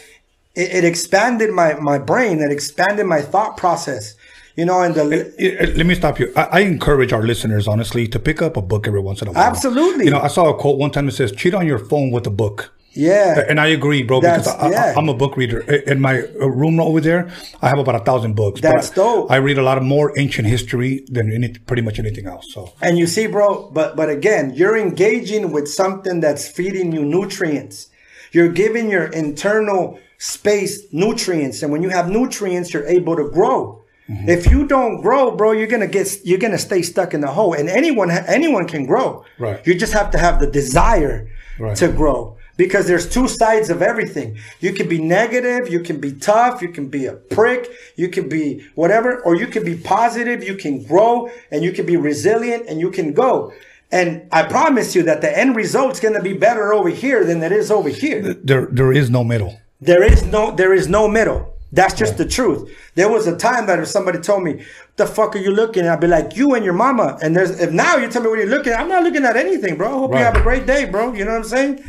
it, 0.55 0.69
it 0.77 0.85
expanded 0.85 1.51
my 1.51 1.75
my 1.75 1.99
brain. 1.99 2.41
It 2.41 2.53
expanded 2.53 3.07
my 3.07 3.21
thought 3.21 3.57
process. 3.57 4.15
You 4.57 4.67
know, 4.67 4.83
and 4.83 4.95
the 4.95 5.03
Uh, 5.03 5.77
Let 5.77 5.87
me 5.87 5.95
stop 5.95 6.19
you. 6.19 6.33
I, 6.37 6.43
I 6.43 6.61
encourage 6.61 7.13
our 7.13 7.23
listeners, 7.23 7.67
honestly, 7.67 8.07
to 8.09 8.19
pick 8.19 8.43
up 8.43 8.57
a 8.57 8.63
book 8.63 8.87
every 8.87 9.01
once 9.01 9.23
in 9.23 9.29
a 9.29 9.33
while. 9.33 9.45
Absolutely. 9.45 10.05
You 10.05 10.11
know, 10.11 10.21
I 10.21 10.29
saw 10.29 10.51
a 10.51 10.55
quote 10.55 10.79
one 10.79 10.91
time 10.91 11.07
that 11.07 11.13
says, 11.13 11.33
cheat 11.33 11.55
on 11.55 11.67
your 11.67 11.79
phone 11.79 12.11
with 12.11 12.27
a 12.27 12.31
book. 12.31 12.75
yeah, 12.93 13.43
And 13.49 13.59
I 13.59 13.69
agree, 13.69 14.03
bro, 14.03 14.21
because 14.21 14.47
I, 14.47 14.71
yeah. 14.71 14.93
I, 14.95 14.99
am 14.99 15.09
a 15.09 15.15
book 15.15 15.39
reader. 15.39 15.61
In 15.61 15.99
my 16.01 16.23
uh, 16.23 16.47
room 16.47 16.79
over 16.79 17.01
there, 17.01 17.31
I 17.63 17.69
have 17.71 17.79
about 17.79 17.95
a 17.95 18.01
thousand 18.05 18.35
books. 18.35 18.61
That's 18.61 18.91
but 18.91 18.97
dope. 18.97 19.31
I 19.31 19.37
read 19.37 19.57
a 19.57 19.63
lot 19.63 19.79
of 19.79 19.85
more 19.85 20.13
ancient 20.19 20.47
history 20.47 21.05
than 21.09 21.33
any, 21.33 21.55
pretty 21.55 21.81
much 21.81 21.99
anything 21.99 22.27
else. 22.27 22.53
So, 22.53 22.75
And 22.83 22.99
you 22.99 23.07
see, 23.07 23.27
bro, 23.29 23.71
but 23.73 23.97
but 23.97 24.11
again, 24.11 24.53
you're 24.55 24.77
engaging 24.77 25.53
with 25.53 25.69
something 25.69 26.21
that's 26.21 26.47
feeding 26.47 26.93
you 26.93 27.03
nutrients. 27.03 27.89
You're 28.33 28.53
giving 28.53 28.91
your 28.91 29.05
internal 29.07 29.99
space 30.19 30.83
nutrients, 30.93 31.63
and 31.63 31.73
when 31.73 31.83
you 31.83 31.89
have 31.89 32.11
nutrients, 32.11 32.75
you're 32.75 32.87
able 32.87 33.17
to 33.17 33.31
grow. 33.31 33.82
Mm-hmm. 34.09 34.29
If 34.29 34.51
you 34.51 34.67
don't 34.67 35.01
grow, 35.01 35.31
bro, 35.37 35.53
you're 35.53 35.67
gonna 35.69 35.87
get 35.87 36.19
you're 36.25 36.39
gonna 36.39 36.59
stay 36.59 36.83
stuck 36.83 37.15
in 37.15 37.21
the 37.21 37.29
hole. 37.29 37.55
And 37.55 37.69
anyone 37.69 38.11
anyone 38.11 38.67
can 38.67 38.85
grow. 38.87 39.25
Right. 39.39 39.65
You 39.67 39.75
just 39.75 39.93
have 39.93 40.11
to 40.13 40.19
have 40.19 40.41
the 40.41 40.47
desire 40.47 41.29
Right. 41.59 41.77
to 41.77 41.89
grow 41.89 42.37
because 42.57 42.87
there's 42.87 43.09
two 43.09 43.29
sides 43.29 43.69
of 43.71 43.83
everything. 43.83 44.39
You 44.61 44.73
can 44.73 44.89
be 44.89 44.99
negative, 44.99 45.69
you 45.71 45.81
can 45.81 46.01
be 46.01 46.13
tough, 46.13 46.63
you 46.63 46.71
can 46.71 46.89
be 46.89 47.07
a 47.07 47.13
prick, 47.13 47.71
you 47.97 48.09
can 48.09 48.29
be 48.29 48.65
whatever, 48.75 49.21
or 49.21 49.37
you 49.37 49.47
can 49.47 49.63
be 49.65 49.77
positive, 49.77 50.43
you 50.43 50.57
can 50.57 50.83
grow, 50.83 51.31
and 51.51 51.63
you 51.63 51.73
can 51.73 51.87
be 51.87 51.97
resilient, 51.97 52.67
and 52.69 52.81
you 52.81 52.91
can 52.91 53.13
go. 53.13 53.53
And 53.91 54.27
I 54.33 54.45
promise 54.45 54.95
you 54.97 55.03
that 55.05 55.21
the 55.21 55.39
end 55.39 55.55
result's 55.55 56.01
going 56.01 56.15
to 56.15 56.23
be 56.23 56.33
better 56.33 56.73
over 56.73 56.89
here 56.89 57.25
than 57.25 57.43
it 57.43 57.53
is 57.53 57.71
over 57.71 57.91
here. 57.91 58.35
There, 58.35 58.67
there 58.71 58.93
is 58.93 59.11
no 59.11 59.23
middle. 59.23 59.61
There 59.81 60.03
is 60.03 60.25
no, 60.25 60.51
there 60.51 60.73
is 60.73 60.89
no 60.89 61.09
middle. 61.09 61.52
That's 61.73 61.95
just 61.95 62.19
the 62.19 62.27
truth. 62.27 62.71
There 62.97 63.09
was 63.09 63.27
a 63.27 63.37
time 63.37 63.67
that 63.67 63.79
if 63.79 63.89
somebody 63.89 64.19
told 64.19 64.43
me, 64.45 64.63
"The 64.97 65.07
fuck 65.07 65.35
are 65.35 65.39
you 65.39 65.51
looking?" 65.53 65.89
I'd 65.89 66.01
be 66.01 66.07
like, 66.07 66.37
"You 66.37 66.55
and 66.55 66.65
your 66.65 66.75
mama." 66.75 67.19
And 67.23 67.35
there's 67.35 67.59
if 67.61 67.71
now 67.73 67.97
you 67.97 68.09
tell 68.09 68.23
me 68.23 68.29
what 68.29 68.39
you're 68.39 68.49
looking 68.49 68.73
at, 68.75 68.81
I'm 68.81 68.89
not 68.89 69.03
looking 69.03 69.25
at 69.25 69.37
anything, 69.37 69.77
bro. 69.77 69.89
I 69.89 69.91
hope 69.93 70.13
Right. 70.13 70.19
you 70.21 70.25
have 70.27 70.37
a 70.37 70.43
great 70.43 70.67
day, 70.67 70.85
bro. 70.85 71.13
You 71.15 71.25
know 71.25 71.31
what 71.33 71.39
I'm 71.39 71.45
saying? 71.45 71.81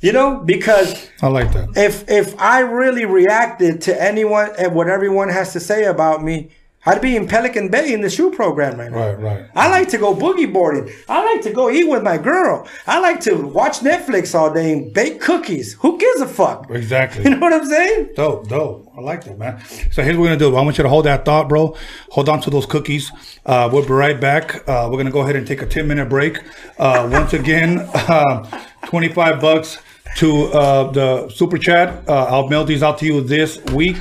You 0.00 0.12
know, 0.12 0.42
because 0.44 1.08
I 1.22 1.28
like 1.28 1.52
that. 1.54 1.68
if 1.76 2.04
if 2.10 2.34
I 2.38 2.60
really 2.60 3.04
reacted 3.06 3.80
to 3.82 4.02
anyone 4.02 4.50
and 4.58 4.74
what 4.74 4.88
everyone 4.88 5.28
has 5.30 5.52
to 5.54 5.60
say 5.60 5.84
about 5.84 6.22
me, 6.22 6.50
I'd 6.84 7.00
be 7.00 7.14
in 7.14 7.28
Pelican 7.28 7.68
Bay 7.68 7.92
in 7.92 8.00
the 8.00 8.10
shoe 8.10 8.32
program 8.32 8.78
right 8.78 8.90
now. 8.90 8.98
Right, 9.12 9.20
right. 9.20 9.50
I 9.54 9.68
like 9.70 9.88
to 9.90 9.98
go 9.98 10.14
boogie 10.16 10.52
boarding. 10.52 10.92
I 11.08 11.24
like 11.24 11.42
to 11.42 11.52
go 11.52 11.70
eat 11.70 11.84
with 11.88 12.02
my 12.02 12.18
girl. 12.18 12.66
I 12.88 12.98
like 12.98 13.20
to 13.20 13.34
watch 13.36 13.80
Netflix 13.80 14.34
all 14.34 14.52
day 14.52 14.72
and 14.72 14.92
bake 14.92 15.20
cookies. 15.20 15.74
Who 15.74 15.96
gives 15.96 16.20
a 16.20 16.26
fuck? 16.26 16.70
Exactly. 16.70 17.22
You 17.32 17.38
know 17.38 17.46
what 17.46 17.52
I'm 17.52 17.64
saying? 17.66 18.10
Dope, 18.16 18.48
dope. 18.48 18.92
I 18.96 19.00
like 19.00 19.24
that, 19.24 19.38
man. 19.38 19.62
So 19.92 20.02
here's 20.02 20.16
what 20.16 20.22
we're 20.22 20.36
gonna 20.36 20.38
do. 20.38 20.56
I 20.56 20.62
want 20.62 20.76
you 20.76 20.82
to 20.82 20.88
hold 20.88 21.06
that 21.06 21.24
thought, 21.24 21.48
bro. 21.48 21.76
Hold 22.10 22.28
on 22.28 22.40
to 22.42 22.50
those 22.50 22.66
cookies. 22.66 23.12
Uh, 23.46 23.70
we'll 23.72 23.82
be 23.86 23.92
right 23.92 24.20
back. 24.20 24.68
Uh, 24.68 24.88
we're 24.90 24.98
gonna 24.98 25.10
go 25.12 25.20
ahead 25.20 25.36
and 25.36 25.46
take 25.46 25.62
a 25.62 25.66
10 25.66 25.86
minute 25.86 26.08
break. 26.08 26.38
Uh, 26.78 27.08
once 27.10 27.32
again, 27.32 27.78
uh, 27.94 28.44
25 28.86 29.40
bucks 29.40 29.78
to 30.16 30.46
uh, 30.52 30.90
the 30.90 31.28
super 31.30 31.56
chat. 31.58 32.06
Uh, 32.08 32.24
I'll 32.24 32.48
mail 32.48 32.64
these 32.64 32.82
out 32.82 32.98
to 32.98 33.06
you 33.06 33.20
this 33.22 33.62
week. 33.72 33.98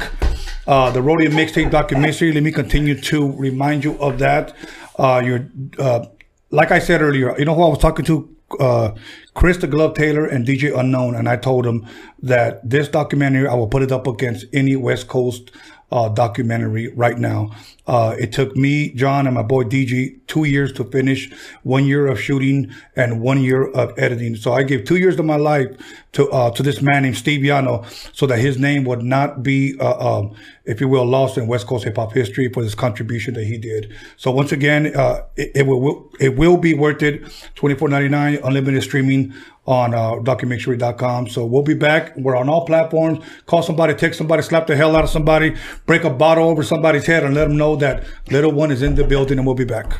Uh, 0.68 0.92
the 0.92 1.00
Roadium 1.00 1.32
Mixtape 1.32 1.72
documentary. 1.72 2.32
Let 2.32 2.44
me 2.44 2.52
continue 2.52 3.00
to 3.02 3.32
remind 3.34 3.84
you 3.84 3.98
of 4.00 4.20
that. 4.20 4.56
Uh, 4.98 5.22
you're, 5.24 5.50
uh, 5.80 6.06
like 6.52 6.72
I 6.72 6.80
said 6.80 7.02
earlier, 7.02 7.38
you 7.40 7.46
know 7.46 7.56
who 7.56 7.64
I 7.64 7.70
was 7.70 7.80
talking 7.80 8.06
to? 8.06 8.36
Uh, 8.60 8.92
Chris 9.34 9.58
the 9.58 9.68
Glove 9.68 9.96
Taylor 9.96 10.26
and 10.26 10.46
DJ 10.46 10.78
Unknown, 10.78 11.16
and 11.16 11.30
I 11.30 11.38
told 11.38 11.66
him 11.66 11.88
that 12.22 12.70
this 12.70 12.90
documentary 12.90 13.48
I 13.48 13.54
will 13.54 13.68
put 13.68 13.82
it 13.82 13.92
up 13.92 14.08
against 14.08 14.46
any 14.52 14.76
West 14.76 15.08
Coast 15.08 15.52
uh, 15.92 16.10
documentary 16.10 16.90
right 16.90 17.18
now. 17.18 17.52
Uh, 17.88 18.16
it 18.18 18.32
took 18.32 18.56
me, 18.56 18.92
John, 18.94 19.28
and 19.28 19.36
my 19.36 19.42
boy 19.42 19.64
DG 19.64 20.20
two 20.28 20.46
years 20.46 20.72
to 20.74 20.84
finish, 20.86 21.30
one 21.64 21.86
year 21.86 22.08
of 22.08 22.20
shooting 22.20 22.72
and 22.96 23.20
one 23.20 23.42
year 23.42 23.70
of 23.72 23.92
editing. 23.98 24.36
So 24.36 24.54
I 24.54 24.64
gave 24.64 24.86
two 24.86 24.98
years 24.98 25.20
of 25.20 25.26
my 25.26 25.36
life 25.36 25.68
to 26.14 26.30
uh, 26.32 26.52
to 26.52 26.64
this 26.64 26.82
man 26.82 27.04
named 27.04 27.18
Steve 27.18 27.42
Yano, 27.42 27.86
so 28.16 28.26
that 28.28 28.40
his 28.40 28.58
name 28.58 28.84
would 28.86 29.04
not 29.04 29.44
be, 29.44 29.78
uh, 29.80 30.20
um, 30.20 30.36
if 30.66 30.80
you 30.80 30.88
will, 30.88 31.06
lost 31.06 31.38
in 31.38 31.48
West 31.48 31.68
Coast 31.68 31.84
hip 31.84 31.98
hop 31.98 32.14
history 32.14 32.50
for 32.50 32.64
this 32.64 32.76
contribution 32.76 33.34
that 33.34 33.46
he 33.46 33.58
did. 33.58 33.94
So 34.16 34.32
once 34.32 34.52
again, 34.52 34.96
uh, 34.96 35.24
it, 35.36 35.52
it 35.56 35.68
will 35.68 36.10
it 36.20 36.38
will 36.38 36.58
be 36.58 36.74
worth 36.74 37.02
it. 37.04 37.24
Twenty 37.56 37.76
four 37.76 37.90
ninety 37.90 38.10
nine, 38.10 38.40
unlimited 38.44 38.84
streaming 38.84 39.34
on 39.66 39.94
uh, 39.94 40.14
documixery.com. 40.16 41.30
So 41.30 41.46
we'll 41.46 41.64
be 41.64 41.74
back. 41.74 42.16
We're 42.18 42.36
on 42.36 42.50
all 42.50 42.66
platforms. 42.66 43.24
Call 43.46 43.62
somebody, 43.64 43.94
text 43.94 44.18
somebody, 44.18 44.42
slap 44.42 44.68
the 44.68 44.76
hell 44.76 44.96
out 44.96 45.04
of 45.04 45.10
somebody, 45.10 45.56
break 45.86 46.04
a 46.04 46.10
bottle 46.10 46.50
over 46.50 46.64
somebody's 46.64 47.06
head, 47.06 47.24
and 47.24 47.36
let 47.36 47.48
them 47.48 47.58
know 47.58 47.76
that 47.78 48.04
little 48.30 48.52
one 48.52 48.72
is 48.72 48.82
in 48.82 48.96
the 48.96 49.04
building, 49.04 49.38
and 49.38 49.46
we'll 49.46 49.56
be 49.56 49.66
back. 49.66 50.00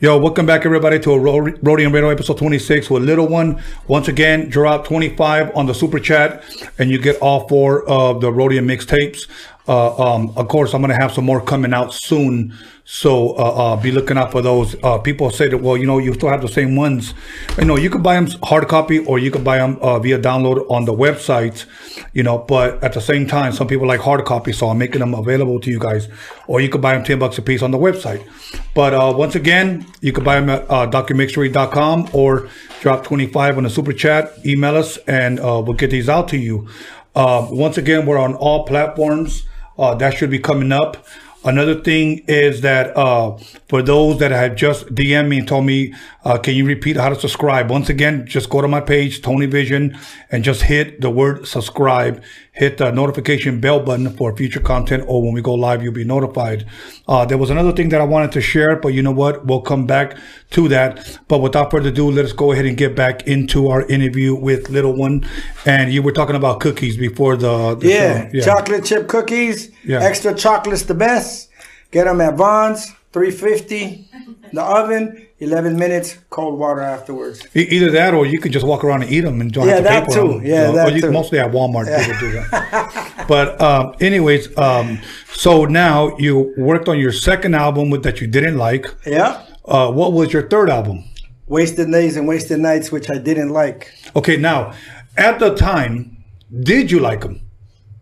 Yo, 0.00 0.16
welcome 0.16 0.46
back 0.46 0.64
everybody 0.64 0.96
to 1.00 1.10
a 1.10 1.18
Ro- 1.18 1.40
Roadium 1.40 1.92
Radio 1.92 2.10
episode 2.10 2.38
26 2.38 2.88
with 2.88 3.02
Little 3.02 3.26
One. 3.26 3.60
Once 3.88 4.06
again, 4.06 4.48
drop 4.48 4.84
25 4.84 5.56
on 5.56 5.66
the 5.66 5.74
super 5.74 5.98
chat 5.98 6.44
and 6.78 6.88
you 6.88 7.00
get 7.00 7.16
all 7.20 7.48
four 7.48 7.82
of 7.88 8.20
the 8.20 8.30
Roadium 8.30 8.66
mixtapes. 8.66 9.26
Uh, 9.66 10.14
um, 10.14 10.32
of 10.36 10.46
course, 10.46 10.72
I'm 10.72 10.82
going 10.82 10.94
to 10.94 11.02
have 11.02 11.12
some 11.12 11.24
more 11.24 11.40
coming 11.40 11.74
out 11.74 11.92
soon. 11.92 12.54
So, 12.90 13.36
uh, 13.36 13.74
uh, 13.74 13.76
be 13.76 13.92
looking 13.92 14.16
out 14.16 14.32
for 14.32 14.40
those. 14.40 14.74
Uh, 14.82 14.96
people 14.96 15.30
say 15.30 15.46
that, 15.48 15.58
well, 15.58 15.76
you 15.76 15.84
know, 15.84 15.98
you 15.98 16.14
still 16.14 16.30
have 16.30 16.40
the 16.40 16.48
same 16.48 16.74
ones. 16.74 17.12
You 17.58 17.66
know, 17.66 17.76
you 17.76 17.90
could 17.90 18.02
buy 18.02 18.14
them 18.14 18.28
hard 18.44 18.66
copy 18.66 19.00
or 19.00 19.18
you 19.18 19.30
could 19.30 19.44
buy 19.44 19.58
them 19.58 19.76
uh, 19.82 19.98
via 19.98 20.18
download 20.18 20.64
on 20.70 20.86
the 20.86 20.94
website, 20.94 21.66
you 22.14 22.22
know, 22.22 22.38
but 22.38 22.82
at 22.82 22.94
the 22.94 23.00
same 23.02 23.26
time, 23.26 23.52
some 23.52 23.66
people 23.66 23.86
like 23.86 24.00
hard 24.00 24.24
copy. 24.24 24.52
So 24.52 24.70
I'm 24.70 24.78
making 24.78 25.00
them 25.00 25.12
available 25.12 25.60
to 25.60 25.70
you 25.70 25.78
guys, 25.78 26.08
or 26.46 26.62
you 26.62 26.70
could 26.70 26.80
buy 26.80 26.94
them 26.94 27.04
10 27.04 27.18
bucks 27.18 27.36
a 27.36 27.42
piece 27.42 27.60
on 27.60 27.72
the 27.72 27.78
website. 27.78 28.26
But, 28.74 28.94
uh, 28.94 29.12
once 29.14 29.34
again, 29.34 29.84
you 30.00 30.14
can 30.14 30.24
buy 30.24 30.40
them 30.40 30.48
at 30.48 30.62
uh, 30.70 30.90
documixery.com 30.90 32.08
or 32.14 32.48
drop 32.80 33.04
25 33.04 33.58
on 33.58 33.64
the 33.64 33.70
super 33.70 33.92
chat, 33.92 34.32
email 34.46 34.78
us, 34.78 34.96
and 35.06 35.40
we'll 35.40 35.74
get 35.74 35.90
these 35.90 36.08
out 36.08 36.28
to 36.28 36.38
you. 36.38 36.66
Once 37.14 37.76
again, 37.76 38.06
we're 38.06 38.16
on 38.16 38.34
all 38.34 38.64
platforms. 38.64 39.46
That 39.76 40.14
should 40.14 40.30
be 40.30 40.38
coming 40.38 40.72
up. 40.72 41.06
Another 41.44 41.80
thing 41.80 42.24
is 42.26 42.62
that 42.62 42.96
uh, 42.96 43.36
for 43.68 43.80
those 43.80 44.18
that 44.18 44.32
have 44.32 44.56
just 44.56 44.86
DM 44.94 45.28
me 45.28 45.38
and 45.38 45.48
told 45.48 45.66
me, 45.66 45.94
uh, 46.24 46.36
can 46.36 46.54
you 46.54 46.66
repeat 46.66 46.96
how 46.96 47.08
to 47.08 47.18
subscribe? 47.18 47.70
Once 47.70 47.88
again, 47.88 48.26
just 48.26 48.50
go 48.50 48.60
to 48.60 48.66
my 48.66 48.80
page, 48.80 49.22
Tony 49.22 49.46
Vision, 49.46 49.96
and 50.32 50.42
just 50.42 50.62
hit 50.62 51.00
the 51.00 51.10
word 51.10 51.46
subscribe. 51.46 52.22
Hit 52.58 52.78
the 52.78 52.90
notification 52.90 53.60
bell 53.60 53.78
button 53.78 54.10
for 54.16 54.36
future 54.36 54.58
content, 54.58 55.04
or 55.06 55.22
when 55.22 55.32
we 55.32 55.40
go 55.40 55.54
live, 55.54 55.80
you'll 55.80 55.92
be 55.92 56.02
notified. 56.02 56.66
Uh, 57.06 57.24
there 57.24 57.38
was 57.38 57.50
another 57.50 57.70
thing 57.70 57.88
that 57.90 58.00
I 58.00 58.04
wanted 58.04 58.32
to 58.32 58.40
share, 58.40 58.74
but 58.74 58.88
you 58.88 59.00
know 59.00 59.12
what? 59.12 59.46
We'll 59.46 59.60
come 59.60 59.86
back 59.86 60.18
to 60.50 60.66
that. 60.68 61.20
But 61.28 61.38
without 61.38 61.70
further 61.70 61.90
ado, 61.90 62.10
let 62.10 62.24
us 62.24 62.32
go 62.32 62.50
ahead 62.50 62.66
and 62.66 62.76
get 62.76 62.96
back 62.96 63.28
into 63.28 63.68
our 63.68 63.82
interview 63.86 64.34
with 64.34 64.70
Little 64.70 64.96
One. 64.96 65.24
And 65.66 65.92
you 65.92 66.02
were 66.02 66.10
talking 66.10 66.34
about 66.34 66.58
cookies 66.58 66.96
before 66.96 67.36
the, 67.36 67.76
the 67.76 67.88
Yeah, 67.88 68.28
show. 68.32 68.40
chocolate 68.40 68.84
chip 68.84 69.06
cookies. 69.06 69.70
Yeah. 69.84 70.02
Extra 70.02 70.34
chocolate's 70.34 70.82
the 70.82 70.94
best. 70.94 71.50
Get 71.92 72.06
them 72.06 72.20
at 72.20 72.34
Vons, 72.36 72.86
350. 73.12 74.10
The 74.52 74.62
oven, 74.62 75.27
11 75.40 75.76
minutes, 75.78 76.18
cold 76.30 76.58
water 76.58 76.80
afterwards. 76.80 77.46
Either 77.54 77.90
that, 77.92 78.12
or 78.14 78.26
you 78.26 78.40
can 78.40 78.50
just 78.50 78.66
walk 78.66 78.82
around 78.82 79.02
and 79.04 79.12
eat 79.12 79.20
them 79.20 79.40
and 79.40 79.52
don't 79.52 79.66
Yeah, 79.68 79.74
have 79.74 79.82
to 79.84 79.88
that 79.88 80.00
pay 80.08 80.14
for 80.14 80.20
too. 80.20 80.28
them. 80.38 80.46
Yeah, 80.46 80.70
Or 80.70 80.72
that 80.74 80.92
you- 80.94 81.00
too. 81.02 81.12
Mostly 81.12 81.38
at 81.38 81.52
Walmart, 81.52 81.86
people 82.04 82.20
do 82.20 82.32
that. 82.32 83.24
but 83.28 83.60
um, 83.60 83.94
anyways, 84.00 84.56
um, 84.58 84.98
so 85.32 85.64
now 85.64 86.16
you 86.18 86.52
worked 86.58 86.88
on 86.88 86.98
your 86.98 87.12
second 87.12 87.54
album 87.54 87.88
with, 87.90 88.02
that 88.02 88.20
you 88.20 88.26
didn't 88.26 88.56
like. 88.58 88.86
Yeah. 89.06 89.42
Uh, 89.64 89.90
what 89.92 90.12
was 90.12 90.32
your 90.32 90.48
third 90.48 90.70
album? 90.70 91.04
Wasted 91.46 91.90
days 91.90 92.16
and 92.16 92.26
wasted 92.26 92.58
nights, 92.58 92.90
which 92.90 93.08
I 93.08 93.18
didn't 93.18 93.50
like. 93.50 93.92
Okay, 94.16 94.36
now 94.36 94.72
at 95.16 95.38
the 95.38 95.54
time, 95.54 96.16
did 96.62 96.90
you 96.90 96.98
like 97.00 97.20
them? 97.20 97.40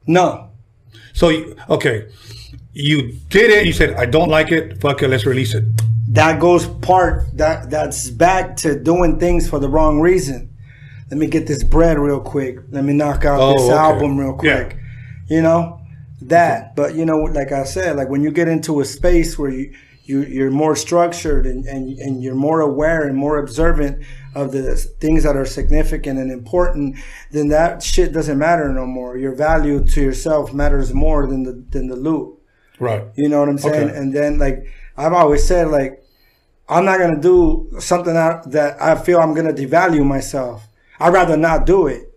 No. 0.06 0.50
So 1.12 1.30
okay, 1.70 2.06
you 2.72 3.12
did 3.30 3.50
it. 3.50 3.66
You 3.66 3.72
said 3.72 3.94
I 3.94 4.06
don't 4.06 4.28
like 4.28 4.50
it. 4.52 4.80
Fuck 4.80 5.02
it, 5.02 5.08
let's 5.08 5.26
release 5.26 5.54
it. 5.54 5.64
That 6.16 6.40
goes 6.40 6.66
part 6.66 7.24
that 7.36 7.70
that's 7.70 8.10
back 8.10 8.56
to 8.58 8.78
doing 8.78 9.18
things 9.18 9.48
for 9.48 9.58
the 9.58 9.68
wrong 9.68 10.00
reason. 10.00 10.50
Let 11.10 11.18
me 11.18 11.26
get 11.28 11.46
this 11.46 11.62
bread 11.62 11.98
real 11.98 12.20
quick. 12.20 12.58
Let 12.70 12.84
me 12.84 12.92
knock 12.92 13.24
out 13.24 13.38
Oh, 13.40 13.52
this 13.52 13.62
okay. 13.70 13.72
album 13.78 14.18
real 14.18 14.38
Yeah. 14.42 14.64
quick. 14.64 14.76
You 15.28 15.42
know? 15.42 15.80
That. 16.22 16.74
But 16.74 16.94
you 16.94 17.04
know, 17.04 17.18
like 17.18 17.52
I 17.52 17.64
said, 17.64 17.96
like 17.96 18.08
when 18.08 18.22
you 18.22 18.30
get 18.30 18.48
into 18.48 18.80
a 18.80 18.84
space 18.84 19.38
where 19.38 19.50
you 19.50 19.72
you, 20.08 20.22
you're 20.22 20.52
more 20.52 20.76
structured 20.76 21.46
and, 21.46 21.64
and, 21.66 21.98
and 21.98 22.22
you're 22.22 22.36
more 22.36 22.60
aware 22.60 23.02
and 23.02 23.16
more 23.16 23.38
observant 23.38 24.04
of 24.36 24.52
the 24.52 24.76
things 25.00 25.24
that 25.24 25.36
are 25.36 25.44
significant 25.44 26.16
and 26.20 26.30
important, 26.30 26.94
then 27.32 27.48
that 27.48 27.82
shit 27.82 28.12
doesn't 28.12 28.38
matter 28.38 28.72
no 28.72 28.86
more. 28.86 29.16
Your 29.18 29.34
value 29.34 29.84
to 29.84 30.00
yourself 30.00 30.54
matters 30.54 30.94
more 30.94 31.26
than 31.26 31.42
the 31.42 31.52
than 31.70 31.88
the 31.88 31.96
loot. 31.96 32.38
Right. 32.78 33.02
You 33.16 33.28
know 33.28 33.40
what 33.40 33.48
I'm 33.48 33.58
saying? 33.58 33.88
Okay. 33.90 33.96
And 33.98 34.14
then 34.14 34.38
like 34.38 34.64
I've 34.96 35.12
always 35.12 35.44
said, 35.46 35.68
like 35.68 36.02
I'm 36.68 36.84
not 36.84 36.98
gonna 36.98 37.20
do 37.20 37.70
something 37.78 38.14
that, 38.14 38.50
that 38.50 38.82
I 38.82 38.96
feel 38.96 39.20
I'm 39.20 39.34
gonna 39.34 39.52
devalue 39.52 40.04
myself. 40.04 40.68
I'd 40.98 41.12
rather 41.12 41.36
not 41.36 41.66
do 41.66 41.86
it, 41.86 42.12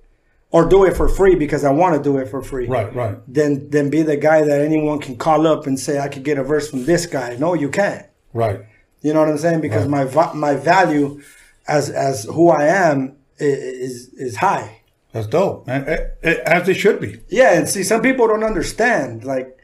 or 0.51 0.67
do 0.67 0.85
it 0.85 0.95
for 0.95 1.07
free 1.07 1.35
because 1.35 1.63
I 1.63 1.71
want 1.71 1.95
to 1.95 2.01
do 2.01 2.17
it 2.17 2.27
for 2.27 2.41
free. 2.41 2.67
Right. 2.67 2.93
Right. 2.93 3.17
Then 3.27 3.69
than 3.69 3.89
be 3.89 4.01
the 4.01 4.17
guy 4.17 4.41
that 4.43 4.61
anyone 4.61 4.99
can 4.99 5.17
call 5.17 5.45
up 5.45 5.67
and 5.67 5.79
say 5.79 5.99
I 5.99 6.07
could 6.07 6.23
get 6.23 6.37
a 6.37 6.43
verse 6.43 6.69
from 6.69 6.85
this 6.85 7.05
guy. 7.05 7.35
No, 7.37 7.53
you 7.53 7.69
can't. 7.69 8.05
Right. 8.33 8.61
You 9.01 9.13
know 9.13 9.19
what 9.19 9.29
I'm 9.29 9.37
saying? 9.37 9.61
Because 9.61 9.87
my 9.87 10.05
my 10.33 10.55
value 10.55 11.21
as 11.67 11.89
as 11.89 12.23
who 12.25 12.49
I 12.49 12.65
am 12.65 13.17
is 13.37 14.13
is 14.13 14.37
high. 14.37 14.81
That's 15.11 15.27
dope, 15.27 15.65
man. 15.67 15.87
As 16.21 16.69
it 16.69 16.75
should 16.75 16.99
be. 16.99 17.19
Yeah, 17.29 17.53
and 17.53 17.67
see, 17.67 17.83
some 17.83 18.01
people 18.01 18.27
don't 18.27 18.43
understand. 18.43 19.23
Like, 19.23 19.57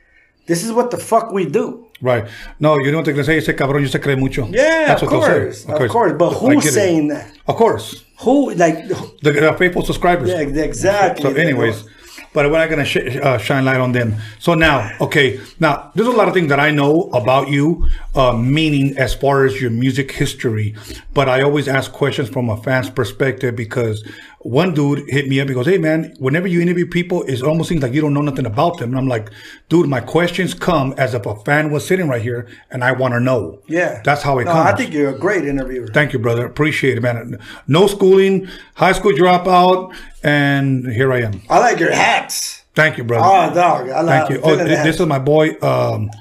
this 0.48 0.64
is 0.64 0.72
what 0.72 0.90
the 0.90 0.98
fuck 0.98 1.32
we 1.32 1.46
do. 1.46 1.85
Right. 2.02 2.26
No, 2.60 2.78
you 2.78 2.92
know 2.92 2.98
what 2.98 3.06
they're 3.06 3.14
gonna 3.14 3.24
say? 3.24 3.38
Ese 3.38 3.54
cabrón 3.56 3.82
yo 3.82 3.88
se 3.88 4.00
cree 4.00 4.16
mucho. 4.16 4.48
Yeah, 4.48 4.88
That's 4.88 5.02
of 5.02 5.12
what 5.12 5.22
course, 5.24 5.64
say. 5.64 5.74
of 5.74 5.90
course. 5.90 6.14
But 6.18 6.32
who's 6.32 6.74
saying 6.74 7.08
that? 7.08 7.32
Of 7.48 7.56
course. 7.56 8.04
Who 8.20 8.52
like? 8.52 8.88
The, 8.88 9.32
the 9.32 9.56
faithful 9.58 9.84
subscribers. 9.84 10.30
Yeah, 10.30 10.40
exactly. 10.40 11.24
So, 11.24 11.34
anyways, 11.34 11.86
but 12.34 12.52
we're 12.52 12.60
not 12.60 12.70
gonna 12.70 12.86
sh- 12.86 13.18
uh, 13.22 13.38
shine 13.38 13.64
light 13.64 13.80
on 13.80 13.94
them. 13.94 14.16
So 14.40 14.54
now, 14.56 14.92
okay, 15.00 15.40
now 15.60 15.92
there's 15.96 16.08
a 16.08 16.12
lot 16.12 16.28
of 16.28 16.34
things 16.34 16.50
that 16.50 16.60
I 16.60 16.70
know 16.72 17.04
about 17.14 17.48
you, 17.50 17.88
uh, 18.14 18.34
meaning 18.34 18.98
as 18.98 19.14
far 19.14 19.46
as 19.46 19.62
your 19.62 19.72
music 19.72 20.12
history. 20.12 20.76
But 21.14 21.30
I 21.30 21.42
always 21.44 21.68
ask 21.70 21.92
questions 21.94 22.30
from 22.30 22.50
a 22.50 22.58
fan's 22.58 22.90
perspective 22.90 23.56
because 23.56 24.04
one 24.46 24.76
dude 24.76 25.10
hit 25.10 25.28
me 25.28 25.40
up. 25.40 25.48
He 25.48 25.56
goes, 25.56 25.66
"Hey 25.66 25.80
man, 25.80 26.14
whenever 26.20 26.48
you 26.48 26.62
interview 26.62 26.86
people, 26.86 27.24
it 27.24 27.42
almost 27.42 27.68
seems 27.68 27.82
like 27.82 27.94
you 27.94 28.02
don't 28.02 28.14
know 28.14 28.22
nothing 28.22 28.46
about 28.46 28.78
them." 28.78 28.90
And 28.90 28.98
I'm 29.00 29.08
like, 29.08 29.32
"Dude, 29.70 29.90
my 29.90 30.02
questions 30.02 30.54
come 30.54 30.94
as 31.00 31.16
if 31.16 31.26
a 31.26 31.36
fan 31.38 31.72
was 31.72 31.84
sitting 31.84 32.08
right 32.08 32.22
here 32.22 32.48
and 32.70 32.84
I 32.84 32.92
want 32.92 33.16
to 33.16 33.20
know." 33.20 33.60
Yeah, 33.68 34.02
that's 34.06 34.22
how 34.22 34.38
it 34.38 34.46
no, 34.46 34.52
comes. 34.52 34.70
I 34.70 34.76
think 34.76 34.94
you're 34.94 35.16
a 35.16 35.18
great 35.18 35.46
interviewer. 35.46 35.88
Thank 35.88 36.14
you, 36.14 36.20
brother. 36.20 36.46
Appreciate 36.46 36.96
it, 36.96 37.02
man. 37.02 37.40
No 37.68 37.88
schooling, 37.88 38.48
high 38.76 38.92
school 38.92 39.14
dropout, 39.14 39.96
and 40.24 40.86
here 40.92 41.12
I 41.12 41.22
am. 41.22 41.42
I 41.50 41.58
like 41.58 41.80
your 41.80 41.92
hats. 41.92 42.66
Thank 42.76 43.00
you, 43.00 43.04
brother. 43.04 43.26
Oh, 43.26 43.56
dog. 43.56 43.90
I 43.90 44.02
like 44.02 44.28
Thank 44.28 44.30
you. 44.30 44.42
Oh, 44.44 44.56
this 44.58 45.00
is 45.00 45.06
my 45.08 45.18
boy, 45.18 45.58
um, 45.64 46.12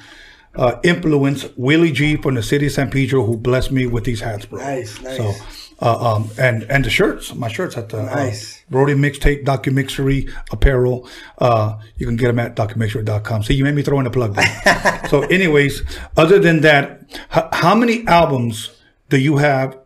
uh, 0.55 0.77
influence 0.83 1.47
Willie 1.57 1.93
G 1.93 2.16
from 2.16 2.37
the 2.37 2.43
city 2.43 2.66
of 2.66 2.72
San 2.72 2.91
Pedro, 2.91 3.27
who 3.27 3.37
blessed 3.37 3.70
me 3.70 3.87
with 3.87 4.05
these 4.05 4.20
hats, 4.20 4.47
bro. 4.47 4.61
Nice, 4.61 4.99
nice. 5.03 5.16
So, 5.18 5.35
uh, 5.81 6.14
um, 6.14 6.31
and 6.39 6.62
and 6.64 6.85
the 6.85 6.91
shirts, 6.91 7.35
my 7.35 7.49
shirts 7.49 7.77
at 7.77 7.89
the 7.89 8.03
nice. 8.03 8.62
uh, 8.70 8.75
Roadium 8.75 9.01
Mixtape 9.01 9.45
Documixery 9.45 10.33
Apparel. 10.53 11.09
Uh, 11.39 11.79
you 11.97 12.07
can 12.07 12.16
get 12.16 12.29
them 12.29 12.39
at 12.39 12.55
documixery.com. 12.55 13.43
See, 13.43 13.55
you 13.55 13.64
made 13.64 13.75
me 13.75 13.83
throw 13.83 13.99
in 14.01 14.07
a 14.07 14.11
plug 14.11 14.35
there. 14.35 15.03
so, 15.11 15.22
anyways, 15.22 15.83
other 16.16 16.39
than 16.39 16.61
that, 16.61 17.03
h- 17.35 17.45
how 17.53 17.75
many 17.75 18.07
albums 18.07 18.70
do 19.09 19.18
you 19.18 19.39
have 19.39 19.79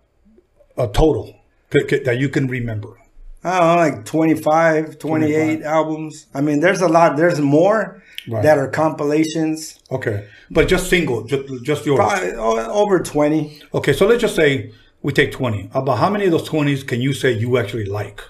a 0.76 0.88
total 0.88 1.34
that, 1.70 2.02
that 2.04 2.18
you 2.18 2.28
can 2.28 2.48
remember? 2.48 2.98
I 3.44 3.58
don't 3.58 3.68
know, 3.68 3.96
like 3.96 4.04
25, 4.04 4.98
28 4.98 5.32
25. 5.32 5.62
albums. 5.62 6.26
I 6.34 6.40
mean, 6.40 6.60
there's 6.60 6.80
a 6.80 6.88
lot. 6.88 7.16
There's 7.16 7.40
more 7.40 8.02
right. 8.28 8.42
that 8.42 8.58
are 8.58 8.68
compilations. 8.68 9.78
Okay. 9.90 10.28
But 10.50 10.68
just 10.68 10.90
single, 10.90 11.24
just, 11.24 11.64
just 11.64 11.86
yours? 11.86 11.98
Probably 11.98 12.32
over 12.34 13.00
20. 13.00 13.62
Okay. 13.74 13.92
So 13.92 14.06
let's 14.06 14.20
just 14.20 14.36
say 14.36 14.72
we 15.02 15.12
take 15.12 15.32
20. 15.32 15.70
About 15.74 15.98
how 15.98 16.10
many 16.10 16.24
of 16.24 16.30
those 16.30 16.48
20s 16.48 16.86
can 16.86 17.00
you 17.00 17.12
say 17.12 17.32
you 17.32 17.58
actually 17.58 17.84
like? 17.84 18.20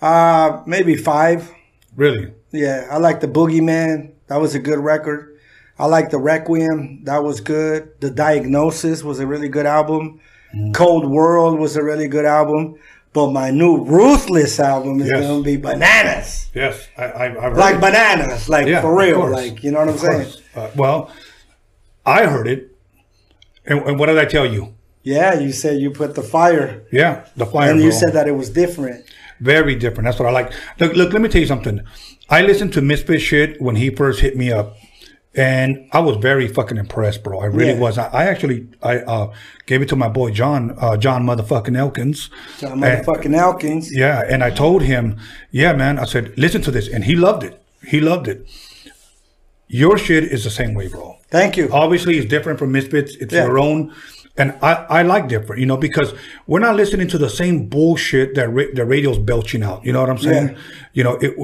Uh, 0.00 0.62
maybe 0.66 0.96
five. 0.96 1.52
Really? 1.96 2.32
Yeah. 2.52 2.88
I 2.90 2.98
like 2.98 3.20
the 3.20 3.28
Boogeyman. 3.28 4.12
That 4.26 4.40
was 4.40 4.54
a 4.54 4.58
good 4.58 4.78
record. 4.78 5.38
I 5.78 5.86
like 5.86 6.10
the 6.10 6.18
Requiem. 6.18 7.04
That 7.04 7.22
was 7.22 7.40
good. 7.40 8.00
The 8.00 8.10
Diagnosis 8.10 9.02
was 9.02 9.20
a 9.20 9.26
really 9.26 9.48
good 9.48 9.66
album. 9.66 10.20
Mm. 10.54 10.72
Cold 10.72 11.10
World 11.10 11.58
was 11.58 11.76
a 11.76 11.82
really 11.82 12.08
good 12.08 12.24
album. 12.24 12.76
But 13.12 13.30
my 13.30 13.50
new 13.50 13.84
Ruthless 13.84 14.58
album 14.58 15.00
is 15.00 15.06
yes. 15.06 15.20
going 15.20 15.40
to 15.40 15.44
be 15.44 15.56
bananas. 15.56 16.50
Yes, 16.52 16.88
I, 16.98 17.04
I, 17.04 17.28
have 17.28 17.56
like 17.56 17.76
it. 17.76 17.80
bananas, 17.80 18.48
like 18.48 18.66
yeah, 18.66 18.80
for 18.80 18.96
real, 18.96 19.30
like 19.30 19.62
you 19.62 19.70
know 19.70 19.78
what 19.78 19.88
I'm 19.88 19.98
saying. 19.98 20.32
Uh, 20.54 20.70
well, 20.74 21.12
I 22.04 22.26
heard 22.26 22.48
it, 22.48 22.76
and, 23.64 23.80
and, 23.82 24.00
what 24.00 24.06
did 24.06 24.18
I 24.18 24.24
tell 24.24 24.44
you? 24.44 24.73
Yeah, 25.04 25.38
you 25.38 25.52
said 25.52 25.80
you 25.80 25.90
put 25.90 26.16
the 26.16 26.22
fire. 26.22 26.84
Yeah, 26.90 27.26
the 27.36 27.46
fire. 27.46 27.70
And 27.70 27.80
you 27.80 27.90
bro. 27.90 27.98
said 27.98 28.12
that 28.14 28.26
it 28.26 28.32
was 28.32 28.50
different. 28.50 29.04
Very 29.40 29.76
different. 29.76 30.06
That's 30.06 30.18
what 30.18 30.28
I 30.28 30.32
like. 30.32 30.52
Look, 30.80 30.94
look. 30.94 31.12
Let 31.12 31.22
me 31.22 31.28
tell 31.28 31.40
you 31.40 31.46
something. 31.46 31.80
I 32.28 32.42
listened 32.42 32.72
to 32.72 32.80
Misfit 32.80 33.20
shit 33.20 33.60
when 33.60 33.76
he 33.76 33.90
first 33.90 34.20
hit 34.20 34.36
me 34.36 34.50
up 34.50 34.76
and 35.34 35.88
I 35.92 35.98
was 36.00 36.16
very 36.18 36.46
fucking 36.46 36.76
impressed, 36.76 37.24
bro. 37.24 37.40
I 37.40 37.46
really 37.46 37.72
yeah. 37.72 37.78
was. 37.78 37.98
I, 37.98 38.08
I, 38.08 38.24
actually 38.26 38.68
I 38.82 38.98
uh, 38.98 39.34
gave 39.66 39.82
it 39.82 39.88
to 39.88 39.96
my 39.96 40.08
boy 40.08 40.30
John, 40.30 40.76
uh, 40.78 40.96
John 40.96 41.24
motherfucking 41.24 41.76
Elkins. 41.76 42.30
John 42.58 42.80
motherfucking 42.80 43.26
and, 43.26 43.34
Elkins. 43.34 43.94
Yeah, 43.94 44.22
and 44.28 44.44
I 44.44 44.50
told 44.50 44.82
him, 44.82 45.18
yeah, 45.50 45.72
man. 45.72 45.98
I 45.98 46.04
said, 46.04 46.36
listen 46.38 46.62
to 46.62 46.70
this, 46.70 46.88
and 46.88 47.04
he 47.04 47.16
loved 47.16 47.42
it. 47.42 47.60
He 47.86 48.00
loved 48.00 48.28
it. 48.28 48.46
Your 49.66 49.98
shit 49.98 50.24
is 50.24 50.44
the 50.44 50.50
same 50.50 50.74
way, 50.74 50.88
bro. 50.88 51.18
Thank 51.28 51.56
you. 51.56 51.68
Obviously, 51.72 52.16
it's 52.16 52.28
different 52.28 52.58
from 52.58 52.70
Misfits. 52.70 53.16
It's 53.16 53.34
yeah. 53.34 53.46
your 53.46 53.58
own. 53.58 53.92
And 54.36 54.58
I, 54.62 54.72
I 54.88 55.02
like 55.02 55.28
different, 55.28 55.60
you 55.60 55.66
know, 55.66 55.76
because 55.76 56.12
we're 56.46 56.58
not 56.58 56.74
listening 56.74 57.06
to 57.08 57.18
the 57.18 57.30
same 57.30 57.68
bullshit 57.68 58.34
that 58.34 58.48
ra- 58.48 58.72
the 58.74 58.84
radio's 58.84 59.18
belching 59.18 59.62
out. 59.62 59.84
You 59.84 59.92
know 59.92 60.00
what 60.00 60.10
I'm 60.10 60.18
saying? 60.18 60.48
Yeah. 60.48 60.58
You 60.92 61.04
know, 61.04 61.18
it 61.20 61.36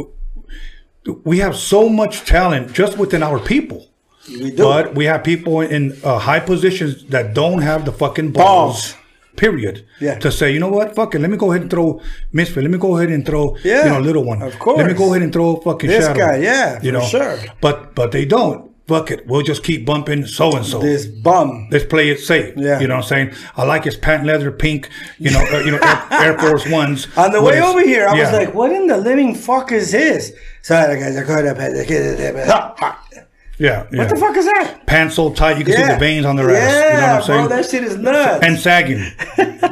we 1.25 1.39
have 1.39 1.57
so 1.57 1.89
much 1.89 2.25
talent 2.25 2.73
just 2.73 2.99
within 2.99 3.23
our 3.23 3.39
people. 3.39 3.89
We 4.29 4.51
do. 4.51 4.57
But 4.57 4.95
we 4.95 5.07
have 5.07 5.25
people 5.25 5.61
in 5.61 5.99
uh, 6.05 6.19
high 6.19 6.41
positions 6.41 7.05
that 7.07 7.35
don't 7.35 7.63
have 7.63 7.85
the 7.85 7.93
fucking 7.93 8.33
balls. 8.33 8.93
balls. 8.93 8.97
Period. 9.37 9.87
Yeah. 10.01 10.19
To 10.19 10.31
say, 10.31 10.53
you 10.53 10.61
know 10.61 10.69
what, 10.69 10.95
fuck 10.95 11.15
it. 11.15 11.21
Let 11.21 11.31
me 11.31 11.37
go 11.37 11.51
ahead 11.51 11.63
and 11.63 11.71
throw 11.71 12.03
Misfit. 12.33 12.63
Let 12.63 12.71
me 12.71 12.79
go 12.79 12.97
ahead 12.99 13.11
and 13.11 13.25
throw, 13.25 13.57
yeah, 13.65 13.85
you 13.85 13.91
know, 13.91 14.01
little 14.01 14.25
one. 14.25 14.43
Of 14.43 14.59
course. 14.59 14.79
Let 14.79 14.89
me 14.89 14.95
go 14.95 15.11
ahead 15.11 15.23
and 15.23 15.33
throw 15.33 15.57
fucking 15.57 15.89
this 15.89 16.05
Shadow. 16.05 16.19
guy. 16.19 16.37
Yeah, 16.39 16.81
you 16.83 16.93
know, 16.93 17.01
sure. 17.01 17.39
But 17.61 17.95
but 17.95 18.13
they 18.13 18.25
don't. 18.27 18.70
Fuck 18.91 19.13
it. 19.13 19.25
We'll 19.29 19.43
just 19.43 19.63
keep 19.63 19.87
bumping 19.87 20.27
so 20.27 20.57
and 20.57 20.67
so. 20.67 20.81
This 20.81 21.07
bum. 21.07 21.69
Let's 21.71 21.85
play 21.85 22.11
it 22.11 22.19
safe. 22.19 22.55
Yeah. 22.57 22.81
You 22.81 22.89
know 22.89 22.97
what 22.97 23.05
I'm 23.05 23.31
saying? 23.31 23.35
I 23.57 23.63
like 23.63 23.85
his 23.85 23.97
patent 23.97 24.27
leather 24.27 24.51
pink. 24.51 24.91
You 25.19 25.31
know, 25.31 25.39
uh, 25.39 25.61
you 25.61 25.71
know 25.71 25.79
Air, 25.81 26.07
Air, 26.11 26.39
Force 26.41 26.69
Ones. 26.69 27.07
On 27.17 27.31
the 27.31 27.41
way 27.41 27.63
over 27.63 27.83
here, 27.83 28.09
I 28.09 28.17
yeah. 28.17 28.25
was 28.25 28.33
like, 28.33 28.53
"What 28.53 28.73
in 28.73 28.89
the 28.89 28.97
living 28.97 29.37
fuck 29.37 29.71
is 29.71 29.93
this?" 29.93 30.33
Sorry, 30.63 30.99
guys, 30.99 31.17
I 31.17 31.23
caught 31.23 31.47
up. 31.47 31.57
Yeah, 33.61 33.87
yeah. 33.93 33.99
What 33.99 34.09
the 34.09 34.17
fuck 34.17 34.37
is 34.37 34.47
that? 34.47 34.87
Pants 34.87 35.15
so 35.15 35.33
tight 35.33 35.59
you 35.59 35.65
can 35.65 35.75
yeah. 35.75 35.87
see 35.87 35.93
the 35.93 35.99
veins 36.01 36.27
on 36.27 36.35
their 36.35 36.51
ass. 36.51 36.73
Yeah, 36.73 36.95
you 36.95 37.01
know 37.01 37.07
what 37.07 37.15
I'm 37.15 37.23
saying? 37.23 37.47
bro, 37.47 37.57
that 37.57 37.71
shit 37.71 37.85
is 37.85 37.97
nuts. 37.97 38.45
And 38.45 38.59
sagging, 38.59 39.07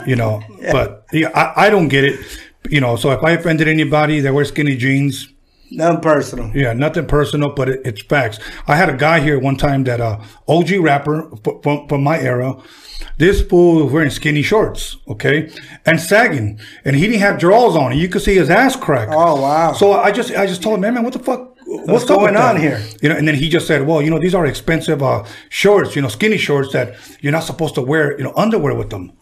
you 0.07 0.15
know. 0.15 0.45
yeah. 0.61 0.73
But 0.73 1.07
yeah, 1.13 1.31
I, 1.35 1.67
I 1.67 1.71
don't 1.71 1.89
get 1.89 2.05
it. 2.05 2.21
You 2.71 2.81
know, 2.81 2.95
so 2.95 3.11
if 3.11 3.25
I 3.25 3.33
offended 3.33 3.67
anybody 3.67 4.21
that 4.21 4.33
wears 4.33 4.49
skinny 4.49 4.77
jeans, 4.77 5.29
Nothing 5.71 6.01
personal. 6.01 6.57
Yeah, 6.57 6.73
nothing 6.73 7.07
personal, 7.07 7.53
but 7.55 7.69
it, 7.69 7.81
it's 7.85 8.03
facts. 8.03 8.39
I 8.67 8.77
had 8.77 8.89
a 8.89 8.97
guy 8.97 9.21
here 9.21 9.39
one 9.39 9.57
time 9.57 9.85
that 9.85 10.01
uh 10.01 10.21
OG 10.47 10.71
rapper 10.81 11.31
from, 11.63 11.89
from 11.89 12.03
my 12.03 12.19
era. 12.19 12.57
This 13.19 13.43
fool 13.43 13.85
was 13.85 13.93
wearing 13.93 14.11
skinny 14.11 14.43
shorts, 14.43 14.97
okay, 15.09 15.51
and 15.85 16.01
sagging, 16.01 16.61
and 16.85 16.95
he 16.95 17.03
didn't 17.03 17.21
have 17.21 17.39
drawers 17.39 17.75
on. 17.75 17.93
And 17.93 18.01
you 18.01 18.09
could 18.09 18.23
see 18.23 18.37
his 18.37 18.49
ass 18.49 18.77
crack. 18.77 19.09
Oh 19.11 19.41
wow! 19.43 19.73
So 19.73 19.93
I 19.93 20.13
just 20.13 20.33
I 20.33 20.47
just 20.47 20.63
told 20.63 20.77
him, 20.77 20.83
man, 20.83 20.95
man, 20.95 21.05
what 21.05 21.13
the 21.13 21.19
fuck? 21.19 21.57
What's, 21.67 21.89
What's 21.89 22.05
going 22.07 22.35
on 22.37 22.57
here? 22.59 22.83
You 23.03 23.11
know, 23.11 23.17
and 23.17 23.29
then 23.29 23.35
he 23.35 23.49
just 23.51 23.67
said, 23.67 23.87
"Well, 23.87 24.01
you 24.01 24.09
know, 24.09 24.19
these 24.19 24.35
are 24.35 24.47
expensive 24.47 25.03
uh, 25.03 25.25
shorts, 25.51 25.95
you 25.97 26.01
know, 26.01 26.09
skinny 26.09 26.39
shorts 26.39 26.73
that 26.73 26.97
you're 27.21 27.33
not 27.33 27.45
supposed 27.45 27.75
to 27.75 27.83
wear, 27.83 28.17
you 28.17 28.25
know, 28.25 28.33
underwear 28.37 28.75
with 28.75 28.89
them." 28.89 29.13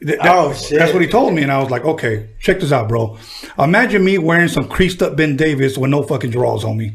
That, 0.00 0.18
oh 0.22 0.52
shit! 0.52 0.78
That's 0.78 0.92
what 0.92 1.02
he 1.02 1.08
told 1.08 1.34
me, 1.34 1.42
and 1.42 1.50
I 1.50 1.58
was 1.60 1.70
like, 1.70 1.84
"Okay, 1.84 2.28
check 2.38 2.60
this 2.60 2.70
out, 2.70 2.88
bro. 2.88 3.18
Imagine 3.58 4.04
me 4.04 4.18
wearing 4.18 4.46
some 4.46 4.68
creased 4.68 5.02
up 5.02 5.16
Ben 5.16 5.36
Davis 5.36 5.76
with 5.76 5.90
no 5.90 6.04
fucking 6.04 6.30
drawers 6.30 6.62
on 6.62 6.76
me, 6.76 6.94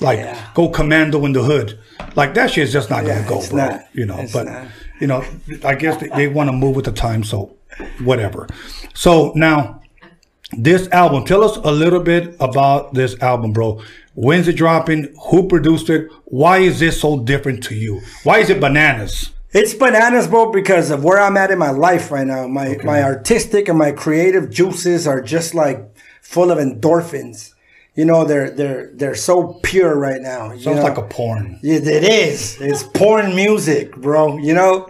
like 0.00 0.18
yeah. 0.18 0.50
go 0.52 0.68
commando 0.68 1.24
in 1.24 1.32
the 1.32 1.42
hood. 1.42 1.78
Like 2.14 2.34
that 2.34 2.50
shit's 2.50 2.70
just 2.70 2.90
not 2.90 3.06
yeah, 3.06 3.24
gonna 3.24 3.28
go, 3.28 3.48
bro. 3.48 3.56
Not. 3.56 3.88
You 3.94 4.04
know, 4.04 4.26
but 4.34 4.44
not. 4.44 4.68
you 5.00 5.06
know, 5.06 5.24
I 5.64 5.74
guess 5.76 5.98
they, 5.98 6.08
they 6.08 6.28
want 6.28 6.48
to 6.48 6.52
move 6.52 6.76
with 6.76 6.84
the 6.84 6.92
time, 6.92 7.24
so 7.24 7.56
whatever. 8.00 8.46
So 8.94 9.32
now." 9.34 9.78
This 10.54 10.86
album, 10.88 11.24
tell 11.24 11.42
us 11.42 11.56
a 11.56 11.72
little 11.72 12.00
bit 12.00 12.36
about 12.38 12.92
this 12.92 13.18
album, 13.22 13.54
bro. 13.54 13.80
When's 14.14 14.48
it 14.48 14.56
dropping? 14.56 15.14
Who 15.30 15.48
produced 15.48 15.88
it? 15.88 16.10
Why 16.26 16.58
is 16.58 16.78
this 16.78 17.00
so 17.00 17.20
different 17.20 17.64
to 17.64 17.74
you? 17.74 18.02
Why 18.22 18.40
is 18.40 18.50
it 18.50 18.60
bananas? 18.60 19.30
It's 19.52 19.74
bananas, 19.74 20.26
bro, 20.28 20.50
because 20.50 20.90
of 20.90 21.04
where 21.04 21.20
I'm 21.20 21.36
at 21.36 21.50
in 21.50 21.58
my 21.58 21.70
life 21.70 22.10
right 22.10 22.26
now. 22.26 22.46
My 22.46 22.68
okay. 22.68 22.86
my 22.86 23.02
artistic 23.02 23.68
and 23.68 23.78
my 23.78 23.92
creative 23.92 24.50
juices 24.50 25.06
are 25.06 25.20
just 25.20 25.54
like 25.54 25.94
full 26.22 26.50
of 26.50 26.58
endorphins. 26.58 27.52
You 27.94 28.06
know, 28.06 28.24
they're 28.24 28.50
they're 28.50 28.90
they're 28.94 29.14
so 29.14 29.60
pure 29.62 29.94
right 29.94 30.22
now. 30.22 30.48
Sounds 30.50 30.64
know? 30.64 30.82
like 30.82 30.96
a 30.96 31.02
porn. 31.02 31.58
Yeah, 31.62 31.76
it 31.76 32.04
is. 32.04 32.58
It's 32.60 32.82
porn 32.82 33.34
music, 33.34 33.94
bro. 33.96 34.38
You 34.38 34.54
know, 34.54 34.88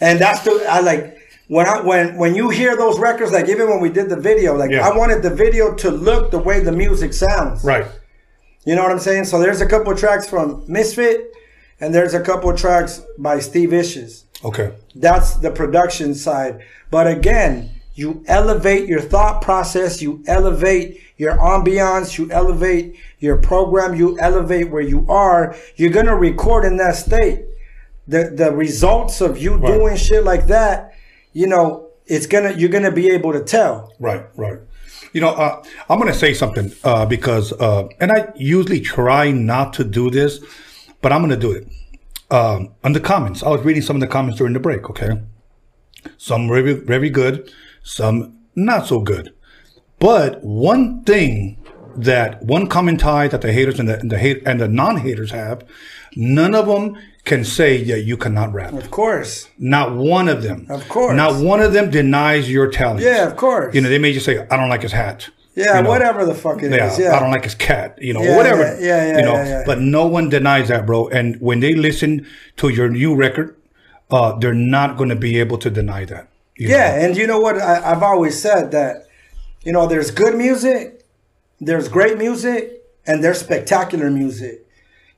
and 0.00 0.18
that's 0.18 0.40
the 0.40 0.64
I 0.66 0.80
like 0.80 1.18
when 1.48 1.66
I 1.66 1.82
when 1.82 2.16
when 2.16 2.34
you 2.34 2.48
hear 2.48 2.76
those 2.76 2.98
records, 2.98 3.32
like 3.32 3.50
even 3.50 3.68
when 3.68 3.80
we 3.80 3.90
did 3.90 4.08
the 4.08 4.16
video, 4.16 4.56
like 4.56 4.70
yeah. 4.70 4.88
I 4.88 4.96
wanted 4.96 5.22
the 5.22 5.34
video 5.34 5.74
to 5.74 5.90
look 5.90 6.30
the 6.30 6.38
way 6.38 6.60
the 6.60 6.72
music 6.72 7.12
sounds. 7.12 7.62
Right. 7.62 7.86
You 8.64 8.74
know 8.74 8.82
what 8.82 8.92
I'm 8.92 8.98
saying? 8.98 9.24
So 9.24 9.38
there's 9.38 9.60
a 9.60 9.66
couple 9.66 9.92
of 9.92 9.98
tracks 9.98 10.28
from 10.28 10.64
Misfit, 10.66 11.34
and 11.80 11.94
there's 11.94 12.14
a 12.14 12.20
couple 12.20 12.50
of 12.50 12.58
tracks 12.58 13.02
by 13.18 13.40
Steve 13.40 13.70
Vicious. 13.70 14.24
Okay. 14.44 14.74
That's 14.94 15.36
the 15.36 15.50
production 15.50 16.14
side. 16.14 16.64
But 16.90 17.06
again, 17.06 17.70
you 17.94 18.24
elevate 18.28 18.88
your 18.88 19.00
thought 19.00 19.42
process, 19.42 20.00
you 20.00 20.22
elevate 20.26 21.00
your 21.16 21.36
ambiance, 21.36 22.16
you 22.16 22.30
elevate 22.30 22.96
your 23.18 23.36
program, 23.38 23.94
you 23.94 24.18
elevate 24.20 24.70
where 24.70 24.82
you 24.82 25.04
are. 25.08 25.56
You're 25.76 25.90
gonna 25.90 26.16
record 26.16 26.64
in 26.64 26.76
that 26.76 26.96
state. 26.96 27.44
The 28.06 28.30
the 28.34 28.52
results 28.52 29.20
of 29.20 29.38
you 29.38 29.56
right. 29.56 29.66
doing 29.66 29.96
shit 29.96 30.24
like 30.24 30.46
that 30.46 30.94
you 31.38 31.46
know, 31.46 31.90
it's 32.06 32.26
gonna 32.26 32.52
you're 32.52 32.68
gonna 32.68 32.90
be 32.90 33.10
able 33.10 33.32
to 33.32 33.44
tell. 33.44 33.94
Right, 34.00 34.24
right. 34.36 34.58
You 35.12 35.20
know, 35.20 35.30
uh, 35.30 35.62
I'm 35.88 35.98
gonna 35.98 36.12
say 36.14 36.34
something 36.34 36.72
uh, 36.84 37.06
because, 37.06 37.52
uh, 37.52 37.88
and 38.00 38.10
I 38.10 38.32
usually 38.34 38.80
try 38.80 39.30
not 39.30 39.72
to 39.74 39.84
do 39.84 40.10
this, 40.10 40.40
but 41.00 41.12
I'm 41.12 41.20
gonna 41.20 41.36
do 41.36 41.52
it. 41.52 41.68
Um, 42.30 42.74
on 42.84 42.92
the 42.92 43.00
comments, 43.00 43.42
I 43.42 43.48
was 43.48 43.62
reading 43.62 43.82
some 43.82 43.96
of 43.96 44.00
the 44.00 44.06
comments 44.06 44.38
during 44.38 44.52
the 44.52 44.60
break. 44.60 44.88
Okay, 44.90 45.10
some 46.16 46.48
very 46.48 46.72
very 46.74 47.10
good, 47.10 47.50
some 47.82 48.38
not 48.54 48.86
so 48.86 49.00
good. 49.00 49.34
But 49.98 50.44
one 50.44 51.02
thing 51.04 51.58
that 51.96 52.42
one 52.42 52.68
common 52.68 52.96
tie 52.96 53.28
that 53.28 53.40
the 53.40 53.52
haters 53.52 53.80
and 53.80 53.88
the, 53.88 53.98
and 53.98 54.10
the 54.10 54.18
hate 54.18 54.42
and 54.46 54.60
the 54.60 54.68
non 54.68 54.98
haters 54.98 55.30
have, 55.32 55.64
none 56.14 56.54
of 56.54 56.66
them 56.66 56.96
can 57.24 57.44
say 57.44 57.82
that 57.84 58.02
you 58.02 58.16
cannot 58.16 58.52
rap. 58.52 58.72
Of 58.72 58.90
course. 58.90 59.48
Not 59.58 59.94
one 59.96 60.28
of 60.28 60.42
them. 60.42 60.66
Of 60.70 60.88
course. 60.88 61.16
Not 61.16 61.42
one 61.42 61.60
of 61.60 61.72
them 61.72 61.90
denies 61.90 62.50
your 62.50 62.70
talent. 62.70 63.00
Yeah, 63.00 63.26
of 63.26 63.36
course. 63.36 63.74
You 63.74 63.80
know, 63.80 63.88
they 63.88 63.98
may 63.98 64.12
just 64.12 64.24
say, 64.24 64.46
I 64.50 64.56
don't 64.56 64.68
like 64.68 64.82
his 64.82 64.92
hat. 64.92 65.28
Yeah, 65.58 65.76
you 65.76 65.82
know, 65.82 65.88
whatever 65.90 66.24
the 66.24 66.34
fuck 66.34 66.62
it 66.62 66.72
is. 66.72 66.98
Yeah, 66.98 67.04
Yeah. 67.06 67.16
I 67.16 67.20
don't 67.20 67.30
like 67.30 67.44
his 67.44 67.54
cat, 67.54 67.98
you 68.00 68.14
know, 68.14 68.22
Yeah, 68.22 68.36
whatever. 68.36 68.62
yeah, 68.62 68.78
yeah, 68.80 69.06
yeah, 69.06 69.18
you 69.18 69.24
know, 69.24 69.34
yeah, 69.34 69.48
yeah. 69.48 69.62
but 69.66 69.80
no 69.80 70.06
one 70.06 70.28
denies 70.28 70.68
that, 70.68 70.86
bro. 70.86 71.08
And 71.08 71.36
when 71.40 71.60
they 71.60 71.74
listen 71.74 72.26
to 72.56 72.68
your 72.68 72.88
new 72.88 73.14
record, 73.14 73.56
uh, 74.10 74.38
they're 74.38 74.54
not 74.54 74.96
going 74.96 75.08
to 75.10 75.16
be 75.16 75.38
able 75.38 75.58
to 75.58 75.70
deny 75.70 76.04
that. 76.06 76.28
Yeah, 76.56 76.68
know? 76.68 77.06
and 77.06 77.16
you 77.16 77.26
know 77.26 77.40
what? 77.40 77.58
I, 77.58 77.92
I've 77.92 78.02
always 78.02 78.40
said 78.40 78.70
that, 78.72 79.08
you 79.62 79.72
know, 79.72 79.86
there's 79.86 80.10
good 80.10 80.36
music, 80.36 81.04
there's 81.60 81.88
great 81.88 82.18
music, 82.18 82.82
and 83.06 83.22
there's 83.22 83.40
spectacular 83.40 84.10
music. 84.10 84.64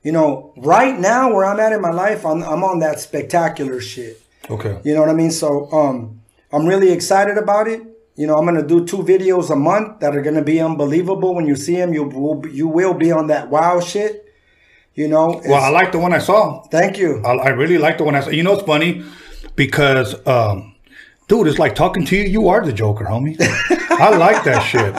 You 0.03 0.11
know, 0.11 0.53
right 0.57 0.99
now 0.99 1.31
where 1.33 1.45
I'm 1.45 1.59
at 1.59 1.71
in 1.73 1.81
my 1.81 1.91
life, 1.91 2.25
I'm, 2.25 2.41
I'm 2.43 2.63
on 2.63 2.79
that 2.79 2.99
spectacular 2.99 3.79
shit. 3.79 4.19
Okay. 4.49 4.79
You 4.83 4.95
know 4.95 5.01
what 5.01 5.09
I 5.09 5.13
mean? 5.13 5.31
So 5.31 5.71
um, 5.71 6.21
I'm 6.51 6.65
really 6.65 6.91
excited 6.91 7.37
about 7.37 7.67
it. 7.67 7.81
You 8.15 8.27
know, 8.27 8.37
I'm 8.37 8.45
gonna 8.45 8.65
do 8.65 8.85
two 8.85 8.97
videos 8.97 9.49
a 9.51 9.55
month 9.55 9.99
that 10.01 10.15
are 10.15 10.21
gonna 10.21 10.43
be 10.43 10.59
unbelievable. 10.59 11.33
When 11.33 11.47
you 11.47 11.55
see 11.55 11.75
them, 11.77 11.93
you 11.93 12.03
will 12.03 12.45
you 12.47 12.67
will 12.67 12.93
be 12.93 13.11
on 13.11 13.27
that 13.27 13.49
wow 13.49 13.79
shit. 13.79 14.25
You 14.93 15.07
know. 15.07 15.41
Well, 15.45 15.63
I 15.63 15.69
like 15.69 15.91
the 15.91 15.99
one 15.99 16.13
I 16.13 16.19
saw. 16.19 16.61
thank 16.63 16.97
you. 16.97 17.21
I, 17.25 17.31
I 17.31 17.49
really 17.49 17.77
like 17.77 17.97
the 17.97 18.03
one 18.03 18.15
I 18.15 18.19
saw. 18.19 18.29
You 18.29 18.43
know, 18.43 18.53
it's 18.53 18.63
funny 18.63 19.03
because, 19.55 20.15
um, 20.27 20.75
dude, 21.29 21.47
it's 21.47 21.57
like 21.59 21.75
talking 21.75 22.05
to 22.05 22.15
you. 22.17 22.23
You 22.23 22.49
are 22.49 22.63
the 22.65 22.73
Joker, 22.73 23.05
homie. 23.05 23.37
I 23.91 24.09
like 24.17 24.43
that 24.43 24.61
shit. 24.61 24.93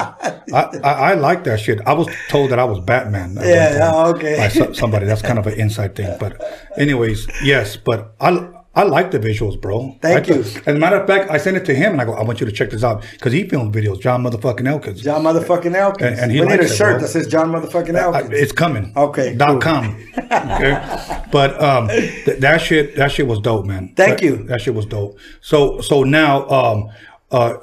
I, 0.54 0.62
I, 0.82 1.10
I 1.10 1.14
like 1.14 1.44
that 1.44 1.60
shit. 1.60 1.80
I 1.86 1.92
was 1.92 2.08
told 2.30 2.50
that 2.50 2.58
I 2.58 2.64
was 2.64 2.80
Batman. 2.80 3.36
Yeah, 3.42 4.06
okay. 4.14 4.36
By 4.38 4.48
so- 4.48 4.72
somebody. 4.72 5.04
That's 5.04 5.22
kind 5.22 5.38
of 5.38 5.46
an 5.46 5.60
inside 5.60 5.94
thing. 5.94 6.16
But, 6.18 6.40
anyways, 6.78 7.28
yes. 7.42 7.76
But 7.76 8.14
I. 8.20 8.48
I 8.74 8.84
like 8.84 9.10
the 9.10 9.18
visuals, 9.18 9.60
bro. 9.60 9.96
Thank 10.00 10.30
I 10.30 10.34
you. 10.34 10.40
As 10.40 10.66
a 10.66 10.74
matter 10.74 10.96
of 10.96 11.06
fact, 11.06 11.30
I 11.30 11.36
sent 11.36 11.58
it 11.58 11.64
to 11.66 11.74
him 11.74 11.92
and 11.92 12.00
I 12.00 12.06
go, 12.06 12.14
I 12.14 12.22
want 12.22 12.40
you 12.40 12.46
to 12.46 12.52
check 12.52 12.70
this 12.70 12.82
out 12.82 13.04
because 13.12 13.32
he 13.34 13.46
filmed 13.46 13.74
videos. 13.74 14.00
John 14.00 14.22
motherfucking 14.22 14.66
Elkins. 14.66 15.02
John 15.02 15.22
motherfucking 15.24 15.74
Elkins. 15.74 16.12
And- 16.12 16.20
and 16.20 16.32
he 16.32 16.40
we 16.40 16.46
need 16.46 16.54
a 16.54 16.58
likes 16.62 16.72
it, 16.72 16.76
shirt 16.76 17.00
that 17.02 17.08
says 17.08 17.26
John 17.26 17.52
motherfucking 17.52 17.94
I- 17.96 18.00
Elkins. 18.04 18.30
it's 18.32 18.52
coming. 18.52 18.92
Okay, 18.96 19.34
Dot 19.34 19.48
cool. 19.50 19.60
com. 19.60 20.04
Okay. 20.32 21.22
but 21.30 21.62
um, 21.62 21.88
th- 21.88 22.38
that 22.40 22.58
shit, 22.62 22.96
that 22.96 23.12
shit 23.12 23.26
was 23.26 23.40
dope, 23.40 23.66
man. 23.66 23.92
Thank 23.94 24.20
That- 24.20 24.22
you. 24.24 24.36
That 24.44 24.62
shit 24.62 24.74
was 24.74 24.86
dope. 24.86 25.18
So, 25.42 25.80
so 25.82 26.02
now, 26.04 26.48
um, 26.48 26.88
uh, 27.30 27.54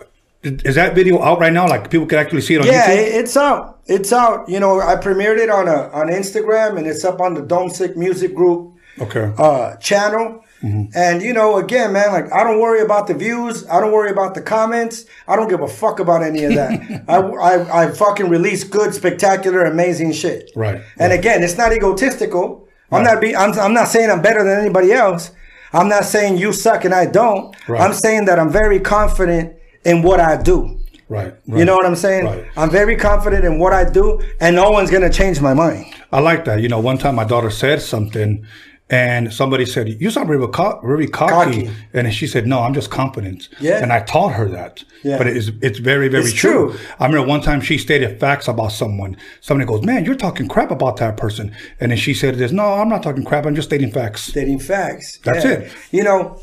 is 0.43 0.75
that 0.75 0.93
video 0.93 1.21
out 1.23 1.39
right 1.39 1.51
now? 1.51 1.67
Like 1.67 1.89
people 1.89 2.05
can 2.05 2.19
actually 2.19 2.41
see 2.41 2.53
it 2.53 2.61
on 2.61 2.67
yeah, 2.67 2.87
YouTube. 2.87 2.97
it- 2.97 3.15
it's 3.15 3.35
out. 3.35 3.79
It's 3.87 4.13
out. 4.13 4.47
You 4.47 4.59
know, 4.59 4.79
I 4.79 4.95
premiered 4.95 5.39
it 5.39 5.49
on 5.49 5.67
a 5.67 5.89
on 5.89 6.07
Instagram, 6.09 6.77
and 6.77 6.85
it's 6.85 7.03
up 7.03 7.19
on 7.19 7.33
the 7.33 7.41
Dome 7.41 7.71
Sick 7.71 7.97
Music 7.97 8.35
Group 8.35 8.73
okay. 9.01 9.33
uh, 9.39 9.75
channel. 9.77 10.43
Mm-hmm. 10.63 10.91
And 10.93 11.21
you 11.21 11.33
know, 11.33 11.57
again, 11.57 11.93
man, 11.93 12.11
like 12.11 12.31
I 12.33 12.43
don't 12.43 12.59
worry 12.59 12.81
about 12.81 13.07
the 13.07 13.13
views. 13.13 13.65
I 13.67 13.79
don't 13.79 13.93
worry 13.93 14.11
about 14.11 14.35
the 14.35 14.41
comments. 14.41 15.05
I 15.27 15.35
don't 15.35 15.47
give 15.47 15.61
a 15.61 15.67
fuck 15.67 15.99
about 15.99 16.21
any 16.21 16.43
of 16.43 16.53
that. 16.55 17.03
I, 17.07 17.17
I 17.17 17.83
I 17.83 17.91
fucking 17.91 18.29
release 18.29 18.63
good, 18.65 18.93
spectacular, 18.93 19.63
amazing 19.65 20.11
shit. 20.11 20.51
Right, 20.55 20.81
And 20.97 21.11
right. 21.11 21.19
again, 21.19 21.43
it's 21.43 21.57
not 21.57 21.71
egotistical. 21.71 22.67
I'm 22.91 23.03
not 23.03 23.21
be. 23.21 23.35
I'm, 23.35 23.57
I'm 23.59 23.73
not 23.73 23.87
saying 23.87 24.09
I'm 24.09 24.21
better 24.21 24.43
than 24.43 24.59
anybody 24.59 24.91
else. 24.91 25.31
I'm 25.71 25.87
not 25.87 26.03
saying 26.05 26.37
you 26.39 26.51
suck 26.51 26.83
and 26.85 26.93
I 26.93 27.05
don't. 27.05 27.55
Right. 27.69 27.79
I'm 27.79 27.93
saying 27.93 28.25
that 28.25 28.39
I'm 28.39 28.49
very 28.51 28.79
confident 28.79 29.55
in 29.85 30.01
what 30.01 30.19
I 30.19 30.41
do. 30.41 30.79
right, 31.07 31.35
You 31.45 31.63
know 31.65 31.75
what 31.75 31.85
I'm 31.85 31.95
saying? 31.95 32.25
Right. 32.25 32.45
I'm 32.57 32.71
very 32.71 32.95
confident 32.95 33.45
in 33.45 33.59
what 33.59 33.71
I 33.73 33.87
do, 33.89 34.19
and 34.41 34.55
no 34.55 34.71
one's 34.71 34.89
gonna 34.91 35.11
change 35.11 35.39
my 35.39 35.53
mind. 35.53 35.85
I 36.11 36.19
like 36.19 36.45
that. 36.45 36.59
You 36.61 36.67
know, 36.69 36.79
one 36.79 36.97
time 36.97 37.15
my 37.15 37.23
daughter 37.23 37.51
said 37.51 37.81
something, 37.81 38.43
and 38.91 39.31
somebody 39.31 39.65
said, 39.65 39.87
"You 40.01 40.09
sound 40.09 40.29
really, 40.29 40.47
co- 40.51 40.79
really 40.81 41.07
cocky. 41.07 41.65
Cocky. 41.67 41.69
and 41.93 42.11
she 42.13 42.25
said, 42.27 42.47
"No, 42.47 42.59
I'm 42.61 42.73
just 42.73 42.89
confident." 42.89 43.47
Yeah. 43.59 43.81
and 43.83 43.93
I 43.93 43.99
taught 44.01 44.33
her 44.33 44.49
that. 44.49 44.83
Yeah. 45.03 45.17
but 45.17 45.27
it's 45.27 45.49
it's 45.61 45.79
very 45.79 46.07
very 46.09 46.23
It's 46.23 46.33
true. 46.33 46.71
true. 46.71 46.79
I 46.99 47.05
remember 47.05 47.27
one 47.27 47.41
time 47.41 47.61
she 47.61 47.77
stated 47.77 48.19
facts 48.19 48.47
about 48.47 48.71
someone. 48.71 49.15
Somebody 49.41 49.67
goes, 49.67 49.83
"Man, 49.85 50.05
you're 50.05 50.15
talking 50.15 50.47
crap 50.47 50.71
about 50.71 50.97
that 50.97 51.17
person," 51.17 51.55
and 51.79 51.91
then 51.91 51.97
she 51.97 52.13
said, 52.13 52.35
"This, 52.35 52.51
no, 52.51 52.65
I'm 52.65 52.89
not 52.89 53.03
talking 53.03 53.23
crap. 53.23 53.45
I'm 53.45 53.55
just 53.55 53.69
stating 53.69 53.91
facts." 53.91 54.21
Stating 54.23 54.59
facts. 54.59 55.19
That's 55.23 55.45
it. 55.45 55.71
You 55.91 56.03
know, 56.03 56.41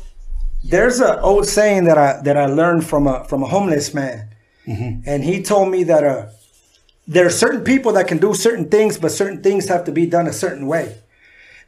there's 0.63 0.99
an 0.99 1.19
old 1.19 1.45
saying 1.47 1.83
that 1.85 1.97
I 1.97 2.21
that 2.23 2.37
I 2.37 2.45
learned 2.45 2.85
from 2.85 3.07
a 3.07 3.23
from 3.25 3.43
a 3.43 3.47
homeless 3.47 3.93
man, 3.93 4.29
Mm-hmm. 4.67 5.09
and 5.09 5.23
he 5.23 5.41
told 5.43 5.69
me 5.71 5.83
that 5.85 6.03
uh, 6.03 6.25
there 7.07 7.25
are 7.25 7.29
certain 7.45 7.63
people 7.63 7.93
that 7.93 8.07
can 8.07 8.17
do 8.17 8.33
certain 8.33 8.67
things, 8.69 8.97
but 8.97 9.11
certain 9.11 9.41
things 9.41 9.67
have 9.69 9.83
to 9.85 9.91
be 9.91 10.05
done 10.05 10.27
a 10.27 10.33
certain 10.33 10.67
way, 10.67 10.95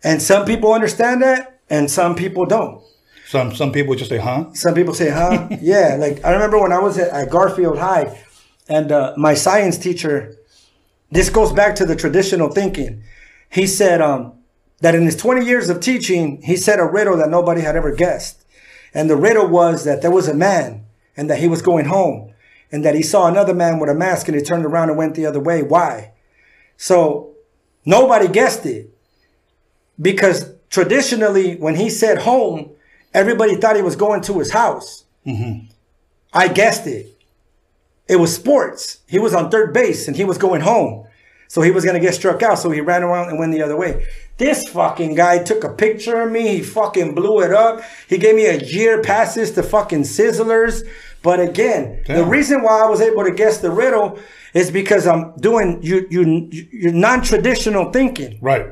and 0.04 0.22
some 0.22 0.46
people 0.46 0.74
understand 0.74 1.22
that, 1.22 1.60
and 1.70 1.90
some 1.90 2.16
people 2.16 2.46
don't. 2.46 2.82
Some 3.28 3.56
some 3.56 3.72
people 3.72 3.96
just 3.96 4.10
say, 4.10 4.18
"Huh?" 4.18 4.54
Some 4.54 4.74
people 4.74 4.94
say, 4.94 5.10
huh? 5.10 5.50
yeah. 5.62 5.98
Like 6.00 6.24
I 6.26 6.32
remember 6.32 6.60
when 6.60 6.72
I 6.72 6.80
was 6.80 6.98
at, 6.98 7.10
at 7.10 7.30
Garfield 7.30 7.78
High 7.78 8.24
and 8.68 8.92
uh, 8.92 9.14
my 9.18 9.34
science 9.34 9.78
teacher, 9.78 10.36
this 11.12 11.30
goes 11.30 11.52
back 11.52 11.76
to 11.76 11.86
the 11.86 11.96
traditional 11.96 12.50
thinking. 12.50 13.04
He 13.50 13.66
said 13.68 14.02
um, 14.02 14.34
that 14.82 14.96
in 14.96 15.04
his 15.04 15.16
20 15.16 15.46
years 15.46 15.70
of 15.70 15.80
teaching, 15.80 16.42
he 16.44 16.56
said 16.56 16.80
a 16.80 16.86
riddle 16.86 17.18
that 17.18 17.30
nobody 17.30 17.62
had 17.62 17.76
ever 17.76 17.94
guessed. 17.94 18.46
And 18.94 19.10
the 19.10 19.16
riddle 19.16 19.48
was 19.48 19.84
that 19.86 20.02
there 20.02 20.12
was 20.12 20.28
a 20.28 20.34
man 20.34 20.86
and 21.18 21.30
that 21.30 21.40
he 21.40 21.48
was 21.48 21.62
going 21.62 21.86
home 21.86 22.34
and 22.72 22.86
that 22.86 22.96
he 22.96 23.02
saw 23.02 23.28
another 23.28 23.54
man 23.54 23.80
with 23.80 23.90
a 23.90 23.96
mask 23.96 24.28
and 24.28 24.38
he 24.38 24.44
turned 24.44 24.66
around 24.66 24.90
and 24.90 24.98
went 24.98 25.16
the 25.16 25.26
other 25.26 25.40
way. 25.40 25.64
Why? 25.64 26.14
So 26.78 27.34
nobody 27.86 28.28
guessed 28.28 28.66
it 28.66 28.92
because 30.00 30.54
traditionally, 30.70 31.56
when 31.56 31.76
he 31.76 31.90
said 31.90 32.20
home, 32.20 32.72
everybody 33.14 33.56
thought 33.56 33.76
he 33.76 33.82
was 33.82 33.96
going 33.96 34.22
to 34.22 34.40
his 34.40 34.52
house. 34.52 35.06
Mm-hmm. 35.26 35.68
I 36.34 36.48
guessed 36.48 36.88
it. 36.88 37.08
It 38.08 38.18
was 38.18 38.34
sports. 38.34 39.00
He 39.08 39.20
was 39.20 39.34
on 39.34 39.52
third 39.52 39.74
base 39.74 40.08
and 40.08 40.18
he 40.18 40.26
was 40.26 40.38
going 40.38 40.62
home. 40.62 41.06
So 41.48 41.62
he 41.62 41.72
was 41.72 41.84
going 41.84 41.96
to 41.96 42.00
get 42.00 42.14
struck 42.14 42.44
out. 42.44 42.60
So 42.60 42.70
he 42.70 42.80
ran 42.80 43.02
around 43.02 43.30
and 43.30 43.40
went 43.40 43.52
the 43.52 43.64
other 43.64 43.76
way. 43.76 44.06
This 44.38 44.70
fucking 44.70 45.16
guy 45.16 45.44
took 45.44 45.64
a 45.64 45.70
picture 45.70 46.22
of 46.22 46.32
me. 46.32 46.58
He 46.58 46.62
fucking 46.62 47.16
blew 47.16 47.42
it 47.42 47.52
up. 47.52 47.82
He 48.08 48.18
gave 48.20 48.36
me 48.36 48.46
a 48.46 48.58
year 48.58 49.02
passes 49.02 49.52
to 49.54 49.64
fucking 49.64 50.04
Sizzlers. 50.04 50.88
But 51.24 51.40
again, 51.40 52.04
the 52.08 52.24
reason 52.24 52.62
why 52.62 52.84
I 52.84 52.88
was 52.88 53.02
able 53.02 53.26
to 53.26 53.32
guess 53.32 53.58
the 53.58 53.72
riddle 53.72 54.20
is 54.54 54.72
because 54.72 55.06
I'm 55.06 55.36
doing 55.38 55.80
you 55.84 56.08
you 56.10 56.50
you're 56.52 56.94
non-traditional 56.94 57.92
thinking. 57.92 58.38
Right. 58.42 58.72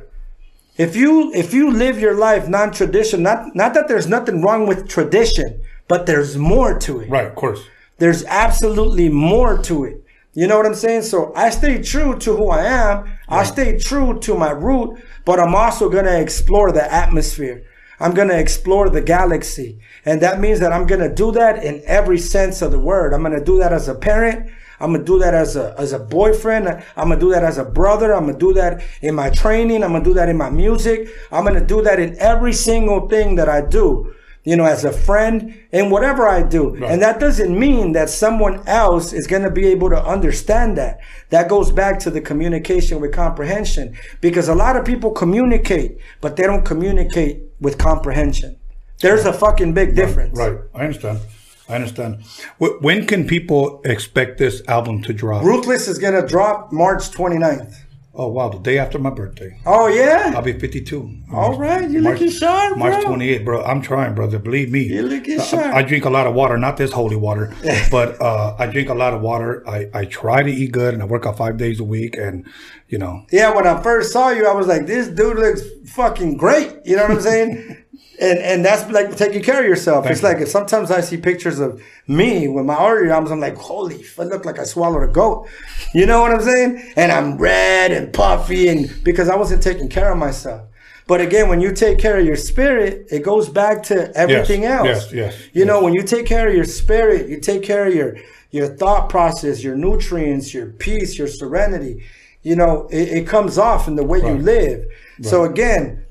If 0.77 0.95
you 0.95 1.33
if 1.33 1.53
you 1.53 1.71
live 1.71 1.99
your 1.99 2.15
life 2.15 2.47
non-traditional, 2.47 3.21
not 3.21 3.55
not 3.55 3.73
that 3.73 3.87
there's 3.87 4.07
nothing 4.07 4.41
wrong 4.41 4.67
with 4.67 4.87
tradition, 4.87 5.61
but 5.87 6.05
there's 6.05 6.37
more 6.37 6.77
to 6.79 6.99
it. 6.99 7.09
Right. 7.09 7.27
Of 7.27 7.35
course. 7.35 7.61
There's 7.97 8.23
absolutely 8.25 9.09
more 9.09 9.57
to 9.63 9.85
it. 9.85 10.03
You 10.33 10.45
know 10.45 10.55
what 10.57 10.67
I'm 10.67 10.75
saying? 10.75 11.01
So 11.01 11.33
I 11.35 11.49
stay 11.49 11.81
true 11.81 12.19
to 12.19 12.35
who 12.35 12.49
I 12.49 12.65
am. 12.65 13.11
I 13.27 13.43
stay 13.43 13.79
true 13.79 14.19
to 14.19 14.35
my 14.35 14.51
root, 14.51 15.03
but 15.25 15.39
I'm 15.39 15.55
also 15.55 15.89
going 15.89 16.05
to 16.05 16.21
explore 16.21 16.71
the 16.71 16.93
atmosphere. 16.93 17.65
I'm 17.99 18.13
going 18.13 18.27
to 18.27 18.37
explore 18.37 18.89
the 18.89 19.01
galaxy. 19.01 19.79
And 20.05 20.21
that 20.21 20.39
means 20.39 20.59
that 20.59 20.71
I'm 20.71 20.85
going 20.85 21.01
to 21.01 21.13
do 21.13 21.31
that 21.31 21.63
in 21.63 21.81
every 21.85 22.19
sense 22.19 22.61
of 22.61 22.71
the 22.71 22.77
word. 22.77 23.13
I'm 23.13 23.23
going 23.23 23.33
to 23.33 23.43
do 23.43 23.57
that 23.57 23.73
as 23.73 23.87
a 23.87 23.95
parent. 23.95 24.51
I'm 24.79 24.93
to 24.93 25.03
do 25.03 25.19
that 25.19 25.33
as 25.33 25.55
a, 25.55 25.75
as 25.77 25.93
a 25.93 25.99
boyfriend. 25.99 26.83
I'm 26.95 27.09
to 27.09 27.19
do 27.19 27.31
that 27.31 27.43
as 27.43 27.57
a 27.57 27.65
brother. 27.65 28.13
I'm 28.13 28.27
to 28.27 28.37
do 28.37 28.53
that 28.53 28.83
in 29.01 29.15
my 29.15 29.29
training. 29.29 29.83
I'm 29.83 29.93
to 29.93 30.03
do 30.03 30.13
that 30.13 30.29
in 30.29 30.37
my 30.37 30.49
music. 30.49 31.09
I'm 31.31 31.45
to 31.53 31.65
do 31.65 31.81
that 31.81 31.99
in 31.99 32.17
every 32.19 32.53
single 32.53 33.07
thing 33.07 33.35
that 33.35 33.49
I 33.49 33.61
do 33.61 34.13
you 34.47 34.55
know, 34.55 34.63
as 34.63 34.85
a 34.85 34.93
friend 34.93 35.61
in 35.73 35.89
whatever 35.89 36.25
I 36.25 36.41
do. 36.41 36.73
And 36.85 37.01
that 37.01 37.19
doesn't 37.19 37.59
mean 37.59 37.91
that 37.91 38.09
someone 38.09 38.65
else 38.65 39.11
is 39.11 39.27
going 39.27 39.41
to 39.41 39.51
be 39.51 39.67
able 39.67 39.89
to 39.89 40.01
understand 40.01 40.77
that. 40.77 41.01
That 41.31 41.49
goes 41.49 41.69
back 41.69 41.99
to 41.99 42.09
the 42.09 42.21
communication 42.21 43.01
with 43.01 43.11
comprehension 43.11 43.97
because 44.21 44.47
a 44.47 44.55
lot 44.55 44.77
of 44.77 44.85
people 44.85 45.11
communicate, 45.11 45.97
but 46.21 46.37
they 46.37 46.43
don't 46.43 46.63
communicate 46.63 47.41
with 47.59 47.77
comprehension. 47.77 48.57
There's 49.01 49.25
a 49.25 49.33
fucking 49.33 49.73
big 49.73 49.97
difference. 49.97 50.39
Right. 50.39 50.57
I 50.73 50.85
understand. 50.85 51.19
I 51.69 51.75
understand. 51.75 52.23
Wh- 52.59 52.81
When 52.81 53.05
can 53.05 53.27
people 53.27 53.81
expect 53.85 54.37
this 54.37 54.61
album 54.67 55.01
to 55.03 55.13
drop? 55.13 55.43
Ruthless 55.43 55.87
is 55.87 55.97
going 55.97 56.19
to 56.19 56.25
drop 56.27 56.71
March 56.71 57.11
29th. 57.11 57.75
Oh 58.19 58.29
wow, 58.29 58.49
the 58.49 58.57
day 58.57 58.79
after 58.79 58.97
my 58.97 59.11
birthday. 59.11 59.59
Oh, 59.67 59.85
yeah? 59.85 60.33
I'll 60.35 60.41
be 60.41 60.57
52. 60.57 61.11
All 61.31 61.55
right, 61.59 61.87
you 61.87 62.01
March- 62.01 62.19
looking 62.19 62.33
sharp, 62.33 62.75
March 62.75 62.93
bro. 63.03 63.09
28, 63.09 63.45
bro. 63.45 63.63
I'm 63.63 63.79
trying, 63.79 64.15
brother. 64.15 64.39
Believe 64.39 64.71
me. 64.71 64.81
You're 64.85 65.03
looking 65.03 65.39
I- 65.39 65.43
sharp. 65.43 65.75
I, 65.75 65.83
drink 65.83 66.03
a 66.05 66.09
lot 66.09 66.25
of 66.25 66.33
water, 66.33 66.57
not 66.57 66.77
this 66.77 66.91
holy 66.91 67.15
water, 67.15 67.53
but 67.91 68.19
uh, 68.19 68.55
I 68.57 68.65
drink 68.65 68.89
a 68.89 68.95
lot 68.95 69.13
of 69.13 69.21
water. 69.21 69.63
I, 69.69 69.87
I 69.93 70.05
try 70.05 70.41
to 70.41 70.49
eat 70.49 70.71
good 70.71 70.95
and 70.95 71.03
I 71.03 71.05
work 71.05 71.27
out 71.27 71.37
five 71.37 71.57
days 71.57 71.79
a 71.79 71.83
week. 71.83 72.17
And, 72.17 72.47
you 72.87 72.97
know, 72.97 73.23
Yeah, 73.31 73.53
when 73.53 73.67
I 73.67 73.79
first 73.83 74.11
saw 74.13 74.31
you, 74.31 74.47
I 74.47 74.53
was 74.53 74.65
like, 74.65 74.87
this 74.87 75.09
dude 75.09 75.37
looks 75.37 75.61
fucking 75.91 76.37
great. 76.37 76.75
You 76.85 76.95
know 76.95 77.03
what 77.03 77.11
I'm 77.11 77.21
saying? 77.21 77.83
and 78.19 78.39
and 78.39 78.65
that's 78.65 78.89
like 78.91 79.15
taking 79.15 79.43
care 79.43 79.59
of 79.61 79.67
yourself. 79.67 80.05
Thank 80.05 80.13
it's 80.13 80.21
you. 80.23 80.27
like 80.29 80.47
sometimes 80.47 80.91
I 80.91 81.01
see 81.01 81.17
pictures 81.17 81.59
of 81.59 81.81
me 82.07 82.47
with 82.47 82.65
my 82.65 82.75
artery 82.75 83.11
arms, 83.11 83.31
I'm 83.31 83.39
like, 83.39 83.55
holy, 83.57 84.01
f- 84.01 84.19
I 84.19 84.23
look 84.23 84.45
like 84.45 84.59
I 84.59 84.63
swallowed 84.63 85.03
a 85.03 85.11
goat. 85.11 85.47
You 85.93 86.05
know 86.05 86.21
what 86.21 86.31
I'm 86.31 86.41
saying? 86.41 86.93
And 86.95 87.11
I'm 87.11 87.37
red 87.37 87.91
and 87.91 88.11
puffy, 88.13 88.67
and 88.69 88.91
because 89.03 89.29
I 89.29 89.35
wasn't 89.35 89.61
taking 89.63 89.89
care 89.89 90.11
of 90.11 90.17
myself. 90.17 90.63
But 91.07 91.21
again, 91.21 91.47
when 91.47 91.61
you 91.61 91.71
take 91.73 91.99
care 91.99 92.17
of 92.19 92.25
your 92.25 92.35
spirit, 92.35 93.07
it 93.11 93.23
goes 93.23 93.47
back 93.47 93.83
to 93.83 94.11
everything 94.17 94.63
Yes, 94.63 94.79
else. 95.03 95.13
yes, 95.13 95.13
yes, 95.13 95.49
You 95.53 95.63
know, 95.63 95.81
when 95.81 95.93
you 95.93 96.01
take 96.03 96.25
care 96.25 96.49
of 96.49 96.53
your 96.53 96.65
spirit, 96.65 97.29
you 97.29 97.39
take 97.39 97.63
care 97.63 97.85
of 97.87 97.93
your 97.95 98.17
your 98.51 98.67
thought 98.67 99.09
process, 99.09 99.63
your 99.63 99.75
nutrients, 99.75 100.53
your 100.53 100.67
peace, 100.67 101.17
your 101.17 101.27
serenity. 101.27 102.03
You 102.43 102.55
know, 102.55 102.87
it, 102.91 103.09
it 103.19 103.27
comes 103.27 103.57
off 103.57 103.87
in 103.87 103.95
the 103.95 104.03
way 104.05 104.19
you 104.19 104.25
Right. 104.25 104.41
live. 104.41 104.85
So 105.21 105.43
again, 105.43 106.03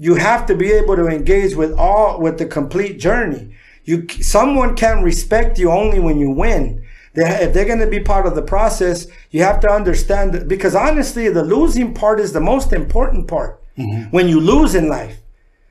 you 0.00 0.14
have 0.14 0.46
to 0.46 0.56
be 0.56 0.72
able 0.72 0.96
to 0.96 1.08
engage 1.08 1.54
with 1.54 1.78
all 1.78 2.18
with 2.18 2.38
the 2.38 2.46
complete 2.46 2.98
journey. 2.98 3.54
You 3.84 4.08
someone 4.08 4.74
can 4.74 5.02
respect 5.02 5.58
you 5.58 5.70
only 5.70 6.00
when 6.00 6.18
you 6.18 6.30
win. 6.30 6.82
They, 7.12 7.28
if 7.44 7.52
they're 7.52 7.66
going 7.66 7.80
to 7.80 7.86
be 7.86 8.00
part 8.00 8.26
of 8.26 8.34
the 8.34 8.42
process, 8.42 9.06
you 9.30 9.42
have 9.42 9.60
to 9.60 9.68
understand 9.68 10.32
that 10.32 10.48
because 10.48 10.74
honestly, 10.74 11.28
the 11.28 11.44
losing 11.44 11.92
part 11.92 12.18
is 12.18 12.32
the 12.32 12.40
most 12.40 12.72
important 12.72 13.28
part 13.28 13.62
mm-hmm. 13.76 14.10
when 14.10 14.26
you 14.26 14.40
lose 14.40 14.74
in 14.74 14.88
life. 14.88 15.18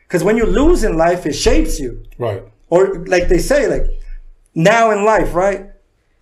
Because 0.08 0.24
when 0.24 0.38
you 0.38 0.46
lose 0.46 0.84
in 0.84 0.96
life, 0.96 1.26
it 1.26 1.34
shapes 1.34 1.80
you. 1.80 2.04
Right. 2.20 2.44
Or 2.70 3.04
like 3.06 3.30
they 3.30 3.40
say, 3.40 3.68
like 3.68 3.88
now 4.54 4.92
in 4.92 5.06
life, 5.06 5.34
right? 5.34 5.72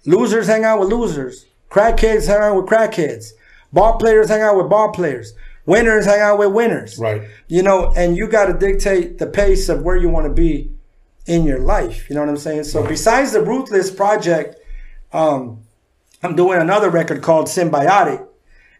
Losers 0.05 0.47
hang 0.47 0.63
out 0.63 0.79
with 0.79 0.89
losers. 0.89 1.45
Crackheads 1.69 2.27
hang 2.27 2.41
out 2.41 2.55
with 2.55 2.67
crackheads. 2.67 3.31
Ball 3.73 3.97
players 3.97 4.29
hang 4.29 4.41
out 4.41 4.55
with 4.55 4.69
ball 4.69 4.93
players. 4.93 5.33
Winners 5.67 6.05
hang 6.05 6.21
out 6.21 6.39
with 6.39 6.53
winners. 6.53 6.97
Right. 6.97 7.23
You 7.47 7.61
know, 7.61 7.93
and 7.95 8.17
you 8.17 8.27
got 8.27 8.45
to 8.45 8.53
dictate 8.53 9.19
the 9.19 9.27
pace 9.27 9.69
of 9.69 9.83
where 9.83 9.97
you 9.97 10.09
want 10.09 10.25
to 10.25 10.33
be 10.33 10.71
in 11.27 11.43
your 11.43 11.59
life. 11.59 12.09
You 12.09 12.15
know 12.15 12.21
what 12.21 12.29
I'm 12.29 12.37
saying? 12.37 12.63
So 12.63 12.87
besides 12.87 13.33
the 13.33 13.41
Ruthless 13.41 13.91
project, 13.91 14.55
um, 15.11 15.59
I'm 16.23 16.35
doing 16.35 16.59
another 16.61 16.89
record 16.89 17.21
called 17.21 17.47
Symbiotic. 17.47 18.25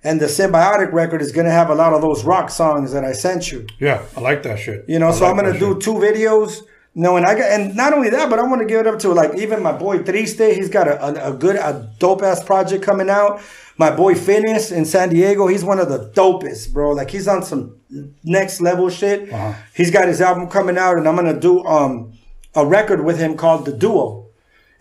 And 0.01 0.21
the 0.21 0.27
Symbiotic 0.27 0.93
record 0.93 1.21
is 1.21 1.33
going 1.33 1.45
to 1.45 1.51
have 1.51 1.69
a 1.69 1.75
lot 1.75 1.91
of 1.91 2.01
those 2.01 2.23
rock 2.23 2.49
songs 2.49 2.93
that 2.93 3.03
I 3.03 3.11
sent 3.11 3.51
you. 3.51 3.67
Yeah, 3.79 4.03
I 4.15 4.21
like 4.21 4.43
that 4.43 4.57
shit. 4.57 4.85
You 4.87 4.99
know, 4.99 5.09
I 5.09 5.11
so 5.11 5.25
like 5.25 5.31
I'm 5.31 5.35
gonna 5.37 5.59
do 5.59 5.73
shit. 5.73 5.81
two 5.81 5.95
videos. 5.95 6.61
No, 6.99 7.15
and 7.15 7.27
I 7.27 7.35
got, 7.35 7.51
and 7.51 7.75
not 7.75 7.93
only 7.93 8.09
that, 8.09 8.27
but 8.27 8.39
I 8.39 8.41
want 8.41 8.59
to 8.61 8.65
give 8.65 8.79
it 8.79 8.87
up 8.87 8.97
to 9.01 9.13
like 9.13 9.35
even 9.37 9.61
my 9.61 9.71
boy 9.71 9.99
Triste. 9.99 10.55
He's 10.55 10.67
got 10.67 10.87
a, 10.87 11.27
a, 11.27 11.31
a 11.31 11.37
good, 11.37 11.55
a 11.55 11.93
dope 11.99 12.23
ass 12.23 12.43
project 12.43 12.83
coming 12.83 13.07
out. 13.07 13.39
My 13.77 13.95
boy 13.95 14.15
Phineas 14.15 14.71
in 14.71 14.83
San 14.83 15.09
Diego, 15.09 15.45
he's 15.45 15.63
one 15.63 15.79
of 15.79 15.89
the 15.89 16.09
dopest, 16.15 16.73
bro. 16.73 16.93
Like 16.93 17.11
he's 17.11 17.27
on 17.27 17.43
some 17.43 17.79
next 18.23 18.61
level 18.61 18.89
shit. 18.89 19.31
Uh-huh. 19.31 19.53
He's 19.75 19.91
got 19.91 20.07
his 20.07 20.21
album 20.21 20.49
coming 20.49 20.75
out, 20.75 20.97
and 20.97 21.07
I'm 21.07 21.15
gonna 21.15 21.39
do 21.39 21.63
um 21.65 22.13
a 22.55 22.65
record 22.65 23.05
with 23.05 23.19
him 23.19 23.37
called 23.37 23.65
The 23.65 23.73
Duo. 23.73 24.29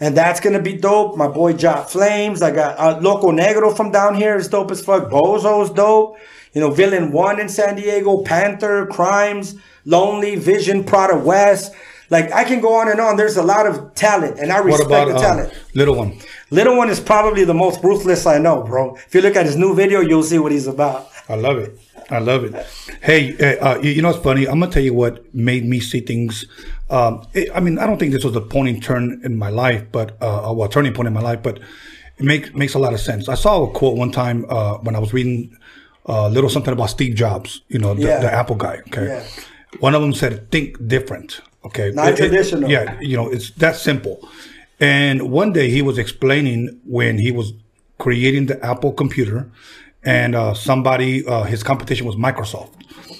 And 0.00 0.16
that's 0.16 0.40
gonna 0.40 0.62
be 0.62 0.74
dope. 0.74 1.18
My 1.18 1.28
boy 1.28 1.52
Jot 1.52 1.90
Flames. 1.90 2.40
I 2.40 2.50
got 2.50 2.78
uh, 2.78 2.98
Loco 2.98 3.30
Negro 3.30 3.76
from 3.76 3.90
down 3.90 4.14
here 4.14 4.36
is 4.36 4.48
dope 4.48 4.70
as 4.70 4.82
fuck. 4.82 5.10
Bozo's 5.10 5.68
dope. 5.68 6.16
You 6.54 6.62
know, 6.62 6.70
Villain 6.70 7.12
One 7.12 7.38
in 7.38 7.50
San 7.50 7.76
Diego, 7.76 8.22
Panther, 8.22 8.86
Crimes, 8.86 9.56
Lonely, 9.84 10.36
Vision, 10.36 10.82
Prada 10.82 11.18
West. 11.18 11.74
Like 12.10 12.32
I 12.32 12.44
can 12.44 12.60
go 12.60 12.74
on 12.74 12.88
and 12.88 13.00
on. 13.00 13.16
There's 13.16 13.36
a 13.36 13.42
lot 13.42 13.66
of 13.66 13.94
talent, 13.94 14.38
and 14.38 14.52
I 14.52 14.58
respect 14.58 14.86
about 14.86 15.08
the 15.08 15.14
um, 15.16 15.20
talent. 15.20 15.52
little 15.74 15.94
one? 15.96 16.18
Little 16.50 16.76
One 16.76 16.88
is 16.88 17.00
probably 17.00 17.44
the 17.44 17.54
most 17.54 17.82
ruthless 17.82 18.24
I 18.26 18.38
know, 18.38 18.62
bro. 18.62 18.94
If 18.94 19.14
you 19.14 19.20
look 19.20 19.34
at 19.34 19.46
his 19.46 19.56
new 19.56 19.74
video, 19.74 20.00
you'll 20.00 20.22
see 20.22 20.38
what 20.38 20.52
he's 20.52 20.68
about. 20.68 21.08
I 21.28 21.34
love 21.34 21.58
it. 21.58 21.76
I 22.08 22.20
love 22.20 22.44
it. 22.44 22.54
Hey, 23.02 23.36
uh, 23.58 23.70
uh, 23.74 23.78
you 23.80 24.00
know 24.00 24.10
what's 24.12 24.22
funny? 24.22 24.46
I'm 24.46 24.60
gonna 24.60 24.70
tell 24.70 24.82
you 24.82 24.94
what 24.94 25.34
made 25.34 25.64
me 25.64 25.80
see 25.80 25.98
things. 26.00 26.44
Um, 26.88 27.26
it, 27.34 27.48
I 27.52 27.58
mean, 27.58 27.80
I 27.80 27.86
don't 27.86 27.98
think 27.98 28.12
this 28.12 28.22
was 28.22 28.36
a 28.36 28.40
pointing 28.40 28.80
turn 28.80 29.20
in 29.24 29.36
my 29.36 29.48
life, 29.50 29.82
but 29.90 30.12
uh, 30.22 30.52
well, 30.54 30.64
a 30.64 30.68
turning 30.70 30.92
point 30.94 31.08
in 31.08 31.12
my 31.14 31.20
life, 31.20 31.42
but 31.42 31.58
it 32.18 32.24
makes 32.24 32.54
makes 32.54 32.74
a 32.74 32.78
lot 32.78 32.94
of 32.94 33.00
sense. 33.00 33.28
I 33.28 33.34
saw 33.34 33.64
a 33.64 33.70
quote 33.72 33.96
one 33.96 34.12
time 34.12 34.46
uh, 34.48 34.74
when 34.78 34.94
I 34.94 35.00
was 35.00 35.12
reading 35.12 35.58
uh, 36.08 36.26
a 36.26 36.30
little 36.30 36.48
something 36.48 36.72
about 36.72 36.90
Steve 36.90 37.16
Jobs. 37.16 37.62
You 37.66 37.80
know, 37.80 37.94
the, 37.94 38.02
Yeah. 38.02 38.20
the 38.20 38.32
Apple 38.32 38.54
guy. 38.54 38.76
Okay, 38.86 39.06
Yeah. 39.06 39.24
one 39.80 39.96
of 39.96 40.00
them 40.00 40.12
said, 40.14 40.48
"Think 40.52 40.86
different." 40.86 41.40
Okay, 41.66 41.90
Not 41.94 42.08
It- 42.08 42.12
it- 42.14 42.16
traditional. 42.28 42.70
yeah, 42.70 42.96
you 43.00 43.16
know, 43.16 43.28
it's 43.28 43.50
that 43.62 43.76
simple. 43.76 44.16
And 44.80 45.30
one 45.30 45.52
day 45.52 45.68
he 45.70 45.82
was 45.82 45.98
explaining 45.98 46.78
when 46.84 47.18
he 47.18 47.32
was 47.32 47.52
creating 47.98 48.46
the 48.46 48.64
Apple 48.64 48.92
computer, 48.92 49.48
and 50.04 50.34
uh, 50.36 50.54
somebody, 50.54 51.24
uh, 51.26 51.42
his 51.44 51.62
competition 51.62 52.06
was 52.06 52.14
Microsoft. 52.16 52.70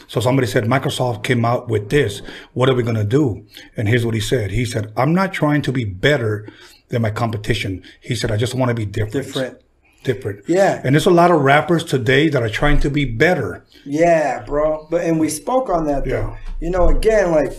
So 0.09 0.20
somebody 0.20 0.47
said, 0.47 0.64
Microsoft 0.64 1.24
came 1.24 1.44
out 1.44 1.68
with 1.68 1.89
this. 1.90 2.23
What 2.52 2.68
are 2.68 2.74
we 2.74 2.82
going 2.85 2.97
to 2.97 3.05
do? 3.20 3.44
And 3.77 3.89
here's 3.89 4.05
what 4.06 4.14
he 4.14 4.20
said. 4.20 4.51
He 4.52 4.64
said, 4.64 4.93
I'm 4.97 5.12
not 5.14 5.32
trying 5.32 5.62
to 5.62 5.73
be 5.73 5.85
better 5.85 6.47
than 6.90 7.02
my 7.02 7.10
competition. 7.10 7.82
He 8.01 8.14
said, 8.14 8.31
I 8.31 8.36
just 8.36 8.55
want 8.55 8.68
to 8.68 8.74
be 8.74 8.86
different. 8.86 9.12
Different. 9.27 9.60
Different. 10.05 10.44
Yeah. 10.47 10.81
And 10.85 10.94
there's 10.94 11.06
a 11.06 11.10
lot 11.10 11.32
of 11.32 11.40
rappers 11.40 11.82
today 11.82 12.28
that 12.28 12.40
are 12.40 12.48
trying 12.48 12.78
to 12.81 12.90
be 12.90 13.05
better. 13.05 13.64
Yeah, 13.85 14.44
bro. 14.44 14.86
But 14.89 15.01
and 15.02 15.18
we 15.18 15.28
spoke 15.28 15.68
on 15.68 15.86
that 15.86 16.05
though. 16.05 16.10
Yeah. 16.10 16.36
You 16.60 16.70
know, 16.70 16.89
again, 16.89 17.32
like 17.32 17.52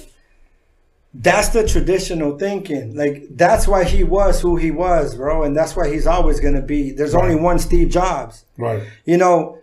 that's 1.20 1.50
the 1.50 1.68
traditional 1.68 2.38
thinking. 2.38 2.96
Like 2.96 3.28
that's 3.32 3.68
why 3.68 3.84
he 3.84 4.04
was 4.04 4.40
who 4.40 4.56
he 4.56 4.70
was, 4.70 5.16
bro, 5.16 5.44
and 5.44 5.58
that's 5.58 5.76
why 5.76 5.90
he's 5.90 6.06
always 6.06 6.40
gonna 6.40 6.62
be. 6.62 6.92
There's 6.92 7.16
only 7.16 7.36
one 7.36 7.58
Steve 7.58 7.90
Jobs. 7.90 8.46
Right. 8.58 8.84
You 9.04 9.18
know, 9.18 9.60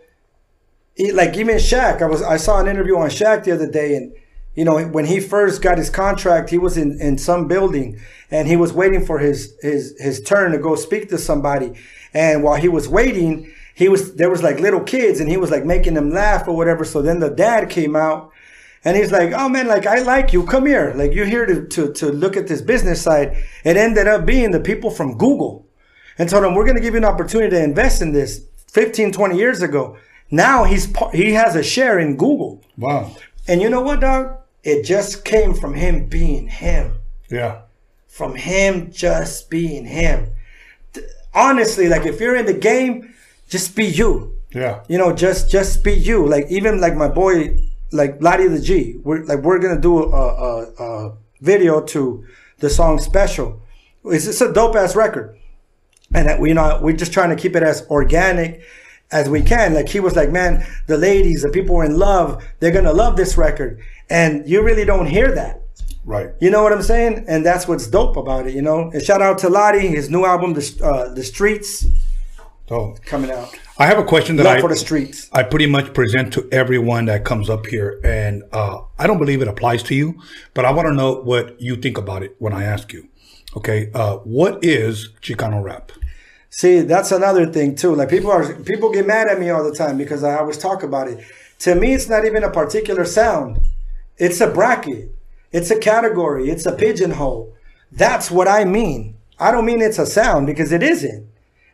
he, 0.95 1.13
like 1.13 1.37
even 1.37 1.55
Shaq. 1.55 2.01
I 2.01 2.07
was 2.07 2.21
I 2.21 2.37
saw 2.37 2.59
an 2.59 2.67
interview 2.67 2.97
on 2.97 3.09
Shaq 3.09 3.45
the 3.45 3.53
other 3.53 3.71
day, 3.71 3.95
and 3.95 4.13
you 4.53 4.65
know 4.65 4.85
when 4.87 5.05
he 5.05 5.21
first 5.21 5.61
got 5.61 5.77
his 5.77 5.89
contract, 5.89 6.49
he 6.49 6.57
was 6.57 6.77
in 6.77 6.99
in 6.99 7.17
some 7.17 7.47
building, 7.47 8.01
and 8.29 8.49
he 8.49 8.57
was 8.57 8.73
waiting 8.73 9.05
for 9.05 9.19
his 9.19 9.55
his 9.61 9.95
his 9.97 10.21
turn 10.21 10.51
to 10.51 10.57
go 10.57 10.75
speak 10.75 11.07
to 11.09 11.17
somebody, 11.17 11.73
and 12.13 12.43
while 12.43 12.55
he 12.55 12.67
was 12.67 12.87
waiting. 12.87 13.51
He 13.77 13.89
was 13.89 14.15
there 14.15 14.29
was 14.29 14.41
like 14.41 14.61
little 14.61 14.79
kids 14.79 15.19
and 15.19 15.29
he 15.29 15.35
was 15.35 15.51
like 15.51 15.65
making 15.65 15.95
them 15.95 16.09
laugh 16.09 16.47
or 16.47 16.55
whatever. 16.55 16.85
So 16.85 17.01
then 17.01 17.19
the 17.19 17.29
dad 17.29 17.69
came 17.69 17.93
out 17.93 18.31
and 18.85 18.95
he's 18.95 19.11
like, 19.11 19.33
"Oh 19.33 19.49
man, 19.49 19.67
like 19.67 19.85
I 19.85 19.99
like 19.99 20.31
you. 20.31 20.45
Come 20.45 20.65
here. 20.65 20.93
Like 20.95 21.13
you're 21.13 21.25
here 21.25 21.45
to 21.45 21.65
to 21.65 21.91
to 21.93 22.11
look 22.11 22.37
at 22.37 22.47
this 22.47 22.61
business 22.61 23.01
side." 23.01 23.35
It 23.63 23.75
ended 23.75 24.07
up 24.07 24.25
being 24.25 24.51
the 24.51 24.61
people 24.61 24.91
from 24.91 25.17
Google 25.17 25.67
and 26.17 26.29
told 26.29 26.45
him, 26.45 26.55
"We're 26.55 26.65
going 26.65 26.77
to 26.77 26.81
give 26.81 26.93
you 26.93 26.99
an 26.99 27.05
opportunity 27.05 27.49
to 27.49 27.63
invest 27.63 28.01
in 28.01 28.13
this." 28.13 28.45
15, 28.75 29.13
20 29.13 29.37
years 29.37 29.61
ago. 29.61 29.97
Now 30.29 30.65
he's 30.65 30.93
he 31.13 31.31
has 31.31 31.55
a 31.55 31.63
share 31.63 31.97
in 31.97 32.17
Google. 32.17 32.61
Wow. 32.77 33.15
And 33.47 33.61
you 33.61 33.69
know 33.69 33.79
what, 33.79 34.01
dog? 34.01 34.37
It 34.65 34.83
just 34.83 35.23
came 35.23 35.53
from 35.53 35.75
him 35.75 36.07
being 36.07 36.49
him. 36.49 36.99
Yeah. 37.29 37.61
From 38.07 38.35
him 38.35 38.91
just 38.91 39.49
being 39.49 39.85
him. 39.85 40.33
Honestly, 41.33 41.87
like 41.87 42.05
if 42.05 42.19
you're 42.19 42.35
in 42.35 42.47
the 42.47 42.53
game, 42.53 43.13
just 43.47 43.77
be 43.77 43.85
you. 43.85 44.35
Yeah. 44.51 44.83
You 44.89 44.97
know, 44.97 45.13
just 45.13 45.49
just 45.49 45.81
be 45.81 45.93
you. 45.93 46.27
Like 46.27 46.47
even 46.49 46.81
like 46.81 46.95
my 46.95 47.07
boy, 47.07 47.57
like 47.91 48.21
Lottie 48.21 48.47
the 48.47 48.59
G. 48.59 48.99
We're 49.03 49.23
like 49.23 49.39
we're 49.39 49.59
gonna 49.59 49.79
do 49.79 50.03
a, 50.03 50.07
a, 50.07 50.83
a 50.83 51.17
video 51.41 51.81
to 51.81 52.25
the 52.59 52.69
song 52.69 52.99
"Special." 52.99 53.61
It's, 54.05 54.27
it's 54.27 54.41
a 54.41 54.53
dope 54.53 54.75
ass 54.75 54.95
record, 54.95 55.37
and 56.13 56.27
that 56.27 56.39
we 56.39 56.49
you 56.49 56.55
know 56.55 56.79
we're 56.81 56.95
just 56.95 57.13
trying 57.13 57.29
to 57.29 57.35
keep 57.35 57.55
it 57.55 57.63
as 57.63 57.87
organic 57.89 58.61
as 59.11 59.29
we 59.29 59.41
can. 59.41 59.73
Like 59.73 59.89
he 59.89 59.99
was 59.99 60.15
like, 60.15 60.31
man, 60.31 60.65
the 60.87 60.97
ladies, 60.97 61.43
the 61.43 61.49
people 61.49 61.75
are 61.77 61.85
in 61.85 61.97
love. 61.97 62.43
They're 62.59 62.71
gonna 62.71 62.93
love 62.93 63.15
this 63.15 63.37
record, 63.37 63.81
and 64.09 64.47
you 64.47 64.63
really 64.63 64.85
don't 64.85 65.07
hear 65.07 65.31
that. 65.33 65.61
Right. 66.05 66.29
You 66.39 66.51
know 66.51 66.61
what 66.61 66.71
I'm 66.71 66.83
saying? 66.83 67.25
And 67.27 67.43
that's 67.43 67.67
what's 67.67 67.87
dope 67.87 68.15
about 68.15 68.45
it. 68.47 68.53
You 68.53 68.61
know. 68.61 68.91
And 68.91 69.01
shout 69.01 69.21
out 69.21 69.39
to 69.39 69.49
Lottie, 69.49 69.87
his 69.87 70.09
new 70.09 70.23
album, 70.23 70.53
the 70.53 70.79
uh, 70.83 71.13
the 71.13 71.23
Streets, 71.23 71.87
So 72.67 72.95
coming 73.05 73.31
out. 73.31 73.57
I 73.77 73.85
have 73.85 73.99
a 73.99 74.03
question 74.03 74.37
that 74.37 74.43
Love 74.43 74.57
I 74.57 74.61
for 74.61 74.69
the 74.69 74.75
streets. 74.75 75.29
I 75.31 75.43
pretty 75.43 75.67
much 75.67 75.93
present 75.93 76.33
to 76.33 76.47
everyone 76.51 77.05
that 77.05 77.25
comes 77.25 77.49
up 77.49 77.67
here, 77.67 77.99
and 78.03 78.43
uh, 78.53 78.81
I 78.97 79.05
don't 79.05 79.19
believe 79.19 79.41
it 79.41 79.47
applies 79.47 79.83
to 79.83 79.95
you, 79.95 80.19
but 80.53 80.65
I 80.65 80.71
want 80.71 80.87
to 80.87 80.93
know 80.93 81.21
what 81.21 81.59
you 81.61 81.75
think 81.75 81.97
about 81.97 82.23
it 82.23 82.35
when 82.39 82.53
I 82.53 82.63
ask 82.63 82.91
you. 82.93 83.07
Okay, 83.55 83.91
uh, 83.93 84.17
what 84.17 84.63
is 84.63 85.09
Chicano 85.21 85.63
rap? 85.63 85.91
See, 86.49 86.81
that's 86.81 87.11
another 87.11 87.45
thing 87.45 87.75
too. 87.75 87.93
Like 87.93 88.09
people 88.09 88.31
are 88.31 88.53
people 88.63 88.91
get 88.91 89.05
mad 89.05 89.27
at 89.27 89.39
me 89.39 89.49
all 89.49 89.63
the 89.63 89.75
time 89.75 89.97
because 89.97 90.23
I 90.23 90.37
always 90.37 90.57
talk 90.57 90.83
about 90.83 91.07
it. 91.07 91.23
To 91.59 91.75
me, 91.75 91.93
it's 91.93 92.09
not 92.09 92.25
even 92.25 92.43
a 92.43 92.51
particular 92.51 93.05
sound. 93.05 93.59
It's 94.17 94.41
a 94.41 94.47
bracket. 94.47 95.11
It's 95.51 95.69
a 95.69 95.79
category. 95.79 96.49
It's 96.49 96.65
a 96.65 96.71
pigeonhole. 96.71 97.53
That's 97.91 98.31
what 98.31 98.47
I 98.47 98.63
mean. 98.65 99.17
I 99.37 99.51
don't 99.51 99.65
mean 99.65 99.81
it's 99.81 99.99
a 99.99 100.05
sound 100.05 100.47
because 100.47 100.71
it 100.71 100.81
isn't. 100.81 101.27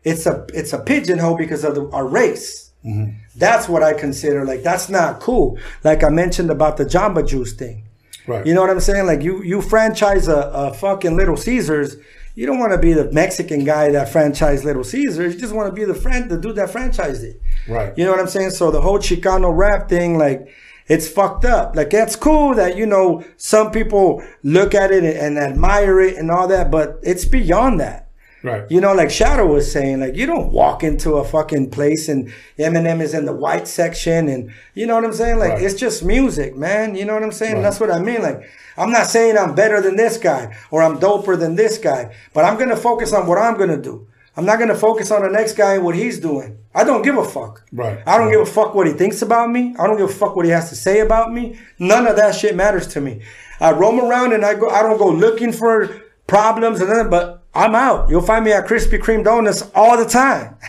It's 0.03 0.25
a 0.25 0.45
it's 0.53 0.73
a 0.73 0.79
pigeonhole 0.79 1.37
because 1.37 1.63
of 1.63 1.75
the, 1.75 1.89
our 1.89 2.07
race. 2.07 2.71
Mm-hmm. 2.85 3.17
That's 3.35 3.69
what 3.69 3.83
I 3.83 3.93
consider 3.93 4.45
like 4.45 4.63
that's 4.63 4.89
not 4.89 5.19
cool. 5.19 5.59
Like 5.83 6.03
I 6.03 6.09
mentioned 6.09 6.49
about 6.49 6.77
the 6.77 6.85
Jamba 6.85 7.27
Juice 7.27 7.53
thing. 7.53 7.85
Right. 8.27 8.45
You 8.45 8.53
know 8.53 8.61
what 8.61 8.69
I'm 8.69 8.79
saying? 8.79 9.05
Like 9.05 9.21
you 9.21 9.43
you 9.43 9.61
franchise 9.61 10.27
a, 10.27 10.51
a 10.53 10.73
fucking 10.73 11.15
Little 11.15 11.37
Caesars. 11.37 11.97
You 12.33 12.45
don't 12.45 12.59
want 12.59 12.71
to 12.71 12.77
be 12.77 12.93
the 12.93 13.11
Mexican 13.11 13.65
guy 13.65 13.91
that 13.91 14.07
franchised 14.07 14.63
Little 14.63 14.85
Caesars. 14.85 15.33
You 15.33 15.39
just 15.39 15.53
want 15.53 15.67
to 15.69 15.73
be 15.73 15.83
the 15.83 15.93
friend, 15.93 16.31
the 16.31 16.37
dude 16.37 16.55
that 16.55 16.69
franchised 16.69 17.23
it. 17.23 17.41
Right. 17.67 17.95
You 17.97 18.05
know 18.05 18.11
what 18.11 18.21
I'm 18.21 18.27
saying? 18.27 18.51
So 18.51 18.71
the 18.71 18.79
whole 18.81 18.99
Chicano 18.99 19.55
rap 19.55 19.89
thing, 19.89 20.17
like, 20.17 20.47
it's 20.87 21.09
fucked 21.09 21.43
up. 21.43 21.75
Like, 21.75 21.93
it's 21.93 22.15
cool 22.15 22.55
that, 22.55 22.77
you 22.77 22.85
know, 22.85 23.23
some 23.35 23.71
people 23.71 24.23
look 24.43 24.73
at 24.73 24.91
it 24.91 25.03
and 25.03 25.37
admire 25.37 25.99
it 25.99 26.15
and 26.15 26.31
all 26.31 26.47
that, 26.47 26.71
but 26.71 26.99
it's 27.03 27.25
beyond 27.25 27.81
that. 27.81 28.07
Right. 28.43 28.63
You 28.71 28.81
know, 28.81 28.93
like 28.93 29.11
Shadow 29.11 29.45
was 29.45 29.71
saying, 29.71 29.99
like 29.99 30.15
you 30.15 30.25
don't 30.25 30.51
walk 30.51 30.83
into 30.83 31.13
a 31.15 31.23
fucking 31.23 31.69
place 31.69 32.09
and 32.09 32.31
Eminem 32.57 33.01
is 33.01 33.13
in 33.13 33.25
the 33.25 33.33
white 33.33 33.67
section, 33.67 34.27
and 34.27 34.51
you 34.73 34.87
know 34.87 34.95
what 34.95 35.05
I'm 35.05 35.13
saying. 35.13 35.37
Like 35.37 35.51
Right. 35.53 35.61
it's 35.63 35.75
just 35.79 36.03
music, 36.03 36.55
man. 36.55 36.95
You 36.95 37.05
know 37.05 37.13
what 37.13 37.23
I'm 37.23 37.31
saying. 37.31 37.55
Right. 37.55 37.61
That's 37.63 37.79
what 37.79 37.91
I 37.91 37.99
mean. 37.99 38.21
Like 38.21 38.43
I'm 38.77 38.91
not 38.91 39.07
saying 39.07 39.37
I'm 39.37 39.53
better 39.53 39.79
than 39.81 39.95
this 39.95 40.17
guy 40.17 40.55
or 40.71 40.81
I'm 40.81 40.97
doper 40.99 41.37
than 41.39 41.55
this 41.55 41.77
guy, 41.77 42.13
but 42.33 42.45
I'm 42.45 42.57
gonna 42.57 42.75
focus 42.77 43.13
on 43.13 43.27
what 43.27 43.37
I'm 43.37 43.57
gonna 43.57 43.77
do. 43.81 44.07
I'm 44.37 44.45
not 44.45 44.59
gonna 44.59 44.75
focus 44.75 45.11
on 45.11 45.21
the 45.23 45.29
next 45.29 45.53
guy 45.53 45.75
and 45.75 45.83
what 45.83 45.93
he's 45.95 46.19
doing. 46.19 46.57
I 46.73 46.83
don't 46.85 47.01
give 47.01 47.17
a 47.17 47.23
fuck. 47.25 47.63
Right. 47.73 47.99
I 48.07 48.17
don't 48.17 48.31
give 48.31 48.39
a 48.39 48.45
fuck 48.45 48.73
what 48.73 48.87
he 48.87 48.93
thinks 48.93 49.21
about 49.21 49.51
me. 49.51 49.75
I 49.77 49.85
don't 49.87 49.97
give 49.97 50.09
a 50.09 50.13
fuck 50.13 50.35
what 50.37 50.45
he 50.45 50.51
has 50.51 50.69
to 50.69 50.75
say 50.75 51.01
about 51.01 51.33
me. 51.33 51.59
None 51.79 52.07
of 52.07 52.15
that 52.15 52.33
shit 52.33 52.55
matters 52.55 52.87
to 52.93 53.01
me. 53.01 53.21
I 53.59 53.71
roam 53.73 53.99
around 53.99 54.31
and 54.33 54.43
I 54.45 54.55
go. 54.55 54.69
I 54.69 54.81
don't 54.81 54.97
go 54.97 55.09
looking 55.09 55.51
for 55.51 55.89
problems 56.27 56.79
and 56.79 56.89
then, 56.89 57.09
but 57.09 57.40
I'm 57.53 57.75
out. 57.75 58.09
You'll 58.09 58.21
find 58.21 58.45
me 58.45 58.53
at 58.53 58.65
Krispy 58.67 58.99
Kreme 58.99 59.23
Donuts 59.23 59.63
all 59.75 59.97
the 59.97 60.05
time. 60.05 60.57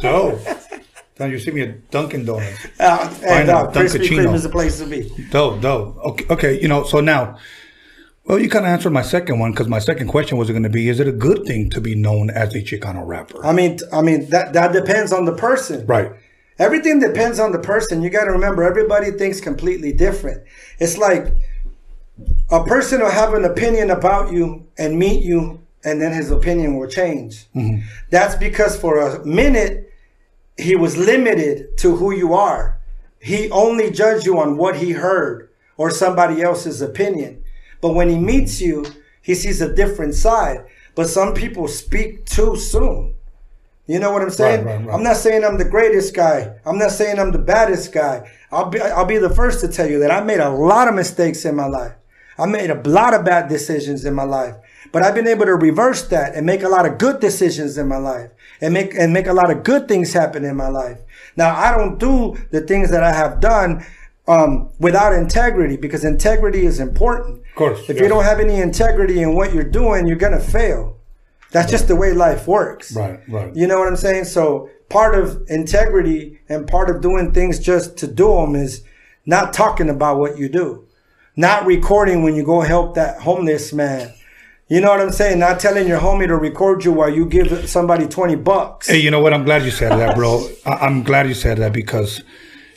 So, 0.00 0.36
then 1.14 1.30
you 1.30 1.38
see 1.38 1.52
me 1.52 1.60
at 1.62 1.90
Dunkin' 1.92 2.24
Donuts. 2.24 2.66
Uh, 2.80 3.14
and 3.24 3.48
uh, 3.48 3.70
Krispy 3.70 4.08
Kreme 4.08 4.34
is 4.34 4.42
the 4.42 4.48
place 4.48 4.78
to 4.80 4.84
be. 4.86 5.08
Dope, 5.30 5.60
dope. 5.60 5.96
Okay, 5.98 6.26
okay. 6.28 6.60
You 6.60 6.66
know, 6.66 6.82
so 6.82 7.00
now, 7.00 7.38
well, 8.24 8.40
you 8.40 8.50
kind 8.50 8.64
of 8.66 8.72
answered 8.72 8.90
my 8.90 9.02
second 9.02 9.38
one 9.38 9.52
because 9.52 9.68
my 9.68 9.78
second 9.78 10.08
question 10.08 10.38
was 10.38 10.50
going 10.50 10.64
to 10.64 10.68
be: 10.68 10.88
Is 10.88 10.98
it 10.98 11.06
a 11.06 11.12
good 11.12 11.46
thing 11.46 11.70
to 11.70 11.80
be 11.80 11.94
known 11.94 12.30
as 12.30 12.52
a 12.56 12.60
Chicano 12.60 13.06
rapper? 13.06 13.46
I 13.46 13.52
mean, 13.52 13.78
I 13.92 14.02
mean 14.02 14.28
that 14.30 14.52
that 14.54 14.72
depends 14.72 15.12
on 15.12 15.24
the 15.24 15.34
person. 15.34 15.86
right. 15.86 16.10
Everything 16.58 16.98
depends 16.98 17.38
on 17.38 17.52
the 17.52 17.58
person. 17.60 18.02
You 18.02 18.10
got 18.10 18.24
to 18.24 18.32
remember, 18.32 18.64
everybody 18.64 19.10
thinks 19.12 19.40
completely 19.40 19.92
different. 19.92 20.42
It's 20.80 20.96
like 20.98 21.32
a 22.50 22.64
person 22.64 23.00
will 23.00 23.10
have 23.10 23.34
an 23.34 23.44
opinion 23.44 23.90
about 23.90 24.32
you 24.32 24.66
and 24.78 24.98
meet 24.98 25.22
you, 25.22 25.60
and 25.86 26.02
then 26.02 26.12
his 26.12 26.32
opinion 26.32 26.76
will 26.76 26.88
change. 26.88 27.46
Mm-hmm. 27.54 27.86
That's 28.10 28.34
because 28.34 28.76
for 28.76 28.98
a 28.98 29.24
minute, 29.24 29.92
he 30.58 30.74
was 30.74 30.96
limited 30.96 31.78
to 31.78 31.94
who 31.96 32.12
you 32.12 32.34
are. 32.34 32.80
He 33.20 33.48
only 33.50 33.90
judged 33.92 34.26
you 34.26 34.38
on 34.38 34.56
what 34.56 34.76
he 34.76 34.92
heard 34.92 35.48
or 35.76 35.90
somebody 35.90 36.42
else's 36.42 36.82
opinion. 36.82 37.44
But 37.80 37.94
when 37.94 38.08
he 38.08 38.18
meets 38.18 38.60
you, 38.60 38.84
he 39.22 39.34
sees 39.34 39.60
a 39.60 39.72
different 39.72 40.14
side. 40.14 40.66
But 40.96 41.08
some 41.08 41.34
people 41.34 41.68
speak 41.68 42.26
too 42.26 42.56
soon. 42.56 43.14
You 43.86 44.00
know 44.00 44.10
what 44.10 44.22
I'm 44.22 44.30
saying? 44.30 44.64
Right, 44.64 44.78
right, 44.78 44.86
right. 44.86 44.94
I'm 44.94 45.04
not 45.04 45.16
saying 45.16 45.44
I'm 45.44 45.58
the 45.58 45.64
greatest 45.64 46.14
guy. 46.14 46.58
I'm 46.66 46.78
not 46.78 46.90
saying 46.90 47.20
I'm 47.20 47.30
the 47.30 47.38
baddest 47.38 47.92
guy. 47.92 48.28
I'll 48.50 48.70
be 48.70 48.80
I'll 48.80 49.04
be 49.04 49.18
the 49.18 49.30
first 49.30 49.60
to 49.60 49.68
tell 49.68 49.88
you 49.88 50.00
that 50.00 50.10
I 50.10 50.20
made 50.24 50.40
a 50.40 50.50
lot 50.50 50.88
of 50.88 50.94
mistakes 50.94 51.44
in 51.44 51.54
my 51.54 51.66
life. 51.66 51.92
I 52.38 52.46
made 52.46 52.70
a 52.70 52.82
lot 52.88 53.14
of 53.14 53.24
bad 53.24 53.48
decisions 53.48 54.04
in 54.04 54.14
my 54.14 54.24
life. 54.24 54.56
But 54.92 55.02
I've 55.02 55.14
been 55.14 55.28
able 55.28 55.46
to 55.46 55.54
reverse 55.54 56.06
that 56.08 56.34
and 56.34 56.46
make 56.46 56.62
a 56.62 56.68
lot 56.68 56.86
of 56.86 56.98
good 56.98 57.20
decisions 57.20 57.78
in 57.78 57.88
my 57.88 57.96
life 57.96 58.30
and 58.60 58.72
make 58.72 58.94
and 58.94 59.12
make 59.12 59.26
a 59.26 59.32
lot 59.32 59.50
of 59.50 59.62
good 59.62 59.88
things 59.88 60.12
happen 60.12 60.44
in 60.44 60.56
my 60.56 60.68
life. 60.68 60.98
Now 61.36 61.54
I 61.54 61.76
don't 61.76 61.98
do 61.98 62.36
the 62.50 62.60
things 62.60 62.90
that 62.90 63.02
I 63.02 63.12
have 63.12 63.40
done 63.40 63.84
um, 64.28 64.70
without 64.78 65.12
integrity 65.12 65.76
because 65.76 66.04
integrity 66.04 66.66
is 66.66 66.80
important. 66.80 67.40
Of 67.40 67.54
course, 67.54 67.80
If 67.88 67.96
yes. 67.96 68.00
you 68.00 68.08
don't 68.08 68.24
have 68.24 68.40
any 68.40 68.60
integrity 68.60 69.22
in 69.22 69.34
what 69.34 69.52
you're 69.52 69.64
doing, 69.64 70.06
you're 70.06 70.16
gonna 70.16 70.40
fail. 70.40 70.96
That's 71.52 71.70
just 71.70 71.88
the 71.88 71.96
way 71.96 72.12
life 72.12 72.46
works. 72.46 72.94
Right, 72.94 73.20
right. 73.28 73.54
You 73.54 73.66
know 73.66 73.78
what 73.78 73.88
I'm 73.88 73.96
saying? 73.96 74.24
So 74.24 74.68
part 74.88 75.14
of 75.14 75.42
integrity 75.48 76.40
and 76.48 76.66
part 76.66 76.90
of 76.90 77.00
doing 77.00 77.32
things 77.32 77.58
just 77.58 77.96
to 77.98 78.06
do 78.06 78.28
them 78.34 78.54
is 78.54 78.82
not 79.24 79.52
talking 79.52 79.88
about 79.88 80.18
what 80.18 80.38
you 80.38 80.48
do, 80.48 80.86
not 81.36 81.64
recording 81.66 82.22
when 82.22 82.34
you 82.34 82.44
go 82.44 82.60
help 82.60 82.94
that 82.94 83.20
homeless 83.20 83.72
man. 83.72 84.12
You 84.68 84.80
know 84.80 84.90
what 84.90 85.00
I'm 85.00 85.12
saying? 85.12 85.38
Not 85.38 85.60
telling 85.60 85.86
your 85.86 86.00
homie 86.00 86.26
to 86.26 86.36
record 86.36 86.84
you 86.84 86.92
while 86.92 87.08
you 87.08 87.26
give 87.26 87.68
somebody 87.68 88.06
20 88.06 88.34
bucks. 88.36 88.88
Hey, 88.88 88.98
you 88.98 89.10
know 89.12 89.20
what? 89.20 89.32
I'm 89.32 89.44
glad 89.44 89.62
you 89.64 89.70
said 89.70 89.92
that, 89.92 90.16
bro. 90.16 90.48
I- 90.64 90.86
I'm 90.86 91.04
glad 91.04 91.28
you 91.28 91.34
said 91.34 91.58
that 91.58 91.72
because 91.72 92.22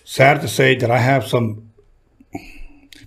sad 0.03 0.41
to 0.41 0.47
say 0.47 0.75
that 0.75 0.91
I 0.91 0.99
have 0.99 1.25
some 1.27 1.71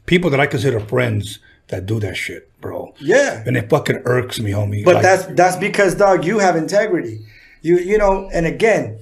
people 0.06 0.30
that 0.30 0.40
I 0.40 0.46
consider 0.46 0.80
friends 0.80 1.38
that 1.68 1.86
do 1.86 2.00
that 2.00 2.16
shit, 2.16 2.50
bro. 2.60 2.92
Yeah. 2.98 3.42
And 3.46 3.56
it 3.56 3.70
fucking 3.70 4.02
irks 4.04 4.40
me, 4.40 4.50
homie. 4.50 4.84
But 4.84 4.96
Like, 4.96 5.02
that's 5.04 5.26
that's 5.26 5.56
because 5.56 5.94
dog, 5.94 6.24
you 6.24 6.40
have 6.40 6.56
integrity. 6.56 7.24
You 7.62 7.78
you 7.78 7.98
know, 7.98 8.28
and 8.32 8.46
again, 8.46 8.98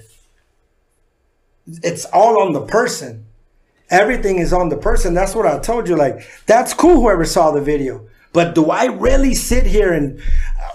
it's 1.83 2.05
all 2.07 2.43
on 2.43 2.53
the 2.53 2.61
person. 2.61 3.25
Everything 3.89 4.39
is 4.39 4.53
on 4.53 4.69
the 4.69 4.77
person. 4.77 5.15
That's 5.15 5.35
what 5.35 5.47
I 5.47 5.59
told 5.59 5.89
you. 5.89 5.97
Like 5.97 6.21
that's 6.45 6.75
cool. 6.75 7.01
Whoever 7.01 7.25
saw 7.25 7.51
the 7.51 7.63
video, 7.63 8.07
but 8.33 8.55
do 8.55 8.71
I 8.71 8.87
really 8.87 9.35
sit 9.35 9.67
here 9.67 9.93
and 9.93 10.21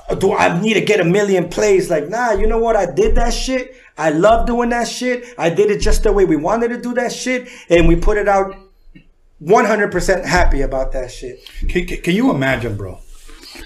uh, 0.09 0.15
do 0.15 0.33
I 0.33 0.59
need 0.61 0.73
to 0.75 0.81
get 0.81 0.99
a 0.99 1.05
million 1.05 1.49
plays? 1.49 1.89
Like 1.89 2.09
nah. 2.09 2.31
You 2.31 2.47
know 2.47 2.57
what? 2.59 2.75
I 2.75 2.85
did 2.91 3.15
that 3.15 3.33
shit. 3.33 3.75
I 3.97 4.09
love 4.09 4.45
doing 4.45 4.69
that 4.69 4.87
shit. 4.87 5.33
I 5.37 5.49
did 5.49 5.71
it 5.71 5.79
just 5.79 6.03
the 6.03 6.11
way 6.11 6.25
we 6.25 6.35
wanted 6.35 6.67
to 6.69 6.81
do 6.81 6.93
that 6.95 7.13
shit, 7.13 7.47
and 7.69 7.87
we 7.87 7.95
put 7.95 8.17
it 8.17 8.27
out. 8.27 8.55
100% 9.41 10.23
happy 10.25 10.61
about 10.61 10.93
that 10.93 11.11
shit. 11.11 11.39
Can, 11.67 11.85
can- 11.85 12.15
you 12.15 12.31
imagine, 12.31 12.77
bro? 12.77 12.99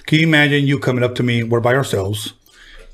Can 0.06 0.18
you 0.18 0.26
imagine 0.26 0.66
you 0.66 0.78
coming 0.78 1.04
up 1.04 1.14
to 1.16 1.22
me? 1.22 1.42
We're 1.44 1.60
by 1.60 1.74
ourselves, 1.74 2.34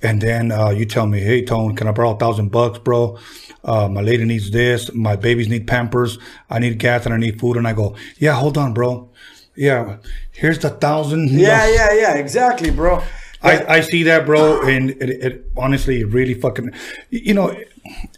and 0.02 0.20
then 0.20 0.52
uh, 0.52 0.70
you 0.70 0.84
tell 0.84 1.06
me, 1.06 1.20
"Hey, 1.20 1.42
Tone, 1.44 1.74
can 1.74 1.88
I 1.88 1.92
borrow 1.92 2.14
a 2.14 2.18
thousand 2.18 2.50
bucks, 2.50 2.78
bro? 2.78 3.18
Uh, 3.64 3.88
my 3.88 4.02
lady 4.02 4.24
needs 4.24 4.50
this. 4.50 4.92
My 4.94 5.16
babies 5.16 5.48
need 5.48 5.66
Pampers. 5.66 6.18
I 6.50 6.58
need 6.58 6.78
gas 6.78 7.06
and 7.06 7.14
I 7.14 7.18
need 7.18 7.40
food." 7.40 7.56
And 7.56 7.66
I 7.66 7.72
go, 7.72 7.96
"Yeah, 8.18 8.32
hold 8.34 8.56
on, 8.58 8.72
bro. 8.74 9.10
Yeah, 9.56 9.96
here's 10.32 10.58
the 10.58 10.70
thousand. 10.70 11.30
Yeah, 11.30 11.66
yeah, 11.68 11.92
yeah. 11.94 12.14
Exactly, 12.14 12.70
bro. 12.70 13.02
I, 13.42 13.76
I 13.76 13.80
see 13.80 14.02
that, 14.04 14.26
bro, 14.26 14.62
and 14.66 14.90
it, 14.90 15.10
it 15.10 15.44
honestly 15.56 16.04
really 16.04 16.34
fucking. 16.34 16.70
You 17.10 17.34
know, 17.34 17.56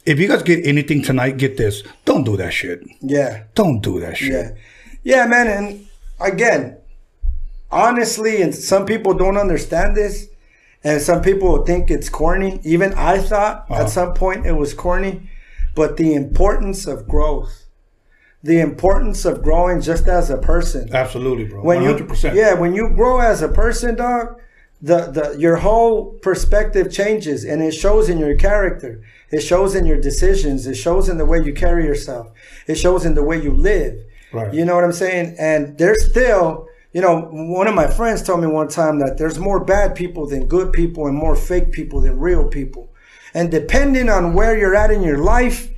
if 0.07 0.19
you 0.19 0.27
guys 0.29 0.43
get 0.43 0.65
anything 0.67 1.03
tonight, 1.03 1.37
get 1.37 1.57
this. 1.57 1.83
Don't 2.05 2.25
do 2.25 2.37
that 2.39 2.53
shit. 2.53 2.81
Yeah. 3.01 3.45
Don't 3.55 3.81
do 3.83 4.01
that 4.01 4.17
shit. 4.17 4.33
Yeah. 4.33 4.51
Yeah, 5.03 5.27
man. 5.27 5.47
And 5.49 5.87
again, 6.21 6.79
honestly, 7.71 8.43
and 8.43 8.55
some 8.55 8.87
people 8.87 9.15
don't 9.15 9.37
understand 9.37 9.97
this, 9.97 10.29
and 10.85 11.01
some 11.01 11.23
people 11.23 11.65
think 11.65 11.91
it's 11.91 12.09
corny. 12.09 12.61
Even 12.65 12.95
I 12.95 13.19
thought 13.19 13.67
Uh-huh. 13.69 13.83
at 13.83 13.91
some 13.91 14.15
point 14.15 14.47
it 14.47 14.53
was 14.57 14.73
corny, 14.75 15.29
but 15.75 15.97
the 15.97 16.15
importance 16.15 16.87
of 16.87 17.07
growth, 17.09 17.67
the 18.43 18.61
importance 18.61 19.25
of 19.25 19.43
growing 19.43 19.81
just 19.81 20.07
as 20.07 20.31
a 20.31 20.39
person. 20.39 20.95
Absolutely, 20.95 21.45
bro. 21.45 21.63
When 21.63 21.83
you, 21.83 21.89
hundred 21.89 22.09
percent. 22.09 22.37
yeah, 22.37 22.55
when 22.55 22.75
you 22.75 22.89
grow 22.91 23.21
as 23.21 23.43
a 23.43 23.49
person, 23.49 23.97
dog, 23.97 24.41
the, 24.81 25.11
the 25.11 25.37
your 25.39 25.57
whole 25.57 26.13
perspective 26.23 26.93
changes, 26.93 27.45
and 27.45 27.63
it 27.63 27.73
shows 27.73 28.09
in 28.09 28.19
your 28.19 28.37
character. 28.37 29.03
It 29.31 29.41
shows 29.41 29.75
in 29.75 29.87
your 29.87 30.01
decisions. 30.01 30.67
It 30.67 30.77
shows 30.77 31.09
in 31.09 31.19
the 31.19 31.27
way 31.27 31.43
you 31.43 31.53
carry 31.53 31.85
yourself. 31.85 32.31
It 32.67 32.77
shows 32.77 33.05
in 33.05 33.15
the 33.15 33.25
way 33.25 33.43
you 33.43 33.53
live. 33.53 34.05
Right. 34.33 34.53
You 34.55 34.65
know 34.65 34.75
what 34.75 34.85
I'm 34.85 34.93
saying? 34.93 35.37
And 35.39 35.77
there's 35.79 36.09
still, 36.09 36.69
you 36.93 37.01
know, 37.01 37.23
one 37.31 37.67
of 37.67 37.75
my 37.75 37.87
friends 37.89 38.23
told 38.23 38.41
me 38.41 38.47
one 38.47 38.69
time 38.69 39.01
that 39.01 39.19
there's 39.19 39.39
more 39.39 39.63
bad 39.63 39.95
people 39.95 40.27
than 40.27 40.47
good 40.47 40.73
people 40.73 41.07
and 41.07 41.17
more 41.17 41.35
fake 41.35 41.73
people 41.73 42.01
than 42.01 42.19
real 42.19 42.49
people. 42.49 42.91
And 43.35 43.51
depending 43.51 44.09
on 44.09 44.35
where 44.35 44.57
you're 44.57 44.75
at 44.77 44.91
in 44.91 45.03
your 45.03 45.19
life, 45.19 45.69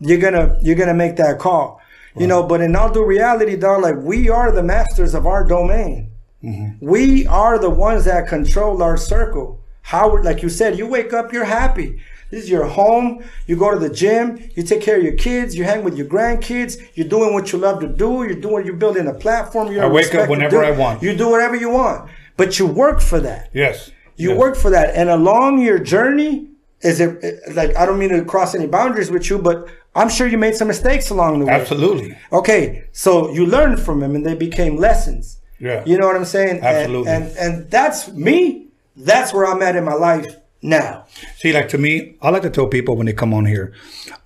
you're 0.00 0.18
gonna 0.18 0.58
you're 0.62 0.76
gonna 0.76 0.94
make 0.94 1.16
that 1.16 1.38
call. 1.38 1.79
You 2.16 2.26
know, 2.26 2.42
but 2.42 2.60
in 2.60 2.74
all 2.74 2.90
due 2.90 3.04
reality, 3.04 3.56
dog, 3.56 3.82
like 3.82 3.96
we 3.96 4.28
are 4.28 4.50
the 4.50 4.62
masters 4.62 5.14
of 5.14 5.26
our 5.26 5.44
domain. 5.44 6.10
Mm-hmm. 6.42 6.84
We 6.84 7.26
are 7.26 7.58
the 7.58 7.70
ones 7.70 8.04
that 8.06 8.26
control 8.28 8.82
our 8.82 8.96
circle. 8.96 9.60
How, 9.82 10.22
like 10.22 10.42
you 10.42 10.48
said, 10.48 10.76
you 10.78 10.86
wake 10.86 11.12
up, 11.12 11.32
you're 11.32 11.44
happy. 11.44 12.00
This 12.30 12.44
is 12.44 12.50
your 12.50 12.66
home. 12.66 13.24
You 13.46 13.56
go 13.56 13.70
to 13.72 13.78
the 13.78 13.90
gym. 13.90 14.50
You 14.54 14.62
take 14.62 14.82
care 14.82 14.96
of 14.98 15.02
your 15.02 15.14
kids. 15.14 15.56
You 15.56 15.64
hang 15.64 15.82
with 15.82 15.96
your 15.96 16.06
grandkids. 16.06 16.80
You're 16.94 17.08
doing 17.08 17.32
what 17.34 17.52
you 17.52 17.58
love 17.58 17.80
to 17.80 17.88
do. 17.88 18.24
You're 18.24 18.40
doing. 18.40 18.64
You're 18.64 18.76
building 18.76 19.06
a 19.08 19.14
platform. 19.14 19.72
You're 19.72 19.84
I 19.84 19.88
wake 19.88 20.14
up 20.14 20.28
whenever 20.28 20.62
I 20.64 20.70
want. 20.70 21.02
You 21.02 21.16
do 21.16 21.28
whatever 21.28 21.56
you 21.56 21.70
want, 21.70 22.08
but 22.36 22.58
you 22.58 22.66
work 22.66 23.00
for 23.00 23.18
that. 23.20 23.50
Yes. 23.52 23.90
You 24.16 24.30
Yes. 24.30 24.38
work 24.38 24.56
for 24.56 24.70
that, 24.70 24.94
and 24.94 25.08
along 25.08 25.60
your 25.60 25.78
journey, 25.78 26.50
is 26.82 27.00
it 27.00 27.40
like 27.54 27.74
I 27.76 27.84
don't 27.84 27.98
mean 27.98 28.10
to 28.10 28.24
cross 28.24 28.54
any 28.54 28.66
boundaries 28.66 29.10
with 29.10 29.28
you, 29.28 29.38
but 29.38 29.66
I'm 29.94 30.08
sure 30.08 30.26
you 30.28 30.38
made 30.38 30.54
some 30.54 30.68
mistakes 30.68 31.10
along 31.10 31.40
the 31.40 31.46
way. 31.46 31.52
Absolutely. 31.52 32.16
Okay, 32.32 32.84
so 32.92 33.30
you 33.32 33.44
learned 33.46 33.80
from 33.80 34.00
them, 34.00 34.14
and 34.14 34.24
they 34.24 34.34
became 34.34 34.76
lessons. 34.76 35.38
Yeah. 35.58 35.82
You 35.84 35.98
know 35.98 36.06
what 36.06 36.16
I'm 36.16 36.24
saying? 36.24 36.56
And- 36.58 36.64
Absolutely. 36.64 37.12
And, 37.12 37.24
and 37.38 37.70
that's 37.70 38.08
me. 38.12 38.68
That's 38.96 39.32
where 39.34 39.46
I'm 39.46 39.60
at 39.62 39.76
in 39.76 39.84
my 39.84 39.94
life 39.94 40.36
now. 40.62 41.06
See, 41.36 41.52
like 41.52 41.68
to 41.70 41.78
me, 41.78 42.16
I 42.22 42.30
like 42.30 42.42
to 42.42 42.50
tell 42.50 42.66
people 42.66 42.96
when 42.96 43.06
they 43.06 43.12
come 43.12 43.34
on 43.34 43.46
here, 43.46 43.72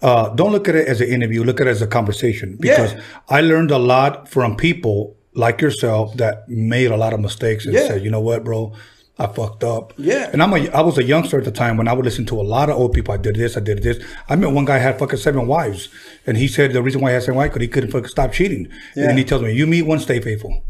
uh, 0.02 0.28
don't 0.30 0.52
look 0.52 0.68
at 0.68 0.74
it 0.74 0.86
as 0.86 1.00
an 1.00 1.08
interview. 1.08 1.42
Look 1.44 1.60
at 1.60 1.66
it 1.66 1.70
as 1.70 1.82
a 1.82 1.86
conversation 1.86 2.56
because 2.60 2.92
Yeah. 2.94 3.00
I 3.28 3.40
learned 3.40 3.70
a 3.70 3.78
lot 3.78 4.28
from 4.28 4.56
people 4.56 5.16
like 5.34 5.60
yourself 5.60 6.16
that 6.16 6.48
made 6.48 6.90
a 6.90 6.96
lot 6.96 7.12
of 7.12 7.20
mistakes 7.20 7.64
and 7.66 7.74
Yeah. 7.74 7.86
said, 7.88 8.04
you 8.04 8.10
know 8.10 8.20
what, 8.20 8.44
bro, 8.44 8.72
I 9.18 9.28
fucked 9.28 9.62
up. 9.62 9.92
Yeah. 9.96 10.28
And 10.32 10.42
I'm 10.42 10.52
a, 10.52 10.68
I 10.70 10.80
was 10.80 10.98
a 10.98 11.04
youngster 11.04 11.38
at 11.38 11.44
the 11.44 11.52
time 11.52 11.76
when 11.76 11.86
I 11.86 11.92
would 11.92 12.04
listen 12.04 12.26
to 12.26 12.40
a 12.40 12.42
lot 12.42 12.68
of 12.68 12.76
old 12.76 12.92
people. 12.92 13.14
I 13.14 13.16
did 13.16 13.36
this, 13.36 13.56
I 13.56 13.60
did 13.60 13.82
this. 13.82 14.02
I 14.28 14.34
met 14.34 14.50
one 14.50 14.64
guy 14.64 14.78
had 14.78 14.98
fucking 14.98 15.18
seven 15.18 15.46
wives, 15.46 15.88
and 16.26 16.36
he 16.36 16.48
said 16.48 16.72
the 16.72 16.82
reason 16.82 17.00
why 17.00 17.10
he 17.10 17.14
had 17.14 17.22
seven 17.22 17.36
wives 17.36 17.50
because 17.50 17.62
he 17.62 17.68
couldn't 17.68 17.92
fucking 17.92 18.08
stop 18.08 18.32
cheating. 18.32 18.68
Yeah. 18.96 19.02
And 19.02 19.10
then 19.10 19.18
he 19.18 19.24
tells 19.24 19.42
me, 19.42 19.52
you 19.52 19.66
meet 19.66 19.82
one, 19.82 20.00
stay 20.00 20.20
faithful. 20.20 20.64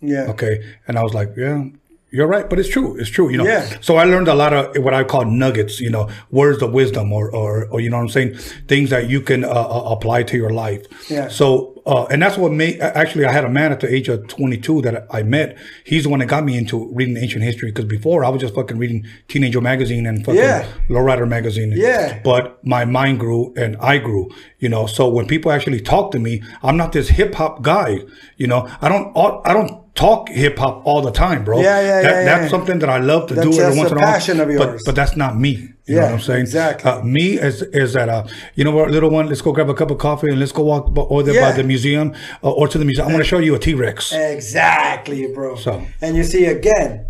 Yeah. 0.00 0.26
Okay. 0.28 0.64
And 0.86 0.96
I 0.96 1.02
was 1.02 1.12
like, 1.12 1.32
yeah, 1.36 1.64
You're 2.10 2.26
right, 2.26 2.48
but 2.48 2.58
it's 2.58 2.68
true. 2.68 2.96
It's 2.96 3.10
true. 3.10 3.30
You 3.30 3.38
know. 3.38 3.44
Yeah. 3.44 3.68
So 3.80 3.96
I 3.96 4.04
learned 4.04 4.28
a 4.28 4.34
lot 4.34 4.52
of 4.52 4.82
what 4.82 4.94
I 4.94 5.04
call 5.04 5.24
nuggets. 5.26 5.78
You 5.78 5.90
know, 5.90 6.08
words 6.30 6.62
of 6.62 6.72
wisdom, 6.72 7.12
or 7.12 7.30
or, 7.34 7.66
or 7.66 7.80
you 7.80 7.90
know 7.90 7.98
what 7.98 8.04
I'm 8.04 8.08
saying, 8.08 8.34
things 8.66 8.90
that 8.90 9.10
you 9.10 9.20
can 9.20 9.44
uh, 9.44 9.48
uh, 9.48 9.88
apply 9.90 10.22
to 10.24 10.36
your 10.36 10.50
life. 10.50 10.86
Yeah. 11.10 11.28
So 11.28 11.78
uh, 11.88 12.04
and 12.10 12.20
that's 12.20 12.36
what 12.36 12.52
made. 12.52 12.78
Actually, 12.80 13.24
I 13.24 13.32
had 13.32 13.44
a 13.44 13.48
man 13.48 13.72
at 13.72 13.80
the 13.80 13.92
age 13.92 14.08
of 14.08 14.26
22 14.28 14.82
that 14.82 15.06
I 15.10 15.22
met. 15.22 15.56
He's 15.84 16.04
the 16.04 16.10
one 16.10 16.18
that 16.20 16.26
got 16.26 16.44
me 16.44 16.56
into 16.56 16.90
reading 16.94 17.16
ancient 17.16 17.42
history 17.42 17.70
because 17.70 17.86
before 17.86 18.24
I 18.24 18.28
was 18.28 18.42
just 18.42 18.54
fucking 18.54 18.76
reading 18.76 19.06
Teen 19.28 19.42
Angel 19.42 19.62
magazine 19.62 20.06
and 20.06 20.24
fucking 20.24 20.38
Yeah. 20.40 20.66
Lowrider 20.90 21.26
magazine. 21.26 21.72
Yeah. 21.74 22.20
But 22.22 22.64
my 22.64 22.84
mind 22.84 23.20
grew 23.20 23.54
and 23.56 23.76
I 23.78 23.98
grew. 23.98 24.30
You 24.58 24.68
know. 24.68 24.86
So 24.86 25.08
when 25.08 25.26
people 25.26 25.50
actually 25.50 25.80
talk 25.80 26.10
to 26.12 26.18
me, 26.18 26.42
I'm 26.62 26.76
not 26.76 26.92
this 26.92 27.08
hip 27.08 27.34
hop 27.34 27.62
guy. 27.62 28.00
You 28.36 28.46
know. 28.46 28.68
I 28.82 28.88
don't. 28.88 29.16
I 29.46 29.54
don't 29.54 29.87
talk 30.04 30.28
hip 30.28 30.56
hop 30.62 30.76
all 30.88 31.02
the 31.02 31.10
time, 31.10 31.40
bro. 31.44 31.56
Yeah, 31.60 31.64
yeah, 31.80 32.02
That- 32.02 32.04
yeah, 32.04 32.24
That's 32.30 32.42
yeah. 32.44 32.48
something 32.54 32.78
that 32.82 32.88
I 32.88 32.98
love 32.98 33.22
to 33.30 33.34
That's 33.34 33.48
do 33.56 33.60
every 33.62 33.76
once 33.80 33.90
in 33.90 33.96
a 33.98 34.00
while. 34.00 34.12
passion 34.12 34.36
of 34.40 34.46
But, 34.46 34.54
yours. 34.70 34.82
but 34.86 34.94
that's 34.94 35.16
not 35.22 35.32
me. 35.44 35.50
You 35.50 35.60
know 35.60 35.72
Yeah, 35.86 36.02
what 36.04 36.12
I'm 36.12 36.20
saying? 36.20 36.40
exactly. 36.48 36.88
Uh, 36.90 37.02
me 37.16 37.26
is 37.48 37.56
is 37.82 37.90
that 37.96 38.08
uh, 38.16 38.22
you 38.56 38.62
know 38.66 38.74
what, 38.78 38.86
little 38.96 39.10
one, 39.18 39.26
let's 39.30 39.42
go 39.46 39.50
grab 39.56 39.68
a 39.70 39.74
cup 39.74 39.90
of 39.94 39.98
coffee 39.98 40.28
and 40.32 40.38
let's 40.42 40.52
go 40.52 40.62
walk 40.62 40.84
over 40.96 41.22
there 41.26 41.34
Yeah. 41.34 41.50
by 41.50 41.52
the 41.60 41.64
museum 41.74 42.06
uh, 42.44 42.50
or 42.58 42.66
to 42.72 42.78
the 42.78 42.84
museum. 42.84 43.08
I 43.08 43.10
want 43.14 43.22
to 43.26 43.30
show 43.34 43.40
you 43.48 43.54
a 43.58 43.58
T 43.66 43.74
Rex. 43.74 44.12
Exactly, 44.12 45.26
bro. 45.34 45.56
So- 45.56 45.82
and 46.00 46.16
you 46.16 46.24
see 46.32 46.44
again, 46.46 47.06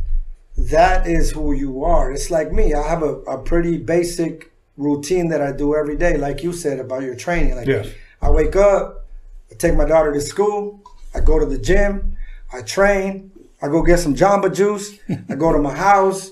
that 0.56 1.06
is 1.06 1.24
who 1.36 1.52
you 1.64 1.84
are. 1.84 2.06
It's 2.16 2.30
like 2.30 2.48
me. 2.52 2.66
I 2.74 2.82
have 2.88 3.02
a, 3.02 3.14
a 3.34 3.38
pretty 3.50 3.76
basic 3.78 4.50
routine 4.76 5.28
that 5.32 5.40
I 5.48 5.50
do 5.62 5.74
every 5.80 5.96
day, 5.96 6.16
like 6.16 6.42
you 6.42 6.52
said 6.52 6.78
about 6.86 7.02
your 7.02 7.16
training. 7.24 7.54
Like 7.56 7.66
Yes. 7.76 7.86
I 8.22 8.30
wake 8.30 8.56
up, 8.56 9.06
I 9.50 9.54
take 9.64 9.74
my 9.82 9.84
daughter 9.92 10.12
to 10.12 10.20
school, 10.20 10.80
I 11.14 11.20
go 11.20 11.38
to 11.38 11.46
the 11.46 11.58
gym, 11.58 12.16
I 12.52 12.62
train, 12.62 13.30
I 13.60 13.68
go 13.68 13.82
get 13.82 13.98
some 13.98 14.14
Jamba 14.14 14.54
Juice, 14.54 14.98
I 15.28 15.34
go 15.34 15.52
to 15.52 15.58
my 15.58 15.74
house, 15.88 16.30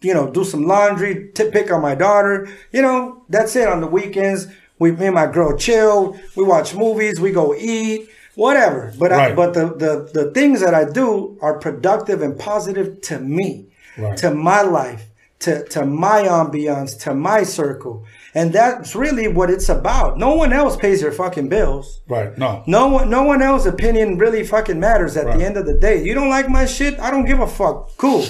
you 0.00 0.12
know, 0.14 0.30
do 0.30 0.44
some 0.44 0.64
laundry, 0.66 1.30
t- 1.32 1.50
pick 1.50 1.70
on 1.70 1.80
my 1.80 1.94
daughter. 1.94 2.48
You 2.72 2.82
know, 2.82 3.22
that's 3.28 3.54
it. 3.54 3.68
On 3.68 3.80
the 3.80 3.86
weekends, 3.86 4.48
we 4.78 4.90
me 4.92 5.06
and 5.06 5.14
my 5.14 5.26
girl 5.26 5.56
chill. 5.56 6.18
We 6.36 6.42
watch 6.44 6.74
movies. 6.74 7.20
We 7.20 7.30
go 7.30 7.54
eat. 7.54 8.08
Whatever. 8.34 8.92
But 8.98 9.12
I, 9.12 9.32
but 9.34 9.54
the, 9.54 9.66
the 9.74 10.10
the 10.24 10.30
things 10.32 10.60
that 10.60 10.74
I 10.74 10.84
do 10.90 11.38
are 11.40 11.58
productive 11.58 12.20
and 12.20 12.36
positive 12.38 13.00
to 13.02 13.20
me, 13.20 13.66
Right. 13.96 14.16
to 14.18 14.34
my 14.34 14.62
life, 14.62 15.04
to 15.40 15.64
to 15.68 15.86
my 15.86 16.22
ambiance, 16.24 16.98
to 17.02 17.14
my 17.14 17.44
circle, 17.44 18.04
and 18.34 18.52
that's 18.52 18.94
really 18.94 19.28
what 19.28 19.50
it's 19.50 19.68
about. 19.68 20.18
No 20.18 20.34
one 20.34 20.52
else 20.52 20.76
pays 20.76 21.02
your 21.02 21.12
fucking 21.12 21.48
bills. 21.48 22.00
Right. 22.08 22.36
No. 22.38 22.62
No 22.66 22.88
one, 22.88 23.10
no 23.10 23.22
one 23.24 23.42
else's 23.42 23.66
opinion 23.72 24.18
really 24.18 24.44
fucking 24.44 24.80
matters 24.80 25.16
at 25.16 25.26
Right. 25.26 25.38
the 25.38 25.44
end 25.44 25.56
of 25.56 25.66
the 25.66 25.74
day. 25.74 26.02
You 26.02 26.14
don't 26.14 26.30
like 26.30 26.48
my 26.48 26.64
shit? 26.66 26.98
I 27.00 27.10
don't 27.10 27.24
give 27.26 27.40
a 27.40 27.46
fuck. 27.46 27.96
Cool, 27.98 28.24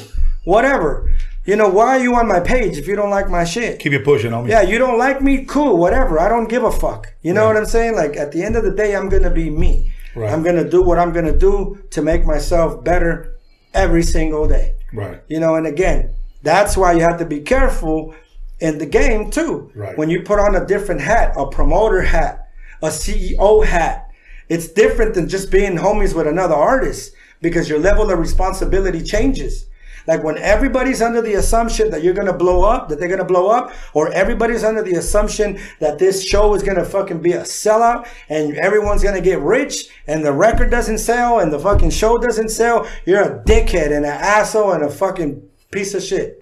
whatever. 0.45 1.11
You 1.45 1.57
know 1.57 1.69
why 1.69 1.97
are 1.97 1.99
you 1.99 2.15
on 2.15 2.29
my 2.29 2.39
page 2.39 2.79
if 2.79 2.87
you 2.87 2.95
don't 2.95 3.11
like 3.11 3.29
my 3.29 3.43
shit? 3.45 3.81
Keep 3.81 3.93
it 3.95 4.05
pushing 4.05 4.33
on 4.33 4.45
me. 4.45 4.51
Yeah, 4.51 4.63
you 4.63 4.79
don't 4.79 4.97
like 4.99 5.21
me? 5.21 5.45
Cool, 5.45 5.77
whatever. 5.77 6.21
I 6.21 6.29
don't 6.29 6.49
give 6.49 6.63
a 6.63 6.71
fuck. 6.71 7.13
You 7.23 7.33
know 7.35 7.43
Right. 7.47 7.55
what 7.55 7.57
I'm 7.57 7.67
saying? 7.67 7.97
Like 7.97 8.17
at 8.17 8.31
the 8.33 8.43
end 8.45 8.55
of 8.57 8.63
the 8.63 8.71
day, 8.71 8.95
I'm 8.95 9.09
gonna 9.09 9.31
be 9.31 9.51
me. 9.51 9.93
Right. 10.15 10.33
I'm 10.33 10.43
gonna 10.45 10.69
do 10.69 10.83
what 10.83 10.99
I'm 10.99 11.13
gonna 11.13 11.37
do 11.37 11.79
to 11.91 12.03
make 12.03 12.25
myself 12.25 12.85
better 12.85 13.35
every 13.75 14.03
single 14.03 14.47
day. 14.47 14.75
Right. 14.93 15.21
You 15.27 15.41
know, 15.41 15.57
and 15.57 15.67
again, 15.67 16.11
that's 16.45 16.77
why 16.77 16.93
you 16.93 17.01
have 17.01 17.19
to 17.19 17.25
be 17.25 17.41
careful 17.41 18.15
in 18.63 18.79
the 18.79 18.87
game 18.87 19.31
too. 19.31 19.71
Right. 19.75 19.99
When 19.99 20.09
you 20.09 20.23
put 20.23 20.39
on 20.39 20.55
a 20.55 20.65
different 20.65 21.01
hat, 21.01 21.35
a 21.37 21.47
promoter 21.47 22.01
hat, 22.01 22.49
a 22.81 22.87
CEO 22.87 23.67
hat, 23.67 24.09
it's 24.49 24.69
different 24.69 25.15
than 25.15 25.29
just 25.29 25.51
being 25.51 25.77
homies 25.77 26.15
with 26.15 26.29
another 26.29 26.55
artist 26.55 27.13
because 27.41 27.69
your 27.69 27.81
level 27.81 28.11
of 28.11 28.19
responsibility 28.19 29.03
changes. 29.03 29.67
Like 30.07 30.23
when 30.23 30.39
everybody's 30.39 31.03
under 31.03 31.21
the 31.21 31.35
assumption 31.35 31.91
that 31.91 32.03
you're 32.05 32.15
gonna 32.15 32.33
blow 32.33 32.63
up, 32.63 32.89
that 32.89 33.01
they're 33.01 33.09
gonna 33.09 33.25
blow 33.25 33.49
up, 33.49 33.73
or 33.95 34.13
everybody's 34.13 34.65
under 34.65 34.83
the 34.83 34.95
assumption 34.95 35.61
that 35.81 35.99
this 35.99 36.25
show 36.25 36.55
is 36.55 36.63
gonna 36.63 36.85
fucking 36.85 37.21
be 37.21 37.33
a 37.33 37.43
sellout 37.43 38.07
and 38.29 38.57
everyone's 38.59 39.03
gonna 39.03 39.21
get 39.21 39.41
rich 39.41 39.89
and 40.07 40.25
the 40.25 40.33
record 40.33 40.71
doesn't 40.71 40.99
sell 40.99 41.41
and 41.41 41.53
the 41.53 41.59
fucking 41.59 41.91
show 41.91 42.17
doesn't 42.19 42.49
sell, 42.49 42.89
you're 43.07 43.23
a 43.23 43.43
dickhead 43.45 43.87
and 43.87 44.05
an 44.05 44.19
asshole 44.37 44.73
and 44.73 44.85
a 44.85 44.91
fucking 44.91 45.43
piece 45.73 45.95
of 45.95 46.03
shit. 46.03 46.42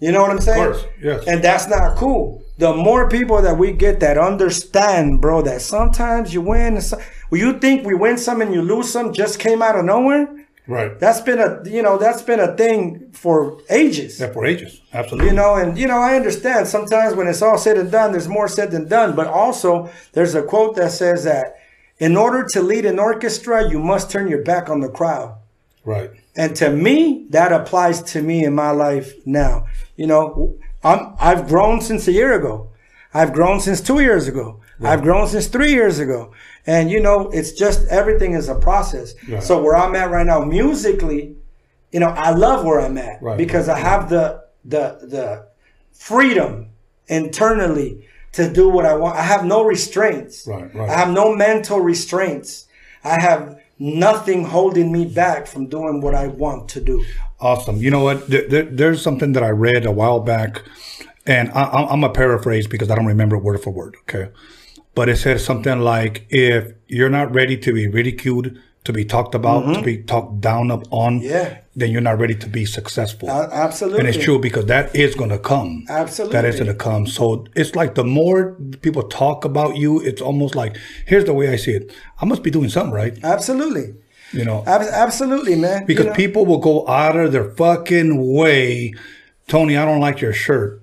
You 0.00 0.12
know 0.12 0.22
what 0.22 0.30
I'm 0.30 0.40
saying? 0.40 0.64
Of 0.64 0.72
course, 0.74 0.84
yes. 1.02 1.24
And 1.26 1.42
that's 1.42 1.66
not 1.68 1.96
cool. 1.96 2.42
The 2.58 2.72
more 2.74 3.08
people 3.08 3.40
that 3.42 3.56
we 3.58 3.72
get 3.72 4.00
that 4.00 4.16
understand, 4.18 5.20
bro, 5.20 5.42
that 5.42 5.60
sometimes 5.62 6.32
you 6.34 6.40
win. 6.40 6.74
and 6.74 6.82
so- 6.82 6.98
Well, 7.30 7.40
you 7.40 7.58
think 7.58 7.86
we 7.86 7.94
win 7.94 8.16
some 8.18 8.40
and 8.40 8.52
you 8.54 8.62
lose 8.62 8.90
some 8.92 9.12
just 9.12 9.38
came 9.38 9.60
out 9.62 9.76
of 9.76 9.84
nowhere? 9.84 10.28
Right. 10.66 10.98
That's 11.00 11.20
been 11.22 11.38
a 11.40 11.62
you 11.64 11.82
know 11.82 11.96
that's 11.96 12.20
been 12.22 12.40
a 12.40 12.54
thing 12.56 13.06
for 13.12 13.58
ages. 13.70 14.20
Yeah, 14.20 14.32
for 14.32 14.44
ages. 14.44 14.82
Absolutely. 14.92 15.30
You 15.30 15.34
know, 15.34 15.54
and 15.54 15.78
you 15.78 15.86
know 15.86 15.96
I 15.98 16.14
understand 16.14 16.68
sometimes 16.68 17.14
when 17.14 17.26
it's 17.26 17.40
all 17.42 17.56
said 17.58 17.78
and 17.78 17.90
done, 17.90 18.12
there's 18.12 18.28
more 18.28 18.48
said 18.48 18.70
than 18.70 18.86
done. 18.86 19.16
But 19.16 19.28
also, 19.28 19.88
there's 20.12 20.34
a 20.34 20.42
quote 20.42 20.76
that 20.76 20.92
says 20.92 21.24
that 21.24 21.56
in 21.98 22.16
order 22.18 22.44
to 22.52 22.60
lead 22.62 22.84
an 22.84 22.98
orchestra, 22.98 23.68
you 23.68 23.78
must 23.80 24.10
turn 24.10 24.28
your 24.28 24.42
back 24.42 24.68
on 24.68 24.80
the 24.80 24.90
crowd. 24.90 25.36
Right. 25.86 26.10
And 26.38 26.54
to 26.56 26.70
me, 26.70 27.26
that 27.30 27.50
applies 27.52 28.00
to 28.12 28.22
me 28.22 28.44
in 28.44 28.54
my 28.54 28.70
life 28.70 29.12
now. 29.26 29.66
You 29.96 30.06
know, 30.06 30.56
I'm 30.84 31.00
I've 31.18 31.48
grown 31.48 31.80
since 31.80 32.06
a 32.08 32.12
year 32.12 32.32
ago. 32.32 32.70
I've 33.12 33.32
grown 33.32 33.58
since 33.60 33.80
two 33.80 33.98
years 34.00 34.28
ago. 34.28 34.60
I've 34.80 35.02
grown 35.02 35.26
since 35.26 35.48
three 35.48 35.72
years 35.72 35.98
ago. 35.98 36.32
And 36.64 36.90
you 36.90 37.00
know, 37.00 37.28
it's 37.30 37.52
just 37.52 37.88
everything 37.88 38.34
is 38.34 38.48
a 38.48 38.54
process. 38.54 39.14
Right. 39.28 39.42
So 39.42 39.60
where 39.60 39.74
I'm 39.76 39.96
at 39.96 40.10
right 40.10 40.24
now, 40.26 40.40
musically, 40.44 41.34
you 41.90 41.98
know, 41.98 42.10
I 42.10 42.30
love 42.30 42.64
where 42.64 42.80
I'm 42.80 42.96
at 42.98 43.20
Right. 43.20 43.36
because 43.36 43.68
I 43.68 43.78
have 43.78 44.08
the 44.08 44.44
the 44.64 44.84
the 45.14 45.48
freedom 45.92 46.68
internally 47.08 48.06
to 48.32 48.48
do 48.52 48.68
what 48.68 48.86
I 48.86 48.94
want. 48.94 49.16
I 49.16 49.22
have 49.22 49.44
no 49.44 49.64
restraints. 49.64 50.46
Right, 50.46 50.72
right. 50.74 50.88
I 50.88 50.94
have 50.94 51.10
no 51.10 51.34
mental 51.34 51.80
restraints. 51.80 52.66
I 53.02 53.20
have 53.20 53.57
nothing 53.78 54.44
holding 54.44 54.92
me 54.92 55.04
back 55.06 55.46
from 55.46 55.66
doing 55.66 56.00
what 56.00 56.14
I 56.14 56.26
want 56.26 56.68
to 56.70 56.80
do. 56.80 57.04
Awesome. 57.40 57.76
You 57.76 57.90
know 57.90 58.02
what? 58.02 58.28
There, 58.28 58.48
there, 58.48 58.64
there's 58.64 59.02
something 59.02 59.32
that 59.32 59.42
I 59.42 59.50
read 59.50 59.86
a 59.86 59.92
while 59.92 60.20
back, 60.20 60.62
and 61.26 61.50
I, 61.50 61.62
I'm- 61.64 61.88
I'm 61.90 62.04
a 62.04 62.10
paraphrase 62.10 62.66
because 62.66 62.90
I 62.90 62.96
don't 62.96 63.06
remember 63.06 63.38
word 63.38 63.62
for 63.62 63.70
word. 63.70 63.96
Okay, 64.02 64.30
but 64.94 65.08
it 65.08 65.16
said 65.16 65.40
something 65.40 65.78
like, 65.80 66.26
"If 66.30 66.72
you're 66.88 67.10
not 67.10 67.32
ready 67.32 67.56
to 67.58 67.72
be 67.72 67.86
ridiculed, 67.88 68.58
to 68.88 68.92
be 68.92 69.04
talked 69.04 69.34
about, 69.34 69.60
to 69.60 69.66
mm-hmm. 69.68 69.84
be 69.84 69.96
talked 70.02 70.40
down 70.40 70.70
up 70.70 70.84
on, 70.90 71.20
Yeah. 71.20 71.58
then 71.76 71.90
you're 71.92 72.06
not 72.10 72.18
ready 72.18 72.34
to 72.44 72.48
be 72.48 72.64
successful." 72.64 73.28
A- 73.28 73.48
absolutely. 73.52 74.00
And 74.00 74.08
it's 74.08 74.22
true 74.26 74.38
because 74.38 74.66
that 74.66 74.94
is 74.96 75.14
going 75.14 75.30
to 75.30 75.38
come. 75.38 75.84
Absolutely. 75.88 76.32
That 76.36 76.44
is 76.44 76.56
going 76.56 76.72
to 76.76 76.80
come. 76.88 77.06
So 77.06 77.46
it's 77.54 77.76
like 77.76 77.94
the 77.94 78.04
more 78.04 78.56
people 78.80 79.02
talk 79.04 79.44
about 79.44 79.76
you, 79.76 80.00
it's 80.00 80.20
almost 80.20 80.54
like, 80.54 80.76
here's 81.06 81.24
the 81.24 81.34
way 81.34 81.46
I 81.48 81.56
see 81.56 81.72
it. 81.72 81.92
I 82.20 82.24
must 82.24 82.42
be 82.42 82.50
doing 82.50 82.70
something 82.70 82.92
right. 83.02 83.16
Absolutely. 83.22 83.94
You 84.32 84.44
know, 84.44 84.62
Ab- 84.66 84.82
absolutely, 85.06 85.56
man. 85.56 85.86
because 85.86 86.04
You 86.04 86.10
know? 86.10 86.16
people 86.16 86.44
will 86.44 86.58
go 86.58 86.86
out 86.88 87.16
of 87.16 87.32
their 87.32 87.50
fucking 87.54 88.10
way. 88.34 88.92
Tony, 89.46 89.76
I 89.76 89.84
don't 89.84 90.00
like 90.00 90.20
your 90.20 90.34
shirt. 90.34 90.82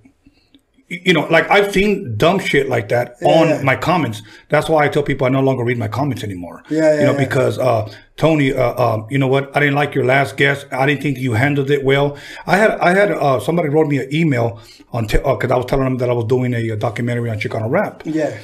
You 0.88 1.14
know, 1.14 1.26
like 1.28 1.50
I've 1.50 1.74
seen 1.74 2.16
dumb 2.16 2.38
shit 2.38 2.70
like 2.70 2.90
that 2.90 3.16
on 3.24 3.48
yeah. 3.48 3.62
my 3.64 3.76
comments. 3.76 4.22
That's 4.50 4.70
why 4.70 4.86
I 4.86 4.90
tell 4.90 5.02
people 5.02 5.26
I 5.26 5.30
no 5.30 5.42
longer 5.42 5.64
read 5.64 5.80
my 5.80 5.88
comments 5.88 6.24
anymore. 6.24 6.64
Yeah, 6.70 6.82
yeah, 6.82 7.00
You 7.00 7.06
know, 7.08 7.18
because 7.18 7.58
uh, 7.58 7.92
Tony, 8.18 8.54
uh, 8.54 8.84
um, 8.84 9.08
you 9.10 9.18
know 9.18 9.28
what? 9.28 9.56
I 9.58 9.62
didn't 9.62 9.74
like 9.74 9.96
your 9.96 10.06
last 10.06 10.38
guest. 10.38 10.68
I 10.72 10.86
didn't 10.86 11.02
think 11.02 11.18
you 11.18 11.34
handled 11.34 11.72
it 11.72 11.84
well. 11.84 12.18
I 12.46 12.58
had, 12.58 12.72
I 12.80 12.94
had 12.94 13.12
uh, 13.12 13.40
somebody 13.40 13.70
wrote 13.70 13.88
me 13.88 13.98
an 13.98 14.14
email 14.14 14.62
on 14.94 15.08
because 15.08 15.52
I 15.52 15.58
was 15.58 15.66
telling 15.66 15.86
them 15.86 15.98
that 15.98 16.10
I 16.10 16.14
was 16.14 16.26
doing 16.26 16.54
a, 16.54 16.72
uh 16.72 16.76
documentary 16.76 17.32
on 17.32 17.40
Chicano 17.40 17.70
rap. 17.70 18.04
Yeah. 18.06 18.38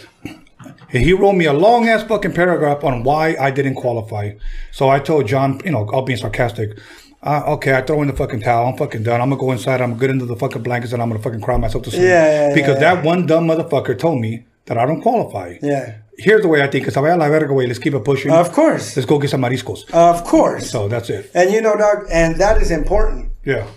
And 0.93 1.03
he 1.03 1.13
wrote 1.13 1.33
me 1.33 1.45
a 1.45 1.53
long 1.53 1.87
ass 1.87 2.03
fucking 2.03 2.33
paragraph 2.33 2.83
on 2.83 3.03
why 3.03 3.35
I 3.39 3.51
didn't 3.51 3.75
qualify. 3.75 4.33
So 4.71 4.89
I 4.89 4.99
told 4.99 5.27
John, 5.27 5.61
you 5.63 5.71
know, 5.71 5.87
I'll 5.93 6.01
be 6.01 6.15
sarcastic, 6.15 6.77
uh, 7.23 7.43
okay, 7.53 7.73
I 7.73 7.81
throw 7.81 8.01
in 8.01 8.07
the 8.07 8.15
fucking 8.15 8.41
towel. 8.41 8.67
I'm 8.67 8.77
fucking 8.77 9.03
done. 9.03 9.21
I'm 9.21 9.29
gonna 9.29 9.39
go 9.39 9.51
inside. 9.51 9.81
I'm 9.81 9.91
gonna 9.91 10.01
get 10.01 10.09
into 10.09 10.25
the 10.25 10.35
fucking 10.35 10.63
blankets 10.63 10.93
and 10.93 11.01
I'm 11.01 11.09
gonna 11.09 11.21
fucking 11.21 11.41
cry 11.41 11.57
myself 11.57 11.83
to 11.85 11.91
sleep. 11.91 12.03
Yeah, 12.03 12.49
yeah, 12.49 12.55
because 12.55 12.81
yeah, 12.81 12.95
that 12.95 13.05
one 13.05 13.25
dumb 13.25 13.47
motherfucker 13.47 13.97
told 13.97 14.19
me 14.19 14.45
that 14.65 14.77
I 14.77 14.85
don't 14.85 15.01
qualify. 15.01 15.57
Yeah. 15.61 15.97
Here's 16.17 16.41
the 16.41 16.47
way 16.47 16.61
I 16.61 16.67
think. 16.67 16.85
Vaya 16.91 17.15
a 17.15 17.17
la 17.17 17.29
verga, 17.29 17.47
güey. 17.47 17.67
Let's 17.67 17.79
keep 17.79 17.93
it 17.93 18.03
pushing. 18.03 18.31
Of 18.31 18.51
course. 18.51 18.95
Let's 18.95 19.07
go 19.07 19.17
get 19.17 19.29
some 19.29 19.41
mariscos. 19.41 19.89
Of 19.91 20.23
course. 20.23 20.69
So 20.69 20.87
that's 20.87 21.09
it. 21.09 21.31
And 21.33 21.51
you 21.51 21.61
know, 21.61 21.75
dog, 21.75 22.05
and 22.11 22.35
that 22.37 22.61
is 22.61 22.69
important. 22.71 23.31
Yeah. 23.45 23.67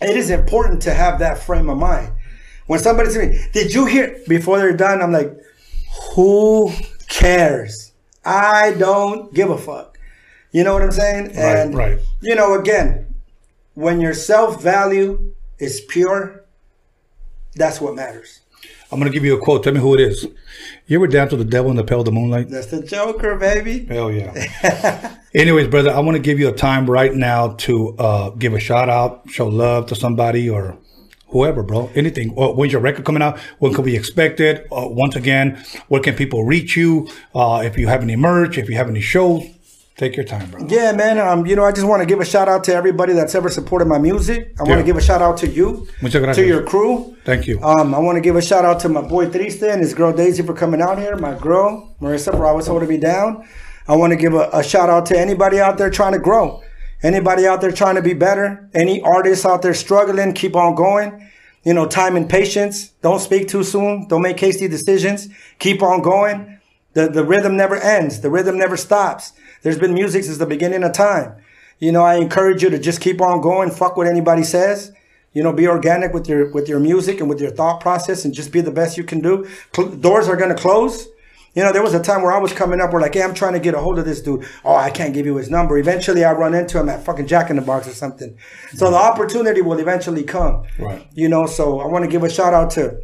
It 0.00 0.16
is 0.16 0.30
important 0.30 0.82
to 0.82 0.92
have 0.92 1.18
that 1.20 1.38
frame 1.38 1.70
of 1.70 1.78
mind. 1.78 2.12
When 2.66 2.78
somebody 2.80 3.10
says 3.10 3.28
me, 3.28 3.46
did 3.52 3.72
you 3.72 3.86
hear 3.86 4.20
before 4.28 4.58
they're 4.58 4.76
done? 4.76 5.00
I'm 5.00 5.12
like, 5.12 5.32
who 6.14 6.72
cares? 7.08 7.92
I 8.24 8.72
don't 8.78 9.32
give 9.34 9.50
a 9.50 9.58
fuck. 9.58 9.91
You 10.52 10.64
know 10.64 10.74
what 10.74 10.82
I'm 10.82 10.92
saying? 10.92 11.32
And 11.34 11.74
right. 11.74 11.98
you 12.20 12.34
know, 12.34 12.54
again, 12.58 13.14
when 13.74 14.00
your 14.00 14.14
self 14.14 14.62
value 14.62 15.34
is 15.58 15.80
pure, 15.80 16.44
that's 17.54 17.80
what 17.80 17.94
matters. 17.94 18.40
I'm 18.90 18.98
gonna 18.98 19.10
give 19.10 19.24
you 19.24 19.34
a 19.34 19.40
quote. 19.40 19.64
Tell 19.64 19.72
me 19.72 19.80
who 19.80 19.94
it 19.94 20.00
is. 20.00 20.28
You 20.86 20.98
ever 20.98 21.06
dance 21.06 21.30
with 21.30 21.40
the 21.40 21.46
devil 21.46 21.70
in 21.70 21.76
the 21.78 21.84
pale 21.84 22.00
of 22.00 22.04
the 22.04 22.12
moonlight? 22.12 22.50
That's 22.50 22.66
the 22.66 22.82
Joker, 22.82 23.36
baby. 23.36 23.86
Hell 23.86 24.12
yeah. 24.12 25.16
Anyways, 25.34 25.68
brother, 25.68 25.90
I 25.90 26.00
want 26.00 26.16
to 26.16 26.22
give 26.22 26.38
you 26.38 26.48
a 26.48 26.52
time 26.52 26.88
right 26.88 27.14
now 27.14 27.54
to 27.54 27.96
uh, 27.96 28.30
give 28.30 28.52
a 28.52 28.60
shout 28.60 28.90
out, 28.90 29.22
show 29.30 29.48
love 29.48 29.86
to 29.86 29.94
somebody 29.94 30.50
or 30.50 30.76
whoever, 31.28 31.62
bro. 31.62 31.90
Anything. 31.94 32.34
Or 32.36 32.54
when's 32.54 32.72
your 32.72 32.82
record 32.82 33.06
coming 33.06 33.22
out? 33.22 33.38
When 33.58 33.72
can 33.72 33.84
we 33.84 33.96
expect 33.96 34.40
it? 34.40 34.66
Uh, 34.70 34.88
once 34.88 35.16
again, 35.16 35.64
where 35.88 36.02
can 36.02 36.14
people 36.14 36.44
reach 36.44 36.76
you? 36.76 37.08
Uh, 37.34 37.62
if 37.64 37.78
you 37.78 37.86
have 37.86 38.02
any 38.02 38.16
merch, 38.16 38.58
if 38.58 38.68
you 38.68 38.76
have 38.76 38.90
any 38.90 39.00
shows, 39.00 39.42
take 40.02 40.16
your 40.16 40.24
time, 40.24 40.50
bro. 40.50 40.66
Yeah, 40.68 40.92
man. 40.92 41.18
Um, 41.18 41.46
you 41.46 41.54
know, 41.54 41.64
I 41.64 41.70
just 41.70 41.86
want 41.86 42.00
to 42.02 42.06
give 42.06 42.20
a 42.20 42.24
shout 42.24 42.48
out 42.48 42.64
to 42.64 42.74
everybody 42.74 43.12
that's 43.12 43.34
ever 43.34 43.48
supported 43.48 43.86
my 43.86 43.98
music. 43.98 44.54
I 44.58 44.64
want 44.64 44.80
to 44.80 44.84
give 44.84 44.96
a 44.96 45.00
shout 45.00 45.22
out 45.22 45.36
to 45.38 45.48
you, 45.48 45.86
to 46.00 46.46
your 46.46 46.64
crew. 46.64 47.16
Thank 47.24 47.46
you. 47.46 47.62
Um, 47.62 47.94
I 47.94 47.98
want 47.98 48.16
to 48.16 48.20
give 48.20 48.34
a 48.34 48.42
shout 48.42 48.64
out 48.64 48.80
to 48.80 48.88
my 48.88 49.02
boy 49.02 49.26
Triste 49.30 49.62
and 49.62 49.80
his 49.80 49.94
girl 49.94 50.12
Daisy 50.12 50.42
for 50.42 50.54
coming 50.54 50.82
out 50.82 50.98
here. 50.98 51.16
My 51.16 51.34
girl 51.34 51.94
Marissa 52.00 52.32
for 52.32 52.46
always 52.46 52.66
holding 52.66 52.88
me 52.88 52.96
down. 52.96 53.46
I 53.86 53.96
want 53.96 54.12
to 54.12 54.16
give 54.16 54.34
a, 54.34 54.50
a 54.52 54.62
shout 54.62 54.90
out 54.90 55.06
to 55.06 55.18
anybody 55.18 55.60
out 55.60 55.78
there 55.78 55.90
trying 55.90 56.12
to 56.12 56.18
grow. 56.18 56.62
Anybody 57.02 57.46
out 57.46 57.60
there 57.60 57.72
trying 57.72 57.96
to 57.96 58.02
be 58.02 58.14
better. 58.14 58.68
Any 58.74 59.00
artists 59.02 59.44
out 59.44 59.62
there 59.62 59.74
struggling, 59.74 60.32
keep 60.34 60.56
on 60.56 60.74
going. 60.74 61.30
You 61.64 61.74
know, 61.74 61.86
time 61.86 62.16
and 62.16 62.28
patience. 62.28 62.88
Don't 63.02 63.20
speak 63.20 63.46
too 63.46 63.62
soon. 63.62 64.08
Don't 64.08 64.22
make 64.22 64.38
hasty 64.40 64.66
decisions. 64.66 65.28
Keep 65.60 65.80
on 65.82 66.02
going. 66.02 66.58
The, 66.94 67.08
the 67.08 67.24
rhythm 67.24 67.56
never 67.56 67.76
ends. 67.76 68.20
The 68.20 68.30
rhythm 68.30 68.58
never 68.58 68.76
stops. 68.76 69.32
There's 69.62 69.78
been 69.78 69.94
music 69.94 70.24
since 70.24 70.38
the 70.38 70.46
beginning 70.46 70.82
of 70.82 70.92
time. 70.92 71.36
You 71.78 71.92
know, 71.92 72.02
I 72.02 72.16
encourage 72.16 72.62
you 72.62 72.70
to 72.70 72.78
just 72.78 73.00
keep 73.00 73.20
on 73.20 73.40
going. 73.40 73.70
Fuck 73.70 73.96
what 73.96 74.06
anybody 74.06 74.44
says. 74.44 74.92
You 75.32 75.42
know, 75.42 75.52
be 75.52 75.66
organic 75.66 76.12
with 76.12 76.28
your 76.28 76.52
with 76.52 76.68
your 76.68 76.78
music 76.78 77.20
and 77.20 77.28
with 77.28 77.40
your 77.40 77.50
thought 77.50 77.80
process, 77.80 78.24
and 78.24 78.34
just 78.34 78.52
be 78.52 78.60
the 78.60 78.70
best 78.70 78.96
you 78.96 79.04
can 79.04 79.20
do. 79.20 79.48
Cl- 79.74 79.88
doors 79.88 80.28
are 80.28 80.36
gonna 80.36 80.54
close. 80.54 81.08
You 81.54 81.62
know, 81.62 81.72
there 81.72 81.82
was 81.82 81.92
a 81.92 82.02
time 82.02 82.22
where 82.22 82.32
I 82.32 82.38
was 82.38 82.52
coming 82.52 82.80
up, 82.80 82.92
where 82.92 83.02
like, 83.02 83.14
hey, 83.14 83.22
I'm 83.22 83.34
trying 83.34 83.52
to 83.52 83.60
get 83.60 83.74
a 83.74 83.78
hold 83.78 83.98
of 83.98 84.04
this 84.04 84.22
dude. 84.22 84.46
Oh, 84.64 84.74
I 84.74 84.90
can't 84.90 85.12
give 85.12 85.26
you 85.26 85.36
his 85.36 85.50
number. 85.50 85.76
Eventually, 85.76 86.24
I 86.24 86.32
run 86.32 86.54
into 86.54 86.78
him 86.78 86.88
at 86.88 87.04
fucking 87.04 87.26
Jack 87.26 87.50
in 87.50 87.56
the 87.56 87.62
Box 87.62 87.86
or 87.86 87.92
something. 87.92 88.36
So 88.72 88.86
mm-hmm. 88.86 88.94
the 88.94 88.98
opportunity 88.98 89.60
will 89.60 89.78
eventually 89.78 90.22
come. 90.22 90.64
Right. 90.78 91.06
You 91.12 91.28
know, 91.28 91.46
so 91.46 91.80
I 91.80 91.86
want 91.86 92.04
to 92.04 92.10
give 92.10 92.22
a 92.22 92.30
shout 92.30 92.54
out 92.54 92.70
to 92.72 93.02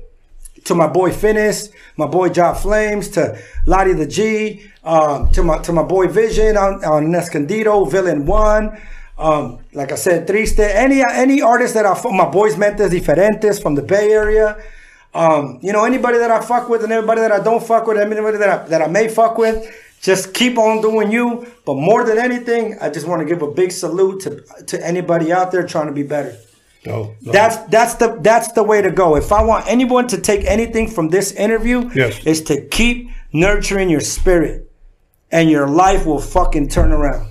to 0.64 0.74
my 0.74 0.86
boy 0.86 1.12
Finis, 1.12 1.70
my 1.96 2.06
boy 2.06 2.28
Job 2.28 2.56
Flames, 2.56 3.08
to 3.10 3.38
Lottie 3.66 3.94
the 3.94 4.06
G, 4.06 4.70
um, 4.84 5.30
to 5.30 5.42
my 5.42 5.58
to 5.58 5.72
my 5.72 5.82
boy 5.82 6.08
Vision 6.08 6.56
on, 6.56 6.84
on 6.84 7.14
Escondido, 7.14 7.84
Villain 7.84 8.26
One. 8.26 8.80
Um, 9.18 9.58
like 9.72 9.90
I 9.90 9.96
said, 9.96 10.26
Triste, 10.26 10.60
any 10.60 11.02
any 11.02 11.42
artist 11.42 11.74
that 11.74 11.86
I 11.86 11.94
fo- 11.94 12.10
my 12.10 12.28
boys 12.28 12.56
Mentes 12.56 12.90
Diferentes 12.90 13.60
from 13.60 13.74
the 13.74 13.82
Bay 13.82 14.12
Area. 14.12 14.62
Um, 15.14 15.58
you 15.62 15.72
know, 15.72 15.84
anybody 15.84 16.18
that 16.18 16.30
I 16.30 16.40
fuck 16.40 16.68
with 16.68 16.84
and 16.84 16.92
everybody 16.92 17.22
that 17.22 17.32
I 17.32 17.40
don't 17.40 17.62
fuck 17.62 17.86
with, 17.86 17.98
anybody 17.98 18.38
that 18.38 18.48
I, 18.48 18.68
that 18.68 18.82
I 18.82 18.86
may 18.86 19.08
fuck 19.08 19.38
with, 19.38 19.74
just 20.00 20.34
keep 20.34 20.58
on 20.58 20.82
doing 20.82 21.10
you. 21.10 21.46
But 21.64 21.74
more 21.74 22.04
than 22.04 22.18
anything, 22.18 22.78
I 22.80 22.90
just 22.90 23.08
want 23.08 23.20
to 23.20 23.26
give 23.26 23.42
a 23.42 23.50
big 23.50 23.72
salute 23.72 24.20
to 24.22 24.64
to 24.66 24.86
anybody 24.86 25.32
out 25.32 25.50
there 25.50 25.66
trying 25.66 25.86
to 25.86 25.92
be 25.92 26.04
better. 26.04 26.36
No, 26.88 27.14
no. 27.22 27.32
That's 27.32 27.56
that's 27.68 27.94
the 27.94 28.18
that's 28.20 28.52
the 28.52 28.62
way 28.62 28.82
to 28.82 28.90
go. 28.90 29.16
If 29.16 29.30
I 29.32 29.42
want 29.42 29.66
anyone 29.68 30.06
to 30.08 30.18
take 30.20 30.44
anything 30.44 30.88
from 30.88 31.10
this 31.10 31.32
interview, 31.32 31.90
Yes. 31.94 32.18
is 32.24 32.42
to 32.44 32.60
keep 32.68 33.10
nurturing 33.32 33.88
your 33.90 34.00
spirit, 34.00 34.70
and 35.30 35.50
your 35.50 35.68
life 35.68 36.06
will 36.06 36.20
fucking 36.20 36.68
turn 36.68 36.92
around. 36.92 37.27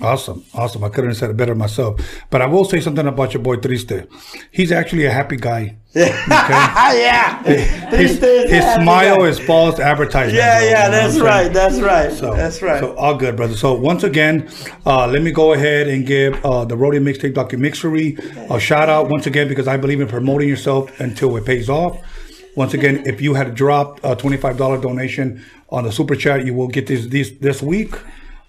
Awesome, 0.00 0.44
awesome. 0.52 0.82
I 0.82 0.88
couldn't 0.88 1.10
have 1.10 1.16
said 1.16 1.30
it 1.30 1.36
better 1.36 1.54
myself. 1.54 2.00
But 2.28 2.42
I 2.42 2.46
will 2.46 2.64
say 2.64 2.80
something 2.80 3.06
about 3.06 3.32
your 3.32 3.42
boy 3.42 3.56
Triste. 3.56 4.06
He's 4.50 4.72
actually 4.72 5.04
a 5.06 5.10
happy 5.12 5.36
guy. 5.36 5.76
yeah, 5.94 7.40
His, 7.44 8.18
his 8.18 8.64
smile 8.74 9.22
is 9.22 9.38
false 9.38 9.78
advertising. 9.78 10.34
Yeah, 10.34 10.58
bro. 10.58 10.68
yeah, 10.68 10.88
that's 10.88 11.20
right, 11.20 11.52
that's 11.52 11.78
right, 11.80 12.10
So, 12.10 12.34
that's 12.34 12.60
right. 12.60 12.80
So 12.80 12.96
all 12.96 13.14
good, 13.14 13.36
brother. 13.36 13.54
So 13.54 13.74
once 13.74 14.02
again, 14.02 14.50
uh, 14.84 15.06
let 15.06 15.22
me 15.22 15.30
go 15.30 15.52
ahead 15.52 15.86
and 15.86 16.04
give 16.04 16.44
uh, 16.44 16.64
the 16.64 16.74
Roadium 16.74 17.04
Mixtape 17.04 17.34
Documixery 17.34 18.50
a 18.50 18.58
shout 18.58 18.88
out 18.88 19.08
once 19.08 19.28
again 19.28 19.46
because 19.46 19.68
I 19.68 19.76
believe 19.76 20.00
in 20.00 20.08
promoting 20.08 20.48
yourself 20.48 20.98
until 20.98 21.36
it 21.36 21.44
pays 21.46 21.68
off. 21.70 21.96
Once 22.56 22.74
again, 22.74 23.04
if 23.06 23.20
you 23.20 23.34
had 23.34 23.54
dropped 23.54 24.00
a 24.02 24.16
twenty-five 24.16 24.56
dollar 24.56 24.80
donation 24.80 25.44
on 25.70 25.84
the 25.84 25.92
super 25.92 26.16
chat, 26.16 26.44
you 26.44 26.54
will 26.54 26.68
get 26.68 26.88
this 26.88 27.06
this 27.06 27.30
this 27.40 27.62
week. 27.62 27.94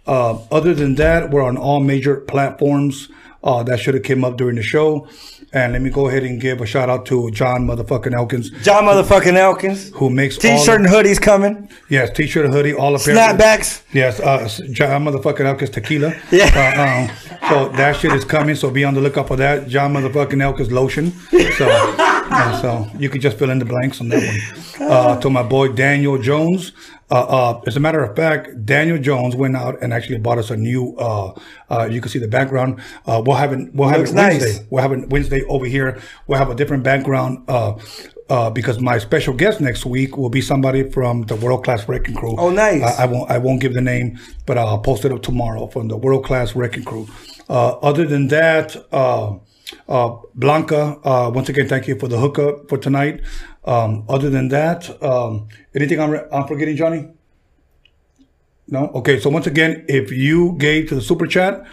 Uh, 0.08 0.38
other 0.52 0.74
than 0.74 0.96
that, 0.96 1.32
we're 1.32 1.42
on 1.44 1.58
all 1.58 1.80
major 1.80 2.18
platforms. 2.18 3.10
Uh, 3.44 3.62
that 3.62 3.80
should 3.80 3.94
have 3.94 4.04
came 4.04 4.24
up 4.24 4.38
during 4.38 4.56
the 4.56 4.64
show. 4.64 5.08
And 5.54 5.72
let 5.74 5.82
me 5.82 5.90
go 5.92 6.08
ahead 6.10 6.24
and 6.24 6.42
give 6.42 6.60
a 6.62 6.66
shout 6.66 6.90
out 6.90 7.06
to 7.06 7.30
John 7.32 7.66
motherfucking 7.66 8.14
Elkins, 8.14 8.50
John 8.64 8.84
motherfucking 8.86 9.36
Elkins. 9.38 9.92
who 9.92 10.10
makes 10.10 10.38
T-shirt 10.38 10.82
and 10.82 10.90
hoodies 10.90 11.22
coming. 11.22 11.70
yes, 11.88 12.10
t-shirt, 12.10 12.44
and 12.46 12.54
hoodie, 12.54 12.74
all 12.74 12.96
apparel. 12.96 13.18
Snapbacks. 13.20 13.84
Yes, 13.94 14.20
uh, 14.20 14.50
John 14.72 15.06
motherfucking 15.06 15.46
Elkins 15.46 15.70
tequila. 15.70 16.14
Yeah. 16.32 16.50
Uh, 16.54 17.04
um, 17.14 17.50
so 17.50 17.70
that 17.78 17.96
shit 17.96 18.12
is 18.14 18.26
coming. 18.26 18.56
So 18.56 18.70
be 18.72 18.84
on 18.84 18.96
the 18.96 19.02
lookout 19.02 19.28
for 19.28 19.38
that. 19.38 19.68
John 19.70 19.94
motherfucking 19.94 20.42
Elkins 20.42 20.72
lotion. 20.72 21.14
So, 21.56 22.60
so 22.62 22.90
you 22.98 23.08
can 23.10 23.22
just 23.22 23.38
fill 23.38 23.52
in 23.52 23.60
the 23.60 23.66
blanks 23.66 24.02
on 24.02 24.10
that 24.10 24.22
one. 24.80 24.90
Uh, 24.92 25.22
to 25.22 25.30
my 25.30 25.44
boy 25.44 25.70
Daniel 25.70 26.18
Jones. 26.18 26.72
Uh, 27.12 27.24
uh, 27.24 27.62
as 27.68 27.78
a 27.78 27.80
matter 27.80 28.04
of 28.04 28.16
fact, 28.16 28.66
Daniel 28.66 28.98
Jones 28.98 29.36
went 29.36 29.56
out 29.56 29.82
and 29.82 29.94
actually 29.94 30.18
bought 30.18 30.38
us 30.40 30.50
a 30.50 30.58
new. 30.58 30.96
Uh, 30.98 31.34
uh, 31.70 31.88
you 31.90 32.02
can 32.02 32.10
see 32.10 32.20
the 32.20 32.28
background. 32.28 32.82
Uh, 33.06 33.22
we'll 33.24 33.36
have 33.36 33.54
it. 33.54 33.74
We'll 33.74 33.90
have 33.90 34.00
Looks 34.00 34.12
it 34.12 34.16
nice. 34.16 34.42
Wednesday. 34.42 34.68
We'll 34.70 34.82
have 34.82 34.92
it 34.92 35.10
Wednesday 35.10 35.44
over 35.44 35.66
here. 35.66 36.02
We'll 36.28 36.40
have 36.40 36.50
a 36.50 36.56
different 36.56 36.84
background. 36.84 37.44
Uh, 37.48 37.78
uh, 38.28 38.50
because 38.50 38.80
my 38.80 38.98
special 38.98 39.36
guest 39.36 39.62
next 39.62 39.86
week 39.86 40.18
will 40.18 40.32
be 40.32 40.42
somebody 40.42 40.90
from 40.90 41.22
the 41.24 41.36
World 41.36 41.64
Class 41.64 41.88
Wreckin' 41.88 42.16
Cru. 42.16 42.36
Oh, 42.40 42.50
nice. 42.50 42.82
I, 42.82 43.06
won't 43.06 43.30
I 43.30 43.38
won't 43.38 43.62
give 43.62 43.76
the 43.76 43.82
name, 43.82 44.18
but 44.48 44.58
I'll 44.58 44.80
post 44.80 45.06
it 45.06 45.12
up 45.12 45.22
tomorrow 45.22 45.68
from 45.68 45.90
the 45.90 45.98
World 45.98 46.26
Class 46.26 46.56
Wreckin' 46.56 46.86
Cru. 46.86 47.08
Uh, 47.48 47.78
other 47.80 48.04
than 48.06 48.28
that, 48.30 48.76
uh, 49.88 50.18
Blanca, 50.34 51.00
uh, 51.04 51.32
once 51.34 51.50
again, 51.50 51.68
thank 51.68 51.88
you 51.88 51.98
for 51.98 52.08
the 52.08 52.18
hookup 52.18 52.70
for 52.70 52.78
tonight. 52.78 53.22
Um, 53.64 54.06
other 54.08 54.30
than 54.30 54.50
that, 54.50 55.02
um, 55.04 55.48
anything 55.74 56.00
I'm, 56.00 56.20
I'm 56.32 56.48
forgetting, 56.48 56.76
Johnny? 56.76 57.10
No? 58.68 58.88
Okay, 58.96 59.20
so 59.20 59.30
once 59.30 59.48
again, 59.48 59.86
if 59.88 60.12
you 60.12 60.54
gave 60.58 60.90
to 60.90 60.96
the 60.96 61.02
super 61.02 61.28
chat, 61.28 61.66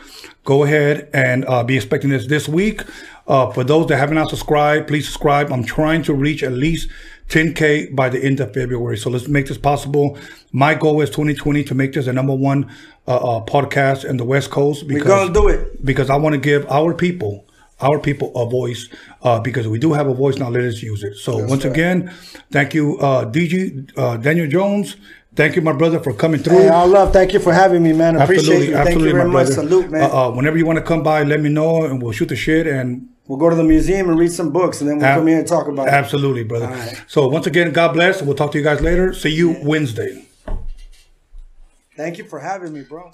go 0.45 0.65
ahead 0.65 1.09
and 1.15 1.45
uh, 1.47 1.65
be 1.65 1.77
expecting 1.77 2.11
this 2.11 2.27
this 2.27 2.49
week. 2.49 2.83
Uh, 3.27 3.51
for 3.51 3.65
those 3.65 3.87
that 3.87 3.97
haven't 3.97 4.29
subscribed, 4.29 4.89
please 4.89 5.07
subscribe. 5.07 5.51
I'm 5.53 5.65
trying 5.65 6.03
to 6.05 6.15
reach 6.15 6.43
at 6.43 6.53
least 6.53 6.91
10K 7.29 7.95
by 7.95 8.09
the 8.09 8.23
end 8.23 8.41
of 8.41 8.53
February. 8.53 8.99
So 8.99 9.09
let's 9.09 9.29
make 9.29 9.47
this 9.47 9.57
possible. 9.57 10.19
My 10.51 10.75
goal 10.75 11.01
is 11.01 11.09
2020 11.11 11.65
to 11.65 11.75
make 11.75 11.93
this 11.95 12.07
the 12.07 12.13
number 12.13 12.35
one 12.35 12.71
uh, 13.07 13.17
uh, 13.17 13.45
podcast 13.45 14.05
in 14.05 14.17
the 14.17 14.25
West 14.25 14.51
Coast. 14.51 14.85
We're 14.85 15.03
gonna 15.03 15.33
do 15.33 15.49
it. 15.49 15.85
Because 15.85 16.11
I 16.11 16.17
want 16.17 16.35
to 16.35 16.41
give 16.41 16.67
our 16.71 16.93
people, 16.93 17.47
our 17.83 17.99
people 17.99 18.33
a 18.37 18.49
voice, 18.49 18.89
uh, 19.23 19.41
because 19.41 19.69
we 19.69 19.79
do 19.79 19.93
have 19.93 20.07
a 20.07 20.15
voice 20.15 20.37
now. 20.39 20.49
Let 20.49 20.65
us 20.65 20.83
use 20.83 21.03
it. 21.03 21.17
So 21.17 21.37
once 21.37 21.65
right. 21.65 21.73
again, 21.73 22.15
thank 22.51 22.75
you, 22.75 22.99
uh, 22.99 23.25
DG, 23.31 23.93
uh, 23.97 24.17
Daniel 24.17 24.49
Jones. 24.49 24.97
Thank 25.35 25.57
you, 25.57 25.63
my 25.63 25.73
brother, 25.73 25.99
for 25.99 26.13
coming 26.13 26.43
through. 26.43 26.59
Hey, 26.59 26.69
all 26.69 26.87
love. 26.87 27.13
Thank 27.13 27.33
you 27.33 27.41
for 27.41 27.55
having 27.55 27.83
me, 27.83 27.95
man. 27.95 28.17
Appreciate 28.17 28.69
you. 28.69 28.75
Thank 28.75 28.99
you 28.99 29.13
very 29.13 29.25
my 29.25 29.25
much. 29.25 29.47
brother. 29.47 29.53
Salute, 29.53 29.91
man. 29.91 30.03
Uh, 30.03 30.09
uh, 30.09 30.31
whenever 30.31 30.59
you 30.59 30.67
want 30.67 30.79
to 30.79 30.85
come 30.85 31.03
by, 31.03 31.23
let 31.23 31.41
me 31.41 31.49
know, 31.49 31.85
and 31.85 32.03
we'll 32.03 32.13
shoot 32.13 32.29
the 32.29 32.37
shit. 32.37 32.67
And 32.67 33.09
we'll 33.27 33.39
go 33.39 33.49
to 33.49 33.57
the 33.57 33.65
museum 33.65 34.11
and 34.11 34.19
read 34.19 34.31
some 34.31 34.53
books, 34.53 34.83
and 34.83 34.91
then 34.91 34.99
we'll 34.99 35.07
Ab- 35.07 35.19
come 35.19 35.27
here 35.29 35.39
and 35.39 35.49
talk 35.49 35.69
about 35.69 35.89
it. 35.89 35.95
absolutely, 35.95 36.45
brother. 36.45 36.67
Right. 36.67 37.03
So 37.07 37.29
once 37.29 37.47
again, 37.47 37.73
God 37.73 37.95
bless. 37.95 38.21
We'll 38.21 38.35
talk 38.35 38.53
to 38.53 38.59
you 38.59 38.65
guys 38.65 38.83
later. 38.83 39.15
See 39.15 39.31
you 39.31 39.57
Wednesday. 39.63 40.27
Thank 41.97 42.19
you 42.19 42.25
for 42.25 42.39
having 42.39 42.75
me, 42.75 42.83
bro. 42.83 43.13